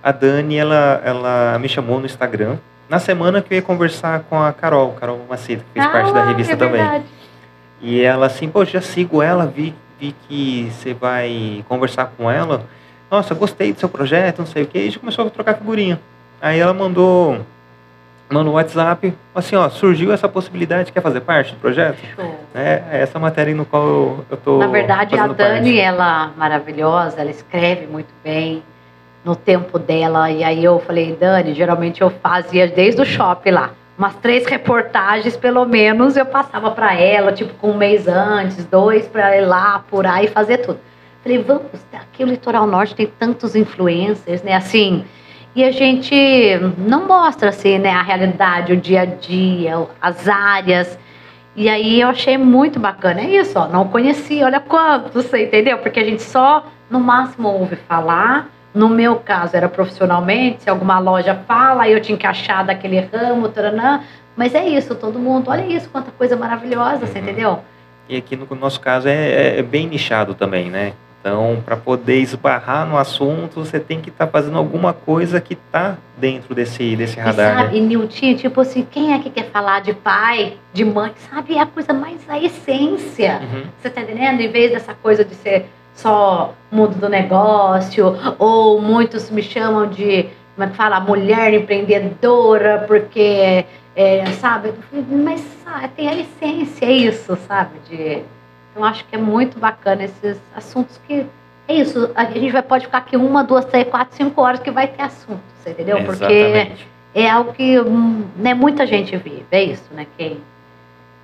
a 0.02 0.12
Dani, 0.12 0.58
ela, 0.58 1.00
ela 1.02 1.58
me 1.58 1.70
chamou 1.70 1.98
no 1.98 2.04
Instagram 2.04 2.58
na 2.88 2.98
semana 2.98 3.40
que 3.40 3.54
eu 3.54 3.56
ia 3.56 3.62
conversar 3.62 4.20
com 4.28 4.40
a 4.40 4.52
Carol, 4.52 4.92
Carol 4.92 5.18
Macedo, 5.28 5.62
que 5.62 5.72
fez 5.72 5.86
ah, 5.86 5.88
parte 5.88 6.12
da 6.12 6.24
revista 6.26 6.52
é 6.52 6.56
também. 6.56 7.02
E 7.80 8.02
ela 8.02 8.26
assim, 8.26 8.48
pô, 8.48 8.64
já 8.64 8.80
sigo 8.80 9.22
ela, 9.22 9.46
vi, 9.46 9.74
vi 9.98 10.14
que 10.28 10.70
você 10.70 10.92
vai 10.92 11.64
conversar 11.66 12.12
com 12.16 12.30
ela. 12.30 12.62
Nossa, 13.10 13.34
gostei 13.34 13.72
do 13.72 13.80
seu 13.80 13.88
projeto, 13.88 14.40
não 14.40 14.46
sei 14.46 14.64
o 14.64 14.66
que. 14.66 14.78
E 14.78 14.82
a 14.82 14.84
gente 14.84 14.98
começou 14.98 15.26
a 15.26 15.30
trocar 15.30 15.54
figurinha. 15.54 15.98
Aí 16.40 16.58
ela 16.58 16.74
mandou 16.74 17.40
manda 18.34 18.50
um 18.50 18.54
WhatsApp, 18.54 19.14
assim, 19.32 19.54
ó, 19.54 19.68
surgiu 19.68 20.12
essa 20.12 20.28
possibilidade, 20.28 20.90
quer 20.90 21.00
fazer 21.00 21.20
parte 21.20 21.54
do 21.54 21.60
projeto? 21.60 21.98
Show. 22.16 22.34
É, 22.52 22.82
é 22.90 23.00
essa 23.02 23.18
matéria 23.18 23.54
no 23.54 23.64
qual 23.64 23.86
eu, 23.86 24.24
eu 24.28 24.36
tô 24.36 24.58
Na 24.58 24.66
verdade, 24.66 25.16
a 25.16 25.28
Dani, 25.28 25.36
parte. 25.36 25.78
ela 25.78 26.32
maravilhosa, 26.36 27.20
ela 27.20 27.30
escreve 27.30 27.86
muito 27.86 28.12
bem 28.24 28.62
no 29.24 29.36
tempo 29.36 29.78
dela, 29.78 30.30
e 30.30 30.42
aí 30.42 30.64
eu 30.64 30.80
falei, 30.80 31.16
Dani, 31.18 31.54
geralmente 31.54 32.02
eu 32.02 32.10
fazia 32.10 32.66
desde 32.66 33.00
o 33.00 33.04
shopping 33.04 33.52
lá, 33.52 33.70
umas 33.96 34.16
três 34.16 34.44
reportagens 34.46 35.36
pelo 35.36 35.64
menos 35.64 36.16
eu 36.16 36.26
passava 36.26 36.72
para 36.72 36.94
ela, 36.94 37.32
tipo 37.32 37.54
com 37.54 37.70
um 37.70 37.76
mês 37.76 38.08
antes, 38.08 38.64
dois 38.64 39.06
para 39.06 39.36
ir 39.36 39.46
lá 39.46 39.76
apurar 39.76 40.24
e 40.24 40.28
fazer 40.28 40.58
tudo. 40.58 40.80
Falei, 41.22 41.38
vamos, 41.38 41.62
aqui 41.92 42.22
o 42.22 42.26
litoral 42.26 42.66
norte 42.66 42.94
tem 42.94 43.06
tantos 43.06 43.56
influencers, 43.56 44.42
né? 44.42 44.54
Assim, 44.54 45.04
e 45.54 45.62
a 45.62 45.70
gente 45.70 46.14
não 46.76 47.06
mostra 47.06 47.50
assim, 47.50 47.78
né, 47.78 47.90
a 47.90 48.02
realidade, 48.02 48.72
o 48.72 48.76
dia 48.76 49.02
a 49.02 49.04
dia, 49.04 49.86
as 50.00 50.28
áreas. 50.28 50.98
E 51.54 51.68
aí 51.68 52.00
eu 52.00 52.08
achei 52.08 52.36
muito 52.36 52.80
bacana. 52.80 53.20
É 53.20 53.30
isso, 53.30 53.56
ó, 53.58 53.68
não 53.68 53.86
conhecia, 53.86 54.46
olha 54.46 54.58
quanto, 54.58 55.12
você 55.12 55.44
entendeu? 55.44 55.78
Porque 55.78 56.00
a 56.00 56.04
gente 56.04 56.22
só, 56.22 56.66
no 56.90 56.98
máximo, 56.98 57.48
ouve 57.48 57.76
falar. 57.76 58.50
No 58.74 58.88
meu 58.88 59.16
caso, 59.16 59.56
era 59.56 59.68
profissionalmente, 59.68 60.64
se 60.64 60.70
alguma 60.70 60.98
loja 60.98 61.38
fala, 61.46 61.88
eu 61.88 62.00
tinha 62.00 62.18
que 62.18 62.26
achar 62.26 62.64
daquele 62.64 62.98
ramo, 62.98 63.48
taranã. 63.48 64.00
Mas 64.36 64.52
é 64.52 64.66
isso, 64.66 64.96
todo 64.96 65.16
mundo, 65.20 65.48
olha 65.48 65.64
isso, 65.64 65.88
quanta 65.88 66.10
coisa 66.10 66.36
maravilhosa, 66.36 67.06
você 67.06 67.18
uhum. 67.18 67.24
entendeu? 67.24 67.58
E 68.08 68.16
aqui 68.16 68.34
no 68.34 68.46
nosso 68.56 68.80
caso 68.80 69.06
é, 69.06 69.60
é 69.60 69.62
bem 69.62 69.86
nichado 69.86 70.34
também, 70.34 70.70
né? 70.70 70.92
Então, 71.24 71.62
para 71.64 71.74
poder 71.74 72.18
esbarrar 72.18 72.86
no 72.86 72.98
assunto, 72.98 73.64
você 73.64 73.80
tem 73.80 73.98
que 73.98 74.10
estar 74.10 74.26
tá 74.26 74.30
fazendo 74.30 74.58
alguma 74.58 74.92
coisa 74.92 75.40
que 75.40 75.54
está 75.54 75.96
dentro 76.18 76.54
desse, 76.54 76.94
desse 76.96 77.18
radar. 77.18 77.52
E 77.52 77.62
sabe, 77.62 77.80
né? 77.80 77.86
Nilton, 77.86 78.34
tipo 78.34 78.60
assim, 78.60 78.86
quem 78.90 79.14
é 79.14 79.18
que 79.18 79.30
quer 79.30 79.46
falar 79.46 79.80
de 79.80 79.94
pai, 79.94 80.58
de 80.74 80.84
mãe? 80.84 81.12
Sabe, 81.30 81.54
é 81.54 81.60
a 81.62 81.66
coisa 81.66 81.94
mais 81.94 82.20
a 82.28 82.38
essência. 82.38 83.40
Uhum. 83.40 83.62
Você 83.80 83.88
está 83.88 84.02
entendendo? 84.02 84.38
Em 84.42 84.50
vez 84.50 84.70
dessa 84.70 84.92
coisa 84.92 85.24
de 85.24 85.34
ser 85.34 85.64
só 85.94 86.52
mundo 86.70 86.96
do 86.96 87.08
negócio, 87.08 88.14
ou 88.38 88.78
muitos 88.82 89.30
me 89.30 89.42
chamam 89.42 89.88
de, 89.88 90.26
como 90.54 90.68
é 90.68 90.70
que 90.70 90.76
fala, 90.76 91.00
mulher 91.00 91.54
empreendedora, 91.54 92.84
porque, 92.86 93.64
é, 93.96 94.26
sabe? 94.32 94.74
Mas 94.92 95.42
sabe, 95.64 95.88
tem 95.96 96.06
a 96.06 96.16
essência, 96.16 96.84
é 96.84 96.92
isso, 96.92 97.34
sabe? 97.48 97.78
De 97.88 98.22
então, 98.74 98.84
acho 98.84 99.04
que 99.04 99.14
é 99.14 99.18
muito 99.18 99.58
bacana 99.58 100.02
esses 100.02 100.36
assuntos 100.54 101.00
que. 101.06 101.24
É 101.66 101.76
isso, 101.76 102.10
a 102.14 102.24
gente 102.26 102.52
vai, 102.52 102.60
pode 102.60 102.84
ficar 102.84 102.98
aqui 102.98 103.16
uma, 103.16 103.42
duas, 103.42 103.64
três, 103.64 103.88
quatro, 103.88 104.14
cinco 104.14 104.42
horas 104.42 104.60
que 104.60 104.70
vai 104.70 104.86
ter 104.86 105.02
assunto, 105.02 105.40
você 105.56 105.70
entendeu? 105.70 106.04
Porque 106.04 106.72
é 107.14 107.30
algo 107.30 107.54
que 107.54 107.80
né, 108.36 108.52
muita 108.52 108.86
gente 108.86 109.16
vive, 109.16 109.46
é 109.50 109.64
isso, 109.64 109.88
né? 109.94 110.06
Quem, 110.18 110.36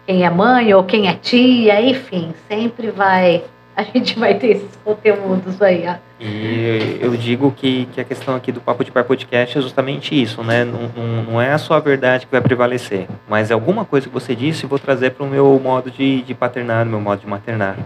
quem 0.07 0.25
é 0.25 0.31
mãe 0.31 0.73
ou 0.73 0.83
quem 0.83 1.09
é 1.09 1.15
tia, 1.15 1.83
enfim, 1.83 2.33
sempre 2.49 2.91
vai 2.91 3.45
a 3.81 3.85
gente 3.85 4.19
vai 4.19 4.35
ter 4.35 4.49
esses 4.49 4.77
conteúdos 4.85 5.61
aí. 5.63 5.89
E 6.21 6.99
eu 7.01 7.17
digo 7.17 7.51
que, 7.51 7.87
que 7.87 8.01
a 8.01 8.05
questão 8.05 8.37
aqui 8.37 8.53
do 8.53 8.61
Papo 8.61 8.85
de 8.85 8.91
Pai 8.91 9.03
Podcast 9.03 9.57
é 9.57 9.63
justamente 9.63 10.21
isso, 10.21 10.43
né? 10.43 10.65
Não, 10.65 10.91
não, 10.95 11.23
não 11.23 11.41
é 11.41 11.53
a 11.53 11.59
sua 11.59 11.81
verdade 11.81 12.27
que 12.27 12.33
vai 12.33 12.43
prevalecer, 12.43 13.07
mas 13.27 13.51
é 13.51 13.55
alguma 13.55 13.85
coisa 13.85 14.07
que 14.07 14.13
você 14.13 14.37
disse 14.37 14.67
e 14.67 14.69
vou 14.69 14.79
trazer 14.79 15.13
para 15.13 15.25
o 15.25 15.29
meu 15.29 15.59
modo 15.63 15.91
de, 15.91 16.21
de 16.21 16.35
paternar, 16.35 16.85
meu 16.85 17.01
modo 17.01 17.21
de 17.21 17.27
maternar. 17.27 17.77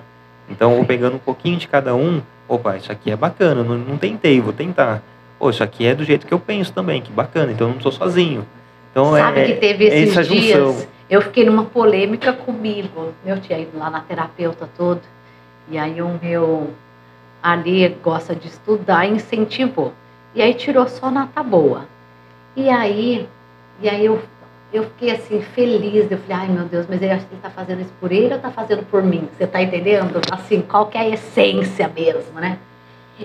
Então, 0.50 0.74
vou 0.74 0.84
pegando 0.84 1.14
um 1.14 1.20
pouquinho 1.20 1.56
de 1.56 1.68
cada 1.68 1.94
um. 1.94 2.20
Opa, 2.48 2.76
isso 2.76 2.90
aqui 2.90 3.10
é 3.10 3.16
bacana, 3.16 3.62
não, 3.62 3.78
não 3.78 3.96
tentei, 3.96 4.40
vou 4.40 4.52
tentar. 4.52 5.00
Pô, 5.38 5.48
isso 5.48 5.62
aqui 5.62 5.86
é 5.86 5.94
do 5.94 6.04
jeito 6.04 6.26
que 6.26 6.34
eu 6.34 6.40
penso 6.40 6.72
também, 6.72 7.00
que 7.00 7.12
bacana, 7.12 7.52
então 7.52 7.68
eu 7.68 7.70
não 7.70 7.78
estou 7.78 7.92
sozinho. 7.92 8.44
Então, 8.90 9.12
Sabe 9.12 9.40
é, 9.40 9.44
que 9.44 9.54
teve 9.54 9.88
é 9.88 10.00
esses 10.00 10.28
dias, 10.28 10.88
eu 11.08 11.22
fiquei 11.22 11.44
numa 11.44 11.64
polêmica 11.64 12.32
comigo. 12.32 13.12
Eu 13.24 13.40
tinha 13.40 13.58
ido 13.58 13.78
lá 13.78 13.90
na 13.90 14.00
terapeuta 14.00 14.68
todo. 14.76 15.00
E 15.68 15.78
aí 15.78 16.00
o 16.02 16.18
meu 16.22 16.70
ali 17.42 17.88
gosta 18.02 18.34
de 18.34 18.48
estudar 18.48 19.06
e 19.06 19.12
incentivou. 19.12 19.92
E 20.34 20.42
aí 20.42 20.54
tirou 20.54 20.88
só 20.88 21.10
nota 21.10 21.42
boa. 21.42 21.86
E 22.56 22.68
aí, 22.68 23.28
e 23.80 23.88
aí 23.88 24.06
eu, 24.06 24.20
eu 24.72 24.84
fiquei 24.84 25.10
assim, 25.10 25.42
feliz. 25.42 26.10
Eu 26.10 26.18
falei, 26.18 26.46
ai 26.46 26.48
meu 26.48 26.64
Deus, 26.64 26.86
mas 26.88 27.02
ele 27.02 27.12
acha 27.12 27.24
que 27.24 27.32
ele 27.32 27.38
está 27.38 27.50
fazendo 27.50 27.82
isso 27.82 27.92
por 28.00 28.10
ele 28.12 28.30
ou 28.30 28.36
está 28.36 28.50
fazendo 28.50 28.84
por 28.86 29.02
mim? 29.02 29.28
Você 29.36 29.44
está 29.44 29.62
entendendo? 29.62 30.20
Assim, 30.30 30.60
qual 30.62 30.86
que 30.86 30.98
é 30.98 31.02
a 31.02 31.08
essência 31.08 31.88
mesmo, 31.88 32.40
né? 32.40 32.58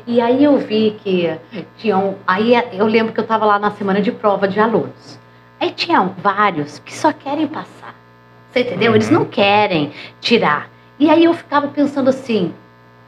E 0.05 0.21
aí 0.21 0.43
eu 0.43 0.57
vi 0.57 0.97
que 1.03 1.35
tinham. 1.77 2.15
Aí 2.27 2.53
eu 2.73 2.85
lembro 2.85 3.11
que 3.11 3.19
eu 3.19 3.23
estava 3.23 3.45
lá 3.45 3.57
na 3.57 3.71
semana 3.71 4.01
de 4.01 4.11
prova 4.11 4.47
de 4.47 4.59
alunos. 4.59 5.19
Aí 5.59 5.71
tinham 5.71 6.13
vários 6.17 6.79
que 6.79 6.93
só 6.93 7.11
querem 7.11 7.47
passar. 7.47 7.95
Você 8.51 8.61
entendeu? 8.61 8.93
Eles 8.93 9.09
não 9.09 9.25
querem 9.25 9.91
tirar. 10.21 10.69
E 10.99 11.09
aí 11.09 11.23
eu 11.23 11.33
ficava 11.33 11.69
pensando 11.69 12.09
assim, 12.09 12.53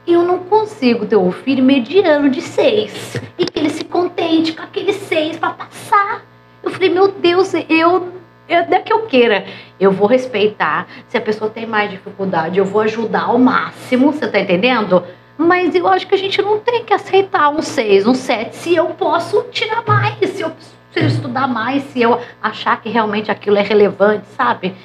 eu 0.07 0.23
não 0.23 0.39
consigo 0.39 1.05
ter 1.05 1.17
um 1.17 1.31
filho 1.31 1.61
mediano 1.61 2.29
de 2.29 2.41
seis 2.41 3.17
e 3.37 3.45
que 3.45 3.59
ele 3.59 3.69
se 3.69 3.83
contente 3.83 4.53
com 4.53 4.63
aqueles 4.63 4.95
seis 4.95 5.37
para 5.37 5.49
passar. 5.49 6.23
Eu 6.63 6.71
falei, 6.71 6.89
meu 6.89 7.09
Deus, 7.09 7.53
eu, 7.53 8.13
eu 8.47 8.67
não 8.67 8.77
é 8.77 8.79
que 8.79 8.93
eu 8.93 9.01
queira, 9.07 9.45
eu 9.77 9.91
vou 9.91 10.07
respeitar. 10.07 10.87
Se 11.09 11.17
a 11.17 11.21
pessoa 11.21 11.49
tem 11.51 11.65
mais 11.65 11.91
dificuldade, 11.91 12.57
eu 12.57 12.63
vou 12.63 12.81
ajudar 12.81 13.23
ao 13.23 13.37
máximo, 13.37 14.13
você 14.13 14.25
tá 14.25 14.39
entendendo? 14.39 15.03
Mas 15.37 15.75
eu 15.75 15.85
acho 15.85 16.07
que 16.07 16.15
a 16.15 16.17
gente 16.17 16.41
não 16.41 16.59
tem 16.59 16.85
que 16.85 16.93
aceitar 16.93 17.49
um 17.49 17.61
seis, 17.61 18.07
um 18.07 18.13
sete, 18.13 18.55
se 18.55 18.73
eu 18.73 18.85
posso 18.87 19.43
tirar 19.51 19.83
mais, 19.85 20.29
se 20.29 20.41
eu, 20.41 20.51
eu 20.95 21.07
estudar 21.07 21.45
mais, 21.45 21.83
se 21.83 22.01
eu 22.01 22.21
achar 22.41 22.81
que 22.81 22.87
realmente 22.87 23.29
aquilo 23.29 23.57
é 23.57 23.61
relevante, 23.61 24.27
sabe? 24.37 24.75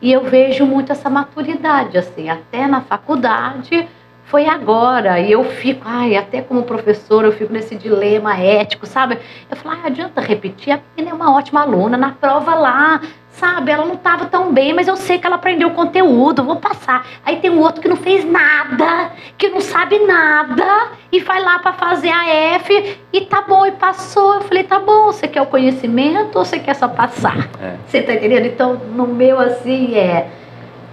E 0.00 0.12
eu 0.12 0.22
vejo 0.24 0.66
muito 0.66 0.92
essa 0.92 1.08
maturidade, 1.08 1.96
assim, 1.96 2.28
até 2.28 2.66
na 2.66 2.80
faculdade 2.80 3.88
foi 4.26 4.46
agora. 4.46 5.20
E 5.20 5.30
eu 5.32 5.44
fico, 5.44 5.82
ai, 5.84 6.16
até 6.16 6.42
como 6.42 6.62
professora, 6.64 7.26
eu 7.26 7.32
fico 7.32 7.52
nesse 7.52 7.76
dilema 7.76 8.36
ético, 8.36 8.86
sabe? 8.86 9.18
Eu 9.50 9.56
falo, 9.56 9.76
ai, 9.76 9.86
adianta 9.86 10.20
repetir, 10.20 10.72
a 10.72 10.80
menina 10.96 11.14
é 11.14 11.14
uma 11.14 11.34
ótima 11.34 11.60
aluna, 11.62 11.96
na 11.96 12.12
prova 12.12 12.54
lá, 12.54 13.00
sabe? 13.38 13.70
Ela 13.70 13.84
não 13.84 13.94
estava 13.94 14.26
tão 14.26 14.52
bem, 14.52 14.72
mas 14.72 14.88
eu 14.88 14.96
sei 14.96 15.18
que 15.18 15.26
ela 15.26 15.36
aprendeu 15.36 15.68
o 15.68 15.74
conteúdo, 15.74 16.44
vou 16.44 16.56
passar. 16.56 17.06
Aí 17.24 17.36
tem 17.36 17.50
um 17.50 17.60
outro 17.60 17.80
que 17.80 17.88
não 17.88 17.96
fez 17.96 18.24
nada, 18.24 19.12
que 19.36 19.48
não 19.48 19.60
sabe 19.60 19.98
nada 20.00 20.92
e 21.10 21.20
vai 21.20 21.42
lá 21.42 21.58
para 21.58 21.72
fazer 21.72 22.10
a 22.10 22.28
F 22.28 22.98
e 23.12 23.20
tá 23.22 23.42
bom, 23.42 23.66
e 23.66 23.72
passou. 23.72 24.34
Eu 24.34 24.40
falei, 24.42 24.64
tá 24.64 24.78
bom, 24.78 25.06
você 25.06 25.26
quer 25.26 25.42
o 25.42 25.46
conhecimento 25.46 26.38
ou 26.38 26.44
você 26.44 26.58
quer 26.58 26.74
só 26.74 26.88
passar? 26.88 27.48
É. 27.60 27.74
Você 27.86 28.02
tá 28.02 28.14
entendendo? 28.14 28.46
Então, 28.46 28.74
no 28.74 29.06
meu, 29.06 29.38
assim, 29.38 29.94
é 29.94 30.28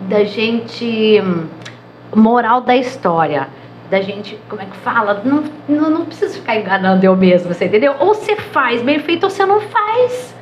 da 0.02 0.24
gente. 0.24 1.22
Moral 2.14 2.60
da 2.60 2.76
história 2.76 3.48
da 3.90 4.02
gente, 4.02 4.38
como 4.50 4.62
é 4.62 4.66
que 4.66 4.76
fala? 4.78 5.22
Não, 5.24 5.44
não, 5.68 5.90
não 5.90 6.06
precisa 6.06 6.34
ficar 6.34 6.58
enganando 6.58 7.06
eu 7.06 7.16
mesmo, 7.16 7.54
você 7.54 7.66
entendeu? 7.66 7.96
Ou 8.00 8.14
você 8.14 8.36
faz 8.36 8.82
bem 8.82 9.00
feito 9.00 9.24
ou 9.26 9.30
você 9.30 9.46
não 9.46 9.60
faz. 9.62 10.34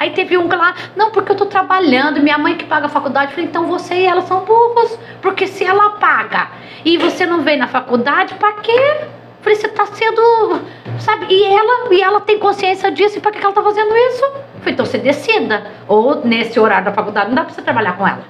Aí 0.00 0.12
teve 0.12 0.38
um 0.38 0.48
lá, 0.48 0.74
não, 0.96 1.10
porque 1.10 1.30
eu 1.30 1.36
tô 1.36 1.44
trabalhando, 1.44 2.22
minha 2.22 2.38
mãe 2.38 2.56
que 2.56 2.64
paga 2.64 2.86
a 2.86 2.88
faculdade. 2.88 3.26
Eu 3.26 3.30
falei, 3.32 3.44
então 3.44 3.66
você 3.66 3.96
e 3.96 4.06
ela 4.06 4.22
são 4.22 4.46
burros. 4.46 4.98
Porque 5.20 5.46
se 5.46 5.62
ela 5.62 5.90
paga 5.90 6.48
e 6.86 6.96
você 6.96 7.26
não 7.26 7.42
vem 7.42 7.58
na 7.58 7.68
faculdade, 7.68 8.34
pra 8.36 8.54
quê? 8.54 8.72
Eu 8.72 9.08
falei, 9.42 9.56
você 9.56 9.68
tá 9.68 9.84
sendo. 9.84 10.62
Sabe? 11.00 11.26
E 11.28 11.44
ela, 11.44 11.92
e 11.92 12.00
ela 12.00 12.18
tem 12.22 12.38
consciência 12.38 12.90
disso, 12.90 13.18
e 13.18 13.20
pra 13.20 13.30
que 13.30 13.44
ela 13.44 13.52
tá 13.52 13.62
fazendo 13.62 13.94
isso? 13.94 14.24
Eu 14.24 14.60
falei, 14.60 14.72
então 14.72 14.86
você 14.86 14.96
decida. 14.96 15.66
Ou 15.86 16.24
nesse 16.24 16.58
horário 16.58 16.86
da 16.86 16.92
faculdade, 16.92 17.28
não 17.28 17.34
dá 17.34 17.44
pra 17.44 17.52
você 17.52 17.60
trabalhar 17.60 17.98
com 17.98 18.08
ela. 18.08 18.24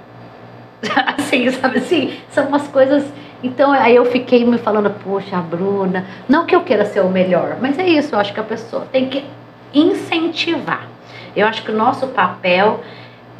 assim, 1.18 1.48
sabe 1.52 1.78
assim? 1.78 2.18
São 2.30 2.48
umas 2.48 2.66
coisas. 2.66 3.04
Então 3.44 3.70
aí 3.70 3.94
eu 3.94 4.06
fiquei 4.06 4.44
me 4.44 4.58
falando, 4.58 4.90
poxa, 5.04 5.36
Bruna, 5.36 6.04
não 6.28 6.44
que 6.46 6.56
eu 6.56 6.62
queira 6.62 6.84
ser 6.84 7.00
o 7.00 7.08
melhor, 7.08 7.58
mas 7.60 7.78
é 7.78 7.88
isso, 7.88 8.14
eu 8.14 8.18
acho 8.18 8.34
que 8.34 8.40
a 8.40 8.44
pessoa 8.44 8.88
tem 8.90 9.08
que 9.08 9.24
incentivar. 9.72 10.89
Eu 11.34 11.46
acho 11.46 11.62
que 11.62 11.70
o 11.70 11.76
nosso 11.76 12.08
papel 12.08 12.80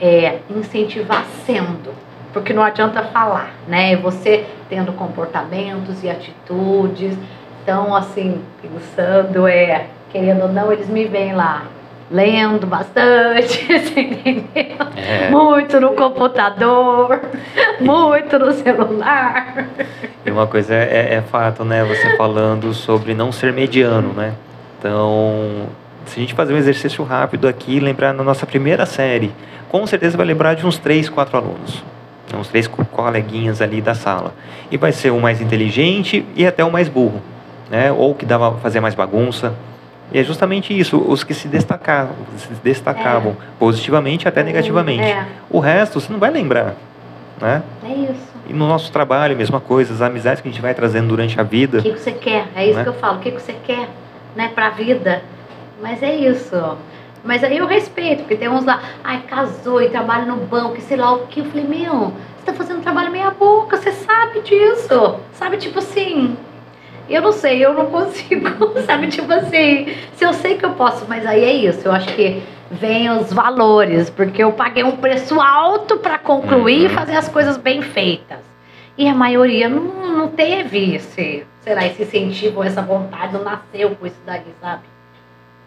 é 0.01 0.39
incentivar 0.49 1.25
sendo, 1.45 1.93
porque 2.33 2.53
não 2.53 2.63
adianta 2.63 3.03
falar, 3.05 3.53
né? 3.69 3.97
Você 3.97 4.47
tendo 4.69 4.93
comportamentos 4.93 6.03
e 6.03 6.09
atitudes. 6.09 7.17
Então, 7.63 7.95
assim, 7.95 8.41
pensando, 8.63 9.47
é, 9.47 9.87
querendo 10.11 10.43
ou 10.43 10.49
não, 10.49 10.73
eles 10.73 10.89
me 10.89 11.05
veem 11.05 11.35
lá 11.35 11.65
lendo 12.11 12.67
bastante, 12.67 13.67
você 13.67 14.01
entendeu? 14.01 14.77
É. 14.97 15.31
Muito 15.31 15.81
no 15.81 15.93
computador, 15.93 17.21
muito 17.79 18.39
no 18.39 18.53
celular. 18.53 19.69
E 20.25 20.31
uma 20.31 20.47
coisa 20.47 20.75
é, 20.75 21.15
é 21.15 21.23
fato, 21.23 21.65
né? 21.65 21.85
Você 21.85 22.17
falando 22.17 22.75
sobre 22.75 23.15
não 23.15 23.31
ser 23.31 23.53
mediano, 23.53 24.13
né? 24.13 24.35
Então, 24.79 25.69
se 26.11 26.19
a 26.19 26.23
gente 26.23 26.35
fazer 26.35 26.53
um 26.53 26.57
exercício 26.57 27.05
rápido 27.05 27.47
aqui, 27.47 27.79
lembrar 27.81 28.13
na 28.13 28.23
nossa 28.25 28.45
primeira 28.47 28.85
série, 28.85 29.33
com 29.69 29.87
certeza 29.87 30.17
vai 30.17 30.27
lembrar 30.27 30.55
de 30.55 30.67
uns 30.67 30.77
três, 30.77 31.09
quatro 31.09 31.37
alunos. 31.37 31.83
Uns 32.35 32.49
três 32.49 32.67
co- 32.67 32.85
coleguinhas 32.85 33.61
ali 33.63 33.81
da 33.81 33.95
sala. 33.95 34.33
E 34.71 34.77
vai 34.77 34.93
ser 34.93 35.11
o 35.11 35.21
mais 35.21 35.41
inteligente 35.41 36.25
e 36.37 36.47
até 36.47 36.65
o 36.65 36.71
mais 36.71 36.89
burro, 36.89 37.21
né? 37.71 37.91
Ou 37.93 38.15
que 38.15 38.25
dava 38.27 38.53
fazer 38.59 38.81
mais 38.81 38.95
bagunça. 38.95 39.53
E 40.13 40.19
é 40.19 40.25
justamente 40.25 40.77
isso, 40.77 40.97
os 40.99 41.23
que 41.25 41.33
se 41.35 41.47
destacavam, 41.49 42.15
se 42.37 42.49
destacavam 42.63 43.37
positivamente 43.59 44.27
até 44.27 44.43
negativamente. 44.43 45.03
É, 45.05 45.25
O 45.49 45.61
resto 45.61 46.01
você 46.01 46.13
não 46.13 46.19
vai 46.19 46.31
lembrar, 46.31 46.75
né? 47.41 47.63
é 47.85 47.89
isso. 47.93 48.31
E 48.49 48.53
no 48.53 48.67
nosso 48.67 48.91
trabalho, 48.91 49.35
a 49.35 49.39
mesma 49.39 49.61
coisa, 49.61 49.93
as 49.95 50.01
amizades 50.03 50.41
que 50.43 50.49
a 50.49 50.51
gente 50.51 50.61
vai 50.61 50.75
trazendo 50.75 51.07
durante 51.09 51.39
a 51.41 51.45
vida. 51.45 51.79
O 51.79 51.83
que, 51.83 51.93
que 51.93 52.01
você 52.01 52.11
quer? 52.13 52.49
É 52.57 52.65
isso 52.67 52.77
Né? 52.79 52.83
que 52.83 52.89
eu 52.89 52.95
falo. 52.95 53.19
O 53.19 53.21
que, 53.21 53.31
que 53.31 53.41
você 53.41 53.53
quer, 53.65 53.89
né, 54.35 54.51
pra 54.53 54.71
vida? 54.71 55.23
Mas 55.81 56.03
é 56.03 56.15
isso. 56.15 56.77
Mas 57.23 57.45
aí 57.45 57.59
eu 57.59 57.67
respeito, 57.67 58.21
porque 58.21 58.37
tem 58.37 58.49
uns 58.49 58.65
lá, 58.65 58.81
ai, 59.05 59.23
casou 59.29 59.83
e 59.83 59.91
trabalha 59.91 60.25
no 60.25 60.37
banco, 60.37 60.81
sei 60.81 60.97
lá 60.97 61.13
o 61.13 61.27
que. 61.27 61.41
Eu 61.41 61.45
falei, 61.47 61.67
meu, 61.67 62.13
você 62.37 62.47
tá 62.47 62.53
fazendo 62.53 62.83
trabalho 62.83 63.11
meia 63.11 63.31
boca, 63.31 63.77
você 63.77 63.93
sabe 63.93 64.41
disso. 64.41 65.17
Sabe, 65.33 65.59
tipo 65.59 65.79
assim, 65.79 66.37
eu 67.09 67.21
não 67.21 67.33
sei, 67.33 67.65
eu 67.65 67.75
não 67.75 67.87
consigo, 67.91 68.49
sabe, 68.87 69.09
tipo 69.09 69.31
assim, 69.33 69.95
se 70.15 70.25
eu 70.25 70.33
sei 70.33 70.57
que 70.57 70.65
eu 70.65 70.73
posso, 70.73 71.05
mas 71.09 71.27
aí 71.27 71.45
é 71.45 71.53
isso, 71.53 71.87
eu 71.87 71.93
acho 71.93 72.09
que 72.15 72.43
vem 72.71 73.11
os 73.11 73.33
valores, 73.33 74.09
porque 74.09 74.43
eu 74.43 74.53
paguei 74.53 74.85
um 74.85 74.97
preço 74.97 75.41
alto 75.41 75.99
pra 75.99 76.19
concluir 76.19 76.87
e 76.87 76.89
fazer 76.89 77.17
as 77.17 77.29
coisas 77.29 77.57
bem 77.57 77.83
feitas. 77.83 78.39
E 78.97 79.09
a 79.09 79.15
maioria 79.15 79.69
não, 79.69 80.17
não 80.17 80.29
teve 80.29 80.95
esse, 80.95 81.45
sei 81.61 81.75
lá, 81.75 81.87
esse 81.87 82.03
incentivo, 82.03 82.63
essa 82.63 82.81
vontade, 82.81 83.33
não 83.33 83.43
nasceu 83.43 83.91
com 83.97 84.07
isso 84.07 84.21
daí, 84.25 84.43
sabe? 84.61 84.83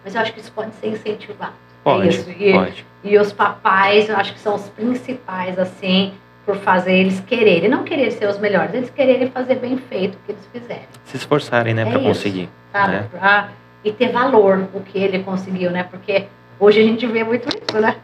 Mas 0.03 0.15
eu 0.15 0.21
acho 0.21 0.33
que 0.33 0.39
isso 0.39 0.51
pode 0.51 0.73
ser 0.75 0.87
incentivado. 0.87 1.53
Pode, 1.83 2.07
é 2.07 2.09
isso. 2.09 2.29
E, 2.31 2.51
pode. 2.53 2.85
e 3.03 3.17
os 3.17 3.31
papais, 3.33 4.09
eu 4.09 4.15
acho 4.17 4.33
que 4.33 4.39
são 4.39 4.55
os 4.55 4.69
principais, 4.69 5.57
assim, 5.59 6.13
por 6.45 6.55
fazer 6.57 6.93
eles 6.93 7.19
quererem. 7.21 7.69
Não 7.69 7.83
querer 7.83 8.11
ser 8.11 8.27
os 8.27 8.37
melhores, 8.37 8.73
eles 8.73 8.89
quererem 8.89 9.29
fazer 9.29 9.55
bem 9.55 9.77
feito 9.77 10.15
o 10.15 10.17
que 10.25 10.31
eles 10.31 10.45
fizerem, 10.51 10.83
Se 11.05 11.17
esforçarem, 11.17 11.73
né, 11.73 11.81
É 11.83 11.85
para 11.85 11.99
conseguir. 11.99 12.49
sabe? 12.71 12.91
né? 12.91 13.07
Pra- 13.11 13.49
e 13.83 13.91
ter 13.91 14.09
valor 14.13 14.67
o 14.73 14.79
que 14.79 14.97
ele 14.97 15.19
conseguiu, 15.23 15.69
né? 15.69 15.83
Porque 15.83 16.25
hoje 16.57 16.79
a 16.79 16.83
gente 16.83 17.05
vê 17.05 17.21
muito 17.23 17.49
isso, 17.49 17.81
né? 17.81 17.97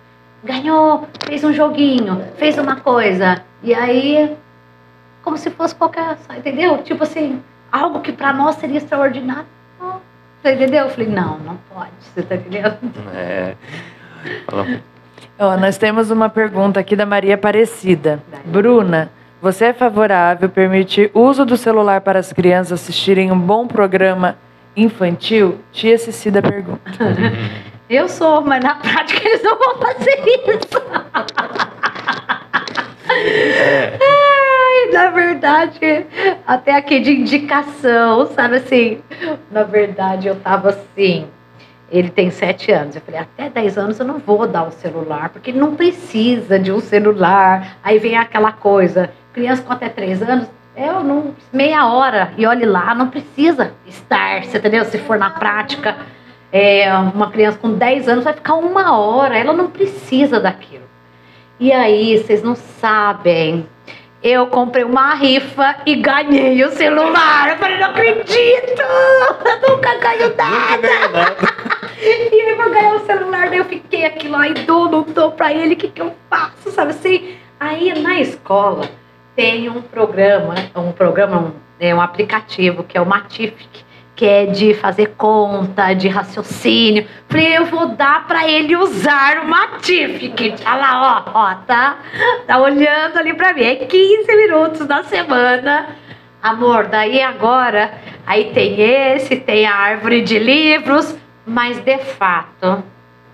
Ganhou, 0.43 1.07
fez 1.26 1.41
um 1.43 1.53
joguinho, 1.53 2.21
fez 2.38 2.57
uma 2.57 2.76
coisa. 2.77 3.41
E 3.63 3.73
aí, 3.73 4.35
como 5.23 5.38
se 5.38 5.49
fosse 5.49 5.73
qualquer, 5.76 6.17
entendeu? 6.38 6.80
Tipo 6.80 7.03
assim, 7.03 7.41
algo 7.71 8.01
que 8.01 8.11
pra 8.11 8.34
nós 8.34 8.55
seria 8.55 8.77
extraordinário. 8.77 9.45
Você 10.41 10.53
entendeu? 10.53 10.86
Eu 10.86 10.90
falei, 10.90 11.10
não, 11.10 11.38
não 11.40 11.57
pode. 11.74 11.91
Você 11.99 12.22
tá 12.24 12.36
entendendo? 12.36 12.78
É. 13.14 13.56
Ó, 15.38 15.57
nós 15.57 15.78
temos 15.78 16.10
uma 16.11 16.30
pergunta 16.30 16.80
aqui 16.80 16.95
da 16.95 17.06
Maria 17.06 17.36
Aparecida. 17.36 18.22
Bruna, 18.45 19.11
você 19.41 19.66
é 19.66 19.74
favorável 19.74 20.49
permitir 20.49 21.11
uso 21.14 21.45
do 21.45 21.57
celular 21.57 22.02
para 22.02 22.20
as 22.20 22.32
crianças 22.32 22.82
assistirem 22.82 23.32
um 23.32 23.40
bom 23.40 23.68
programa 23.68 24.38
infantil? 24.76 25.60
Tia 25.72 25.98
Cecida 25.98 26.41
pergunta. 26.41 26.82
Eu 27.90 28.07
sou, 28.07 28.41
mas 28.41 28.64
na 28.64 28.76
prática 28.76 29.28
eles 29.28 29.41
não 29.41 29.57
vão 29.57 29.76
fazer 29.78 30.24
isso. 30.26 30.80
Ai, 34.70 34.91
na 34.91 35.10
verdade, 35.10 36.06
até 36.46 36.76
aqui 36.76 37.00
de 37.00 37.12
indicação, 37.12 38.28
sabe 38.28 38.58
assim? 38.58 39.02
Na 39.50 39.64
verdade, 39.64 40.28
eu 40.28 40.36
tava 40.36 40.70
assim. 40.70 41.28
Ele 41.91 42.10
tem 42.10 42.30
sete 42.30 42.72
anos. 42.72 42.96
Eu 42.96 43.02
falei, 43.02 43.22
até 43.22 43.50
10 43.50 43.78
anos 43.80 44.00
eu 44.00 44.06
não 44.06 44.20
vou 44.20 44.46
dar 44.46 44.68
um 44.68 44.72
celular, 44.72 45.30
porque 45.30 45.50
ele 45.50 45.60
não 45.60 45.76
precisa 45.76 46.60
de 46.60 46.72
um 46.72 46.80
celular. 46.80 47.78
Aí 47.84 47.98
vem 47.98 48.16
aquela 48.16 48.52
coisa, 48.52 49.10
criança 49.34 49.64
com 49.64 49.74
até 49.74 49.90
3 49.90 50.22
anos, 50.22 50.48
eu 50.78 51.04
não. 51.04 51.34
meia 51.52 51.88
hora, 51.88 52.32
e 52.38 52.46
olhe 52.46 52.66
lá, 52.66 52.94
não 52.94 53.10
precisa 53.10 53.74
estar, 53.88 54.44
você 54.44 54.60
entendeu? 54.60 54.86
Se 54.86 55.00
for 55.00 55.18
na 55.18 55.32
prática. 55.32 55.98
É, 56.52 56.91
uma 56.96 57.30
criança 57.30 57.60
com 57.60 57.74
10 57.74 58.08
anos 58.08 58.24
vai 58.24 58.34
ficar 58.34 58.56
uma 58.56 58.98
hora, 58.98 59.38
ela 59.38 59.54
não 59.54 59.70
precisa 59.70 60.40
daquilo. 60.40 60.90
E 61.60 61.72
aí, 61.72 62.18
vocês 62.18 62.41
não 62.41 62.56
sabem. 62.56 63.68
Eu 64.22 64.48
comprei 64.48 64.84
uma 64.84 65.14
rifa 65.14 65.78
e 65.86 65.96
ganhei 65.96 66.62
o 66.66 66.72
celular. 66.72 67.52
Eu 67.52 67.58
falei, 67.58 67.78
não 67.78 67.90
acredito! 67.91 68.82
Eu 68.82 69.70
nunca 69.76 69.96
ganho 69.98 70.36
nada! 70.36 70.88
ganhei. 71.10 71.80
E 72.02 72.41
aí, 72.41 72.56
pra 72.56 72.70
ganhar 72.70 72.96
o 72.96 73.06
celular, 73.06 73.50
daí 73.50 73.58
eu 73.58 73.66
fiquei 73.66 74.06
aquilo, 74.06 74.38
ai, 74.38 74.54
dou, 74.54 74.90
não 74.90 75.04
dou 75.04 75.34
pra 75.34 75.52
ele, 75.52 75.74
o 75.74 75.78
que, 75.78 75.90
que 75.90 76.02
eu 76.02 76.16
faço, 76.30 76.72
sabe 76.72 76.91
assim? 76.91 77.36
Aí, 77.60 77.94
na 78.00 78.22
escola, 78.22 78.90
tem 79.36 79.68
um 79.68 79.82
programa, 79.82 80.56
um 80.78 80.94
programa, 80.94 81.38
um, 81.40 81.52
é 81.78 81.94
um 81.94 82.00
aplicativo, 82.00 82.86
que 82.86 82.98
é 82.98 83.02
o 83.02 83.06
Matific, 83.06 83.84
que 84.20 84.26
é 84.26 84.48
de 84.48 84.74
fazer 84.74 85.14
conta, 85.18 85.94
de 85.94 86.10
raciocínio. 86.10 87.08
Falei, 87.30 87.58
eu 87.58 87.68
vou 87.68 87.88
dar 87.96 88.28
pra 88.28 88.46
ele 88.50 88.76
usar 88.76 89.38
o 89.41 89.48
Matific. 89.48 90.56
Olha 90.66 90.76
lá, 90.76 91.24
ó, 91.26 91.32
ó, 91.40 91.56
tá, 91.66 92.00
tá 92.46 92.58
olhando 92.58 93.16
ali 93.16 93.34
pra 93.34 93.54
mim. 93.54 93.64
É 93.64 93.76
15 93.78 94.36
minutos 94.36 94.86
na 94.86 95.06
semana. 95.06 95.96
Amor, 96.44 96.88
daí 96.88 97.22
agora, 97.22 97.94
aí 98.28 98.52
tem 98.52 98.82
esse, 98.82 99.38
tem 99.38 99.66
a 99.66 99.74
árvore 99.74 100.22
de 100.22 100.38
livros, 100.38 101.16
mas 101.46 101.80
de 101.80 101.98
fato, 102.00 102.84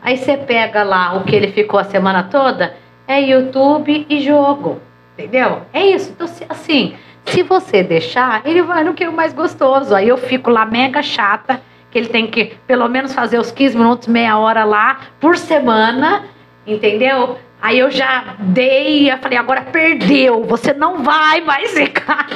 aí 0.03 0.17
você 0.17 0.37
pega 0.37 0.83
lá 0.83 1.15
o 1.15 1.23
que 1.23 1.35
ele 1.35 1.47
ficou 1.47 1.79
a 1.79 1.83
semana 1.83 2.21
toda, 2.29 2.75
é 3.07 3.19
YouTube 3.19 4.05
e 4.07 4.21
jogo, 4.21 4.79
entendeu? 5.17 5.63
É 5.73 5.83
isso. 5.83 6.11
Então, 6.11 6.27
assim, 6.47 6.95
se 7.25 7.43
você 7.43 7.83
deixar, 7.83 8.41
ele 8.45 8.61
vai 8.61 8.83
no 8.83 8.93
que 8.93 9.03
é 9.03 9.09
o 9.09 9.13
mais 9.13 9.33
gostoso. 9.33 9.95
Aí 9.95 10.07
eu 10.07 10.17
fico 10.17 10.49
lá 10.49 10.65
mega 10.65 11.01
chata, 11.01 11.61
que 11.91 11.97
ele 11.97 12.07
tem 12.07 12.27
que 12.27 12.55
pelo 12.67 12.87
menos 12.87 13.13
fazer 13.13 13.39
os 13.39 13.51
15 13.51 13.77
minutos, 13.77 14.07
meia 14.07 14.37
hora 14.37 14.63
lá 14.63 14.99
por 15.19 15.37
semana, 15.37 16.23
entendeu? 16.65 17.37
Aí 17.61 17.79
eu 17.79 17.89
já 17.89 18.35
dei, 18.39 19.11
eu 19.11 19.17
falei, 19.17 19.37
agora 19.37 19.61
perdeu, 19.61 20.43
você 20.43 20.73
não 20.73 21.01
vai 21.03 21.41
mais 21.41 21.71
ficar. 21.71 22.27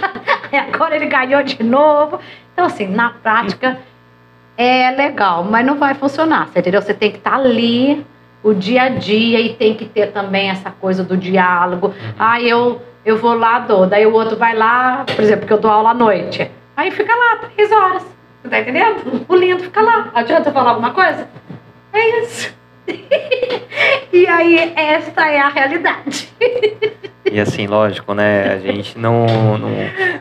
Aí 0.51 0.57
agora 0.73 0.95
ele 0.95 1.05
ganhou 1.05 1.43
de 1.43 1.61
novo. 1.61 2.19
Então, 2.53 2.65
assim, 2.65 2.87
na 2.87 3.11
prática 3.11 3.77
é 4.57 4.91
legal, 4.91 5.43
mas 5.43 5.65
não 5.65 5.77
vai 5.77 5.93
funcionar, 5.93 6.47
você 6.47 6.59
entendeu? 6.59 6.81
Você 6.81 6.93
tem 6.93 7.11
que 7.11 7.17
estar 7.17 7.35
ali 7.35 8.05
o 8.43 8.53
dia 8.53 8.83
a 8.83 8.89
dia 8.89 9.39
e 9.39 9.53
tem 9.53 9.73
que 9.73 9.85
ter 9.85 10.11
também 10.11 10.49
essa 10.49 10.71
coisa 10.71 11.03
do 11.03 11.15
diálogo. 11.15 11.93
Ah, 12.17 12.41
eu, 12.41 12.81
eu 13.05 13.17
vou 13.17 13.33
lá, 13.33 13.59
dou. 13.59 13.85
Daí 13.87 14.05
o 14.05 14.13
outro 14.13 14.35
vai 14.37 14.55
lá, 14.55 15.05
por 15.05 15.23
exemplo, 15.23 15.45
que 15.47 15.53
eu 15.53 15.59
dou 15.59 15.71
aula 15.71 15.91
à 15.91 15.93
noite. 15.93 16.49
Aí 16.75 16.91
fica 16.91 17.13
lá 17.15 17.37
três 17.53 17.71
horas. 17.71 18.03
Você 18.41 18.49
tá 18.49 18.59
entendendo? 18.59 19.25
O 19.27 19.35
lindo 19.35 19.63
fica 19.63 19.81
lá. 19.81 20.09
Adianta 20.13 20.49
eu 20.49 20.53
falar 20.53 20.71
alguma 20.71 20.91
coisa? 20.91 21.27
É 21.91 22.21
isso. 22.21 22.53
e 24.13 24.25
aí, 24.27 24.73
esta 24.75 25.29
é 25.29 25.39
a 25.39 25.49
realidade. 25.49 26.29
E 27.31 27.39
assim, 27.39 27.67
lógico, 27.67 28.13
né? 28.13 28.53
A 28.53 28.57
gente 28.59 28.97
não, 28.97 29.25
não, 29.57 29.69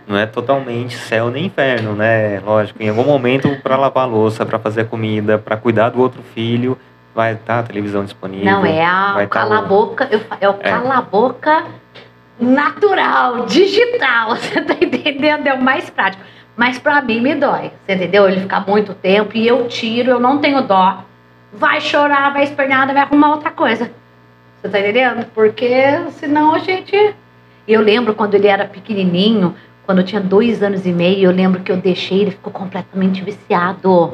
não 0.06 0.18
é 0.18 0.26
totalmente 0.26 0.96
céu 0.96 1.30
nem 1.30 1.46
inferno, 1.46 1.94
né? 1.94 2.40
Lógico, 2.40 2.82
em 2.82 2.88
algum 2.88 3.04
momento, 3.04 3.48
para 3.62 3.76
lavar 3.76 4.04
a 4.04 4.06
louça, 4.06 4.44
para 4.44 4.58
fazer 4.58 4.86
comida, 4.88 5.38
para 5.38 5.56
cuidar 5.56 5.90
do 5.90 6.00
outro 6.00 6.22
filho, 6.34 6.76
vai 7.14 7.32
estar 7.34 7.60
a 7.60 7.62
televisão 7.62 8.04
disponível. 8.04 8.44
Não, 8.44 8.66
é 8.66 8.84
a, 8.84 9.14
o 9.16 9.18
tá 9.20 9.26
cala-boca, 9.26 10.08
eu 10.10 10.20
fa- 10.20 10.36
é 10.40 10.48
o 10.48 10.56
É. 10.60 10.70
natural, 12.40 13.46
digital, 13.46 14.36
você 14.36 14.60
tá 14.60 14.74
entendendo? 14.80 15.46
É 15.46 15.54
o 15.54 15.62
mais 15.62 15.90
prático. 15.90 16.22
Mas 16.56 16.78
pra 16.78 17.00
mim 17.00 17.20
me 17.20 17.34
dói, 17.34 17.70
você 17.86 17.94
entendeu? 17.94 18.28
Ele 18.28 18.40
ficar 18.40 18.66
muito 18.66 18.92
tempo 18.92 19.36
e 19.36 19.46
eu 19.46 19.68
tiro, 19.68 20.10
eu 20.10 20.20
não 20.20 20.38
tenho 20.38 20.60
dó. 20.62 21.04
Vai 21.52 21.80
chorar, 21.80 22.32
vai 22.32 22.44
espernear, 22.44 22.86
vai 22.86 23.02
arrumar 23.02 23.30
outra 23.30 23.50
coisa. 23.50 23.90
Você 24.60 24.68
tá 24.68 24.80
entendendo? 24.80 25.24
Porque 25.34 25.70
senão 26.12 26.54
a 26.54 26.58
gente. 26.58 27.14
Eu 27.66 27.80
lembro 27.80 28.14
quando 28.14 28.34
ele 28.34 28.48
era 28.48 28.64
pequenininho, 28.64 29.54
quando 29.86 29.98
eu 29.98 30.04
tinha 30.04 30.20
dois 30.20 30.62
anos 30.62 30.84
e 30.84 30.90
meio, 30.90 31.30
eu 31.30 31.30
lembro 31.30 31.62
que 31.62 31.70
eu 31.70 31.76
deixei, 31.76 32.22
ele 32.22 32.32
ficou 32.32 32.52
completamente 32.52 33.22
viciado. 33.22 34.12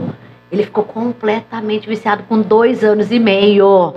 Ele 0.52 0.64
ficou 0.64 0.84
completamente 0.84 1.88
viciado 1.88 2.24
com 2.24 2.40
dois 2.40 2.84
anos 2.84 3.10
e 3.10 3.18
meio. 3.18 3.94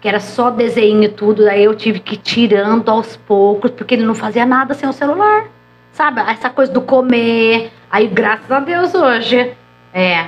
Que 0.00 0.08
era 0.08 0.20
só 0.20 0.50
desenho 0.50 1.02
e 1.04 1.08
tudo, 1.08 1.44
daí 1.44 1.64
eu 1.64 1.74
tive 1.74 1.98
que 1.98 2.14
ir 2.14 2.18
tirando 2.18 2.88
aos 2.88 3.16
poucos, 3.16 3.70
porque 3.72 3.94
ele 3.94 4.04
não 4.04 4.14
fazia 4.14 4.46
nada 4.46 4.74
sem 4.74 4.88
o 4.88 4.92
celular. 4.92 5.46
Sabe? 5.92 6.20
Essa 6.20 6.48
coisa 6.50 6.72
do 6.72 6.80
comer. 6.80 7.72
Aí, 7.90 8.06
graças 8.06 8.50
a 8.50 8.60
Deus, 8.60 8.94
hoje, 8.94 9.52
É. 9.92 10.26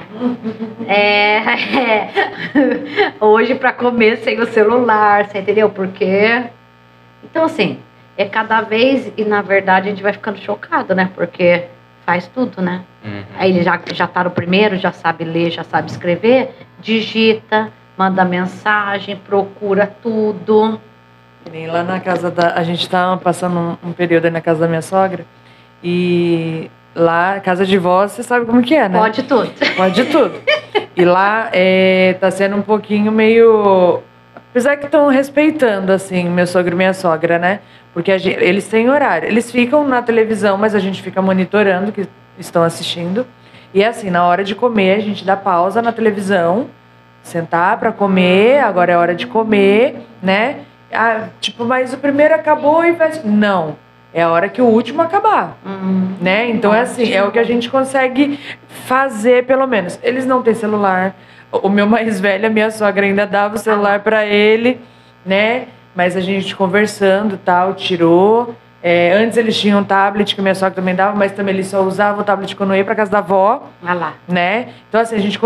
É. 0.88 1.36
é. 1.78 3.12
Hoje 3.20 3.54
para 3.54 3.72
comer 3.72 4.16
sem 4.18 4.40
o 4.40 4.46
celular, 4.46 5.26
você 5.26 5.38
entendeu? 5.38 5.68
Porque. 5.70 6.44
Então, 7.22 7.44
assim, 7.44 7.78
é 8.16 8.24
cada 8.24 8.62
vez, 8.62 9.12
e 9.16 9.24
na 9.24 9.42
verdade 9.42 9.88
a 9.88 9.90
gente 9.90 10.02
vai 10.02 10.12
ficando 10.12 10.38
chocado, 10.38 10.94
né? 10.94 11.10
Porque 11.14 11.64
faz 12.04 12.26
tudo, 12.26 12.60
né? 12.60 12.82
Uhum. 13.04 13.22
Aí 13.38 13.50
ele 13.50 13.62
já, 13.62 13.80
já 13.92 14.06
tá 14.06 14.24
no 14.24 14.30
primeiro, 14.30 14.76
já 14.76 14.92
sabe 14.92 15.24
ler, 15.24 15.50
já 15.50 15.62
sabe 15.62 15.90
escrever, 15.90 16.54
digita, 16.78 17.70
manda 18.00 18.24
mensagem, 18.24 19.14
procura 19.14 19.86
tudo. 20.02 20.80
Nem 21.52 21.66
lá 21.66 21.82
na 21.82 22.00
casa 22.00 22.30
da. 22.30 22.54
A 22.54 22.62
gente 22.62 22.88
tá 22.88 23.14
passando 23.22 23.58
um, 23.84 23.88
um 23.90 23.92
período 23.92 24.24
aí 24.24 24.30
na 24.30 24.40
casa 24.40 24.60
da 24.60 24.66
minha 24.66 24.80
sogra. 24.80 25.26
E 25.84 26.70
lá, 26.94 27.38
casa 27.40 27.66
de 27.66 27.76
vó, 27.76 28.08
você 28.08 28.22
sabe 28.22 28.46
como 28.46 28.62
que 28.62 28.74
é, 28.74 28.88
né? 28.88 28.98
Pode 28.98 29.22
tudo. 29.24 29.50
Pode 29.76 30.04
tudo. 30.06 30.32
E 30.96 31.04
lá 31.04 31.50
é, 31.52 32.14
tá 32.18 32.30
sendo 32.30 32.56
um 32.56 32.62
pouquinho 32.62 33.12
meio. 33.12 34.00
Apesar 34.34 34.78
que 34.78 34.86
estão 34.86 35.08
respeitando, 35.08 35.92
assim, 35.92 36.28
meu 36.28 36.46
sogro 36.46 36.72
e 36.72 36.76
minha 36.76 36.94
sogra, 36.94 37.38
né? 37.38 37.60
Porque 37.92 38.18
gente- 38.18 38.42
eles 38.42 38.66
têm 38.66 38.88
horário. 38.88 39.28
Eles 39.28 39.50
ficam 39.52 39.86
na 39.86 40.00
televisão, 40.00 40.56
mas 40.56 40.74
a 40.74 40.78
gente 40.78 41.02
fica 41.02 41.20
monitorando 41.20 41.92
que 41.92 42.08
estão 42.38 42.62
assistindo. 42.62 43.26
E 43.74 43.82
é 43.82 43.88
assim, 43.88 44.08
na 44.10 44.24
hora 44.24 44.42
de 44.42 44.54
comer, 44.54 44.94
a 44.94 45.00
gente 45.00 45.22
dá 45.24 45.36
pausa 45.36 45.80
na 45.82 45.92
televisão, 45.92 46.68
sentar 47.22 47.78
para 47.78 47.92
comer, 47.92 48.60
agora 48.60 48.92
é 48.92 48.96
hora 48.96 49.14
de 49.14 49.26
comer, 49.26 50.06
né? 50.22 50.60
Ah, 50.92 51.28
tipo, 51.40 51.64
mas 51.64 51.92
o 51.92 51.98
primeiro 51.98 52.34
acabou 52.34 52.84
e 52.84 52.92
vai. 52.92 53.12
Não. 53.24 53.76
É 54.12 54.22
a 54.22 54.30
hora 54.30 54.48
que 54.48 54.60
o 54.60 54.64
último 54.64 55.02
acabar 55.02 55.56
Hum, 55.64 56.14
né? 56.20 56.50
Então 56.50 56.74
é 56.74 56.80
assim, 56.80 57.12
é 57.12 57.22
o 57.22 57.30
que 57.30 57.38
a 57.38 57.44
gente 57.44 57.70
consegue 57.70 58.40
fazer, 58.68 59.46
pelo 59.46 59.66
menos. 59.66 59.98
Eles 60.02 60.26
não 60.26 60.42
têm 60.42 60.54
celular. 60.54 61.14
O 61.52 61.68
meu 61.68 61.86
mais 61.86 62.20
velho, 62.20 62.46
a 62.46 62.50
minha 62.50 62.70
sogra 62.70 63.06
ainda 63.06 63.26
dava 63.26 63.54
o 63.54 63.58
celular 63.58 64.00
para 64.00 64.26
ele, 64.26 64.80
né? 65.24 65.66
Mas 65.94 66.16
a 66.16 66.20
gente 66.20 66.56
conversando 66.56 67.38
tal, 67.38 67.74
tirou. 67.74 68.54
É, 68.82 69.12
antes 69.12 69.36
eles 69.36 69.58
tinham 69.58 69.80
um 69.80 69.84
tablet 69.84 70.34
que 70.34 70.40
minha 70.40 70.54
sogra 70.54 70.74
também 70.74 70.94
dava, 70.94 71.14
mas 71.16 71.32
também 71.32 71.54
eles 71.54 71.66
só 71.66 71.82
usavam 71.82 72.22
o 72.22 72.24
tablet 72.24 72.56
quando 72.56 72.70
eu 72.70 72.76
ia 72.76 72.84
para 72.84 72.94
casa 72.94 73.10
da 73.10 73.18
avó, 73.18 73.68
olha 73.82 73.92
lá. 73.94 74.14
né? 74.26 74.68
Então 74.88 75.00
assim, 75.00 75.16
a 75.16 75.18
gente 75.18 75.38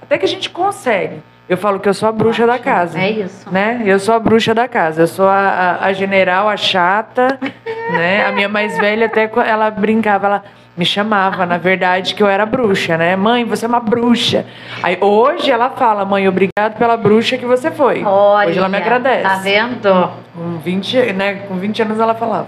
até 0.00 0.18
que 0.18 0.24
a 0.24 0.28
gente 0.28 0.48
consegue. 0.50 1.20
Eu 1.48 1.56
falo 1.56 1.80
que 1.80 1.88
eu 1.88 1.94
sou 1.94 2.08
a 2.08 2.12
bruxa 2.12 2.46
da 2.46 2.58
casa 2.58 2.98
É 2.98 3.10
isso. 3.10 3.50
né? 3.50 3.82
Eu 3.84 3.98
sou 3.98 4.14
a 4.14 4.18
bruxa 4.18 4.54
da 4.54 4.66
casa. 4.68 5.02
Eu 5.02 5.06
sou 5.06 5.26
a, 5.26 5.78
a, 5.80 5.86
a 5.86 5.92
general, 5.92 6.48
a 6.48 6.56
chata, 6.56 7.38
né? 7.90 8.24
A 8.24 8.32
minha 8.32 8.48
mais 8.48 8.78
velha 8.78 9.06
até 9.06 9.30
ela 9.46 9.70
brincava, 9.70 10.26
ela 10.26 10.44
me 10.74 10.86
chamava, 10.86 11.44
na 11.44 11.58
verdade, 11.58 12.14
que 12.14 12.22
eu 12.22 12.28
era 12.28 12.46
bruxa, 12.46 12.96
né? 12.96 13.14
Mãe, 13.16 13.44
você 13.44 13.66
é 13.66 13.68
uma 13.68 13.80
bruxa. 13.80 14.46
Aí 14.82 14.96
hoje 15.00 15.50
ela 15.50 15.68
fala, 15.70 16.04
mãe, 16.04 16.26
obrigado 16.26 16.78
pela 16.78 16.96
bruxa 16.96 17.36
que 17.36 17.44
você 17.44 17.70
foi. 17.70 18.02
Olha, 18.04 18.48
hoje 18.48 18.58
ela 18.58 18.68
me 18.68 18.78
agradece. 18.78 19.22
Tá 19.22 19.36
vendo? 19.36 20.10
Com 20.34 20.58
20, 20.58 21.12
né, 21.12 21.34
com 21.46 21.56
20 21.56 21.82
anos 21.82 22.00
ela 22.00 22.14
falava. 22.14 22.46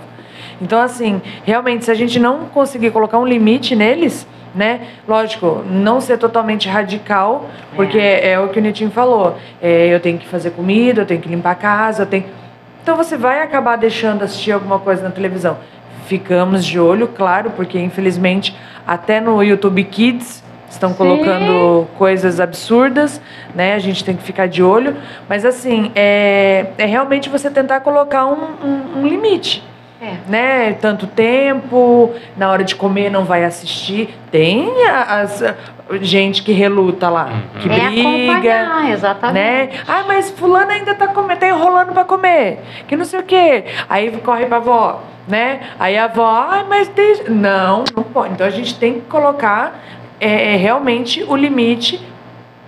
Então, 0.63 0.81
assim, 0.81 1.21
realmente, 1.45 1.85
se 1.85 1.91
a 1.91 1.95
gente 1.95 2.19
não 2.19 2.47
conseguir 2.47 2.93
colocar 2.93 3.19
um 3.19 3.27
limite 3.27 3.77
neles, 3.77 4.27
né? 4.55 4.83
Lógico, 5.09 5.65
não 5.69 6.01
ser 6.01 6.17
totalmente 6.19 6.69
radical, 6.69 7.49
porque 7.75 7.99
é, 7.99 8.39
o 8.39 8.49
que 8.49 8.59
o 8.59 8.63
Nitinho 8.63 8.91
falou. 8.91 9.37
É, 9.61 9.89
eu 9.89 9.99
tenho 10.01 10.19
que 10.19 10.27
fazer 10.29 10.51
comida, 10.53 11.03
eu 11.03 11.07
tenho 11.07 11.21
que 11.21 11.29
limpar 11.29 11.51
a 11.53 11.55
casa, 11.57 12.03
eu 12.03 12.07
tenho. 12.07 12.25
Então 12.83 12.97
você 12.97 13.17
vai 13.17 13.41
acabar 13.43 13.77
deixando 13.77 14.23
assistir 14.23 14.53
alguma 14.53 14.79
coisa 14.79 15.03
na 15.03 15.11
televisão. 15.11 15.57
Ficamos 16.07 16.65
de 16.65 16.79
olho, 16.79 17.09
claro, 17.09 17.51
porque 17.51 17.79
infelizmente 17.79 18.55
até 18.87 19.21
no 19.21 19.43
YouTube 19.43 19.83
Kids 19.85 20.45
estão 20.69 20.91
Sim. 20.91 20.97
colocando 20.97 21.87
coisas 21.97 22.41
absurdas, 22.41 23.21
né? 23.55 23.75
A 23.75 23.79
gente 23.79 24.05
tem 24.05 24.15
que 24.15 24.23
ficar 24.23 24.47
de 24.49 24.63
olho. 24.63 24.97
Mas 25.29 25.45
assim, 25.45 25.91
é, 25.95 26.67
é 26.77 26.85
realmente 26.85 27.29
você 27.31 27.49
tentar 27.51 27.81
colocar 27.81 28.27
um, 28.27 28.37
um- 28.63 28.99
um 29.01 29.07
limite. 29.07 29.63
É. 30.05 30.17
Né? 30.29 30.73
Tanto 30.75 31.07
tempo, 31.07 32.13
na 32.37 32.51
hora 32.51 32.63
de 32.65 32.75
comer 32.75 33.11
não 33.11 33.25
vai 33.25 33.45
assistir. 33.45 34.15
Tem 34.31 34.71
as, 34.87 35.43
gente 36.01 36.43
que 36.43 36.53
reluta 36.53 37.09
lá, 37.09 37.27
Uhum. 37.27 37.61
que 37.61 37.69
é 37.71 37.89
briga 37.91 38.91
exatamente. 38.91 39.35
né? 39.35 39.69
Ah, 39.87 40.05
mas 40.07 40.31
fulano 40.31 40.71
ainda 40.71 40.95
tá, 40.95 41.09
comendo, 41.09 41.41
tá 41.41 41.49
enrolando 41.49 41.93
pra 41.93 42.05
comer, 42.05 42.61
que 42.89 42.97
não 42.97 43.05
sei 43.05 43.21
o 43.21 43.23
quê. 43.23 43.65
Aí 43.89 44.11
corre 44.19 44.47
pra 44.47 44.57
avó, 44.59 45.03
né? 45.29 45.61
Aí 45.79 45.97
a 45.97 46.05
avó, 46.05 46.27
ah, 46.51 46.65
mas 46.69 46.89
deixa... 46.89 47.25
Não, 47.29 47.85
não 47.95 48.03
pode. 48.03 48.33
Então 48.33 48.47
a 48.47 48.51
gente 48.51 48.79
tem 48.79 48.95
que 48.95 49.01
colocar 49.03 49.81
é, 50.21 50.55
é, 50.55 50.57
realmente 50.57 51.23
o 51.29 51.37
limite. 51.37 52.01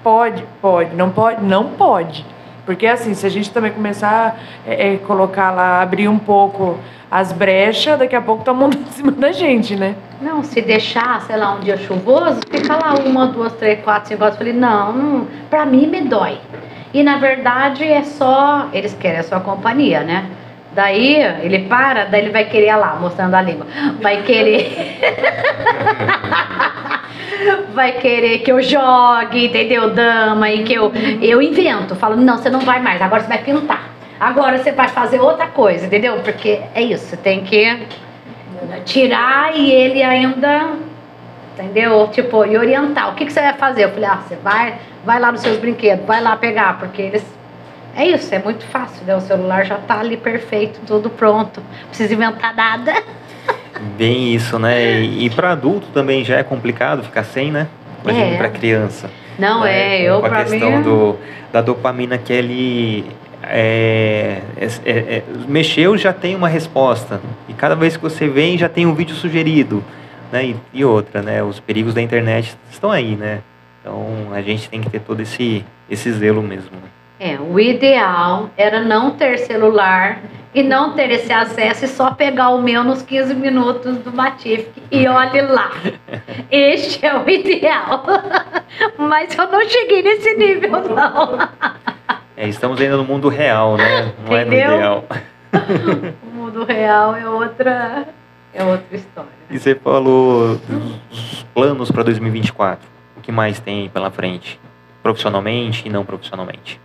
Pode, 0.02 0.44
pode, 0.62 0.94
não 0.94 1.10
pode, 1.10 1.42
não 1.42 1.64
pode. 1.70 2.24
Porque 2.66 2.86
assim, 2.86 3.14
se 3.14 3.24
a 3.24 3.30
gente 3.30 3.50
também 3.52 3.70
começar 3.70 4.36
a 4.66 4.70
é, 4.70 4.94
é, 4.94 4.96
colocar 4.98 5.52
lá, 5.52 5.80
abrir 5.80 6.08
um 6.08 6.18
pouco 6.18 6.76
as 7.08 7.32
brechas, 7.32 7.96
daqui 7.96 8.16
a 8.16 8.20
pouco 8.20 8.42
tá 8.42 8.52
mundo 8.52 8.76
em 8.82 8.92
cima 8.92 9.12
da 9.12 9.30
gente, 9.30 9.76
né? 9.76 9.94
Não, 10.20 10.42
se 10.42 10.60
deixar, 10.60 11.22
sei 11.22 11.36
lá, 11.36 11.54
um 11.54 11.60
dia 11.60 11.76
chuvoso, 11.76 12.40
fica 12.50 12.74
lá 12.74 12.94
uma, 12.94 13.28
duas, 13.28 13.52
três, 13.52 13.82
quatro, 13.84 14.08
cinco 14.08 14.24
horas. 14.24 14.34
Eu 14.34 14.38
falei, 14.38 14.52
não, 14.52 14.92
não, 14.92 15.26
pra 15.48 15.64
mim 15.64 15.86
me 15.86 16.00
dói. 16.02 16.38
E 16.92 17.02
na 17.02 17.18
verdade 17.18 17.84
é 17.84 18.02
só, 18.02 18.68
eles 18.72 18.94
querem 18.94 19.20
a 19.20 19.22
sua 19.22 19.38
companhia, 19.38 20.00
né? 20.00 20.26
Daí 20.72 21.14
ele 21.42 21.60
para, 21.60 22.04
daí 22.06 22.22
ele 22.22 22.30
vai 22.30 22.44
querer 22.44 22.72
olha 22.72 22.76
lá, 22.76 22.96
mostrando 22.96 23.34
a 23.34 23.42
língua. 23.42 23.66
Vai 24.02 24.22
querer. 24.22 24.98
vai 27.72 27.92
querer 27.92 28.38
que 28.40 28.50
eu 28.50 28.62
jogue, 28.62 29.46
entendeu? 29.46 29.90
Dama, 29.90 30.50
e 30.50 30.64
que 30.64 30.74
eu, 30.74 30.92
eu 31.20 31.40
invento. 31.42 31.94
Falo, 31.94 32.16
não, 32.16 32.38
você 32.38 32.50
não 32.50 32.60
vai 32.60 32.80
mais, 32.80 33.00
agora 33.00 33.22
você 33.22 33.28
vai 33.28 33.42
pintar. 33.42 33.90
Agora 34.18 34.58
você 34.58 34.72
vai 34.72 34.88
fazer 34.88 35.20
outra 35.20 35.46
coisa, 35.46 35.86
entendeu? 35.86 36.18
Porque 36.20 36.60
é 36.74 36.80
isso, 36.80 37.06
você 37.06 37.16
tem 37.16 37.44
que 37.44 37.86
tirar 38.84 39.54
e 39.54 39.70
ele 39.70 40.02
ainda, 40.02 40.70
entendeu? 41.54 42.08
Tipo, 42.08 42.44
e 42.44 42.56
orientar. 42.56 43.10
O 43.10 43.14
que, 43.14 43.26
que 43.26 43.32
você 43.32 43.40
vai 43.40 43.52
fazer? 43.54 43.84
Eu 43.84 43.90
falei, 43.90 44.08
ah, 44.08 44.16
você 44.26 44.36
vai, 44.36 44.78
vai 45.04 45.20
lá 45.20 45.30
nos 45.30 45.42
seus 45.42 45.58
brinquedos, 45.58 46.06
vai 46.06 46.22
lá 46.22 46.36
pegar, 46.36 46.78
porque 46.78 47.02
eles. 47.02 47.36
É 47.94 48.06
isso, 48.06 48.34
é 48.34 48.38
muito 48.38 48.64
fácil, 48.66 49.06
né? 49.06 49.16
O 49.16 49.20
celular 49.20 49.64
já 49.64 49.76
tá 49.76 50.00
ali 50.00 50.18
perfeito, 50.18 50.80
tudo 50.86 51.08
pronto. 51.08 51.60
Não 51.60 51.88
precisa 51.88 52.12
inventar 52.12 52.54
nada. 52.54 52.92
Bem 53.96 54.34
isso, 54.34 54.58
né? 54.58 55.00
E 55.00 55.28
para 55.30 55.52
adulto 55.52 55.86
também 55.92 56.24
já 56.24 56.36
é 56.36 56.42
complicado 56.42 57.02
ficar 57.02 57.24
sem, 57.24 57.50
né? 57.50 57.66
Imagina 58.02 58.26
É. 58.26 58.36
para 58.36 58.48
criança. 58.48 59.10
Não 59.38 59.64
né? 59.64 59.98
é, 59.98 60.02
eu 60.02 60.20
Com 60.20 60.26
a 60.26 60.44
questão 60.44 60.76
mim. 60.78 60.82
do, 60.82 61.16
da 61.52 61.60
dopamina 61.60 62.16
que 62.16 62.32
ele 62.32 63.04
é, 63.42 64.40
é, 64.56 64.66
é, 64.84 64.90
é, 64.90 65.22
mexeu 65.46 65.96
já 65.96 66.12
tem 66.12 66.34
uma 66.34 66.48
resposta 66.48 67.20
e 67.48 67.52
cada 67.52 67.74
vez 67.74 67.96
que 67.96 68.02
você 68.02 68.26
vem 68.28 68.56
já 68.56 68.68
tem 68.68 68.86
um 68.86 68.94
vídeo 68.94 69.14
sugerido, 69.14 69.84
né? 70.32 70.46
E, 70.46 70.56
e 70.72 70.84
outra, 70.84 71.22
né? 71.22 71.42
Os 71.42 71.60
perigos 71.60 71.92
da 71.94 72.00
internet 72.02 72.56
estão 72.70 72.90
aí, 72.90 73.14
né? 73.16 73.40
Então 73.80 74.28
a 74.32 74.40
gente 74.40 74.68
tem 74.68 74.80
que 74.80 74.88
ter 74.90 75.00
todo 75.00 75.20
esse 75.20 75.64
esse 75.88 76.10
zelo 76.12 76.42
mesmo. 76.42 76.70
né? 76.72 76.88
É, 77.18 77.38
o 77.38 77.58
ideal 77.58 78.50
era 78.56 78.80
não 78.80 79.12
ter 79.12 79.38
celular 79.38 80.20
e 80.54 80.62
não 80.62 80.92
ter 80.92 81.10
esse 81.10 81.32
acesso 81.32 81.84
e 81.86 81.88
só 81.88 82.10
pegar 82.12 82.50
o 82.50 82.62
meu 82.62 82.84
nos 82.84 83.02
15 83.02 83.34
minutos 83.34 83.98
do 83.98 84.12
Matif 84.12 84.66
e 84.90 85.06
olhe 85.06 85.40
lá. 85.42 85.70
Este 86.50 87.04
é 87.06 87.16
o 87.16 87.28
ideal. 87.28 88.04
Mas 88.98 89.36
eu 89.36 89.50
não 89.50 89.66
cheguei 89.66 90.02
nesse 90.02 90.34
nível, 90.34 90.70
não. 90.70 91.38
É, 92.36 92.46
estamos 92.48 92.78
ainda 92.80 92.98
no 92.98 93.04
mundo 93.04 93.28
real, 93.28 93.76
né? 93.78 94.12
Não 94.26 94.36
é 94.36 94.44
no 94.44 94.52
Entendeu? 94.52 94.74
ideal. 94.74 95.04
O 96.22 96.36
mundo 96.36 96.64
real 96.64 97.16
é 97.16 97.26
outra, 97.26 98.06
é 98.52 98.62
outra 98.62 98.96
história. 98.96 99.30
E 99.50 99.58
você 99.58 99.74
falou 99.74 100.60
dos 101.10 101.42
planos 101.54 101.90
para 101.90 102.02
2024. 102.02 102.86
O 103.16 103.20
que 103.20 103.32
mais 103.32 103.58
tem 103.58 103.88
pela 103.88 104.10
frente? 104.10 104.60
Profissionalmente 105.02 105.86
e 105.86 105.90
não 105.90 106.04
profissionalmente. 106.04 106.78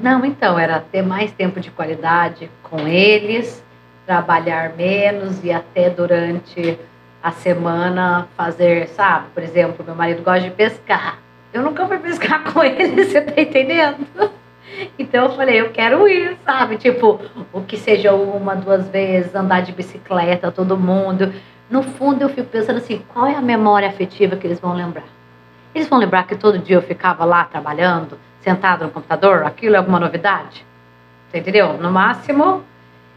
Não, 0.00 0.24
então, 0.24 0.58
era 0.58 0.80
ter 0.80 1.02
mais 1.02 1.30
tempo 1.32 1.60
de 1.60 1.70
qualidade 1.70 2.50
com 2.62 2.88
eles, 2.88 3.62
trabalhar 4.06 4.74
menos 4.74 5.44
e 5.44 5.52
até 5.52 5.90
durante 5.90 6.78
a 7.22 7.30
semana 7.30 8.26
fazer, 8.34 8.88
sabe? 8.88 9.26
Por 9.34 9.42
exemplo, 9.42 9.84
meu 9.84 9.94
marido 9.94 10.22
gosta 10.22 10.40
de 10.40 10.50
pescar. 10.50 11.18
Eu 11.52 11.62
nunca 11.62 11.86
fui 11.86 11.98
pescar 11.98 12.42
com 12.50 12.64
ele, 12.64 13.04
você 13.04 13.20
tá 13.20 13.40
entendendo? 13.40 14.06
Então 14.98 15.24
eu 15.24 15.36
falei, 15.36 15.60
eu 15.60 15.70
quero 15.70 16.08
ir, 16.08 16.38
sabe? 16.46 16.78
Tipo, 16.78 17.20
o 17.52 17.60
que 17.60 17.76
seja 17.76 18.14
uma, 18.14 18.56
duas 18.56 18.88
vezes, 18.88 19.34
andar 19.34 19.60
de 19.60 19.72
bicicleta, 19.72 20.50
todo 20.50 20.78
mundo. 20.78 21.34
No 21.68 21.82
fundo 21.82 22.22
eu 22.22 22.30
fico 22.30 22.48
pensando 22.48 22.78
assim, 22.78 23.02
qual 23.12 23.26
é 23.26 23.34
a 23.34 23.42
memória 23.42 23.88
afetiva 23.88 24.36
que 24.36 24.46
eles 24.46 24.60
vão 24.60 24.74
lembrar? 24.74 25.04
Eles 25.74 25.88
vão 25.88 25.98
lembrar 25.98 26.26
que 26.26 26.34
todo 26.34 26.58
dia 26.58 26.76
eu 26.76 26.82
ficava 26.82 27.24
lá 27.24 27.44
trabalhando, 27.44 28.18
sentado 28.40 28.84
no 28.84 28.90
computador? 28.90 29.44
Aquilo 29.44 29.74
é 29.74 29.78
alguma 29.78 30.00
novidade? 30.00 30.64
Você 31.28 31.38
entendeu? 31.38 31.74
No 31.74 31.90
máximo. 31.90 32.64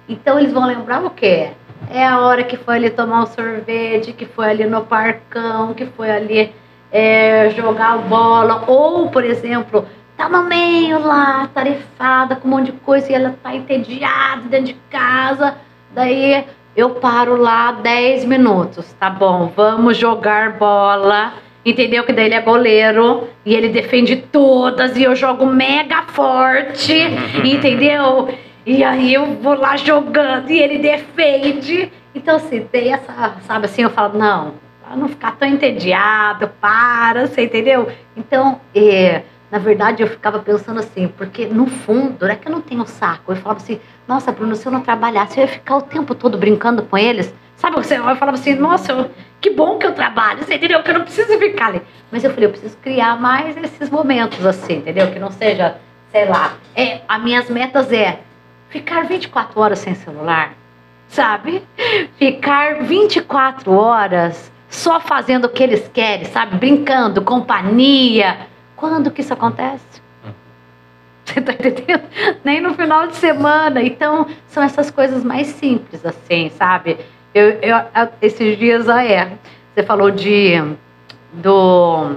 Então 0.07 0.37
eles 0.37 0.51
vão 0.53 0.65
lembrar 0.65 1.03
o 1.03 1.09
quê? 1.09 1.51
É 1.89 2.05
a 2.05 2.19
hora 2.19 2.43
que 2.43 2.57
foi 2.57 2.75
ali 2.75 2.89
tomar 2.89 3.23
um 3.23 3.25
sorvete, 3.25 4.13
que 4.13 4.25
foi 4.25 4.49
ali 4.49 4.65
no 4.65 4.85
parcão, 4.85 5.73
que 5.73 5.85
foi 5.85 6.09
ali 6.09 6.53
é, 6.91 7.49
jogar 7.49 7.97
bola, 7.97 8.63
ou, 8.67 9.09
por 9.09 9.23
exemplo, 9.23 9.85
tá 10.15 10.29
no 10.29 10.43
meio 10.43 10.99
lá, 10.99 11.49
tarefada, 11.53 12.35
com 12.35 12.47
um 12.47 12.51
monte 12.51 12.71
de 12.71 12.77
coisa, 12.79 13.11
e 13.11 13.15
ela 13.15 13.35
tá 13.41 13.55
entediada 13.55 14.43
dentro 14.43 14.67
de 14.67 14.79
casa, 14.89 15.55
daí 15.91 16.45
eu 16.75 16.91
paro 16.91 17.35
lá 17.35 17.71
10 17.71 18.25
minutos, 18.25 18.93
tá 18.93 19.09
bom, 19.09 19.51
vamos 19.55 19.97
jogar 19.97 20.53
bola, 20.53 21.33
entendeu? 21.65 22.03
Que 22.03 22.13
daí 22.13 22.25
ele 22.25 22.35
é 22.35 22.41
goleiro 22.41 23.27
e 23.45 23.53
ele 23.55 23.69
defende 23.69 24.17
todas 24.17 24.97
e 24.97 25.03
eu 25.03 25.15
jogo 25.15 25.45
mega 25.45 26.03
forte, 26.03 26.93
entendeu? 27.43 28.29
E 28.65 28.83
aí 28.83 29.13
eu 29.13 29.25
vou 29.35 29.55
lá 29.55 29.75
jogando 29.75 30.49
e 30.49 30.59
ele 30.59 30.77
defende. 30.79 31.91
Então, 32.15 32.37
assim, 32.37 32.61
tem 32.71 32.93
essa, 32.93 33.35
sabe 33.45 33.65
assim, 33.65 33.81
eu 33.81 33.89
falo, 33.89 34.17
não, 34.17 34.53
para 34.81 34.95
não 34.95 35.07
ficar 35.07 35.35
tão 35.35 35.47
entediado, 35.47 36.49
para, 36.61 37.27
você 37.27 37.43
entendeu? 37.43 37.89
Então, 38.15 38.61
é, 38.73 39.23
na 39.51 39.57
verdade, 39.57 40.01
eu 40.01 40.07
ficava 40.07 40.39
pensando 40.39 40.79
assim, 40.79 41.07
porque 41.07 41.45
no 41.45 41.67
fundo, 41.67 42.25
não 42.25 42.31
é 42.31 42.35
que 42.35 42.47
eu 42.47 42.51
não 42.51 42.61
tenho 42.61 42.85
saco. 42.85 43.31
Eu 43.31 43.35
falava 43.35 43.59
assim, 43.61 43.79
nossa, 44.07 44.31
Bruno, 44.31 44.55
se 44.55 44.65
eu 44.65 44.71
não 44.71 44.81
trabalhasse, 44.81 45.37
eu 45.37 45.43
ia 45.43 45.47
ficar 45.47 45.77
o 45.77 45.81
tempo 45.81 46.15
todo 46.15 46.37
brincando 46.37 46.83
com 46.83 46.97
eles. 46.97 47.33
Sabe, 47.63 47.77
você 47.77 47.97
eu 47.97 48.03
falava 48.17 48.33
assim, 48.33 48.55
nossa, 48.55 48.91
eu, 48.91 49.09
que 49.39 49.49
bom 49.49 49.77
que 49.77 49.85
eu 49.85 49.93
trabalho, 49.93 50.43
você 50.43 50.55
entendeu? 50.55 50.83
Que 50.83 50.89
eu 50.89 50.95
não 50.95 51.05
preciso 51.05 51.39
ficar 51.39 51.67
ali. 51.67 51.81
Mas 52.11 52.21
eu 52.21 52.29
falei, 52.31 52.47
eu 52.47 52.49
preciso 52.49 52.75
criar 52.79 53.17
mais 53.17 53.55
esses 53.55 53.89
momentos 53.89 54.45
assim, 54.45 54.79
entendeu? 54.79 55.09
Que 55.11 55.17
não 55.17 55.31
seja, 55.31 55.77
sei 56.11 56.25
lá. 56.25 56.55
É, 56.75 56.99
as 57.07 57.23
minhas 57.23 57.49
metas 57.49 57.89
é 57.93 58.19
ficar 58.67 59.05
24 59.05 59.57
horas 59.61 59.79
sem 59.79 59.95
celular, 59.95 60.51
sabe? 61.07 61.63
Ficar 62.19 62.83
24 62.83 63.71
horas 63.71 64.51
só 64.67 64.99
fazendo 64.99 65.45
o 65.45 65.49
que 65.49 65.63
eles 65.63 65.89
querem, 65.93 66.25
sabe? 66.25 66.57
Brincando, 66.57 67.21
companhia. 67.21 68.39
Quando 68.75 69.09
que 69.09 69.21
isso 69.21 69.31
acontece? 69.31 70.03
Você 71.23 71.39
tá 71.39 71.53
entendendo? 71.53 72.03
Nem 72.43 72.59
no 72.59 72.73
final 72.73 73.07
de 73.07 73.15
semana. 73.15 73.81
Então, 73.81 74.27
são 74.47 74.61
essas 74.61 74.91
coisas 74.91 75.23
mais 75.23 75.47
simples, 75.47 76.05
assim, 76.05 76.49
sabe? 76.49 76.97
Eu, 77.33 77.49
eu 77.61 77.75
esses 78.21 78.57
dias, 78.57 78.87
ah, 78.87 79.03
é. 79.03 79.31
Você 79.73 79.83
falou 79.83 80.11
de, 80.11 80.53
do, 81.31 82.15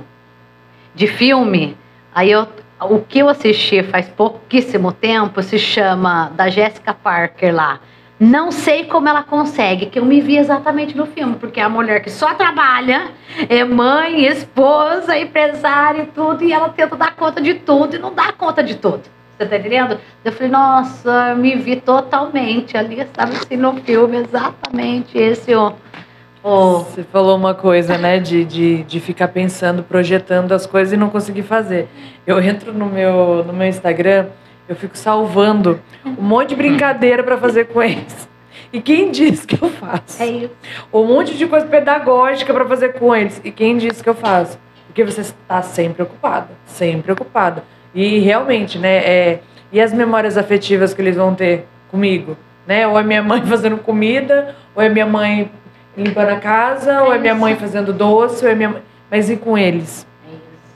de 0.95 1.07
filme. 1.07 1.77
Aí 2.15 2.31
eu, 2.31 2.47
o 2.83 3.01
que 3.01 3.21
eu 3.21 3.29
assisti 3.29 3.83
faz 3.83 4.09
pouquíssimo 4.09 4.93
tempo 4.93 5.43
se 5.43 5.59
chama 5.59 6.31
da 6.35 6.49
Jessica 6.49 6.93
Parker 6.93 7.55
lá. 7.55 7.81
Não 8.19 8.51
sei 8.51 8.85
como 8.85 9.09
ela 9.09 9.23
consegue, 9.23 9.87
que 9.87 9.99
eu 9.99 10.05
me 10.05 10.23
vi 10.23 10.39
exatamente 10.39 10.97
no 10.97 11.05
filme, 11.05 11.37
porque 11.37 11.61
é 11.61 11.63
a 11.63 11.69
mulher 11.69 12.03
que 12.03 12.09
só 12.09 12.33
trabalha, 12.33 13.11
é 13.47 13.63
mãe, 13.63 14.25
esposa, 14.25 15.19
empresária 15.19 16.05
e 16.05 16.07
tudo, 16.07 16.43
e 16.43 16.51
ela 16.51 16.71
tenta 16.71 16.97
dar 16.97 17.15
conta 17.15 17.43
de 17.43 17.55
tudo 17.55 17.97
e 17.97 17.99
não 17.99 18.15
dá 18.15 18.33
conta 18.33 18.63
de 18.63 18.75
tudo. 18.77 19.03
Você 19.39 19.47
tá 19.47 19.57
entendendo? 19.57 19.99
Eu 20.25 20.33
falei, 20.33 20.51
nossa, 20.51 21.31
eu 21.31 21.37
me 21.37 21.55
vi 21.57 21.77
totalmente 21.77 22.77
ali, 22.77 23.07
sabe 23.15 23.37
assim, 23.37 23.57
no 23.57 23.75
filme, 23.75 24.17
exatamente 24.19 25.19
esse 25.19 25.55
o. 25.55 25.73
o... 26.43 26.79
Você 26.79 27.03
falou 27.05 27.37
uma 27.37 27.55
coisa, 27.55 27.99
né, 27.99 28.19
de, 28.19 28.45
de, 28.45 28.83
de 28.85 29.01
ficar 29.01 29.29
pensando, 29.29 29.83
projetando 29.83 30.53
as 30.53 30.67
coisas 30.67 30.93
e 30.93 30.97
não 30.97 31.11
conseguir 31.11 31.43
fazer. 31.43 31.89
Eu 32.27 32.41
entro 32.41 32.73
no 32.73 32.87
meu, 32.87 33.45
no 33.45 33.53
meu 33.53 33.67
Instagram 33.67 34.27
eu 34.69 34.75
fico 34.75 34.97
salvando 34.99 35.81
um 36.05 36.23
monte 36.23 36.51
de 36.51 36.57
brincadeira 36.57 37.23
para 37.23 37.39
fazer 37.39 37.67
com 37.67 37.83
eles. 37.83 38.29
E 38.73 38.81
quem 38.81 39.13
diz 39.13 39.47
que 39.47 39.63
eu 39.63 39.71
faço? 39.71 40.23
É 40.23 40.27
isso. 40.27 40.55
Um 40.93 41.05
monte 41.05 41.37
de 41.37 41.47
coisa 41.47 41.67
pedagógica 41.67 42.53
para 42.53 42.67
fazer 42.67 42.95
com 42.95 43.15
eles. 43.15 43.41
E 43.45 43.53
quem 43.53 43.79
diz 43.79 44.03
que 44.03 44.09
eu 44.09 44.15
faço? 44.15 44.59
Porque 44.87 45.05
você 45.05 45.21
está 45.21 45.63
sempre 45.63 46.03
ocupada, 46.03 46.49
sempre 46.65 47.13
ocupada. 47.13 47.63
E 47.97 48.21
realmente, 48.21 48.79
né? 48.79 48.97
É... 48.99 49.41
E 49.73 49.81
as 49.81 49.93
memórias 49.93 50.39
afetivas 50.39 50.95
que 50.95 51.03
eles 51.03 51.17
vão 51.17 51.35
ter 51.35 51.67
comigo? 51.91 52.37
Né? 52.65 52.87
Ou 52.87 52.97
é 52.97 53.03
minha 53.03 53.23
mãe 53.23 53.43
fazendo 53.47 53.79
comida, 53.79 54.55
ou 54.75 54.81
é 54.81 54.89
minha 54.89 55.07
mãe 55.07 55.51
limpando 55.97 56.29
a 56.29 56.37
casa, 56.37 57.03
ou 57.03 57.13
é 57.13 57.19
minha 57.19 57.35
mãe 57.35 57.57
fazendo 57.57 57.93
doce, 57.93 58.45
ou 58.45 58.51
é 58.51 58.55
minha 58.55 58.69
mãe... 58.69 58.83
Mas 59.11 59.29
e 59.29 59.37
com 59.37 59.59
eles? 59.59 60.07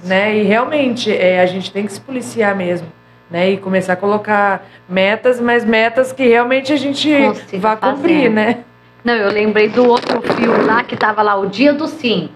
Né? 0.02 0.38
E 0.38 0.42
realmente, 0.42 1.14
é, 1.14 1.40
a 1.40 1.46
gente 1.46 1.70
tem 1.70 1.86
que 1.86 1.92
se 1.92 2.00
policiar 2.00 2.56
mesmo 2.56 2.88
né? 3.30 3.50
E 3.50 3.56
começar 3.56 3.92
a 3.92 3.96
colocar 3.96 4.66
metas, 4.88 5.40
mas 5.40 5.64
metas 5.64 6.12
que 6.12 6.26
realmente 6.26 6.72
a 6.72 6.76
gente 6.76 7.08
Consiga 7.16 7.58
vá 7.58 7.76
cumprir, 7.76 8.16
fazer. 8.16 8.28
né? 8.30 8.64
Não, 9.04 9.14
eu 9.14 9.30
lembrei 9.30 9.68
do 9.68 9.86
outro 9.86 10.20
filme 10.34 10.62
lá 10.64 10.82
que 10.82 10.96
tava 10.96 11.22
lá, 11.22 11.36
o 11.36 11.46
Dia 11.46 11.72
do 11.72 11.86
Sim. 11.86 12.28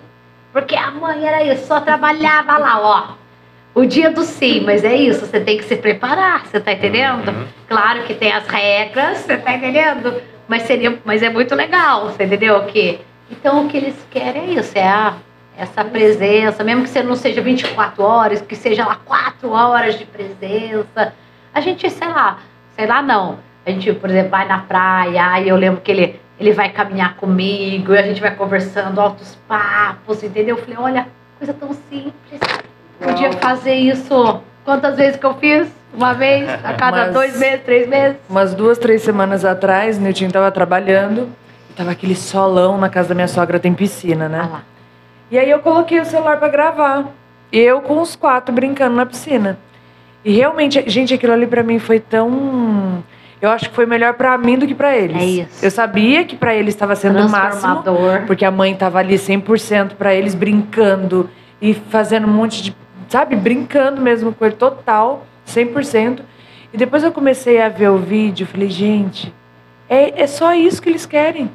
Porque 0.53 0.77
a 0.77 0.93
mãe 0.93 1.27
era 1.27 1.43
isso, 1.43 1.67
só 1.67 1.81
trabalhava 1.81 2.57
lá, 2.57 2.81
ó. 2.81 3.24
O 3.75 3.85
dia 3.85 4.11
do 4.11 4.23
sim, 4.23 4.61
mas 4.61 4.85
é 4.85 4.95
isso, 4.95 5.27
você 5.27 5.41
tem 5.41 5.59
que 5.59 5.65
se 5.65 5.77
preparar, 5.77 6.47
você 6.47 6.61
tá 6.61 6.73
entendendo? 6.73 7.29
Uhum. 7.29 7.47
Claro 7.67 8.05
que 8.05 8.15
tem 8.15 8.33
as 8.33 8.47
regras, 8.47 9.19
você 9.19 9.37
tá 9.37 9.53
entendendo? 9.53 10.23
Mas 10.47 10.63
seria, 10.63 10.97
mas 11.05 11.23
é 11.23 11.29
muito 11.29 11.55
legal, 11.57 12.05
você 12.07 12.23
entendeu? 12.23 12.65
Que, 12.67 13.01
então 13.29 13.65
o 13.65 13.69
que 13.69 13.77
eles 13.77 13.97
querem 14.11 14.43
é 14.43 14.61
isso, 14.61 14.79
é 14.79 14.87
a 14.87 15.15
essa 15.57 15.85
presença, 15.85 16.65
mesmo 16.65 16.83
que 16.83 16.89
você 16.89 17.03
não 17.03 17.17
seja 17.17 17.41
24 17.41 18.03
horas, 18.03 18.41
que 18.41 18.57
seja 18.57 18.85
lá 18.85 18.97
4 19.05 19.51
horas 19.51 19.99
de 19.99 20.05
presença. 20.05 21.13
A 21.53 21.61
gente, 21.61 21.89
sei 21.89 22.09
lá, 22.09 22.41
sei 22.77 22.87
lá 22.87 23.01
não. 23.01 23.39
A 23.65 23.71
gente, 23.71 23.93
por 23.93 24.11
exemplo, 24.11 24.31
vai 24.31 24.47
na 24.47 24.59
praia, 24.59 25.31
aí 25.31 25.49
eu 25.49 25.57
lembro 25.57 25.81
que 25.81 25.91
ele, 25.91 26.21
ele 26.39 26.53
vai 26.53 26.71
caminhar 26.71 27.17
comigo, 27.17 27.95
e 27.95 27.99
a 27.99 28.03
gente 28.03 28.21
vai 28.21 28.35
conversando 28.35 29.01
altos 29.01 29.37
papos, 29.49 30.23
entendeu? 30.23 30.57
Eu 30.57 30.63
falei, 30.63 30.77
olha, 30.79 31.09
coisa 31.39 31.55
tão 31.55 31.73
simples. 31.73 32.41
Podia 33.01 33.33
fazer 33.33 33.75
isso 33.75 34.41
quantas 34.65 34.97
vezes 34.97 35.17
que 35.17 35.27
eu 35.27 35.35
fiz? 35.35 35.69
Uma 35.93 36.13
vez? 36.13 36.49
A 36.49 36.75
cada 36.75 37.05
Mas, 37.07 37.13
dois 37.13 37.39
meses, 37.39 37.61
três 37.65 37.89
meses? 37.89 38.17
Umas 38.29 38.55
duas, 38.55 38.79
três 38.79 39.03
semanas 39.03 39.45
atrás, 39.45 39.99
Nilton 39.99 40.27
estava 40.27 40.51
trabalhando, 40.51 41.29
tava 41.77 41.93
aquele 41.93 42.17
solão 42.17 42.77
na 42.77 42.89
casa 42.89 43.11
da 43.11 43.15
minha 43.15 43.29
sogra, 43.29 43.61
tem 43.61 43.73
piscina, 43.73 44.29
né? 44.29 44.41
Ah 44.43 44.49
lá. 44.49 44.63
E 45.31 45.39
aí 45.39 45.51
eu 45.51 45.61
coloquei 45.61 46.01
o 46.01 46.05
celular 46.05 46.39
para 46.39 46.49
gravar. 46.49 47.07
Eu 47.53 47.81
com 47.81 48.01
os 48.01 48.17
quatro 48.17 48.53
brincando 48.53 48.97
na 48.97 49.07
piscina. 49.07 49.59
E 50.25 50.33
realmente, 50.33 50.83
gente, 50.89 51.15
aquilo 51.15 51.33
ali 51.33 51.47
para 51.47 51.63
mim 51.63 51.79
foi 51.79 52.01
tão 52.01 53.03
eu 53.45 53.51
acho 53.51 53.69
que 53.69 53.75
foi 53.75 53.85
melhor 53.85 54.15
para 54.15 54.39
mim 54.39 54.59
do 54.59 54.67
que 54.67 54.75
para 54.75 54.97
eles. 54.97 55.17
É 55.17 55.25
isso. 55.25 55.65
Eu 55.65 55.71
sabia 55.71 56.25
que 56.25 56.35
para 56.35 56.55
eles 56.55 56.73
estava 56.73 56.97
sendo 56.97 57.19
o 57.19 57.29
máximo, 57.29 57.83
porque 58.27 58.43
a 58.43 58.51
mãe 58.51 58.73
estava 58.73 58.99
ali 58.99 59.17
100% 59.17 59.97
para 59.97 60.15
eles 60.15 60.35
brincando 60.35 61.29
e 61.61 61.75
fazendo 61.75 62.27
um 62.27 62.33
monte 62.33 62.63
de, 62.63 62.77
sabe, 63.09 63.37
brincando 63.37 64.01
mesmo 64.01 64.33
com 64.33 64.45
ele 64.45 64.55
total, 64.55 65.27
100%. 65.49 66.21
E 66.73 66.77
depois 66.77 67.03
eu 67.05 67.13
comecei 67.13 67.61
a 67.61 67.69
ver 67.69 67.89
o 67.89 67.99
vídeo, 67.99 68.47
falei, 68.47 68.69
gente, 68.69 69.33
é, 69.89 70.23
é 70.23 70.27
só 70.27 70.55
isso 70.55 70.83
que 70.83 70.89
eles 70.89 71.07
querem 71.07 71.51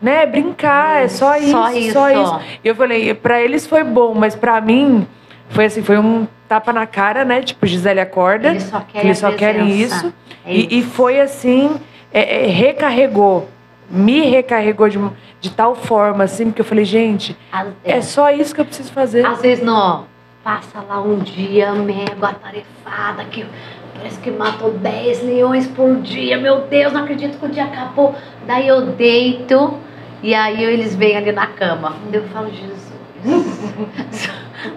né? 0.00 0.24
Brincar, 0.26 1.02
é 1.02 1.08
só 1.08 1.36
isso, 1.36 1.50
só 1.50 1.70
isso. 1.72 1.92
Só 1.92 2.10
isso. 2.10 2.40
E 2.64 2.68
eu 2.68 2.74
falei, 2.74 3.12
para 3.14 3.40
eles 3.40 3.66
foi 3.66 3.82
bom, 3.84 4.14
mas 4.14 4.34
para 4.34 4.60
mim 4.60 5.06
foi 5.50 5.66
assim, 5.66 5.82
foi 5.82 5.98
um 5.98 6.26
tapa 6.48 6.72
na 6.72 6.86
cara, 6.86 7.24
né? 7.24 7.42
Tipo, 7.42 7.66
Gisele 7.66 8.00
acorda. 8.00 8.50
Eles 8.50 8.64
só 8.64 8.80
querem, 8.80 9.06
eles 9.06 9.18
só 9.18 9.32
querem 9.32 9.70
isso. 9.70 10.12
É 10.44 10.52
e, 10.52 10.60
isso. 10.60 10.68
e, 10.74 10.82
foi 10.82 11.20
assim, 11.20 11.76
é, 12.12 12.44
é, 12.44 12.46
recarregou. 12.46 13.48
Me 13.90 14.20
recarregou 14.20 14.88
de, 14.88 14.98
de 15.40 15.50
tal 15.50 15.74
forma, 15.74 16.24
assim, 16.24 16.46
porque 16.46 16.60
eu 16.60 16.64
falei, 16.64 16.84
gente, 16.84 17.36
é. 17.82 17.96
é 17.96 18.02
só 18.02 18.30
isso 18.30 18.54
que 18.54 18.60
eu 18.60 18.64
preciso 18.64 18.92
fazer. 18.92 19.24
Às 19.24 19.40
vezes 19.40 19.64
não, 19.64 20.04
passa 20.48 20.80
lá 20.88 21.02
um 21.02 21.18
dia 21.18 21.74
mega 21.74 22.28
atarefada, 22.28 23.22
que 23.24 23.44
parece 23.94 24.18
que 24.20 24.30
matou 24.30 24.70
10 24.70 25.22
leões 25.24 25.66
por 25.66 25.96
dia. 25.96 26.38
Meu 26.38 26.62
Deus, 26.62 26.90
não 26.90 27.02
acredito 27.02 27.38
que 27.38 27.44
o 27.44 27.50
dia 27.50 27.64
acabou. 27.64 28.14
Daí 28.46 28.66
eu 28.66 28.80
deito 28.86 29.78
e 30.22 30.34
aí 30.34 30.64
eles 30.64 30.96
vêm 30.96 31.18
ali 31.18 31.32
na 31.32 31.48
cama. 31.48 31.96
Eu 32.10 32.22
falo, 32.28 32.50
Jesus. 32.50 32.88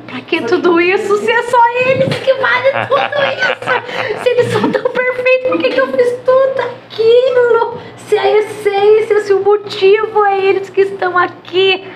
pra 0.07 0.19
que 0.19 0.41
tudo 0.41 0.81
isso 0.81 1.15
se 1.15 1.31
é 1.31 1.43
só 1.43 1.63
eles 1.87 2.19
que 2.19 2.33
valem 2.33 2.71
tudo 2.89 3.15
isso? 3.37 4.23
Se 4.23 4.29
eles 4.29 4.51
são 4.51 4.69
tão 4.69 4.91
perfeitos, 4.91 5.47
por 5.51 5.57
que, 5.57 5.69
que 5.69 5.79
eu 5.79 5.87
fiz 5.87 6.19
tudo 6.25 6.59
aquilo? 6.59 7.77
Se 7.95 8.17
a 8.17 8.29
essência, 8.29 9.21
se 9.21 9.33
o 9.33 9.41
motivo 9.41 10.25
é 10.25 10.37
eles 10.37 10.69
que 10.69 10.81
estão 10.81 11.17
aqui. 11.17 11.87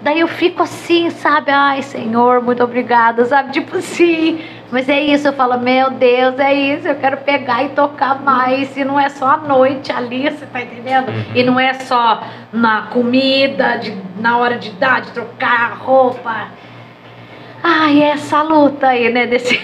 Daí 0.00 0.20
eu 0.20 0.28
fico 0.28 0.62
assim, 0.62 1.10
sabe? 1.10 1.50
Ai, 1.50 1.82
Senhor, 1.82 2.40
muito 2.42 2.62
obrigada, 2.62 3.24
sabe? 3.24 3.52
Tipo 3.52 3.78
assim. 3.78 4.40
Mas 4.70 4.86
é 4.86 5.00
isso, 5.00 5.26
eu 5.26 5.32
falo, 5.32 5.58
meu 5.58 5.90
Deus, 5.90 6.38
é 6.38 6.52
isso, 6.52 6.86
eu 6.86 6.94
quero 6.96 7.16
pegar 7.18 7.64
e 7.64 7.70
tocar 7.70 8.20
mais. 8.22 8.76
E 8.76 8.84
não 8.84 9.00
é 9.00 9.08
só 9.08 9.30
à 9.30 9.36
noite 9.38 9.90
ali, 9.90 10.28
você 10.28 10.44
tá 10.44 10.60
entendendo? 10.60 11.08
Uhum. 11.08 11.24
E 11.34 11.42
não 11.42 11.58
é 11.58 11.72
só 11.74 12.22
na 12.52 12.82
comida, 12.82 13.78
de, 13.78 13.96
na 14.20 14.36
hora 14.36 14.58
de 14.58 14.70
dar, 14.72 15.00
de 15.00 15.10
trocar 15.12 15.72
a 15.72 15.74
roupa. 15.74 16.48
Ai, 17.62 18.02
é 18.02 18.10
essa 18.10 18.42
luta 18.42 18.88
aí, 18.88 19.10
né? 19.10 19.26
Desse 19.26 19.58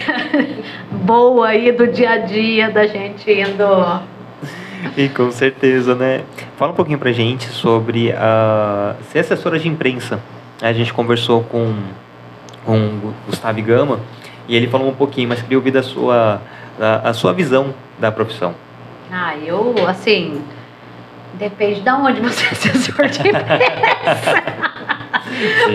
boa 0.90 1.48
aí 1.48 1.70
do 1.70 1.86
dia 1.86 2.12
a 2.12 2.19
dia 2.19 2.70
da 2.70 2.86
gente 2.86 3.31
indo. 3.31 4.14
E 4.97 5.09
com 5.09 5.31
certeza, 5.31 5.94
né? 5.94 6.23
Fala 6.56 6.73
um 6.73 6.74
pouquinho 6.74 6.98
pra 6.98 7.12
gente 7.12 7.48
sobre 7.48 8.11
uh, 8.11 8.94
ser 9.11 9.20
assessora 9.20 9.59
de 9.59 9.69
imprensa. 9.69 10.20
A 10.62 10.73
gente 10.73 10.93
conversou 10.93 11.43
com 11.43 11.74
com 12.65 12.77
o 12.77 13.15
Gustavo 13.27 13.62
Gama 13.62 14.01
e 14.48 14.56
ele 14.56 14.66
falou 14.66 14.89
um 14.89 14.94
pouquinho, 14.94 15.28
mas 15.28 15.40
queria 15.40 15.59
ouvir 15.59 15.70
da 15.70 15.82
sua, 15.82 16.40
da, 16.78 16.97
a 16.98 17.12
sua 17.12 17.32
visão 17.32 17.74
da 17.98 18.11
profissão. 18.11 18.55
Ah, 19.11 19.36
eu, 19.36 19.74
assim, 19.86 20.43
depende 21.35 21.81
de 21.81 21.90
onde 21.90 22.20
você 22.20 22.47
é 22.47 22.51
assessor 22.51 23.06
de 23.09 23.20
imprensa. 23.28 24.74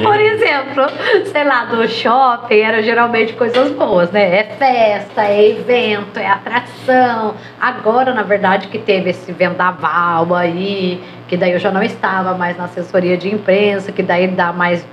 Por 0.03 0.19
exemplo, 0.19 0.85
sei 1.31 1.43
lá, 1.43 1.65
do 1.65 1.87
shopping 1.87 2.59
era 2.59 2.81
geralmente 2.83 3.33
coisas 3.33 3.71
boas, 3.71 4.11
né? 4.11 4.39
É 4.39 4.43
festa, 4.43 5.23
é 5.23 5.49
evento, 5.49 6.17
é 6.17 6.27
atração. 6.27 7.35
Agora, 7.59 8.13
na 8.13 8.23
verdade, 8.23 8.67
que 8.67 8.77
teve 8.77 9.11
esse 9.11 9.31
vendaval 9.31 10.33
aí, 10.35 11.01
que 11.27 11.37
daí 11.37 11.51
eu 11.51 11.59
já 11.59 11.71
não 11.71 11.83
estava 11.83 12.33
mais 12.33 12.57
na 12.57 12.65
assessoria 12.65 13.17
de 13.17 13.33
imprensa, 13.33 13.91
que 13.91 14.03
daí 14.03 14.27
dá 14.27 14.51
mais, 14.51 14.85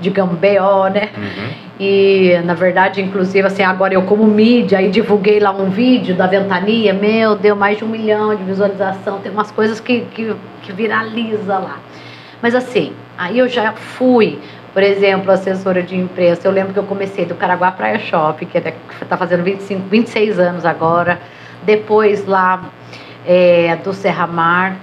digamos, 0.00 0.36
BO, 0.38 0.88
né? 0.92 1.10
Uhum. 1.16 1.64
E, 1.78 2.40
na 2.44 2.54
verdade, 2.54 3.02
inclusive, 3.02 3.46
assim, 3.46 3.62
agora 3.62 3.94
eu 3.94 4.02
como 4.02 4.24
mídia, 4.24 4.78
aí 4.78 4.90
divulguei 4.90 5.40
lá 5.40 5.50
um 5.50 5.70
vídeo 5.70 6.14
da 6.14 6.26
Ventania, 6.26 6.94
meu, 6.94 7.34
deu 7.34 7.56
mais 7.56 7.78
de 7.78 7.84
um 7.84 7.88
milhão 7.88 8.34
de 8.34 8.44
visualização, 8.44 9.18
tem 9.18 9.32
umas 9.32 9.50
coisas 9.50 9.80
que, 9.80 10.02
que, 10.12 10.34
que 10.62 10.72
viraliza 10.72 11.58
lá. 11.58 11.78
Mas 12.40 12.54
assim, 12.54 12.92
aí 13.16 13.38
eu 13.38 13.48
já 13.48 13.72
fui, 13.72 14.38
por 14.72 14.82
exemplo, 14.82 15.30
assessora 15.30 15.82
de 15.82 15.96
imprensa. 15.96 16.46
Eu 16.46 16.52
lembro 16.52 16.72
que 16.72 16.78
eu 16.78 16.84
comecei 16.84 17.24
do 17.24 17.34
Caraguá 17.34 17.70
Praia 17.72 17.98
Shop, 17.98 18.44
que 18.44 18.58
está 18.58 19.16
fazendo 19.16 19.42
25, 19.44 19.88
26 19.88 20.38
anos 20.38 20.64
agora. 20.64 21.20
Depois 21.62 22.26
lá 22.26 22.70
é, 23.26 23.76
do 23.82 23.92
Serra 23.92 24.26
Mar. 24.26 24.76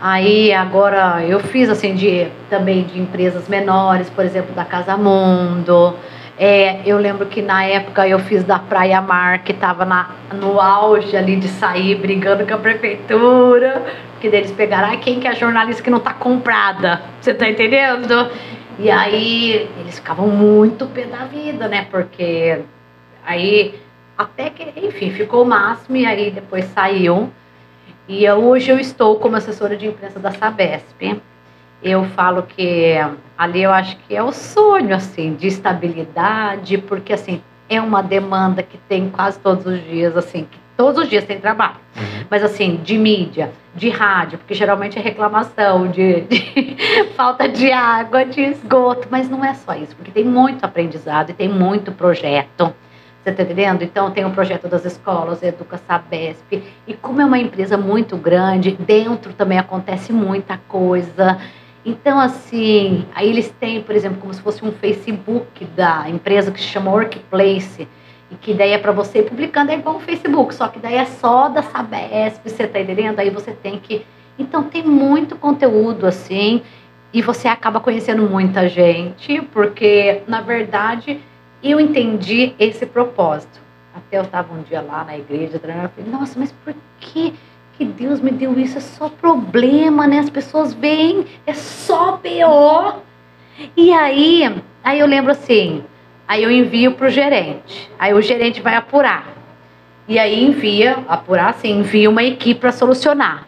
Aí 0.00 0.52
agora 0.52 1.22
eu 1.24 1.40
fiz 1.40 1.68
assim 1.68 1.94
de 1.94 2.28
também 2.48 2.84
de 2.84 2.98
empresas 2.98 3.48
menores, 3.48 4.08
por 4.08 4.24
exemplo, 4.24 4.54
da 4.54 4.64
Casa 4.64 4.96
Mundo. 4.96 5.94
É, 6.42 6.80
eu 6.86 6.96
lembro 6.96 7.26
que 7.26 7.42
na 7.42 7.66
época 7.66 8.08
eu 8.08 8.18
fiz 8.18 8.42
da 8.42 8.58
Praia 8.58 8.98
Mar, 9.02 9.44
que 9.44 9.52
estava 9.52 9.84
no 10.32 10.58
auge 10.58 11.14
ali 11.14 11.36
de 11.36 11.48
sair 11.48 11.96
brigando 11.96 12.46
com 12.46 12.54
a 12.54 12.56
prefeitura, 12.56 13.84
porque 14.12 14.28
eles 14.28 14.50
pegaram, 14.50 14.90
ah, 14.90 14.96
quem 14.96 15.20
que 15.20 15.28
é 15.28 15.34
jornalista 15.34 15.82
que 15.82 15.90
não 15.90 15.98
está 15.98 16.14
comprada? 16.14 17.02
Você 17.20 17.32
está 17.32 17.46
entendendo? 17.46 18.30
E 18.78 18.90
aí 18.90 19.68
eles 19.80 19.96
ficavam 19.96 20.28
muito 20.28 20.86
pé 20.86 21.04
da 21.04 21.26
vida, 21.26 21.68
né? 21.68 21.86
Porque 21.90 22.60
aí 23.22 23.78
até 24.16 24.48
que, 24.48 24.72
enfim, 24.80 25.10
ficou 25.10 25.42
o 25.42 25.46
máximo 25.46 25.98
e 25.98 26.06
aí 26.06 26.30
depois 26.30 26.64
saiu. 26.72 27.30
E 28.08 28.26
hoje 28.30 28.70
eu 28.70 28.78
estou 28.78 29.16
como 29.16 29.36
assessora 29.36 29.76
de 29.76 29.86
imprensa 29.86 30.18
da 30.18 30.32
Sabesp 30.32 31.20
eu 31.82 32.04
falo 32.04 32.42
que 32.42 32.94
ali 33.36 33.62
eu 33.62 33.72
acho 33.72 33.96
que 33.98 34.14
é 34.14 34.22
o 34.22 34.32
sonho 34.32 34.94
assim 34.94 35.34
de 35.34 35.46
estabilidade, 35.46 36.78
porque 36.78 37.12
assim 37.12 37.42
é 37.68 37.80
uma 37.80 38.02
demanda 38.02 38.62
que 38.62 38.76
tem 38.76 39.08
quase 39.08 39.38
todos 39.38 39.64
os 39.64 39.82
dias, 39.84 40.16
assim, 40.16 40.46
que 40.50 40.58
todos 40.76 41.04
os 41.04 41.08
dias 41.08 41.24
tem 41.24 41.38
trabalho. 41.38 41.76
Uhum. 41.96 42.24
Mas 42.28 42.42
assim, 42.42 42.76
de 42.82 42.98
mídia, 42.98 43.52
de 43.74 43.88
rádio, 43.88 44.38
porque 44.38 44.54
geralmente 44.54 44.98
é 44.98 45.02
reclamação 45.02 45.88
de, 45.88 46.22
de 46.22 46.76
falta 47.16 47.48
de 47.48 47.70
água, 47.70 48.24
de 48.24 48.40
esgoto, 48.40 49.06
mas 49.10 49.28
não 49.28 49.44
é 49.44 49.54
só 49.54 49.74
isso, 49.74 49.94
porque 49.94 50.10
tem 50.10 50.24
muito 50.24 50.64
aprendizado 50.64 51.30
e 51.30 51.32
tem 51.32 51.48
muito 51.48 51.92
projeto. 51.92 52.74
Você 53.22 53.30
está 53.30 53.42
entendendo? 53.42 53.82
Então, 53.82 54.10
tem 54.10 54.24
o 54.24 54.30
projeto 54.30 54.66
das 54.66 54.86
escolas, 54.86 55.42
Educa 55.42 55.76
Sabesp. 55.76 56.62
E 56.86 56.94
como 56.94 57.20
é 57.20 57.24
uma 57.24 57.38
empresa 57.38 57.76
muito 57.76 58.16
grande, 58.16 58.70
dentro 58.72 59.34
também 59.34 59.58
acontece 59.58 60.10
muita 60.10 60.58
coisa. 60.66 61.38
Então, 61.84 62.20
assim, 62.20 63.06
aí 63.14 63.28
eles 63.28 63.50
têm, 63.58 63.82
por 63.82 63.94
exemplo, 63.94 64.18
como 64.20 64.34
se 64.34 64.42
fosse 64.42 64.64
um 64.64 64.70
Facebook 64.70 65.64
da 65.76 66.08
empresa 66.08 66.50
que 66.52 66.60
se 66.60 66.66
chama 66.66 66.90
Workplace, 66.90 67.88
e 68.30 68.34
que 68.36 68.54
daí 68.54 68.72
é 68.72 68.78
para 68.78 68.92
você 68.92 69.22
publicando, 69.22 69.72
é 69.72 69.74
igual 69.76 69.96
o 69.96 70.00
Facebook, 70.00 70.54
só 70.54 70.68
que 70.68 70.78
daí 70.78 70.94
é 70.94 71.04
só 71.04 71.48
da 71.48 71.62
Sabesp, 71.62 72.48
você 72.48 72.66
tá 72.66 72.80
entendendo? 72.80 73.18
Aí 73.18 73.30
você 73.30 73.52
tem 73.52 73.78
que... 73.78 74.04
Então, 74.38 74.64
tem 74.64 74.82
muito 74.82 75.36
conteúdo, 75.36 76.06
assim, 76.06 76.62
e 77.12 77.20
você 77.22 77.48
acaba 77.48 77.80
conhecendo 77.80 78.22
muita 78.28 78.68
gente, 78.68 79.40
porque, 79.52 80.22
na 80.28 80.40
verdade, 80.40 81.20
eu 81.62 81.80
entendi 81.80 82.54
esse 82.58 82.86
propósito. 82.86 83.60
Até 83.94 84.18
eu 84.18 84.22
estava 84.22 84.54
um 84.54 84.62
dia 84.62 84.80
lá 84.80 85.02
na 85.04 85.18
igreja, 85.18 85.54
eu 85.54 85.60
falei, 85.60 86.10
nossa, 86.10 86.38
mas 86.38 86.52
por 86.64 86.74
que 87.00 87.34
que 87.80 87.84
Deus 87.86 88.20
me 88.20 88.30
deu 88.30 88.60
isso, 88.60 88.76
é 88.76 88.80
só 88.82 89.08
problema, 89.08 90.06
né? 90.06 90.18
As 90.18 90.28
pessoas 90.28 90.74
veem, 90.74 91.24
é 91.46 91.54
só 91.54 92.20
BO. 92.22 93.00
E 93.74 93.90
aí, 93.90 94.54
aí 94.84 95.00
eu 95.00 95.06
lembro 95.06 95.32
assim, 95.32 95.82
aí 96.28 96.42
eu 96.42 96.50
envio 96.50 96.92
para 96.92 97.06
o 97.06 97.10
gerente, 97.10 97.90
aí 97.98 98.12
o 98.12 98.20
gerente 98.20 98.60
vai 98.60 98.74
apurar. 98.74 99.28
E 100.06 100.18
aí 100.18 100.44
envia, 100.44 100.98
apurar 101.08 101.48
assim, 101.48 101.78
envia 101.78 102.10
uma 102.10 102.22
equipe 102.22 102.60
para 102.60 102.70
solucionar. 102.70 103.46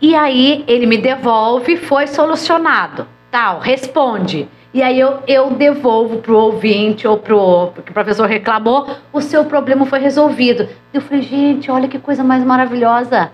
E 0.00 0.14
aí 0.14 0.64
ele 0.66 0.86
me 0.86 0.96
devolve, 0.96 1.76
foi 1.76 2.06
solucionado, 2.06 3.06
tal, 3.30 3.58
responde. 3.58 4.48
E 4.72 4.82
aí 4.82 4.98
eu, 4.98 5.18
eu 5.26 5.50
devolvo 5.50 6.16
pro 6.22 6.38
ouvinte 6.38 7.06
ou 7.06 7.18
pro 7.18 7.72
porque 7.74 7.90
o 7.90 7.94
professor 7.94 8.26
reclamou, 8.26 8.88
o 9.12 9.20
seu 9.20 9.44
problema 9.44 9.84
foi 9.84 9.98
resolvido. 9.98 10.66
Eu 10.94 11.02
falei, 11.02 11.20
gente, 11.20 11.70
olha 11.70 11.88
que 11.88 11.98
coisa 11.98 12.24
mais 12.24 12.42
maravilhosa 12.42 13.30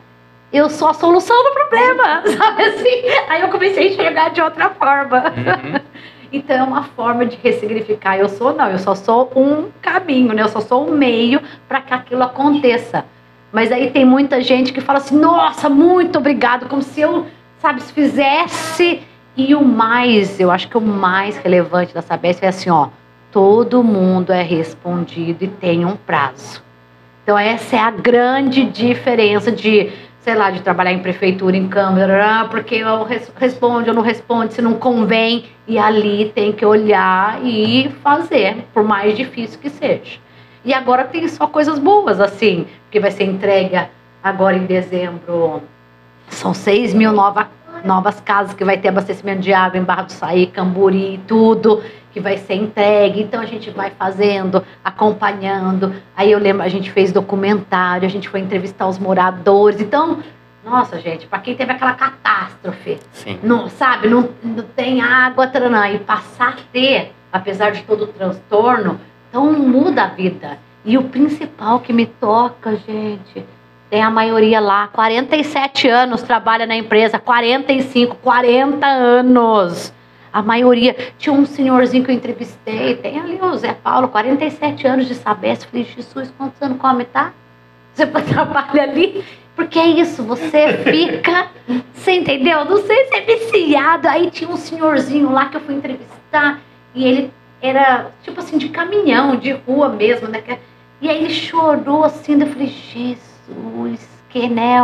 eu 0.53 0.69
sou 0.69 0.89
a 0.89 0.95
solução 0.95 1.37
do 1.43 1.53
problema, 1.53 2.23
sabe 2.37 2.65
assim? 2.65 3.03
Aí 3.29 3.41
eu 3.41 3.49
comecei 3.49 3.89
a 3.89 3.91
enxergar 3.91 4.29
de 4.31 4.41
outra 4.41 4.71
forma. 4.71 5.19
Uhum. 5.19 5.81
Então 6.35 6.57
é 6.57 6.63
uma 6.63 6.85
forma 6.85 7.27
de 7.27 7.37
ressignificar. 7.37 8.17
Eu 8.17 8.27
sou, 8.27 8.55
não, 8.55 8.71
eu 8.71 8.79
só 8.79 8.95
sou 8.95 9.31
um 9.37 9.69
caminho, 9.83 10.33
né? 10.33 10.41
Eu 10.41 10.49
só 10.49 10.61
sou 10.61 10.89
um 10.89 10.93
meio 10.97 11.43
para 11.69 11.83
que 11.83 11.93
aquilo 11.93 12.23
aconteça. 12.23 13.05
Mas 13.53 13.71
aí 13.71 13.91
tem 13.91 14.07
muita 14.07 14.41
gente 14.41 14.73
que 14.73 14.81
fala 14.81 14.99
assim: 14.99 15.15
nossa, 15.15 15.69
muito 15.69 16.19
obrigado, 16.19 16.71
como 16.71 16.81
se 16.81 17.03
eu, 17.03 17.27
sabe, 17.59 17.83
se 17.83 17.93
fizesse. 17.93 19.03
E 19.37 19.55
o 19.55 19.63
mais, 19.63 20.41
eu 20.41 20.51
acho 20.51 20.69
que 20.69 20.79
o 20.79 20.81
mais 20.81 21.37
relevante 21.37 21.93
da 21.93 22.01
Sabesp 22.01 22.43
é 22.43 22.49
assim: 22.49 22.71
ó, 22.71 22.89
todo 23.31 23.85
mundo 23.85 24.33
é 24.33 24.43
respondido 24.43 25.45
e 25.45 25.49
tem 25.49 25.85
um 25.85 25.97
prazo. 25.97 26.63
Então, 27.23 27.39
essa 27.39 27.77
é 27.77 27.79
a 27.79 27.91
grande 27.91 28.65
diferença 28.65 29.53
de 29.53 29.93
sei 30.23 30.37
lá, 30.37 30.51
de 30.51 30.63
trabalhar 30.63 30.93
em 30.93 31.01
prefeitura, 31.01 31.57
em 31.57 31.69
câmara, 31.69 32.47
porque 32.49 32.77
eu 32.77 33.05
responde 33.37 33.91
ou 33.91 33.95
não 33.95 34.03
responde, 34.03 34.55
se 34.55 34.63
não 34.63 34.75
convém, 34.75 35.47
e 35.67 35.77
ali 35.79 36.31
tem 36.33 36.53
que 36.53 36.65
olhar 36.65 37.45
e 37.45 37.91
fazer, 38.05 38.65
por 38.73 38.85
mais 38.85 39.17
difícil 39.17 39.59
que 39.61 39.69
seja. 39.69 40.21
E 40.65 40.73
agora 40.73 41.05
tem 41.05 41.27
só 41.27 41.49
coisas 41.49 41.77
boas, 41.77 42.21
assim, 42.21 42.67
porque 42.85 43.01
vai 43.01 43.11
ser 43.11 43.25
entrega 43.25 43.91
agora 44.23 44.57
em 44.57 44.65
dezembro, 44.65 45.61
são 46.29 46.55
6 46.55 46.95
mil 46.95 47.13
nova, 47.13 47.49
novas 47.85 48.21
casas 48.21 48.55
que 48.55 48.65
vai 48.65 48.79
ter 48.79 48.89
abastecimento 48.89 49.41
de 49.41 49.53
água 49.53 49.79
em 49.79 49.85
Barra 49.85 50.03
do 50.03 50.13
Saí, 50.13 50.47
Camburi, 50.47 51.21
tudo 51.27 51.83
que 52.13 52.21
vai 52.21 52.37
ser 52.37 52.55
entregue. 52.55 53.23
Então 53.23 53.41
a 53.41 53.47
gente 53.47 53.71
vai 53.71 53.91
fazendo, 53.91 54.65
acompanhando. 54.85 55.95
Aí 56.17 56.31
eu 56.31 56.39
lembro, 56.39 56.63
a 56.63 56.69
gente 56.69 56.91
fez 56.91 57.13
documentário, 57.13 58.07
a 58.07 58.11
gente 58.11 58.29
foi 58.29 58.41
entrevistar 58.41 58.87
os 58.87 58.99
moradores. 58.99 59.81
Então, 59.81 60.19
nossa, 60.65 61.01
gente, 61.01 61.27
para 61.27 61.41
quem 61.41 61.57
teve 61.57 61.73
aquela 61.73 61.95
catástrofe, 61.95 62.99
Sim. 63.13 63.39
não 63.43 63.69
sabe, 63.69 64.09
não, 64.09 64.29
não 64.43 64.63
tem 64.63 65.01
água, 65.01 65.47
tranã, 65.47 65.89
e 65.89 65.99
passar 65.99 66.51
a 66.51 66.57
ter, 66.73 67.13
apesar 67.33 67.73
de 67.73 67.83
todo 67.83 68.05
o 68.05 68.07
transtorno, 68.07 69.01
então 69.29 69.53
muda 69.53 70.05
a 70.05 70.09
vida. 70.09 70.59
E 70.85 70.99
o 70.99 71.05
principal 71.05 71.81
que 71.81 71.93
me 71.93 72.07
toca, 72.07 72.77
gente, 72.77 73.45
tem 73.93 74.01
a 74.01 74.09
maioria 74.09 74.59
lá, 74.59 74.89
47 74.89 75.87
anos 75.87 76.23
trabalha 76.23 76.65
na 76.65 76.75
empresa, 76.75 77.19
45, 77.19 78.17
40 78.23 78.87
anos. 78.87 79.93
A 80.33 80.41
maioria. 80.41 80.97
Tinha 81.19 81.35
um 81.35 81.45
senhorzinho 81.45 82.03
que 82.03 82.11
eu 82.11 82.15
entrevistei, 82.15 82.97
tem 82.97 83.21
ali 83.21 83.39
o 83.39 83.55
Zé 83.55 83.75
Paulo, 83.75 84.09
47 84.09 84.87
anos 84.87 85.07
de 85.07 85.15
Sabesp. 85.15 85.69
Falei, 85.69 85.85
Jesus, 85.85 86.33
quantos 86.39 86.63
anos 86.63 86.79
come, 86.79 87.05
tá? 87.05 87.35
Você 87.93 88.07
trabalha 88.07 88.83
ali? 88.83 89.23
Porque 89.55 89.79
é 89.79 89.87
isso, 89.89 90.23
você 90.23 90.79
fica. 90.79 91.49
Você 91.93 92.13
entendeu? 92.13 92.65
Não 92.65 92.79
sei 92.79 93.05
se 93.09 93.15
é 93.15 93.21
viciado. 93.21 94.09
Aí 94.09 94.31
tinha 94.31 94.49
um 94.49 94.57
senhorzinho 94.57 95.31
lá 95.31 95.51
que 95.51 95.59
eu 95.59 95.61
fui 95.61 95.75
entrevistar 95.75 96.61
e 96.95 97.05
ele 97.07 97.31
era 97.61 98.11
tipo 98.23 98.41
assim, 98.41 98.57
de 98.57 98.71
caminhão, 98.71 99.37
de 99.37 99.53
rua 99.53 99.91
mesmo, 99.91 100.29
né? 100.29 100.43
E 101.03 101.11
aí 101.11 101.25
ele 101.25 101.35
chorou 101.35 102.05
assim, 102.05 102.41
eu 102.41 102.47
falei, 102.47 102.69
Jesus, 102.69 103.32
que 104.29 104.49
né? 104.49 104.79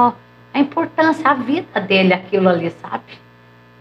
A 0.52 0.58
importância, 0.58 1.28
a 1.28 1.34
vida 1.34 1.80
dele, 1.80 2.12
aquilo 2.12 2.48
ali, 2.48 2.70
sabe? 2.70 3.04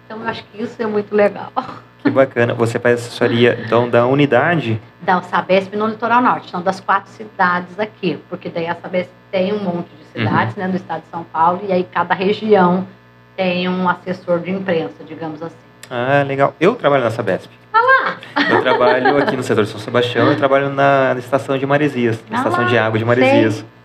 Então, 0.05 0.21
eu 0.21 0.27
acho 0.27 0.43
que 0.45 0.61
isso 0.61 0.81
é 0.81 0.85
muito 0.85 1.13
legal. 1.15 1.51
Que 2.03 2.11
bacana. 2.11 2.53
Você 2.53 2.77
faz 2.79 2.99
assessoria, 2.99 3.59
então, 3.65 3.89
da 3.89 4.05
unidade? 4.05 4.79
Da 5.01 5.19
Sabesp 5.23 5.75
no 5.75 5.87
Litoral 5.87 6.21
Norte. 6.21 6.49
São 6.51 6.61
das 6.61 6.79
quatro 6.79 7.11
cidades 7.11 7.77
aqui. 7.79 8.19
Porque 8.29 8.49
daí 8.49 8.67
a 8.67 8.75
Sabesp 8.75 9.09
tem 9.31 9.51
um 9.51 9.63
monte 9.63 9.89
de 9.89 10.05
cidades, 10.13 10.55
uhum. 10.55 10.63
né, 10.63 10.69
do 10.69 10.77
estado 10.77 11.01
de 11.01 11.07
São 11.09 11.23
Paulo. 11.23 11.61
E 11.67 11.73
aí 11.73 11.83
cada 11.91 12.13
região 12.13 12.87
tem 13.35 13.67
um 13.67 13.89
assessor 13.89 14.39
de 14.39 14.51
imprensa, 14.51 15.03
digamos 15.05 15.41
assim. 15.41 15.55
Ah, 15.89 16.23
legal. 16.25 16.53
Eu 16.59 16.75
trabalho 16.75 17.03
na 17.03 17.11
Sabesp. 17.11 17.49
Ah 17.73 17.81
lá! 17.81 18.17
Eu 18.49 18.61
trabalho 18.61 19.17
aqui 19.17 19.35
no 19.35 19.43
setor 19.43 19.63
de 19.63 19.69
São 19.71 19.79
Sebastião, 19.79 20.27
eu 20.27 20.37
trabalho 20.37 20.69
na, 20.69 21.13
na 21.13 21.19
estação 21.19 21.57
de 21.57 21.65
Maresias, 21.65 22.23
na 22.29 22.37
Ah, 22.37 22.39
estação 22.41 22.65
de 22.65 22.77
água 22.77 22.97
de 22.97 23.05
Maresias. 23.05 23.65
Ah, 23.67 23.76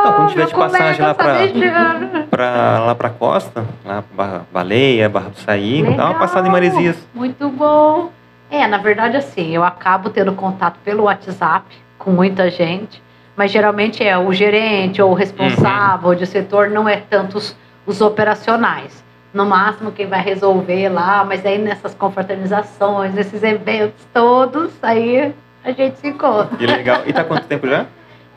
Então, 0.00 0.12
quando 0.14 0.28
tiver 0.30 0.46
de 0.46 0.54
passagem 0.54 1.04
lá 1.04 1.14
colega 1.14 2.26
pra- 2.30 2.78
lá 2.86 2.94
pra 2.94 3.10
costa, 3.10 3.64
lá 3.84 4.02
pra 4.14 4.40
Baleia, 4.52 5.08
Barra 5.08 5.30
do 5.30 5.38
Saí, 5.38 5.82
dá 5.96 6.06
uma 6.10 6.18
passada 6.18 6.46
em 6.46 6.50
Maresias. 6.50 6.96
Muito 7.14 7.48
bom. 7.48 8.10
É, 8.50 8.66
na 8.66 8.78
verdade, 8.78 9.16
assim, 9.16 9.54
eu 9.54 9.62
acabo 9.64 10.08
tendo 10.10 10.32
contato 10.32 10.78
pelo 10.84 11.04
WhatsApp 11.04 11.66
com 11.98 12.10
muita 12.10 12.50
gente, 12.50 13.02
mas 13.36 13.50
geralmente 13.50 14.02
é 14.02 14.16
o 14.16 14.32
gerente 14.32 15.02
ou 15.02 15.10
o 15.10 15.14
responsável 15.14 16.14
de 16.14 16.24
setor, 16.26 16.70
não 16.70 16.88
é 16.88 16.96
tanto 16.96 17.36
os, 17.38 17.56
os 17.86 18.00
operacionais. 18.00 19.04
No 19.34 19.44
máximo, 19.44 19.92
quem 19.92 20.06
vai 20.06 20.22
resolver 20.22 20.88
lá, 20.88 21.22
mas 21.24 21.44
aí 21.44 21.58
nessas 21.58 21.92
confraternizações, 21.94 23.12
nesses 23.12 23.42
eventos 23.42 24.02
todos, 24.14 24.70
aí 24.82 25.34
a 25.62 25.70
gente 25.72 25.98
se 25.98 26.08
encontra. 26.08 26.56
Que 26.56 26.66
legal. 26.66 27.02
E 27.06 27.12
tá 27.12 27.22
quanto 27.24 27.46
tempo 27.46 27.66
já? 27.68 27.84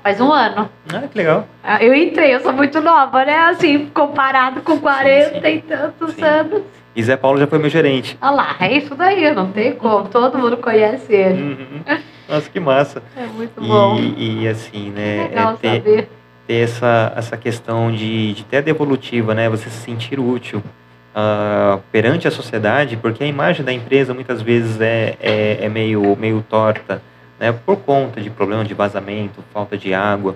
Faz 0.03 0.19
um 0.19 0.31
ano. 0.31 0.69
Ah, 0.91 1.07
que 1.07 1.17
legal. 1.17 1.47
Ah, 1.63 1.83
Eu 1.83 1.93
entrei, 1.93 2.33
eu 2.33 2.39
sou 2.39 2.51
muito 2.53 2.81
nova, 2.81 3.23
né? 3.23 3.35
Assim, 3.49 3.87
comparado 3.93 4.61
com 4.61 4.79
40 4.79 5.47
e 5.49 5.61
tantos 5.61 6.13
Sim. 6.15 6.23
anos. 6.23 6.63
E 6.95 7.03
Zé 7.03 7.15
Paulo 7.15 7.39
já 7.39 7.47
foi 7.47 7.59
meu 7.59 7.69
gerente. 7.69 8.17
Olha 8.21 8.31
lá, 8.31 8.55
é 8.59 8.73
isso 8.77 8.95
daí, 8.95 9.33
não 9.33 9.51
tem 9.51 9.73
como. 9.73 10.09
Todo 10.09 10.37
mundo 10.37 10.57
conhece 10.57 11.13
ele. 11.13 11.41
Uhum. 11.41 11.99
Nossa, 12.27 12.49
que 12.49 12.59
massa. 12.59 13.01
É 13.15 13.25
muito 13.27 13.61
bom. 13.61 13.97
E, 13.97 14.43
e 14.43 14.47
assim, 14.47 14.89
né? 14.89 15.27
Legal 15.29 15.53
é 15.53 15.55
ter, 15.57 15.75
saber. 15.77 16.09
ter 16.47 16.55
essa, 16.63 17.13
essa 17.15 17.37
questão 17.37 17.91
de, 17.91 18.33
de 18.33 18.43
ter 18.43 18.61
devolutiva, 18.63 19.33
né? 19.35 19.47
Você 19.49 19.69
se 19.69 19.77
sentir 19.77 20.19
útil 20.19 20.61
ah, 21.15 21.79
perante 21.91 22.27
a 22.27 22.31
sociedade, 22.31 22.97
porque 22.97 23.23
a 23.23 23.27
imagem 23.27 23.63
da 23.63 23.71
empresa 23.71 24.13
muitas 24.13 24.41
vezes 24.41 24.81
é, 24.81 25.15
é, 25.21 25.59
é 25.61 25.69
meio, 25.69 26.17
meio 26.17 26.43
torta, 26.49 27.01
né? 27.41 27.51
Por 27.51 27.77
conta 27.77 28.21
de 28.21 28.29
problema 28.29 28.63
de 28.63 28.75
vazamento, 28.75 29.43
falta 29.51 29.75
de 29.75 29.93
água. 29.95 30.35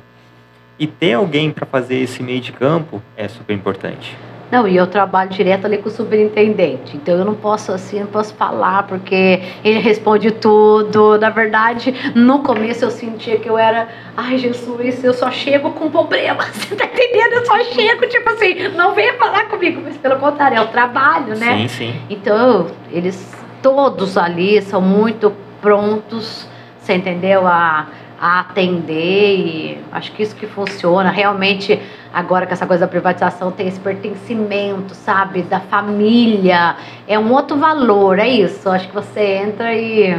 E 0.77 0.87
ter 0.87 1.13
alguém 1.13 1.51
para 1.51 1.65
fazer 1.65 1.97
esse 1.97 2.21
meio 2.21 2.41
de 2.41 2.51
campo 2.51 3.01
é 3.15 3.27
super 3.27 3.53
importante. 3.53 4.17
Não, 4.51 4.67
e 4.67 4.75
eu 4.75 4.85
trabalho 4.85 5.29
direto 5.29 5.65
ali 5.65 5.77
com 5.77 5.89
o 5.89 5.91
superintendente. 5.91 6.97
Então 6.97 7.17
eu 7.17 7.25
não 7.25 7.33
posso 7.33 7.71
assim, 7.71 7.99
não 7.99 8.07
posso 8.07 8.33
falar, 8.35 8.83
porque 8.83 9.41
ele 9.63 9.79
responde 9.79 10.31
tudo. 10.31 11.17
Na 11.17 11.29
verdade, 11.29 11.93
no 12.13 12.39
começo 12.39 12.83
eu 12.83 12.91
sentia 12.91 13.39
que 13.39 13.49
eu 13.49 13.57
era, 13.57 13.87
ai 14.15 14.37
Jesus, 14.37 15.03
eu 15.03 15.13
só 15.13 15.31
chego 15.31 15.71
com 15.71 15.89
problema. 15.89 16.43
Você 16.51 16.75
tá 16.75 16.85
entendendo? 16.85 17.33
Eu 17.33 17.45
só 17.45 17.63
chego, 17.63 18.07
tipo 18.07 18.29
assim, 18.29 18.67
não 18.75 18.93
venha 18.93 19.13
falar 19.13 19.45
comigo, 19.45 19.81
mas 19.83 19.97
pelo 19.97 20.17
contrário, 20.17 20.57
é 20.57 20.61
o 20.61 20.67
trabalho, 20.67 21.35
né? 21.37 21.57
Sim, 21.59 21.67
sim. 21.67 22.01
Então, 22.09 22.67
eles 22.91 23.35
todos 23.61 24.15
ali 24.17 24.61
são 24.61 24.81
muito 24.81 25.33
prontos, 25.59 26.47
você 26.85 26.93
entendeu? 26.93 27.47
A, 27.47 27.87
a 28.21 28.39
atender 28.41 29.35
e 29.37 29.77
acho 29.91 30.11
que 30.11 30.23
isso 30.23 30.35
que 30.35 30.45
funciona. 30.45 31.09
Realmente, 31.09 31.79
agora 32.13 32.45
com 32.45 32.53
essa 32.53 32.65
coisa 32.65 32.85
da 32.85 32.87
privatização, 32.89 33.51
tem 33.51 33.67
esse 33.67 33.79
pertencimento, 33.79 34.93
sabe? 34.93 35.41
Da 35.41 35.59
família. 35.59 36.75
É 37.07 37.17
um 37.17 37.31
outro 37.33 37.57
valor, 37.57 38.19
é 38.19 38.27
isso. 38.27 38.69
Acho 38.69 38.87
que 38.87 38.93
você 38.95 39.19
entra 39.43 39.73
e. 39.73 40.15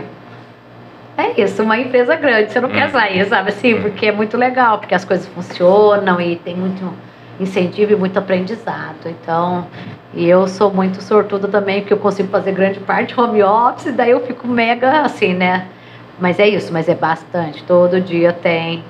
É 1.18 1.40
isso, 1.40 1.62
uma 1.62 1.78
empresa 1.78 2.14
grande, 2.14 2.52
você 2.52 2.60
não 2.60 2.68
quer 2.68 2.88
Hum. 2.88 2.92
sair, 2.92 3.24
sabe 3.24 3.48
assim? 3.48 3.74
Hum. 3.74 3.82
Porque 3.82 4.06
é 4.06 4.12
muito 4.12 4.36
legal, 4.36 4.78
porque 4.78 4.94
as 4.94 5.04
coisas 5.04 5.26
funcionam 5.28 6.20
e 6.20 6.36
tem 6.36 6.54
muito 6.54 6.92
incentivo 7.40 7.92
e 7.92 7.96
muito 7.96 8.18
aprendizado. 8.18 9.06
Então, 9.06 9.66
e 10.12 10.28
eu 10.28 10.46
sou 10.46 10.70
muito 10.70 11.02
sortuda 11.02 11.48
também, 11.48 11.80
porque 11.80 11.94
eu 11.94 11.98
consigo 11.98 12.28
fazer 12.28 12.52
grande 12.52 12.80
parte 12.80 13.18
home 13.18 13.42
office, 13.42 13.94
daí 13.94 14.10
eu 14.10 14.20
fico 14.26 14.46
mega 14.46 15.00
assim, 15.02 15.32
né? 15.32 15.66
Mas 16.18 16.38
é 16.38 16.48
isso, 16.48 16.72
mas 16.72 16.88
é 16.88 16.94
bastante. 16.94 17.62
Todo 17.64 18.00
dia 18.00 18.32
tem 18.32 18.82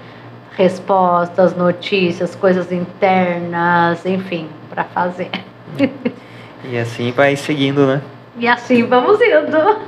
respostas, 0.57 1.55
notícias, 1.55 2.35
coisas 2.35 2.73
internas, 2.73 4.05
enfim, 4.07 4.49
para 4.71 4.85
fazer. 4.85 5.31
E 6.65 6.79
assim 6.79 7.13
vai 7.13 7.37
seguindo, 7.37 7.87
né? 7.87 8.01
E 8.39 8.47
assim 8.47 8.85
vamos 8.85 9.21
indo. 9.21 9.87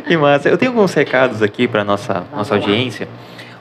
Que 0.06 0.16
massa. 0.16 0.48
Eu 0.48 0.58
tenho 0.58 0.72
alguns 0.72 0.92
recados 0.94 1.42
aqui 1.42 1.68
para 1.68 1.84
nossa 1.84 2.24
nossa 2.32 2.54
lá. 2.54 2.60
audiência. 2.60 3.08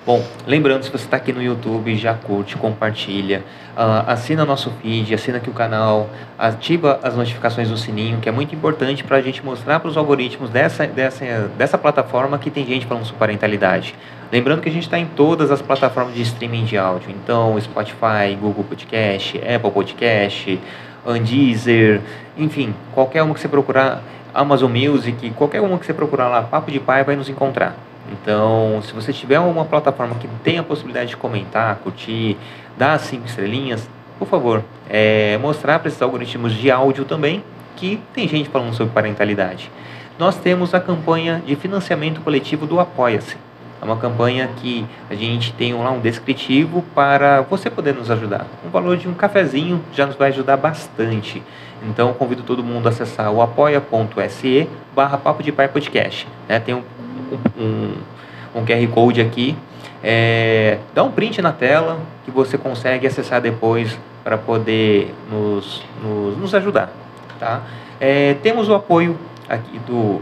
Bom, 0.06 0.23
lembrando, 0.47 0.84
se 0.84 0.91
você 0.91 1.06
está 1.06 1.18
aqui 1.18 1.31
no 1.31 1.41
YouTube, 1.41 1.95
já 1.95 2.14
curte, 2.14 2.57
compartilha, 2.57 3.43
ah, 3.81 4.03
assina 4.11 4.43
nosso 4.43 4.69
feed, 4.81 5.14
assina 5.14 5.38
aqui 5.38 5.49
o 5.49 5.53
canal, 5.53 6.10
ativa 6.38 6.99
as 7.01 7.15
notificações 7.15 7.69
do 7.69 7.77
sininho, 7.77 8.19
que 8.19 8.27
é 8.27 8.31
muito 8.31 8.53
importante 8.53 9.06
para 9.06 9.15
a 9.15 9.22
gente 9.22 9.41
mostrar 9.41 9.80
para 9.80 9.88
os 9.88 9.95
algoritmos 9.95 10.49
dessa, 10.49 10.85
dessa, 10.85 11.49
dessa 11.57 11.77
plataforma 11.77 12.38
que 12.38 12.51
tem 12.51 12.65
gente 12.65 12.85
falando 12.85 13.06
sobre 13.06 13.19
parentalidade. 13.19 13.95
Lembrando 14.30 14.61
que 14.61 14.68
a 14.68 14.72
gente 14.72 14.84
está 14.84 14.99
em 14.99 15.06
todas 15.06 15.49
as 15.49 15.61
plataformas 15.61 16.14
de 16.14 16.22
streaming 16.23 16.65
de 16.65 16.77
áudio, 16.77 17.10
então 17.10 17.57
Spotify, 17.61 18.35
Google 18.38 18.65
Podcast, 18.65 19.38
Apple 19.38 19.72
Podcast, 19.72 20.60
Deezer, 21.26 22.01
enfim, 22.38 22.76
qualquer 22.91 23.23
uma 23.23 23.34
que 23.34 23.39
você 23.39 23.47
procurar, 23.47 24.03
Amazon 24.34 24.69
Music, 24.69 25.30
qualquer 25.38 25.61
uma 25.61 25.80
que 25.80 25.85
você 25.85 25.93
procurar 25.93 26.27
lá, 26.27 26.41
Papo 26.41 26.69
de 26.69 26.81
Pai 26.81 27.06
vai 27.06 27.15
nos 27.15 27.30
encontrar. 27.30 27.77
Então, 28.11 28.81
se 28.81 28.93
você 28.93 29.14
tiver 29.14 29.39
uma 29.39 29.65
plataforma 29.65 30.15
que 30.15 30.27
tenha 30.43 30.61
a 30.61 30.64
possibilidade 30.64 31.11
de 31.11 31.18
comentar, 31.18 31.76
curtir, 31.77 32.38
dar 32.80 32.97
cinco 32.97 33.26
estrelinhas, 33.26 33.89
por 34.18 34.26
favor, 34.26 34.64
é, 34.89 35.38
mostrar 35.39 35.80
para 35.80 35.89
esses 35.89 36.01
algoritmos 36.01 36.53
de 36.53 36.72
áudio 36.72 37.03
também 37.03 37.43
que 37.76 38.01
tem 38.14 38.26
gente 38.26 38.47
falando 38.47 38.73
sobre 38.73 38.93
parentalidade. 38.93 39.69
Nós 40.18 40.38
temos 40.38 40.73
a 40.73 40.80
campanha 40.80 41.43
de 41.45 41.57
financiamento 41.57 42.22
coletivo 42.22 42.65
do 42.65 42.80
Apoia-se. 42.80 43.35
É 43.81 43.85
uma 43.85 43.97
campanha 43.97 44.49
que 44.57 44.85
a 45.10 45.15
gente 45.15 45.51
tem 45.53 45.73
lá 45.73 45.91
um 45.91 45.99
descritivo 45.99 46.84
para 46.95 47.41
você 47.41 47.69
poder 47.69 47.93
nos 47.93 48.10
ajudar. 48.10 48.47
Um 48.65 48.69
valor 48.69 48.95
de 48.95 49.10
um 49.10 49.14
cafezinho 49.14 49.84
já 49.93 50.06
nos 50.06 50.15
vai 50.15 50.30
ajudar 50.30 50.56
bastante. 50.56 51.43
Então 51.84 52.14
convido 52.14 52.43
todo 52.43 52.64
mundo 52.64 52.88
a 52.88 52.89
acessar 52.89 53.30
o 53.31 53.41
apoia.se 53.41 54.69
barra 54.95 55.18
Papo 55.18 55.43
de 55.43 55.51
Pai 55.51 55.68
Podcast. 55.68 56.27
né? 56.47 56.60
Tem 56.60 56.76
um, 56.76 56.84
um, 57.57 57.93
um 58.56 58.65
QR 58.65 58.88
Code 58.93 59.22
aqui. 59.22 59.56
É, 60.03 60.80
dá 60.93 61.03
um 61.03 61.11
print 61.11 61.41
na 61.41 61.51
tela 61.51 61.99
que 62.23 62.31
você 62.31 62.57
consegue 62.57 63.05
acessar 63.05 63.41
depois 63.41 63.97
para 64.23 64.38
poder 64.38 65.13
nos, 65.30 65.84
nos, 66.01 66.38
nos 66.38 66.55
ajudar. 66.55 66.89
Tá? 67.39 67.61
É, 67.99 68.35
temos 68.35 68.69
o 68.69 68.73
apoio 68.73 69.17
aqui 69.47 69.80
do 69.80 70.21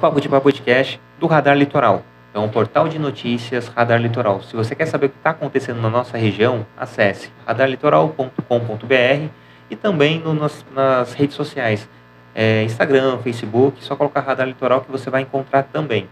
Papo 0.00 0.20
de 0.20 0.28
Pai 0.28 0.40
Podcast 0.40 1.00
do 1.18 1.26
Radar 1.26 1.56
Litoral. 1.56 2.02
Então, 2.30 2.44
o 2.44 2.48
portal 2.50 2.86
de 2.86 2.98
notícias 2.98 3.66
Radar 3.68 3.98
Litoral. 3.98 4.42
Se 4.42 4.54
você 4.54 4.74
quer 4.74 4.86
saber 4.86 5.06
o 5.06 5.08
que 5.08 5.16
está 5.16 5.30
acontecendo 5.30 5.80
na 5.80 5.88
nossa 5.88 6.18
região, 6.18 6.66
acesse 6.76 7.30
radarlitoral.com.br 7.46 9.28
e 9.70 9.76
também 9.76 10.20
no, 10.20 10.34
nas, 10.34 10.64
nas 10.74 11.14
redes 11.14 11.34
sociais, 11.34 11.88
é, 12.34 12.62
Instagram, 12.62 13.18
Facebook, 13.18 13.82
só 13.82 13.96
colocar 13.96 14.20
Radar 14.20 14.46
Litoral 14.46 14.82
que 14.82 14.92
você 14.92 15.08
vai 15.08 15.22
encontrar 15.22 15.62
também. 15.62 16.08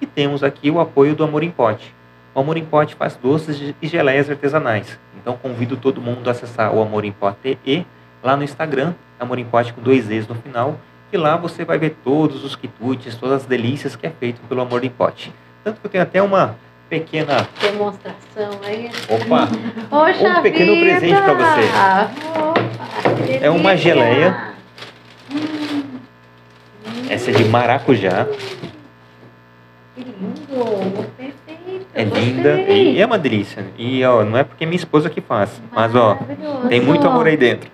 E 0.00 0.06
temos 0.06 0.42
aqui 0.42 0.68
o 0.70 0.80
apoio 0.80 1.14
do 1.14 1.22
Amor 1.22 1.44
em 1.44 1.50
Pote. 1.50 1.94
O 2.38 2.40
Amor 2.40 2.56
em 2.56 2.64
Pote 2.64 2.94
faz 2.94 3.16
doces 3.16 3.74
e 3.82 3.88
geleias 3.88 4.30
artesanais. 4.30 4.96
Então 5.20 5.36
convido 5.36 5.76
todo 5.76 6.00
mundo 6.00 6.28
a 6.28 6.30
acessar 6.30 6.72
o 6.72 6.80
Amor 6.80 7.04
em 7.04 7.10
Pote 7.10 7.58
e 7.66 7.84
lá 8.22 8.36
no 8.36 8.44
Instagram, 8.44 8.94
Amor 9.18 9.40
em 9.40 9.44
Pote 9.44 9.72
com 9.72 9.82
dois 9.82 10.08
E's 10.08 10.28
no 10.28 10.36
final, 10.36 10.78
e 11.12 11.16
lá 11.16 11.36
você 11.36 11.64
vai 11.64 11.78
ver 11.78 11.96
todos 12.04 12.44
os 12.44 12.54
quitutes, 12.54 13.16
todas 13.16 13.42
as 13.42 13.46
delícias 13.46 13.96
que 13.96 14.06
é 14.06 14.10
feito 14.10 14.40
pelo 14.48 14.60
Amor 14.60 14.84
em 14.84 14.88
Pote. 14.88 15.34
Tanto 15.64 15.80
que 15.80 15.86
eu 15.88 15.90
tenho 15.90 16.04
até 16.04 16.22
uma 16.22 16.54
pequena. 16.88 17.48
Demonstração 17.60 18.60
aí. 18.64 18.88
Opa! 19.08 19.48
Poxa 19.90 20.38
Um 20.38 20.42
pequeno 20.42 20.74
vida! 20.76 20.90
presente 20.92 21.20
pra 21.20 21.34
você. 21.34 21.68
Opa, 22.38 23.44
É 23.44 23.50
uma 23.50 23.76
geleia. 23.76 24.52
Essa 27.10 27.32
é 27.32 27.34
de 27.34 27.44
maracujá. 27.46 28.28
Que 29.96 30.04
lindo! 30.04 31.08
É 31.98 32.04
linda 32.04 32.60
e 32.60 33.00
é 33.00 33.04
uma 33.04 33.18
delícia. 33.18 33.66
E 33.76 34.04
ó, 34.04 34.24
não 34.24 34.38
é 34.38 34.44
porque 34.44 34.62
é 34.62 34.66
minha 34.66 34.76
esposa 34.76 35.10
que 35.10 35.20
faz, 35.20 35.60
mas 35.72 35.92
ó, 35.96 36.16
tem 36.68 36.80
muito 36.80 37.04
amor 37.08 37.26
aí 37.26 37.36
dentro. 37.36 37.68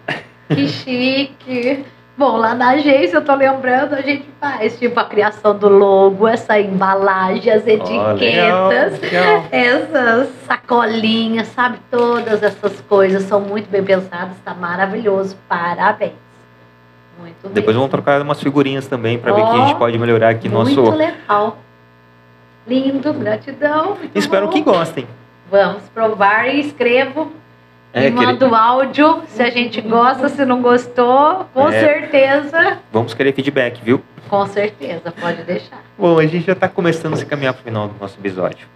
Que 0.49 0.67
chique! 0.67 1.85
Bom, 2.17 2.37
lá 2.37 2.55
na 2.55 2.71
agência, 2.71 3.17
eu 3.17 3.25
tô 3.25 3.35
lembrando, 3.35 3.93
a 3.93 4.01
gente 4.01 4.25
faz 4.41 4.79
tipo 4.79 4.99
a 4.99 5.05
criação 5.05 5.59
do 5.59 5.69
logo, 5.69 6.27
essa 6.29 6.59
embalagem, 6.59 7.53
as 7.53 7.63
Ó, 7.63 7.67
legal, 7.67 8.17
etiquetas, 8.17 9.01
legal. 9.01 9.45
essas 9.51 10.29
sacolinhas, 10.47 11.49
sabe? 11.49 11.79
Todas 11.91 12.43
essas 12.43 12.81
coisas 12.83 13.25
são 13.25 13.41
muito 13.41 13.69
bem 13.69 13.83
pensadas, 13.83 14.37
tá 14.45 14.55
maravilhoso. 14.55 15.37
Parabéns. 15.49 16.13
Muito. 17.21 17.49
Depois 17.53 17.77
vamos 17.77 17.91
trocar 17.91 18.23
umas 18.23 18.41
figurinhas 18.41 18.87
também 18.87 19.19
para 19.19 19.33
ver 19.33 19.43
o 19.43 19.51
que 19.51 19.57
a 19.61 19.67
gente 19.67 19.77
pode 19.77 19.99
melhorar 19.99 20.31
aqui 20.31 20.49
Muito 20.49 20.71
nosso. 20.81 20.97
legal. 20.97 21.59
Lindo, 22.67 23.13
gratidão. 23.13 23.97
Espero 24.15 24.47
bom. 24.47 24.53
que 24.53 24.61
gostem. 24.63 25.07
Vamos 25.51 25.83
provar 25.91 26.49
e 26.49 26.61
escrevo. 26.61 27.33
É, 27.93 28.09
e 28.09 28.11
manda 28.11 28.49
o 28.49 28.55
áudio 28.55 29.23
se 29.29 29.41
a 29.41 29.51
gente 29.51 29.81
gosta, 29.81 30.29
se 30.29 30.45
não 30.45 30.61
gostou, 30.61 31.47
com 31.55 31.69
É. 31.69 31.79
certeza. 31.79 32.79
Vamos 32.93 33.15
querer 33.15 33.33
feedback, 33.33 33.81
viu? 33.85 34.03
Com 34.29 34.45
certeza, 34.47 35.13
pode 35.13 35.43
deixar. 35.45 35.81
Bom, 35.97 36.19
a 36.19 36.27
gente 36.27 36.45
já 36.47 36.55
está 36.55 36.69
começando 36.69 37.13
a 37.15 37.17
se 37.17 37.25
caminhar 37.27 37.55
para 37.55 37.61
o 37.61 37.65
final 37.65 37.87
do 37.87 37.95
nosso 38.01 38.19
episódio, 38.19 38.67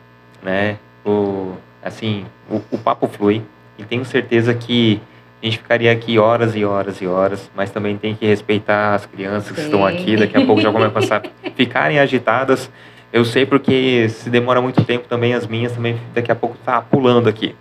né? 0.40 0.76
O, 1.04 1.52
assim, 1.82 2.26
o, 2.48 2.60
o 2.70 2.78
papo 2.78 3.08
flui 3.08 3.42
e 3.76 3.82
tenho 3.82 4.04
certeza 4.04 4.54
que 4.54 5.00
a 5.42 5.46
gente 5.46 5.58
ficaria 5.58 5.90
aqui 5.90 6.16
horas 6.18 6.54
e 6.54 6.64
horas 6.64 7.00
e 7.00 7.06
horas, 7.06 7.50
mas 7.56 7.70
também 7.72 7.96
tem 7.96 8.14
que 8.14 8.24
respeitar 8.26 8.94
as 8.94 9.06
crianças 9.06 9.50
que 9.50 9.60
Sim. 9.60 9.66
estão 9.66 9.84
aqui, 9.84 10.16
daqui 10.16 10.36
a 10.36 10.44
pouco 10.46 10.60
já 10.60 10.70
vão 10.70 10.88
começar 10.90 11.22
a 11.44 11.50
ficarem 11.56 11.98
agitadas. 11.98 12.70
Eu 13.12 13.24
sei 13.24 13.46
porque 13.46 14.08
se 14.08 14.28
demora 14.28 14.60
muito 14.60 14.84
tempo 14.84 15.08
também, 15.08 15.32
as 15.32 15.46
minhas 15.46 15.72
também 15.72 15.98
daqui 16.14 16.30
a 16.30 16.34
pouco 16.34 16.56
tá 16.64 16.80
pulando 16.82 17.28
aqui. 17.28 17.54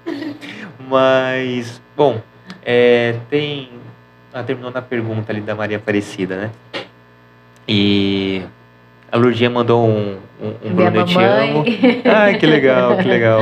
Mas, 0.89 1.81
bom, 1.95 2.21
é, 2.63 3.15
tem. 3.29 3.69
Ah, 4.33 4.43
terminou 4.43 4.71
na 4.71 4.81
pergunta 4.81 5.31
ali 5.31 5.41
da 5.41 5.55
Maria 5.55 5.77
Aparecida, 5.77 6.35
né? 6.35 6.51
E 7.67 8.41
a 9.11 9.17
Lurdinha 9.17 9.49
mandou 9.49 9.87
um, 9.87 10.17
um, 10.41 10.53
um 10.65 10.73
Bruno, 10.73 11.05
te 11.05 11.17
amo. 11.17 11.65
Ai, 12.05 12.37
que 12.37 12.45
legal, 12.45 12.97
que 12.97 13.07
legal. 13.07 13.41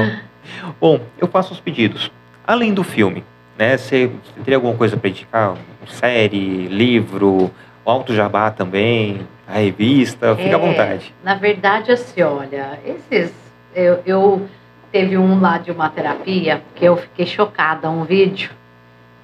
Bom, 0.80 1.00
eu 1.18 1.28
faço 1.28 1.54
os 1.54 1.60
pedidos. 1.60 2.12
Além 2.46 2.74
do 2.74 2.84
filme, 2.84 3.24
né? 3.58 3.78
Você 3.78 4.12
teria 4.44 4.58
alguma 4.58 4.76
coisa 4.76 4.96
para 4.96 5.10
indicar? 5.10 5.56
Série, 5.88 6.68
livro, 6.68 7.52
o 7.84 7.90
Alto 7.90 8.14
Jabá 8.14 8.52
também, 8.52 9.22
a 9.48 9.60
revista, 9.60 10.36
fica 10.36 10.56
à 10.56 10.60
É, 10.60 10.62
vontade. 10.62 11.14
Na 11.24 11.36
verdade, 11.36 11.92
assim, 11.92 12.22
olha, 12.22 12.80
esses. 12.86 13.34
Eu, 13.74 14.02
eu 14.06 14.48
teve 14.92 15.18
um 15.18 15.40
lá 15.40 15.58
de 15.58 15.72
uma 15.72 15.90
terapia 15.90 16.62
que 16.76 16.86
eu 16.86 16.96
fiquei 16.98 17.26
chocada, 17.26 17.90
um 17.90 18.04
vídeo. 18.04 18.52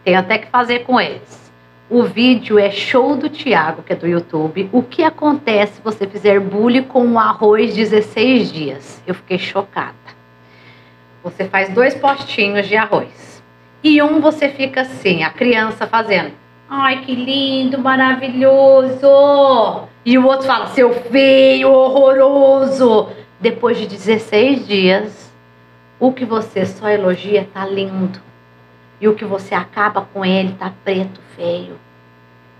Tenho 0.03 0.19
até 0.19 0.37
que 0.37 0.47
fazer 0.47 0.79
com 0.79 0.99
eles. 0.99 1.41
O 1.89 2.03
vídeo 2.03 2.57
é 2.57 2.69
show 2.69 3.15
do 3.15 3.29
Tiago, 3.29 3.81
que 3.83 3.93
é 3.93 3.95
do 3.95 4.07
YouTube. 4.07 4.69
O 4.71 4.81
que 4.81 5.03
acontece 5.03 5.73
se 5.73 5.81
você 5.81 6.07
fizer 6.07 6.39
bullying 6.39 6.83
com 6.83 7.05
um 7.05 7.19
arroz 7.19 7.75
16 7.75 8.51
dias? 8.51 9.03
Eu 9.05 9.13
fiquei 9.15 9.37
chocada. 9.37 9.95
Você 11.23 11.45
faz 11.45 11.69
dois 11.69 11.93
postinhos 11.93 12.67
de 12.67 12.75
arroz. 12.75 13.43
E 13.83 14.01
um 14.01 14.19
você 14.21 14.49
fica 14.49 14.81
assim, 14.81 15.23
a 15.23 15.29
criança 15.29 15.85
fazendo. 15.85 16.31
Ai, 16.73 17.01
que 17.03 17.13
lindo, 17.13 17.77
maravilhoso! 17.77 19.05
E 20.05 20.17
o 20.17 20.25
outro 20.25 20.47
fala, 20.47 20.67
seu 20.67 20.93
feio, 20.93 21.69
horroroso! 21.69 23.09
Depois 23.41 23.77
de 23.77 23.85
16 23.85 24.65
dias, 24.65 25.33
o 25.99 26.13
que 26.13 26.23
você 26.23 26.65
só 26.65 26.87
elogia 26.87 27.45
tá 27.53 27.65
lindo. 27.65 28.21
E 29.01 29.07
o 29.09 29.15
que 29.15 29.25
você 29.25 29.53
acaba 29.53 30.07
com 30.13 30.23
ele 30.23 30.55
tá 30.57 30.71
preto, 30.85 31.19
feio. 31.35 31.77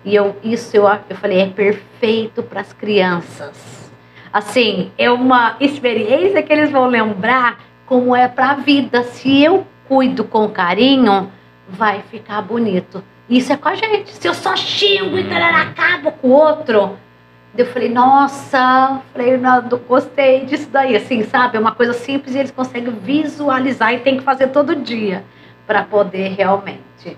E 0.04 0.14
eu, 0.14 0.36
isso 0.44 0.76
eu, 0.76 0.90
eu 1.10 1.16
falei, 1.16 1.40
é 1.40 1.48
perfeito 1.48 2.44
para 2.44 2.60
as 2.60 2.74
crianças. 2.74 3.90
Assim, 4.34 4.92
é 4.98 5.10
uma 5.10 5.56
experiência 5.58 6.44
que 6.44 6.52
eles 6.52 6.70
vão 6.70 6.88
lembrar 6.88 7.60
como 7.86 8.14
é 8.14 8.28
para 8.28 8.50
a 8.50 8.56
vida. 8.56 9.04
Se 9.04 9.42
eu 9.42 9.66
cuido 9.88 10.26
com 10.26 10.50
carinho, 10.50 11.32
vai 11.66 12.02
ficar 12.02 12.42
bonito. 12.42 13.02
Isso 13.32 13.54
é 13.54 13.56
com 13.56 13.70
a 13.70 13.76
gente. 13.76 14.12
Se 14.12 14.28
eu 14.28 14.34
só 14.34 14.58
xingo 14.58 15.18
e 15.18 15.24
tarará, 15.24 15.62
acabo 15.62 16.12
com 16.12 16.28
o 16.28 16.32
outro. 16.32 16.98
Eu 17.58 17.66
falei, 17.66 17.88
nossa, 17.88 19.02
falei, 19.14 19.38
não, 19.38 19.62
gostei 19.88 20.44
disso 20.46 20.68
daí, 20.70 20.98
assim, 20.98 21.24
sabe? 21.24 21.56
É 21.56 21.60
uma 21.60 21.74
coisa 21.74 21.94
simples 21.94 22.36
e 22.36 22.40
eles 22.40 22.52
conseguem 22.52 22.94
visualizar 22.94 23.94
e 23.94 24.00
tem 24.00 24.18
que 24.18 24.24
fazer 24.24 24.48
todo 24.48 24.76
dia 24.76 25.24
para 25.66 25.82
poder 25.84 26.34
realmente. 26.34 27.18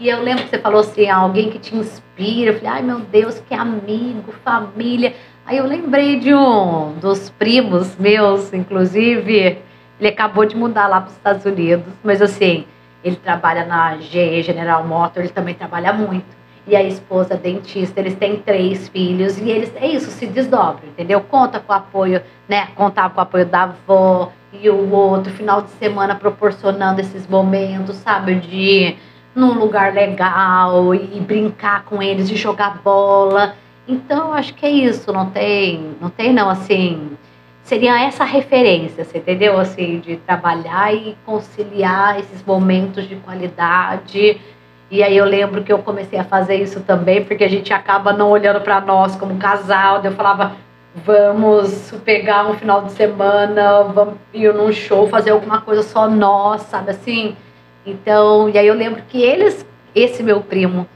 E 0.00 0.08
eu 0.08 0.20
lembro 0.20 0.42
que 0.42 0.50
você 0.50 0.58
falou 0.58 0.80
assim, 0.80 1.08
alguém 1.08 1.48
que 1.48 1.60
te 1.60 1.76
inspira. 1.76 2.50
Eu 2.50 2.54
falei, 2.54 2.68
ai 2.68 2.82
meu 2.82 2.98
Deus, 2.98 3.40
que 3.48 3.54
amigo, 3.54 4.32
família. 4.44 5.14
Aí 5.46 5.58
eu 5.58 5.66
lembrei 5.66 6.18
de 6.18 6.34
um 6.34 6.94
dos 7.00 7.30
primos 7.30 7.96
meus, 7.96 8.52
inclusive, 8.52 9.58
ele 10.00 10.08
acabou 10.08 10.44
de 10.44 10.56
mudar 10.56 10.88
lá 10.88 11.00
para 11.00 11.10
os 11.10 11.16
Estados 11.16 11.44
Unidos, 11.44 11.92
mas 12.02 12.20
assim, 12.20 12.64
ele 13.04 13.16
trabalha 13.16 13.64
na 13.64 13.96
GE 13.98 14.42
General 14.42 14.84
Motors, 14.84 15.26
ele 15.26 15.34
também 15.34 15.54
trabalha 15.54 15.92
muito. 15.92 16.42
E 16.66 16.76
a 16.76 16.82
esposa 16.82 17.34
dentista, 17.34 17.98
eles 17.98 18.14
têm 18.14 18.36
três 18.36 18.88
filhos 18.88 19.36
e 19.38 19.50
eles, 19.50 19.72
é 19.74 19.86
isso, 19.88 20.10
se 20.10 20.26
desdobram, 20.26 20.88
entendeu? 20.88 21.20
Conta 21.20 21.58
com 21.58 21.72
o 21.72 21.76
apoio, 21.76 22.22
né? 22.48 22.68
Contava 22.76 23.12
com 23.12 23.20
o 23.20 23.22
apoio 23.22 23.46
da 23.46 23.64
avó 23.64 24.30
e 24.52 24.70
o 24.70 24.92
outro, 24.92 25.32
final 25.32 25.62
de 25.62 25.70
semana 25.70 26.14
proporcionando 26.14 27.00
esses 27.00 27.26
momentos, 27.26 27.96
sabe? 27.96 28.36
De 28.36 28.96
num 29.34 29.54
lugar 29.54 29.92
legal 29.92 30.94
e 30.94 31.18
brincar 31.20 31.84
com 31.84 32.02
eles, 32.02 32.28
de 32.28 32.36
jogar 32.36 32.80
bola. 32.82 33.54
Então, 33.88 34.28
eu 34.28 34.32
acho 34.34 34.54
que 34.54 34.64
é 34.64 34.70
isso, 34.70 35.12
não 35.12 35.30
tem, 35.30 35.96
não 36.00 36.10
tem 36.10 36.32
não, 36.32 36.48
assim, 36.48 37.10
seria 37.62 38.00
essa 38.02 38.24
referência, 38.24 39.04
você 39.04 39.18
entendeu? 39.18 39.58
Assim, 39.58 40.00
de 40.00 40.16
trabalhar 40.16 40.94
e 40.94 41.16
conciliar 41.24 42.18
esses 42.18 42.44
momentos 42.44 43.08
de 43.08 43.16
qualidade. 43.16 44.40
E 44.90 45.02
aí 45.02 45.16
eu 45.16 45.24
lembro 45.24 45.62
que 45.62 45.72
eu 45.72 45.78
comecei 45.78 46.18
a 46.18 46.24
fazer 46.24 46.56
isso 46.56 46.80
também, 46.80 47.24
porque 47.24 47.44
a 47.44 47.48
gente 47.48 47.72
acaba 47.72 48.12
não 48.12 48.30
olhando 48.30 48.60
para 48.60 48.80
nós 48.80 49.16
como 49.16 49.38
casal. 49.38 50.04
Eu 50.04 50.12
falava, 50.12 50.52
vamos 50.94 51.92
pegar 52.04 52.46
um 52.46 52.54
final 52.54 52.82
de 52.82 52.92
semana, 52.92 53.84
vamos 53.84 54.14
ir 54.34 54.52
num 54.52 54.72
show, 54.72 55.08
fazer 55.08 55.30
alguma 55.30 55.60
coisa 55.60 55.82
só 55.82 56.08
nós, 56.08 56.62
sabe 56.62 56.90
assim? 56.90 57.36
Então, 57.86 58.48
e 58.48 58.58
aí 58.58 58.66
eu 58.66 58.74
lembro 58.74 59.02
que 59.08 59.20
eles, 59.22 59.66
esse 59.94 60.22
meu 60.22 60.40
primo, 60.40 60.86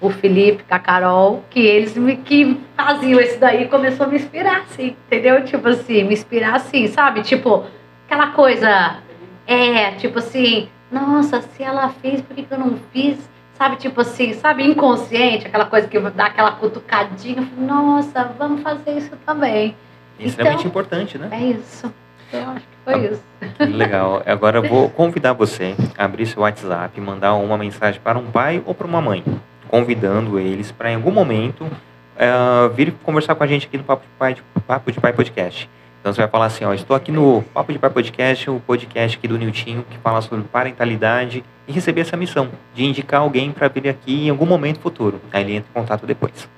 o 0.00 0.10
Felipe, 0.10 0.62
com 0.64 0.74
a 0.74 0.78
Carol, 0.78 1.44
que 1.50 1.60
eles 1.60 1.96
me, 1.96 2.16
que 2.16 2.60
faziam 2.76 3.20
isso 3.20 3.38
daí, 3.38 3.66
começou 3.68 4.06
a 4.06 4.08
me 4.08 4.16
inspirar, 4.16 4.58
assim, 4.60 4.96
entendeu? 5.06 5.44
Tipo 5.44 5.68
assim, 5.68 6.04
me 6.04 6.12
inspirar 6.14 6.56
assim, 6.56 6.86
sabe? 6.88 7.22
Tipo, 7.22 7.64
aquela 8.06 8.28
coisa, 8.28 8.98
é, 9.46 9.92
tipo 9.92 10.18
assim, 10.18 10.68
nossa, 10.90 11.40
se 11.40 11.62
ela 11.62 11.88
fez, 11.88 12.20
por 12.20 12.34
que, 12.36 12.42
que 12.42 12.52
eu 12.52 12.58
não 12.58 12.78
fiz? 12.92 13.18
Sabe, 13.54 13.76
tipo 13.76 14.00
assim, 14.02 14.34
sabe, 14.34 14.64
inconsciente, 14.64 15.46
aquela 15.46 15.64
coisa 15.64 15.88
que 15.88 15.98
dá 15.98 16.26
aquela 16.26 16.52
cutucadinha, 16.52 17.48
nossa, 17.56 18.24
vamos 18.38 18.60
fazer 18.60 18.98
isso 18.98 19.16
também. 19.24 19.74
É 20.20 20.24
extremamente 20.24 20.60
Então- 20.60 20.70
importante, 20.70 21.16
né? 21.16 21.28
É 21.32 21.40
isso. 21.42 21.92
Eu 22.32 22.40
acho 22.50 22.60
que 22.60 22.76
foi 22.84 23.06
isso. 23.06 23.22
Que 23.56 23.64
legal. 23.66 24.22
Agora 24.26 24.58
eu 24.58 24.62
vou 24.68 24.90
convidar 24.90 25.32
você 25.32 25.74
a 25.96 26.04
abrir 26.04 26.26
seu 26.26 26.42
WhatsApp 26.42 26.98
e 26.98 27.00
mandar 27.00 27.34
uma 27.34 27.56
mensagem 27.56 28.00
para 28.02 28.18
um 28.18 28.26
pai 28.30 28.62
ou 28.66 28.74
para 28.74 28.86
uma 28.86 29.00
mãe, 29.00 29.22
convidando 29.68 30.38
eles 30.38 30.70
para 30.72 30.90
em 30.90 30.96
algum 30.96 31.10
momento 31.10 31.66
eh, 32.18 32.70
vir 32.74 32.92
conversar 33.02 33.34
com 33.34 33.44
a 33.44 33.46
gente 33.46 33.66
aqui 33.66 33.76
no 33.76 33.84
Papo 33.84 34.02
de 34.02 34.08
Pai, 34.18 34.36
Papo 34.66 34.90
de 34.90 35.00
Pai 35.00 35.12
Podcast. 35.12 35.68
Então 36.00 36.14
você 36.14 36.20
vai 36.20 36.30
falar 36.30 36.46
assim, 36.46 36.64
ó, 36.64 36.72
estou 36.72 36.94
aqui 36.94 37.10
no 37.10 37.42
Papo 37.52 37.72
de 37.72 37.78
Pai 37.78 37.90
Podcast, 37.90 38.48
o 38.48 38.60
podcast 38.60 39.18
aqui 39.18 39.26
do 39.26 39.36
Niltinho, 39.36 39.84
que 39.90 39.98
fala 39.98 40.22
sobre 40.22 40.44
parentalidade 40.44 41.42
e 41.66 41.72
receber 41.72 42.02
essa 42.02 42.16
missão 42.16 42.48
de 42.74 42.84
indicar 42.84 43.20
alguém 43.20 43.50
para 43.50 43.66
vir 43.68 43.88
aqui 43.88 44.26
em 44.26 44.30
algum 44.30 44.46
momento 44.46 44.78
futuro. 44.78 45.20
Aí 45.32 45.42
ele 45.42 45.56
entra 45.56 45.68
em 45.68 45.80
contato 45.80 46.06
depois. 46.06 46.48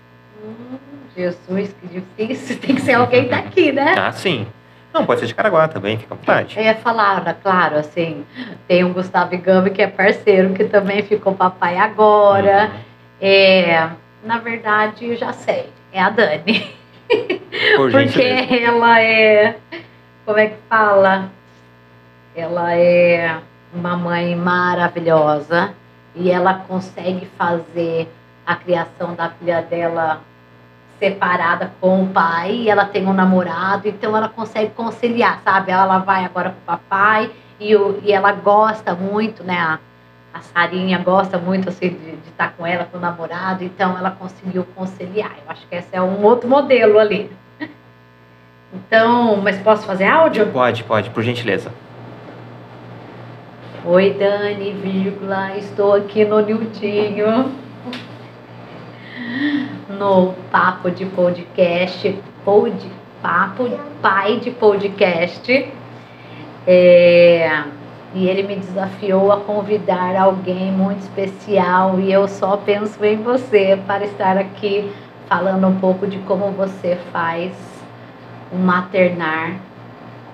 Hum, 0.44 0.76
Jesus, 1.16 1.74
que 1.80 1.88
difícil. 1.88 2.58
Tem 2.58 2.74
que 2.74 2.82
ser 2.82 2.92
alguém 2.92 3.26
daqui, 3.26 3.72
né? 3.72 3.94
Ah, 3.96 4.12
sim. 4.12 4.46
Não, 4.92 5.06
pode 5.06 5.20
ser 5.20 5.26
de 5.26 5.34
Caraguá 5.34 5.66
também, 5.68 5.98
fica 5.98 6.14
à 6.14 6.16
vontade. 6.16 6.56
Eu 6.58 6.64
ia 6.64 6.74
falar, 6.74 7.22
né, 7.22 7.36
claro, 7.42 7.76
assim, 7.76 8.24
tem 8.66 8.84
o 8.84 8.92
Gustavo 8.92 9.36
Gama, 9.38 9.70
que 9.70 9.82
é 9.82 9.86
parceiro, 9.86 10.52
que 10.54 10.64
também 10.64 11.02
ficou 11.02 11.34
papai 11.34 11.76
agora. 11.76 12.70
É, 13.20 13.90
na 14.22 14.38
verdade, 14.38 15.06
eu 15.06 15.16
já 15.16 15.32
sei, 15.32 15.70
é 15.92 16.00
a 16.00 16.10
Dani. 16.10 16.74
Por 17.76 17.90
Porque 17.90 18.22
ela 18.22 19.00
é, 19.00 19.56
como 20.24 20.38
é 20.38 20.48
que 20.48 20.56
fala? 20.68 21.30
Ela 22.36 22.74
é 22.74 23.38
uma 23.72 23.96
mãe 23.96 24.36
maravilhosa 24.36 25.74
e 26.14 26.30
ela 26.30 26.54
consegue 26.54 27.26
fazer 27.36 28.08
a 28.46 28.54
criação 28.56 29.14
da 29.14 29.30
filha 29.30 29.62
dela 29.62 30.20
separada 30.98 31.72
com 31.80 32.02
o 32.02 32.08
pai 32.08 32.52
e 32.52 32.70
ela 32.70 32.84
tem 32.84 33.06
um 33.06 33.12
namorado, 33.12 33.88
então 33.88 34.16
ela 34.16 34.28
consegue 34.28 34.72
conciliar, 34.74 35.40
sabe? 35.44 35.70
Ela 35.70 35.98
vai 35.98 36.24
agora 36.24 36.50
com 36.50 36.56
o 36.56 36.64
papai 36.64 37.30
e, 37.60 37.74
o, 37.76 38.00
e 38.02 38.12
ela 38.12 38.32
gosta 38.32 38.94
muito, 38.94 39.44
né? 39.44 39.78
A, 40.38 40.40
Sarinha 40.40 40.98
gosta 40.98 41.38
muito 41.38 41.68
assim, 41.68 41.90
de 41.90 42.30
estar 42.30 42.54
com 42.56 42.66
ela, 42.66 42.84
com 42.84 42.98
o 42.98 43.00
namorado, 43.00 43.64
então 43.64 43.96
ela 43.98 44.10
conseguiu 44.10 44.64
conciliar. 44.74 45.32
Eu 45.44 45.50
acho 45.50 45.66
que 45.66 45.74
esse 45.74 45.88
é 45.92 46.00
um 46.00 46.22
outro 46.22 46.48
modelo 46.48 46.98
ali. 46.98 47.30
Então, 48.72 49.36
mas 49.36 49.58
posso 49.62 49.86
fazer 49.86 50.06
áudio? 50.06 50.46
Pode, 50.48 50.84
pode, 50.84 51.10
por 51.10 51.22
gentileza. 51.22 51.72
Oi, 53.84 54.10
Dani, 54.18 54.72
vírgula, 54.72 55.56
estou 55.56 55.94
aqui 55.94 56.24
no 56.24 56.40
Nildinho, 56.40 57.54
no 59.88 60.34
Papo 60.50 60.90
de 60.90 61.06
Podcast, 61.06 62.18
pod, 62.44 62.74
Papo 63.22 63.70
Pai 64.02 64.38
de 64.40 64.50
Podcast. 64.50 65.72
É, 66.66 67.62
e 68.14 68.26
ele 68.26 68.42
me 68.42 68.56
desafiou 68.56 69.30
a 69.30 69.40
convidar 69.40 70.16
alguém 70.16 70.72
muito 70.72 71.00
especial 71.00 72.00
e 72.00 72.10
eu 72.10 72.26
só 72.26 72.56
penso 72.56 73.04
em 73.04 73.16
você 73.22 73.78
para 73.86 74.04
estar 74.04 74.38
aqui 74.38 74.90
falando 75.28 75.66
um 75.66 75.78
pouco 75.78 76.06
de 76.06 76.18
como 76.20 76.50
você 76.52 76.96
faz 77.12 77.52
um 78.52 78.58
maternar 78.58 79.56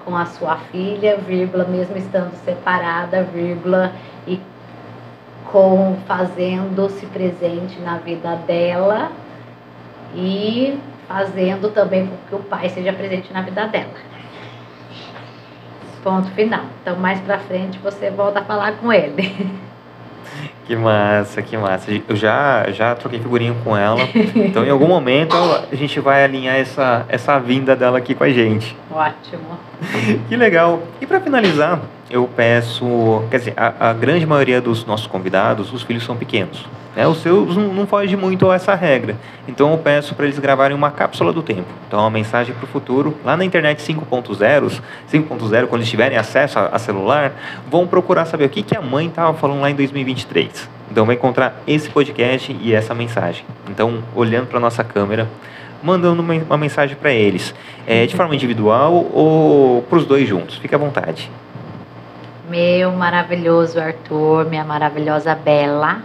com 0.05 0.17
a 0.17 0.27
sua 0.27 0.57
filha, 0.57 1.17
vírgula, 1.17 1.65
mesmo 1.65 1.97
estando 1.97 2.35
separada, 2.45 3.23
vírgula, 3.25 3.93
e 4.27 4.39
com 5.51 5.97
fazendo-se 6.07 7.07
presente 7.07 7.81
na 7.81 7.97
vida 7.99 8.37
dela 8.47 9.11
e 10.15 10.79
fazendo 11.09 11.71
também 11.71 12.07
com 12.07 12.17
que 12.29 12.35
o 12.35 12.39
pai 12.41 12.69
seja 12.69 12.93
presente 12.93 13.33
na 13.33 13.43
vida 13.43 13.67
dela. 13.67 14.14
Ponto 16.05 16.31
final. 16.33 16.61
Então, 16.83 16.97
mais 16.97 17.19
pra 17.21 17.39
frente, 17.39 17.79
você 17.79 18.11
volta 18.11 18.41
a 18.41 18.45
falar 18.45 18.73
com 18.73 18.93
ele. 18.93 19.51
Que 20.67 20.75
massa, 20.75 21.43
que 21.43 21.59
massa. 21.59 21.91
Eu 22.09 22.17
já, 22.17 22.71
já 22.71 22.95
troquei 22.95 23.21
figurinha 23.21 23.55
com 23.63 23.77
ela. 23.77 24.01
Então, 24.35 24.65
em 24.65 24.71
algum 24.71 24.87
momento, 24.87 25.37
a 25.37 25.75
gente 25.77 26.01
vai 26.01 26.25
alinhar 26.25 26.57
essa, 26.57 27.05
essa 27.07 27.39
vinda 27.39 27.77
dela 27.77 27.99
aqui 27.99 28.15
com 28.15 28.25
a 28.25 28.31
gente. 28.31 28.75
Ótimo. 28.91 29.59
Que 30.27 30.37
legal. 30.37 30.83
E 31.03 31.07
para 31.07 31.21
finalizar, 31.21 31.83
eu 32.11 32.29
peço. 32.29 33.25
Quer 33.31 33.39
dizer, 33.39 33.55
a, 33.57 33.91
a, 33.91 33.93
grande 33.93 34.27
maioria 34.27 34.61
dos 34.61 34.85
nossos 34.85 35.07
convidados, 35.07 35.73
os 35.73 35.83
filhos 35.83 36.05
são 36.05 36.17
pequenos. 36.17 36.65
Né? 36.95 37.07
Os 37.07 37.19
seus 37.19 37.57
não, 37.57 37.73
não 37.73 37.87
foge 37.87 38.17
muito 38.17 38.51
a 38.51 38.55
essa 38.55 38.75
regra. 38.75 39.17
Então 39.49 39.73
eu 39.73 39.79
peço 39.79 40.15
para 40.15 40.27
eles 40.27 40.39
gravarem 40.39 40.77
uma 40.77 40.91
cápsula 40.91 41.33
do 41.33 41.43
tempo. 41.43 41.67
Então 41.87 41.99
uma 42.01 42.11
mensagem 42.11 42.55
para 42.55 42.65
o 42.65 42.69
futuro. 42.69 43.17
Lá 43.25 43.37
na 43.37 43.45
internet 43.45 43.83
5.0, 43.83 44.81
5.0, 45.11 45.67
quando 45.67 45.81
eles 45.81 45.89
tiverem 45.89 46.17
acesso 46.17 46.59
a, 46.59 46.67
a, 46.67 46.79
celular, 46.79 47.33
vão 47.71 47.87
procurar 47.87 48.27
saber 48.27 48.45
o 48.45 48.49
que, 48.49 48.63
que 48.63 48.77
a 48.77 48.83
mãe 48.83 49.09
estava 49.09 49.35
falando 49.35 49.61
lá 49.61 49.71
em 49.71 49.75
2023. 49.75 50.69
Então 50.91 51.05
vai 51.05 51.17
encontrar 51.17 51.61
esse 51.67 51.91
podcast 51.91 52.57
e 52.61 52.73
essa 52.73 52.95
mensagem. 52.95 53.45
Então, 53.69 54.03
olhando 54.15 54.47
para 54.47 54.61
nossa 54.61 54.85
câmera, 54.85 55.29
mandando 55.83 56.23
uma, 56.23 56.35
uma 56.35 56.57
mensagem 56.57 56.97
para 56.97 57.13
eles, 57.13 57.55
é, 57.87 58.07
de 58.07 58.15
forma 58.15 58.35
individual 58.35 58.93
ou 59.13 59.83
para 59.83 59.99
os 59.99 60.07
dois 60.07 60.29
juntos. 60.29 60.57
Fique 60.57 60.75
à 60.75 60.79
vontade. 60.79 61.31
Meu 62.49 62.93
maravilhoso 62.93 63.81
Arthur, 63.81 64.45
minha 64.45 64.65
maravilhosa 64.67 65.35
Bela. 65.35 66.03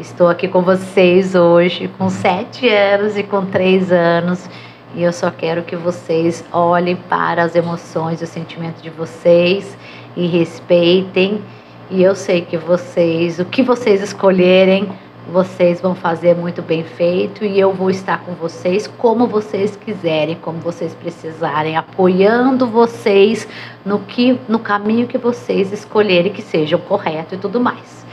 Estou 0.00 0.28
aqui 0.28 0.48
com 0.48 0.62
vocês 0.62 1.36
hoje, 1.36 1.86
com 1.96 2.10
sete 2.10 2.68
anos 2.68 3.16
e 3.16 3.22
com 3.22 3.46
três 3.46 3.92
anos. 3.92 4.50
E 4.96 5.02
eu 5.04 5.12
só 5.12 5.30
quero 5.30 5.62
que 5.62 5.76
vocês 5.76 6.44
olhem 6.50 6.96
para 6.96 7.44
as 7.44 7.54
emoções 7.54 8.20
e 8.20 8.24
os 8.24 8.30
sentimentos 8.30 8.82
de 8.82 8.90
vocês 8.90 9.78
e 10.16 10.26
respeitem. 10.26 11.40
E 11.88 12.02
eu 12.02 12.16
sei 12.16 12.40
que 12.40 12.56
vocês, 12.56 13.38
o 13.38 13.44
que 13.44 13.62
vocês 13.62 14.02
escolherem, 14.02 14.88
vocês 15.28 15.80
vão 15.80 15.94
fazer 15.94 16.34
muito 16.34 16.62
bem 16.62 16.82
feito 16.82 17.44
e 17.44 17.58
eu 17.58 17.72
vou 17.72 17.90
estar 17.90 18.20
com 18.24 18.32
vocês 18.34 18.86
como 18.86 19.26
vocês 19.26 19.76
quiserem, 19.76 20.36
como 20.36 20.58
vocês 20.58 20.94
precisarem, 20.94 21.76
apoiando 21.76 22.66
vocês 22.66 23.46
no 23.84 24.00
que 24.00 24.38
no 24.48 24.58
caminho 24.58 25.06
que 25.06 25.18
vocês 25.18 25.72
escolherem 25.72 26.32
que 26.32 26.42
seja 26.42 26.76
o 26.76 26.80
correto 26.80 27.34
e 27.34 27.38
tudo 27.38 27.60
mais. 27.60 28.06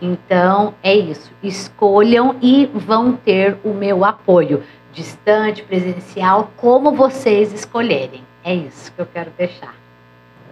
Então, 0.00 0.74
é 0.82 0.94
isso. 0.94 1.30
Escolham 1.42 2.36
e 2.42 2.68
vão 2.74 3.12
ter 3.12 3.56
o 3.62 3.72
meu 3.72 4.04
apoio, 4.04 4.62
distante, 4.92 5.62
presencial, 5.62 6.50
como 6.56 6.90
vocês 6.92 7.52
escolherem. 7.52 8.22
É 8.42 8.52
isso 8.52 8.92
que 8.92 9.00
eu 9.00 9.06
quero 9.06 9.30
deixar. 9.38 9.74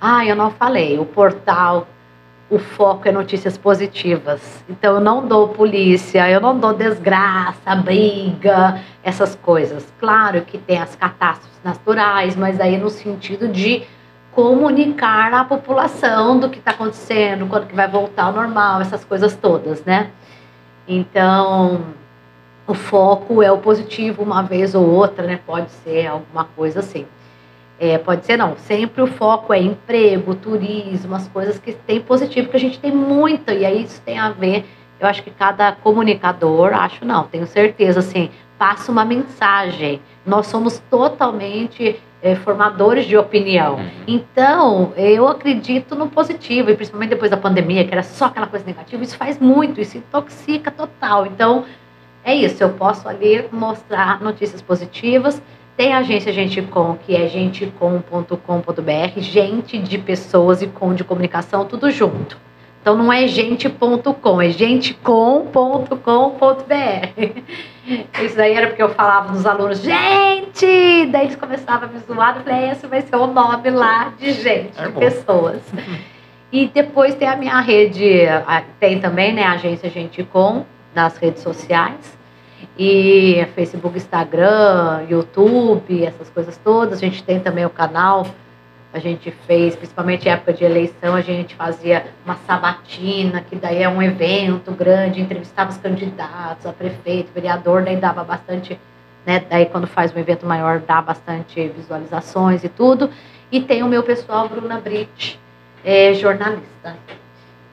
ah, 0.00 0.24
eu 0.24 0.36
não 0.36 0.50
falei, 0.50 0.98
o 0.98 1.04
portal, 1.04 1.88
o 2.48 2.58
foco 2.58 3.08
é 3.08 3.12
notícias 3.12 3.58
positivas. 3.58 4.64
Então 4.68 4.94
eu 4.94 5.00
não 5.00 5.26
dou 5.26 5.48
polícia, 5.48 6.30
eu 6.30 6.40
não 6.40 6.58
dou 6.58 6.72
desgraça, 6.72 7.74
briga, 7.76 8.80
essas 9.02 9.34
coisas. 9.34 9.92
Claro 9.98 10.42
que 10.42 10.56
tem 10.56 10.78
as 10.78 10.94
catástrofes 10.94 11.60
naturais, 11.64 12.36
mas 12.36 12.60
aí 12.60 12.78
no 12.78 12.90
sentido 12.90 13.48
de 13.48 13.82
comunicar 14.32 15.34
à 15.34 15.44
população 15.44 16.38
do 16.38 16.48
que 16.48 16.60
está 16.60 16.70
acontecendo, 16.70 17.48
quando 17.48 17.66
que 17.66 17.74
vai 17.74 17.88
voltar 17.88 18.24
ao 18.24 18.32
normal, 18.32 18.80
essas 18.80 19.04
coisas 19.04 19.34
todas, 19.34 19.84
né? 19.84 20.10
Então, 20.86 21.80
o 22.70 22.74
foco 22.74 23.42
é 23.42 23.50
o 23.50 23.58
positivo 23.58 24.22
uma 24.22 24.42
vez 24.42 24.74
ou 24.74 24.88
outra, 24.88 25.26
né? 25.26 25.40
Pode 25.44 25.70
ser 25.70 26.06
alguma 26.06 26.44
coisa 26.44 26.80
assim. 26.80 27.06
É, 27.78 27.98
pode 27.98 28.24
ser 28.24 28.36
não. 28.36 28.56
Sempre 28.56 29.02
o 29.02 29.06
foco 29.06 29.52
é 29.52 29.58
emprego, 29.58 30.34
turismo, 30.34 31.14
as 31.14 31.26
coisas 31.28 31.58
que 31.58 31.72
tem 31.72 32.00
positivo, 32.00 32.48
que 32.48 32.56
a 32.56 32.60
gente 32.60 32.78
tem 32.78 32.92
muita, 32.92 33.52
e 33.54 33.64
aí 33.64 33.82
isso 33.82 34.00
tem 34.02 34.18
a 34.18 34.30
ver. 34.30 34.64
Eu 35.00 35.06
acho 35.06 35.22
que 35.22 35.30
cada 35.30 35.72
comunicador, 35.72 36.74
acho 36.74 37.04
não, 37.04 37.24
tenho 37.24 37.46
certeza, 37.46 38.00
assim, 38.00 38.30
passa 38.58 38.92
uma 38.92 39.04
mensagem. 39.04 40.00
Nós 40.26 40.46
somos 40.46 40.78
totalmente 40.90 41.98
é, 42.22 42.34
formadores 42.34 43.06
de 43.06 43.16
opinião. 43.16 43.76
Uhum. 43.76 43.90
Então, 44.06 44.92
eu 44.96 45.26
acredito 45.26 45.94
no 45.94 46.08
positivo, 46.08 46.70
e 46.70 46.76
principalmente 46.76 47.10
depois 47.10 47.30
da 47.30 47.36
pandemia, 47.36 47.84
que 47.84 47.92
era 47.92 48.02
só 48.02 48.26
aquela 48.26 48.46
coisa 48.46 48.64
negativa, 48.66 49.02
isso 49.02 49.16
faz 49.16 49.38
muito, 49.38 49.80
isso 49.80 49.96
intoxica 49.96 50.70
total. 50.70 51.26
Então, 51.26 51.64
é 52.30 52.34
isso, 52.34 52.62
eu 52.62 52.70
posso 52.70 53.08
ali 53.08 53.44
mostrar 53.50 54.20
notícias 54.20 54.62
positivas. 54.62 55.42
Tem 55.76 55.92
a 55.92 55.98
agência 55.98 56.32
Gente 56.32 56.62
Com, 56.62 56.96
que 56.96 57.16
é 57.16 57.26
gentecom.com.br, 57.26 59.20
gente 59.20 59.78
de 59.78 59.98
pessoas 59.98 60.62
e 60.62 60.66
com 60.66 60.94
de 60.94 61.02
comunicação, 61.02 61.64
tudo 61.64 61.90
junto. 61.90 62.36
Então 62.80 62.96
não 62.96 63.12
é 63.12 63.26
gente.com, 63.26 64.40
é 64.40 64.50
gentecom.com.br. 64.50 65.90
Isso 68.24 68.36
daí 68.36 68.54
era 68.54 68.68
porque 68.68 68.82
eu 68.82 68.90
falava 68.90 69.32
dos 69.32 69.44
alunos, 69.44 69.80
gente! 69.80 71.06
Daí 71.06 71.24
eles 71.24 71.36
começavam 71.36 71.88
a 71.88 71.92
me 71.92 71.98
zoar, 71.98 72.36
eu 72.36 72.42
falei, 72.44 72.70
esse 72.70 72.86
vai 72.86 73.02
ser 73.02 73.16
o 73.16 73.26
nome 73.26 73.70
lá 73.70 74.12
de 74.18 74.32
gente, 74.32 74.78
é 74.78 74.86
de 74.86 74.92
pessoas. 74.92 75.62
E 76.52 76.66
depois 76.66 77.14
tem 77.14 77.28
a 77.28 77.36
minha 77.36 77.60
rede, 77.60 78.22
tem 78.80 78.98
também, 78.98 79.32
né, 79.32 79.44
a 79.44 79.52
agência 79.52 79.88
Gente 79.88 80.24
Com, 80.24 80.64
nas 80.92 81.16
redes 81.16 81.42
sociais. 81.42 82.18
E 82.78 83.46
Facebook, 83.54 83.96
Instagram, 83.96 85.06
YouTube, 85.08 86.04
essas 86.04 86.30
coisas 86.30 86.56
todas. 86.56 86.98
A 86.98 87.00
gente 87.00 87.22
tem 87.22 87.40
também 87.40 87.64
o 87.64 87.70
canal. 87.70 88.26
A 88.92 88.98
gente 88.98 89.30
fez, 89.46 89.76
principalmente 89.76 90.26
em 90.26 90.32
época 90.32 90.52
de 90.52 90.64
eleição, 90.64 91.14
a 91.14 91.20
gente 91.20 91.54
fazia 91.54 92.06
uma 92.24 92.36
sabatina, 92.46 93.40
que 93.40 93.54
daí 93.54 93.82
é 93.82 93.88
um 93.88 94.02
evento 94.02 94.72
grande, 94.72 95.20
entrevistava 95.20 95.70
os 95.70 95.76
candidatos, 95.76 96.66
a 96.66 96.72
prefeito, 96.72 97.30
vereador, 97.32 97.84
daí 97.84 97.96
dava 97.96 98.24
bastante, 98.24 98.80
né? 99.24 99.44
Daí 99.48 99.66
quando 99.66 99.86
faz 99.86 100.12
um 100.12 100.18
evento 100.18 100.44
maior 100.44 100.80
dá 100.80 101.00
bastante 101.00 101.68
visualizações 101.68 102.64
e 102.64 102.68
tudo. 102.68 103.10
E 103.52 103.60
tem 103.60 103.84
o 103.84 103.86
meu 103.86 104.02
pessoal, 104.02 104.48
Bruna 104.48 104.80
Brit, 104.80 105.38
é, 105.84 106.12
jornalista. 106.14 106.96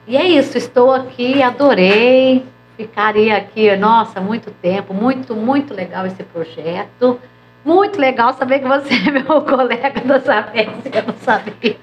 E 0.06 0.16
é 0.16 0.24
isso, 0.24 0.56
estou 0.56 0.92
aqui, 0.94 1.42
adorei, 1.42 2.44
ficaria 2.78 3.36
aqui, 3.36 3.76
nossa, 3.76 4.20
muito 4.20 4.52
tempo, 4.52 4.94
muito, 4.94 5.34
muito 5.34 5.74
legal 5.74 6.06
esse 6.06 6.22
projeto. 6.22 7.20
Muito 7.64 7.98
legal 7.98 8.32
saber 8.34 8.60
que 8.60 8.68
você 8.68 8.94
é 8.94 9.10
meu 9.10 9.42
colega 9.42 10.00
da 10.00 10.20
Sapência, 10.20 10.90
eu 10.94 11.02
não 11.02 11.14
sabia. 11.14 11.76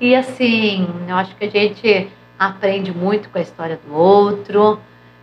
e 0.00 0.16
assim, 0.16 0.88
eu 1.08 1.14
acho 1.14 1.34
que 1.36 1.44
a 1.44 1.48
gente 1.48 2.08
aprende 2.36 2.92
muito 2.92 3.28
com 3.28 3.38
a 3.38 3.40
história 3.40 3.78
do 3.86 3.94
outro. 3.94 4.80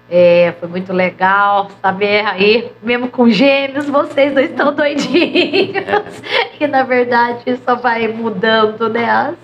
É, 0.10 0.54
foi 0.60 0.70
muito 0.70 0.92
legal 0.94 1.70
saber 1.82 2.26
aí, 2.26 2.72
mesmo 2.82 3.10
com 3.10 3.30
gêmeos, 3.30 3.88
vocês 3.88 4.34
não 4.34 4.42
estão 4.42 4.74
doidinhos. 4.74 6.22
e 6.60 6.66
na 6.66 6.84
verdade 6.84 7.58
só 7.66 7.76
vai 7.76 8.08
mudando, 8.08 8.90
né? 8.90 9.10
As, 9.10 9.36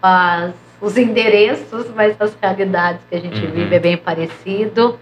as 0.00 0.65
os 0.80 0.96
endereços, 0.96 1.86
mas 1.94 2.16
as 2.20 2.36
realidades 2.40 3.00
que 3.08 3.16
a 3.16 3.20
gente 3.20 3.44
uhum. 3.44 3.52
vive 3.52 3.74
é 3.74 3.78
bem 3.78 3.96
parecido. 3.96 4.98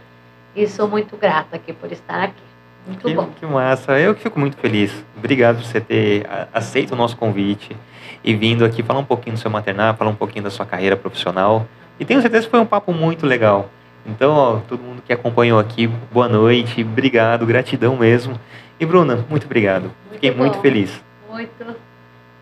E 0.54 0.66
sou 0.68 0.86
muito 0.88 1.16
grata 1.16 1.56
aqui 1.56 1.72
por 1.72 1.90
estar 1.90 2.24
aqui. 2.24 2.42
Muito 2.86 3.06
que, 3.06 3.14
bom. 3.14 3.28
que 3.40 3.46
massa. 3.46 3.98
Eu 3.98 4.14
que 4.14 4.22
fico 4.22 4.38
muito 4.38 4.56
feliz. 4.56 5.04
Obrigado 5.16 5.56
por 5.56 5.64
você 5.64 5.80
ter 5.80 6.26
aceito 6.52 6.92
o 6.92 6.96
nosso 6.96 7.16
convite 7.16 7.76
e 8.22 8.34
vindo 8.34 8.64
aqui 8.64 8.82
falar 8.82 9.00
um 9.00 9.04
pouquinho 9.04 9.36
do 9.36 9.40
seu 9.40 9.50
maternar, 9.50 9.96
falar 9.96 10.10
um 10.10 10.14
pouquinho 10.14 10.44
da 10.44 10.50
sua 10.50 10.64
carreira 10.64 10.96
profissional. 10.96 11.66
E 11.98 12.04
tenho 12.04 12.20
certeza 12.20 12.44
que 12.44 12.50
foi 12.50 12.60
um 12.60 12.66
papo 12.66 12.92
muito 12.92 13.26
legal. 13.26 13.68
Então, 14.06 14.32
ó, 14.32 14.60
todo 14.68 14.82
mundo 14.82 15.02
que 15.04 15.12
acompanhou 15.12 15.58
aqui, 15.58 15.86
boa 16.12 16.28
noite, 16.28 16.82
obrigado, 16.82 17.46
gratidão 17.46 17.96
mesmo. 17.96 18.38
E 18.78 18.84
Bruna, 18.84 19.24
muito 19.30 19.46
obrigado. 19.46 19.90
Fiquei 20.12 20.30
bom. 20.30 20.38
muito 20.38 20.58
feliz. 20.58 21.02
Muito. 21.30 21.76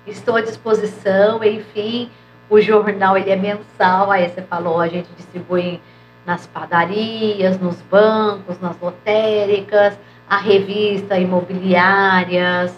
Estou 0.06 0.36
à 0.36 0.40
disposição, 0.40 1.42
enfim. 1.44 2.10
O 2.48 2.60
jornal 2.60 3.16
ele 3.16 3.30
é 3.30 3.36
mensal, 3.36 4.10
aí 4.10 4.28
você 4.28 4.42
falou, 4.42 4.80
a 4.80 4.88
gente 4.88 5.08
distribui 5.16 5.80
nas 6.26 6.46
padarias, 6.46 7.58
nos 7.58 7.80
bancos, 7.82 8.60
nas 8.60 8.78
lotéricas, 8.80 9.98
a 10.28 10.36
revista 10.36 11.18
imobiliárias, 11.18 12.74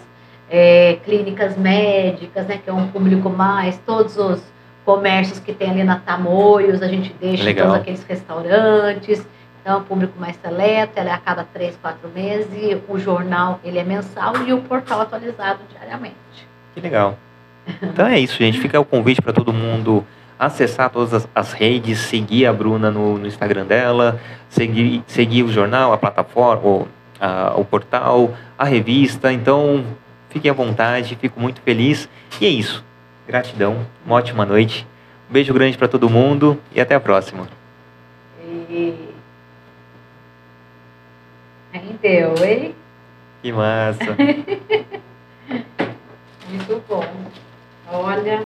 é, 0.49 0.97
clínicas 1.03 1.57
médicas, 1.57 2.45
né, 2.47 2.59
que 2.63 2.69
é 2.69 2.73
um 2.73 2.87
público 2.87 3.29
mais, 3.29 3.77
todos 3.85 4.17
os 4.17 4.41
comércios 4.83 5.39
que 5.39 5.53
tem 5.53 5.71
ali 5.71 5.83
na 5.83 5.99
Tamoios, 5.99 6.81
a 6.81 6.87
gente 6.87 7.13
deixa 7.19 7.43
Legal. 7.43 7.67
todos 7.67 7.81
aqueles 7.81 8.03
restaurantes. 8.03 9.25
Então, 9.61 9.73
é 9.73 9.77
um 9.77 9.83
público 9.83 10.13
mais 10.19 10.35
seleto, 10.35 10.93
ela 10.95 11.09
é 11.09 11.13
a 11.13 11.17
cada 11.17 11.43
três, 11.43 11.75
quatro 11.81 12.07
meses, 12.09 12.79
o 12.87 12.99
jornal 12.99 13.59
ele 13.63 13.79
é 13.79 13.83
mensal 13.83 14.33
e 14.45 14.53
o 14.53 14.61
portal 14.61 15.01
atualizado 15.01 15.59
diariamente. 15.71 16.15
Que 16.75 16.81
legal. 16.81 17.17
Então 17.81 18.05
é 18.07 18.19
isso, 18.19 18.37
gente. 18.37 18.59
Fica 18.59 18.79
o 18.79 18.85
convite 18.85 19.21
para 19.21 19.33
todo 19.33 19.51
mundo 19.53 20.05
acessar 20.37 20.89
todas 20.89 21.13
as, 21.13 21.27
as 21.33 21.53
redes, 21.53 21.97
seguir 21.99 22.45
a 22.45 22.53
Bruna 22.53 22.91
no, 22.91 23.17
no 23.17 23.25
Instagram 23.25 23.65
dela, 23.65 24.19
seguir, 24.49 25.01
seguir 25.07 25.43
o 25.43 25.51
jornal, 25.51 25.93
a 25.93 25.97
plataforma, 25.97 26.67
o, 26.67 26.87
a- 27.19 27.53
o 27.55 27.63
portal, 27.65 28.33
a 28.57 28.65
revista. 28.65 29.31
Então, 29.31 29.85
fiquem 30.29 30.51
à 30.51 30.53
vontade, 30.53 31.15
fico 31.15 31.39
muito 31.39 31.61
feliz. 31.61 32.09
E 32.39 32.45
é 32.45 32.49
isso. 32.49 32.83
Gratidão, 33.27 33.85
uma 34.05 34.15
ótima 34.17 34.45
noite. 34.45 34.85
Um 35.29 35.33
beijo 35.33 35.53
grande 35.53 35.77
para 35.77 35.87
todo 35.87 36.09
mundo 36.09 36.59
e 36.73 36.79
até 36.81 36.93
a 36.95 36.99
próxima. 36.99 37.47
E... 38.69 38.93
Rendeu, 41.71 42.35
hein? 42.45 42.75
Que 43.41 43.51
massa. 43.51 44.15
Muito 46.49 46.83
bom. 46.87 47.03
Olha. 47.91 48.44